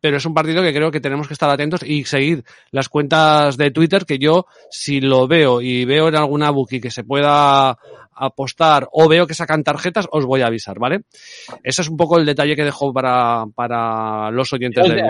Pero 0.00 0.16
es 0.16 0.26
un 0.26 0.34
partido 0.34 0.62
que 0.64 0.74
creo 0.74 0.90
que 0.90 0.98
tenemos 1.00 1.28
que 1.28 1.34
estar 1.34 1.48
atentos 1.48 1.84
y 1.84 2.02
seguir 2.04 2.42
las 2.72 2.88
cuentas 2.88 3.56
de 3.56 3.70
Twitter, 3.70 4.04
que 4.04 4.18
yo, 4.18 4.46
si 4.68 5.00
lo 5.00 5.28
veo 5.28 5.60
y 5.60 5.84
veo 5.84 6.08
en 6.08 6.16
alguna 6.16 6.50
bookie 6.50 6.80
que 6.80 6.90
se 6.90 7.04
pueda 7.04 7.78
apostar 8.14 8.88
o 8.90 9.08
veo 9.08 9.28
que 9.28 9.34
sacan 9.34 9.62
tarjetas, 9.62 10.08
os 10.10 10.24
voy 10.26 10.42
a 10.42 10.46
avisar, 10.48 10.78
¿vale? 10.80 11.02
Ese 11.62 11.82
es 11.82 11.88
un 11.88 11.96
poco 11.96 12.18
el 12.18 12.26
detalle 12.26 12.56
que 12.56 12.64
dejo 12.64 12.92
para, 12.92 13.44
para 13.54 14.30
los 14.32 14.52
oyentes 14.52 14.82
del 14.88 15.04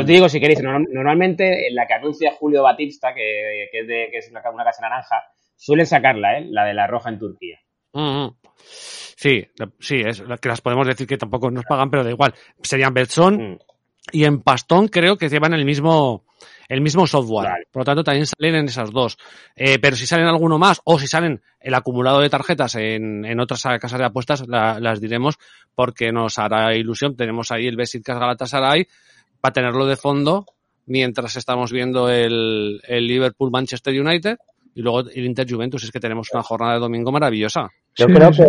Os- 0.00 0.06
digo, 0.06 0.28
si 0.30 0.40
queréis, 0.40 0.60
norm- 0.60 0.86
normalmente 0.90 1.68
en 1.68 1.74
la 1.74 1.86
que 1.86 1.94
anuncia 1.94 2.32
Julio 2.38 2.62
Batista, 2.62 3.12
que, 3.14 3.68
que 3.70 3.80
es, 3.80 3.86
de, 3.86 4.08
que 4.10 4.18
es 4.18 4.30
una, 4.30 4.40
una 4.50 4.64
casa 4.64 4.80
naranja, 4.80 5.16
suelen 5.56 5.86
sacarla, 5.86 6.38
¿eh? 6.38 6.46
La 6.50 6.64
de 6.64 6.74
la 6.74 6.86
roja 6.86 7.08
en 7.10 7.18
Turquía. 7.18 7.58
Mm, 7.92 8.00
mm. 8.24 8.36
Sí, 9.16 9.46
sí, 9.80 9.96
es 10.04 10.22
que 10.40 10.48
las 10.48 10.60
podemos 10.60 10.86
decir 10.86 11.06
que 11.06 11.16
tampoco 11.16 11.50
nos 11.50 11.64
pagan, 11.64 11.90
pero 11.90 12.04
da 12.04 12.10
igual. 12.10 12.34
Serían 12.62 12.92
Betson 12.94 13.52
Mm. 13.52 13.58
y 14.12 14.24
en 14.24 14.42
Pastón 14.42 14.88
creo 14.88 15.16
que 15.16 15.28
llevan 15.28 15.54
el 15.54 15.64
mismo 15.64 16.24
el 16.68 16.80
mismo 16.80 17.06
software. 17.06 17.68
Por 17.70 17.80
lo 17.82 17.84
tanto, 17.84 18.02
también 18.04 18.26
salen 18.26 18.56
en 18.56 18.64
esas 18.66 18.90
dos. 18.90 19.16
Eh, 19.54 19.78
pero 19.78 19.94
si 19.96 20.04
salen 20.04 20.26
alguno 20.26 20.58
más 20.58 20.80
o 20.84 20.98
si 20.98 21.06
salen 21.06 21.40
el 21.60 21.74
acumulado 21.74 22.20
de 22.20 22.28
tarjetas 22.28 22.74
en, 22.74 23.24
en 23.24 23.38
otras 23.40 23.62
casas 23.62 23.98
de 24.00 24.04
apuestas, 24.04 24.46
la- 24.48 24.80
las 24.80 25.00
diremos 25.00 25.36
porque 25.76 26.10
nos 26.12 26.38
hará 26.40 26.74
ilusión. 26.74 27.16
Tenemos 27.16 27.52
ahí 27.52 27.68
el 27.68 27.76
Besiktas 27.76 28.18
Galatasaray 28.18 28.88
para 29.40 29.52
tenerlo 29.52 29.86
de 29.86 29.96
fondo 29.96 30.44
mientras 30.86 31.36
estamos 31.36 31.70
viendo 31.72 32.10
el, 32.10 32.80
el 32.86 33.06
Liverpool 33.06 33.50
Manchester 33.52 33.98
United 34.00 34.36
y 34.76 34.82
luego 34.82 35.00
el 35.00 35.24
Inter 35.24 35.46
Juventus. 35.50 35.82
Es 35.82 35.90
que 35.90 35.98
tenemos 35.98 36.28
una 36.32 36.42
jornada 36.44 36.74
de 36.74 36.80
domingo 36.80 37.10
maravillosa. 37.10 37.68
Yo 37.96 38.06
creo 38.06 38.30
que, 38.30 38.48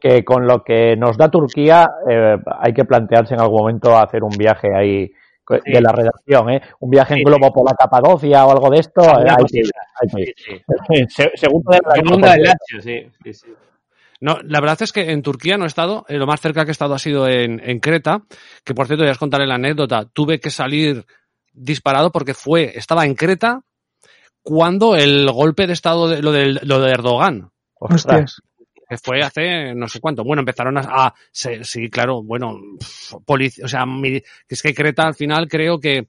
que 0.00 0.24
con 0.24 0.46
lo 0.46 0.64
que 0.64 0.96
nos 0.96 1.16
da 1.16 1.30
Turquía 1.30 1.88
eh, 2.10 2.36
hay 2.60 2.72
que 2.72 2.84
plantearse 2.84 3.34
en 3.34 3.40
algún 3.40 3.60
momento 3.60 3.96
hacer 3.96 4.24
un 4.24 4.36
viaje 4.36 4.68
ahí 4.74 5.10
de 5.64 5.80
la 5.80 5.92
redacción, 5.92 6.50
¿eh? 6.50 6.60
Un 6.80 6.90
viaje 6.90 7.14
en 7.14 7.22
globo 7.22 7.50
por 7.52 7.64
la 7.70 7.74
Capadocia 7.74 8.44
o 8.44 8.50
algo 8.50 8.68
de 8.70 8.80
esto. 8.80 9.00
eh, 9.02 9.24
según 11.34 11.62
de 11.64 11.78
la- 11.86 11.94
El 11.96 12.04
mundo 12.04 12.28
del 12.28 12.42
Lazio, 12.42 12.80
sí. 12.82 13.10
sí, 13.24 13.32
sí. 13.32 13.46
No, 14.20 14.38
la 14.42 14.60
verdad 14.60 14.82
es 14.82 14.92
que 14.92 15.10
en 15.12 15.22
Turquía 15.22 15.56
no 15.56 15.64
he 15.64 15.68
estado, 15.68 16.04
eh, 16.08 16.16
lo 16.18 16.26
más 16.26 16.40
cerca 16.40 16.64
que 16.64 16.70
he 16.70 16.72
estado 16.72 16.94
ha 16.94 16.98
sido 16.98 17.28
en, 17.28 17.60
en 17.64 17.78
Creta, 17.78 18.22
que 18.64 18.74
por 18.74 18.86
cierto, 18.88 19.04
ya 19.04 19.12
os 19.12 19.18
contaré 19.18 19.46
la 19.46 19.54
anécdota, 19.54 20.06
tuve 20.12 20.40
que 20.40 20.50
salir 20.50 21.04
disparado 21.52 22.10
porque 22.10 22.34
fue, 22.34 22.72
estaba 22.76 23.04
en 23.06 23.14
Creta 23.14 23.60
cuando 24.42 24.96
el 24.96 25.30
golpe 25.30 25.66
de 25.66 25.72
estado 25.72 26.08
de 26.08 26.22
lo 26.22 26.32
de, 26.32 26.58
lo 26.62 26.80
de 26.80 26.90
Erdogan. 26.90 27.50
Hostias. 27.74 28.40
Que 28.88 28.96
fue 28.96 29.20
hace 29.22 29.74
no 29.74 29.86
sé 29.86 30.00
cuánto. 30.00 30.24
Bueno, 30.24 30.40
empezaron 30.40 30.78
a. 30.78 30.80
a- 30.80 31.14
se- 31.30 31.62
sí, 31.64 31.90
claro, 31.90 32.22
bueno. 32.22 32.58
Policía, 33.26 33.64
o 33.66 33.68
sea, 33.68 33.84
mi- 33.84 34.22
es 34.48 34.62
que 34.62 34.72
Creta 34.74 35.06
al 35.06 35.14
final 35.14 35.46
creo 35.46 35.78
que 35.78 36.08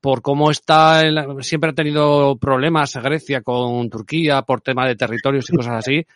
por 0.00 0.22
cómo 0.22 0.50
está. 0.50 1.02
siempre 1.40 1.70
ha 1.70 1.74
tenido 1.74 2.36
problemas 2.36 2.94
Grecia 2.96 3.40
con 3.42 3.90
Turquía 3.90 4.42
por 4.42 4.60
tema 4.60 4.86
de 4.86 4.94
territorios 4.96 5.50
y 5.50 5.56
cosas 5.56 5.74
así. 5.78 6.06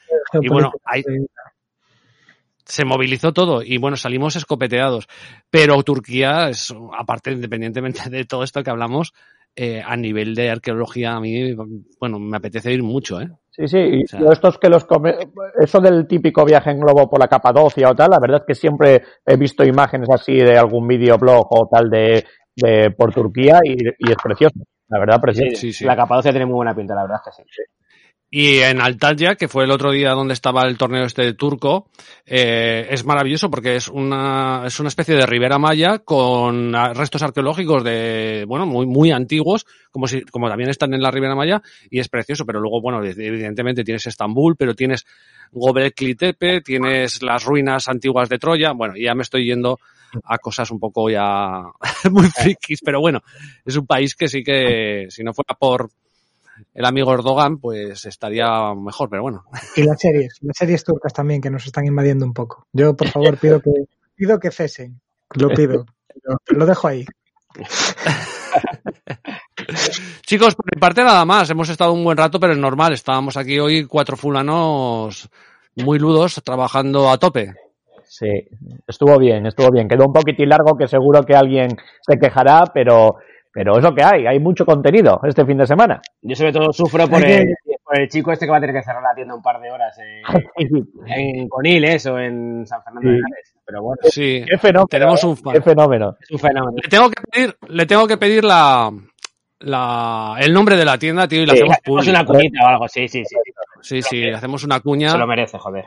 Y 0.41 0.49
bueno, 0.49 0.71
ahí 0.85 1.03
se 2.65 2.85
movilizó 2.85 3.33
todo 3.33 3.63
y 3.63 3.79
bueno, 3.79 3.97
salimos 3.97 4.35
escopeteados. 4.37 5.09
Pero 5.51 5.83
Turquía 5.83 6.49
es, 6.49 6.75
aparte, 6.99 7.33
independientemente 7.33 8.09
de 8.11 8.25
todo 8.25 8.43
esto 8.43 8.63
que 8.63 8.71
hablamos, 8.71 9.13
eh, 9.57 9.83
a 9.85 9.97
nivel 9.97 10.35
de 10.35 10.51
arqueología, 10.51 11.15
a 11.15 11.21
mí, 11.21 11.55
bueno, 11.99 12.19
me 12.19 12.37
apetece 12.37 12.73
ir 12.73 12.83
mucho, 12.83 13.21
¿eh? 13.21 13.29
Sí, 13.51 13.67
sí, 13.69 13.79
y 13.79 14.05
O 14.05 14.07
sea- 14.07 14.33
estos 14.33 14.59
que 14.59 14.69
los 14.69 14.85
come... 14.85 15.15
eso 15.59 15.81
del 15.81 16.07
típico 16.07 16.45
viaje 16.45 16.71
en 16.71 16.81
globo 16.81 17.09
por 17.09 17.19
la 17.19 17.27
Capadocia 17.27 17.89
o 17.91 17.95
tal, 17.95 18.11
la 18.11 18.19
verdad 18.21 18.41
es 18.43 18.47
que 18.47 18.55
siempre 18.55 19.03
he 19.25 19.37
visto 19.37 19.65
imágenes 19.65 20.11
así 20.11 20.35
de 20.37 20.59
algún 20.59 20.87
videoblog 20.87 21.47
o 21.51 21.67
tal 21.67 21.89
de, 21.89 22.23
de 22.55 22.91
por 22.91 23.15
Turquía 23.15 23.61
y, 23.65 23.73
y 23.73 24.11
es 24.11 24.17
precioso, 24.23 24.57
la 24.89 24.99
verdad 24.99 25.21
precioso. 25.23 25.57
Sí, 25.57 25.73
sí. 25.73 25.85
La 25.87 25.97
Capadocia 25.97 26.33
tiene 26.33 26.45
muy 26.45 26.57
buena 26.57 26.77
pinta, 26.77 26.95
la 26.95 27.03
verdad 27.03 27.21
es 27.27 27.35
que 27.35 27.43
sí. 27.43 27.63
Y 28.29 28.59
en 28.59 28.81
Antalya, 28.81 29.37
que 29.37 29.47
fue 29.47 29.65
el 29.65 29.71
otro 29.71 29.93
día 29.93 30.11
donde 30.11 30.35
estaba 30.35 30.63
el 30.67 30.77
torneo 30.77 31.05
este 31.05 31.33
turco, 31.35 31.89
eh, 32.25 32.89
es 32.91 33.05
maravilloso 33.05 33.51
porque 33.51 33.77
es 33.77 33.87
una, 33.87 34.65
es 34.67 34.81
una 34.81 34.89
especie 34.89 35.15
de 35.15 35.27
Ribera 35.27 35.59
Maya 35.59 36.01
con 36.01 36.73
restos 36.95 37.23
arqueológicos 37.23 37.85
de, 37.85 38.45
bueno, 38.49 38.67
muy, 38.67 38.85
muy 38.87 39.13
antiguos, 39.13 39.65
como 39.93 40.09
si, 40.09 40.23
como 40.23 40.49
también 40.49 40.71
están 40.71 40.93
en 40.93 41.03
la 41.03 41.13
Ribera 41.13 41.37
Maya, 41.37 41.63
y 41.89 42.01
es 42.01 42.09
precioso, 42.09 42.45
pero 42.45 42.61
luego, 42.61 42.81
bueno, 42.81 43.03
evidentemente 43.05 43.85
tienes 43.85 44.07
Estambul, 44.09 44.57
pero 44.57 44.75
tienes 44.75 45.07
Gobekli 45.53 46.17
Tepe, 46.17 46.63
tienes 46.63 47.23
las 47.23 47.45
ruinas 47.45 47.87
antiguas 47.89 48.29
de 48.29 48.39
Troya, 48.39 48.73
bueno, 48.73 48.95
ya 48.97 49.15
me 49.15 49.23
estoy 49.23 49.47
yendo 49.47 49.79
a 50.25 50.39
cosas 50.39 50.71
un 50.73 50.81
poco 50.81 51.09
ya 51.11 51.63
muy 52.11 52.27
frikis, 52.27 52.81
pero 52.85 53.01
bueno, 53.01 53.21
es 53.65 53.77
un 53.77 53.87
país 53.87 54.17
que 54.17 54.27
sí 54.27 54.43
que, 54.43 55.07
si 55.11 55.23
no 55.23 55.33
fuera 55.33 55.57
por, 55.59 55.91
el 56.75 56.85
amigo 56.85 57.13
Erdogan, 57.13 57.59
pues 57.59 58.05
estaría 58.07 58.75
mejor, 58.75 59.09
pero 59.11 59.23
bueno. 59.23 59.45
Y 59.77 59.83
las 59.83 60.01
series, 60.01 60.39
las 60.43 60.57
series 60.57 60.85
turcas 60.85 61.13
también 61.13 61.41
que 61.41 61.51
nos 61.51 61.67
están 61.67 61.87
invadiendo 61.87 62.25
un 62.25 62.33
poco. 62.33 62.67
Yo, 62.73 62.97
por 62.97 63.09
favor, 63.09 63.37
pido 63.41 63.61
que 63.61 63.71
pido 64.15 64.39
que 64.39 64.51
cesen. 64.51 65.01
Lo 65.35 65.49
pido. 65.51 65.87
Lo, 66.23 66.39
lo 66.49 66.67
dejo 66.67 66.89
ahí. 66.89 67.05
Chicos, 70.23 70.55
por 70.55 70.67
mi 70.75 70.81
parte 70.81 71.03
nada 71.03 71.25
más. 71.25 71.49
Hemos 71.51 71.69
estado 71.69 71.93
un 71.93 72.05
buen 72.05 72.17
rato, 72.17 72.41
pero 72.41 72.53
es 72.53 72.59
normal. 72.59 72.93
Estábamos 72.93 73.37
aquí 73.37 73.59
hoy 73.59 73.87
cuatro 73.87 74.17
fulanos 74.17 75.29
muy 75.77 75.99
ludos 75.99 76.41
trabajando 76.43 77.11
a 77.11 77.19
tope. 77.19 77.55
Sí, 78.05 78.49
estuvo 78.87 79.19
bien, 79.19 79.47
estuvo 79.47 79.71
bien. 79.71 79.89
Quedó 79.89 80.07
un 80.07 80.13
poquitín 80.13 80.49
largo 80.49 80.77
que 80.77 80.87
seguro 80.87 81.23
que 81.25 81.35
alguien 81.35 81.77
se 82.01 82.19
quejará, 82.19 82.65
pero, 82.73 83.17
pero 83.57 83.79
es 83.79 83.83
lo 83.83 83.95
que 83.95 84.05
hay. 84.05 84.27
Hay 84.27 84.39
mucho 84.39 84.67
contenido 84.67 85.19
este 85.25 85.47
fin 85.47 85.57
de 85.57 85.67
semana. 85.67 86.03
Yo 86.21 86.37
sobre 86.37 86.53
todo 86.53 86.73
sufro 86.75 87.09
por 87.09 87.25
el, 87.25 87.55
por 87.83 87.99
el 87.99 88.07
chico 88.09 88.31
este 88.33 88.45
que 88.45 88.51
va 88.51 88.59
a 88.59 88.61
tener 88.61 88.77
que 88.77 88.83
cerrar 88.83 89.03
la 89.03 89.15
tienda 89.15 89.35
un 89.35 89.41
par 89.41 89.59
de 89.63 89.71
horas 89.71 89.99
en, 90.57 90.87
en 91.07 91.49
Conil, 91.49 91.85
eso, 91.87 92.19
en 92.19 92.67
San 92.67 92.83
Fernando 92.83 93.09
de 93.09 93.17
Sí. 93.17 93.23
Henares. 93.27 93.55
Pero 93.65 93.83
bueno, 93.83 94.01
Sí, 94.05 94.45
Qué 94.47 94.59
fenómeno. 94.59 94.87
tenemos 94.89 95.25
¿eh? 95.25 95.27
un. 95.27 95.37
Qué 95.55 95.61
fenómeno. 95.63 96.17
es 96.21 96.31
un 96.31 96.39
fenómeno. 96.39 96.77
Le 96.83 96.89
tengo 96.89 97.09
que 97.11 97.23
pedir, 97.33 97.57
le 97.69 97.87
tengo 97.87 98.07
que 98.07 98.17
pedir 98.19 98.45
la, 98.45 98.93
la, 99.61 100.37
el 100.39 100.53
nombre 100.53 100.77
de 100.77 100.85
la 100.85 100.99
tienda, 100.99 101.27
tío, 101.27 101.43
y 101.43 101.47
la 101.47 101.55
Sí, 101.55 101.61
hacemos 101.61 101.77
hacemos 101.79 102.05
pública. 102.05 102.11
una 102.21 102.27
cuñita 102.27 102.65
o 102.65 102.69
algo, 102.69 102.89
sí, 102.89 103.09
sí, 103.09 103.25
sí. 103.25 103.37
Sí, 103.81 104.03
sí, 104.03 104.29
hacemos 104.29 104.63
una 104.65 104.81
cuña. 104.81 105.11
Se 105.11 105.19
lo 105.19 105.27
merece, 105.27 105.59
joder. 105.59 105.87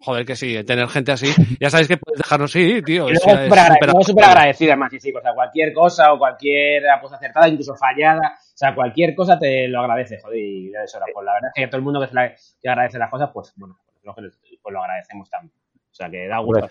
Joder, 0.00 0.26
que 0.26 0.34
sí, 0.34 0.62
tener 0.64 0.88
gente 0.88 1.12
así. 1.12 1.26
Ya 1.60 1.70
sabéis 1.70 1.88
que 1.88 1.96
puedes 1.96 2.18
dejarnos, 2.18 2.50
sí, 2.50 2.82
tío. 2.82 3.04
Y 3.08 3.12
o 3.12 3.14
luego 3.14 3.20
sea, 3.24 3.44
es 3.44 4.06
súper 4.06 4.24
agradecido, 4.24 4.72
además, 4.72 4.90
sí, 4.90 4.98
sí, 5.00 5.12
o 5.16 5.20
sea, 5.20 5.32
cualquier 5.34 5.72
cosa 5.72 6.12
o 6.12 6.18
cualquier 6.18 6.88
apuesta 6.90 7.16
acertada, 7.16 7.48
incluso 7.48 7.74
fallada, 7.76 8.32
o 8.36 8.56
sea, 8.56 8.74
cualquier 8.74 9.14
cosa 9.14 9.38
te 9.38 9.68
lo 9.68 9.80
agradece, 9.80 10.18
joder, 10.20 10.38
y 10.38 10.68
de 10.70 10.84
eso, 10.84 10.98
pues 11.14 11.24
la 11.24 11.32
verdad 11.34 11.50
es 11.54 11.62
que 11.64 11.68
todo 11.68 11.78
el 11.78 11.84
mundo 11.84 12.00
que, 12.00 12.08
se 12.08 12.14
la- 12.14 12.34
que 12.60 12.68
agradece 12.68 12.98
las 12.98 13.10
cosas, 13.10 13.30
pues 13.32 13.52
bueno, 13.56 13.78
pues 13.84 14.04
lo, 14.04 14.14
pues 14.14 14.72
lo 14.72 14.80
agradecemos 14.82 15.30
también. 15.30 15.52
O 15.90 15.94
sea, 15.94 16.10
que 16.10 16.26
da 16.28 16.38
gusto. 16.38 16.70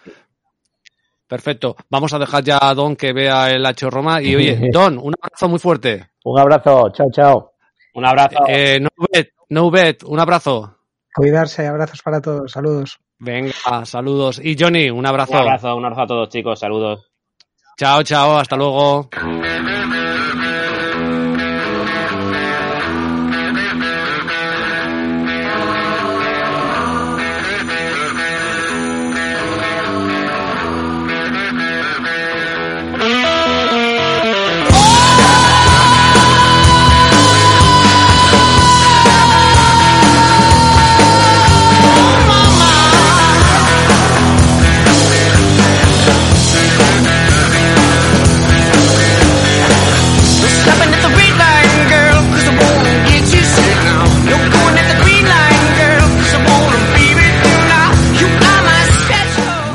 Perfecto. 1.27 1.75
Vamos 1.89 2.13
a 2.13 2.19
dejar 2.19 2.43
ya 2.43 2.57
a 2.61 2.73
Don 2.73 2.95
que 2.95 3.11
vea 3.13 3.51
el 3.51 3.65
Hacho 3.65 3.89
Roma. 3.89 4.21
Y 4.21 4.35
oye, 4.35 4.57
Don, 4.71 4.97
un 4.97 5.13
abrazo 5.21 5.49
muy 5.49 5.59
fuerte. 5.59 6.07
Un 6.23 6.39
abrazo, 6.39 6.89
chao, 6.93 7.07
chao. 7.11 7.53
Un 7.95 8.05
abrazo. 8.05 8.37
Eh, 8.47 8.79
no 8.79 8.89
bet, 9.11 9.31
no 9.49 9.69
bet, 9.71 10.03
un 10.03 10.19
abrazo. 10.19 10.76
Cuidarse, 11.17 11.65
abrazos 11.65 12.03
para 12.03 12.21
todos, 12.21 12.51
saludos. 12.51 12.99
Venga, 13.17 13.51
saludos. 13.85 14.39
Y 14.43 14.55
Johnny, 14.55 14.91
un 14.91 15.03
abrazo. 15.03 15.31
Un 15.31 15.39
abrazo, 15.39 15.75
un 15.75 15.83
abrazo 15.83 16.01
a 16.03 16.07
todos, 16.07 16.29
chicos, 16.29 16.59
saludos. 16.59 17.11
Chao, 17.75 18.03
chao, 18.03 18.37
hasta 18.37 18.55
luego. 18.55 19.09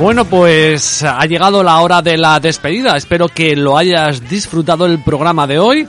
Bueno, 0.03 0.25
pues 0.25 1.05
ha 1.05 1.25
llegado 1.27 1.63
la 1.63 1.81
hora 1.81 2.03
de 2.03 2.19
la 2.19 2.41
despedida. 2.41 2.97
Espero 2.97 3.29
que 3.29 3.55
lo 3.55 3.79
hayas 3.79 4.29
disfrutado 4.29 4.85
el 4.85 4.99
programa 4.99 5.47
de 5.47 5.61
hoy. 5.61 5.87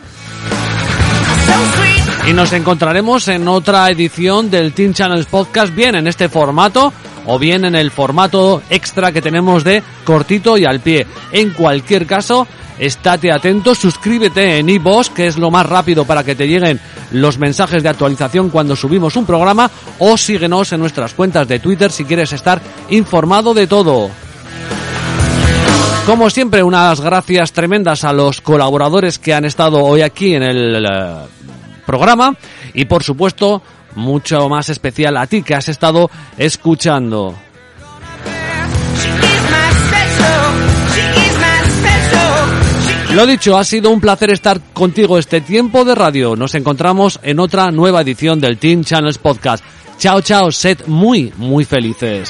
Y 2.27 2.33
nos 2.33 2.53
encontraremos 2.53 3.27
en 3.27 3.47
otra 3.47 3.89
edición 3.89 4.51
del 4.51 4.73
Team 4.73 4.93
Channels 4.93 5.25
Podcast, 5.25 5.73
bien 5.73 5.95
en 5.95 6.05
este 6.05 6.29
formato 6.29 6.93
o 7.25 7.39
bien 7.39 7.65
en 7.65 7.75
el 7.75 7.91
formato 7.91 8.61
extra 8.69 9.11
que 9.11 9.21
tenemos 9.21 9.63
de 9.63 9.83
cortito 10.03 10.57
y 10.57 10.65
al 10.65 10.79
pie. 10.79 11.07
En 11.31 11.51
cualquier 11.51 12.05
caso, 12.05 12.47
estate 12.79 13.31
atento, 13.31 13.75
suscríbete 13.75 14.57
en 14.57 14.69
iVoox, 14.69 15.09
que 15.09 15.27
es 15.27 15.37
lo 15.37 15.51
más 15.51 15.65
rápido 15.65 16.05
para 16.05 16.23
que 16.23 16.35
te 16.35 16.47
lleguen 16.47 16.79
los 17.11 17.37
mensajes 17.37 17.83
de 17.83 17.89
actualización 17.89 18.49
cuando 18.49 18.75
subimos 18.75 19.15
un 19.15 19.25
programa, 19.25 19.69
o 19.99 20.17
síguenos 20.17 20.71
en 20.73 20.79
nuestras 20.79 21.13
cuentas 21.13 21.47
de 21.47 21.59
Twitter 21.59 21.91
si 21.91 22.05
quieres 22.05 22.33
estar 22.33 22.61
informado 22.89 23.53
de 23.53 23.67
todo. 23.67 24.09
Como 26.05 26.29
siempre, 26.29 26.63
unas 26.63 26.99
gracias 26.99 27.53
tremendas 27.53 28.03
a 28.03 28.11
los 28.11 28.41
colaboradores 28.41 29.19
que 29.19 29.33
han 29.33 29.45
estado 29.45 29.85
hoy 29.85 30.01
aquí 30.01 30.35
en 30.35 30.43
el 30.43 30.85
eh, 30.85 31.15
programa 31.85 32.35
y 32.73 32.83
por 32.85 33.03
supuesto 33.03 33.61
mucho 33.95 34.49
más 34.49 34.69
especial 34.69 35.17
a 35.17 35.27
ti 35.27 35.43
que 35.43 35.55
has 35.55 35.69
estado 35.69 36.09
escuchando. 36.37 37.35
Lo 43.13 43.27
dicho, 43.27 43.55
ha 43.57 43.63
sido 43.63 43.91
un 43.91 44.01
placer 44.01 44.31
estar 44.31 44.59
contigo 44.73 45.19
este 45.19 45.39
tiempo 45.39 45.85
de 45.85 45.93
radio. 45.93 46.35
Nos 46.35 46.55
encontramos 46.55 47.19
en 47.21 47.39
otra 47.39 47.69
nueva 47.69 48.01
edición 48.01 48.39
del 48.39 48.57
Team 48.57 48.83
Channels 48.83 49.19
Podcast. 49.19 49.63
Chao, 49.99 50.21
chao, 50.21 50.51
sed 50.51 50.79
muy, 50.87 51.31
muy 51.37 51.63
felices. 51.63 52.29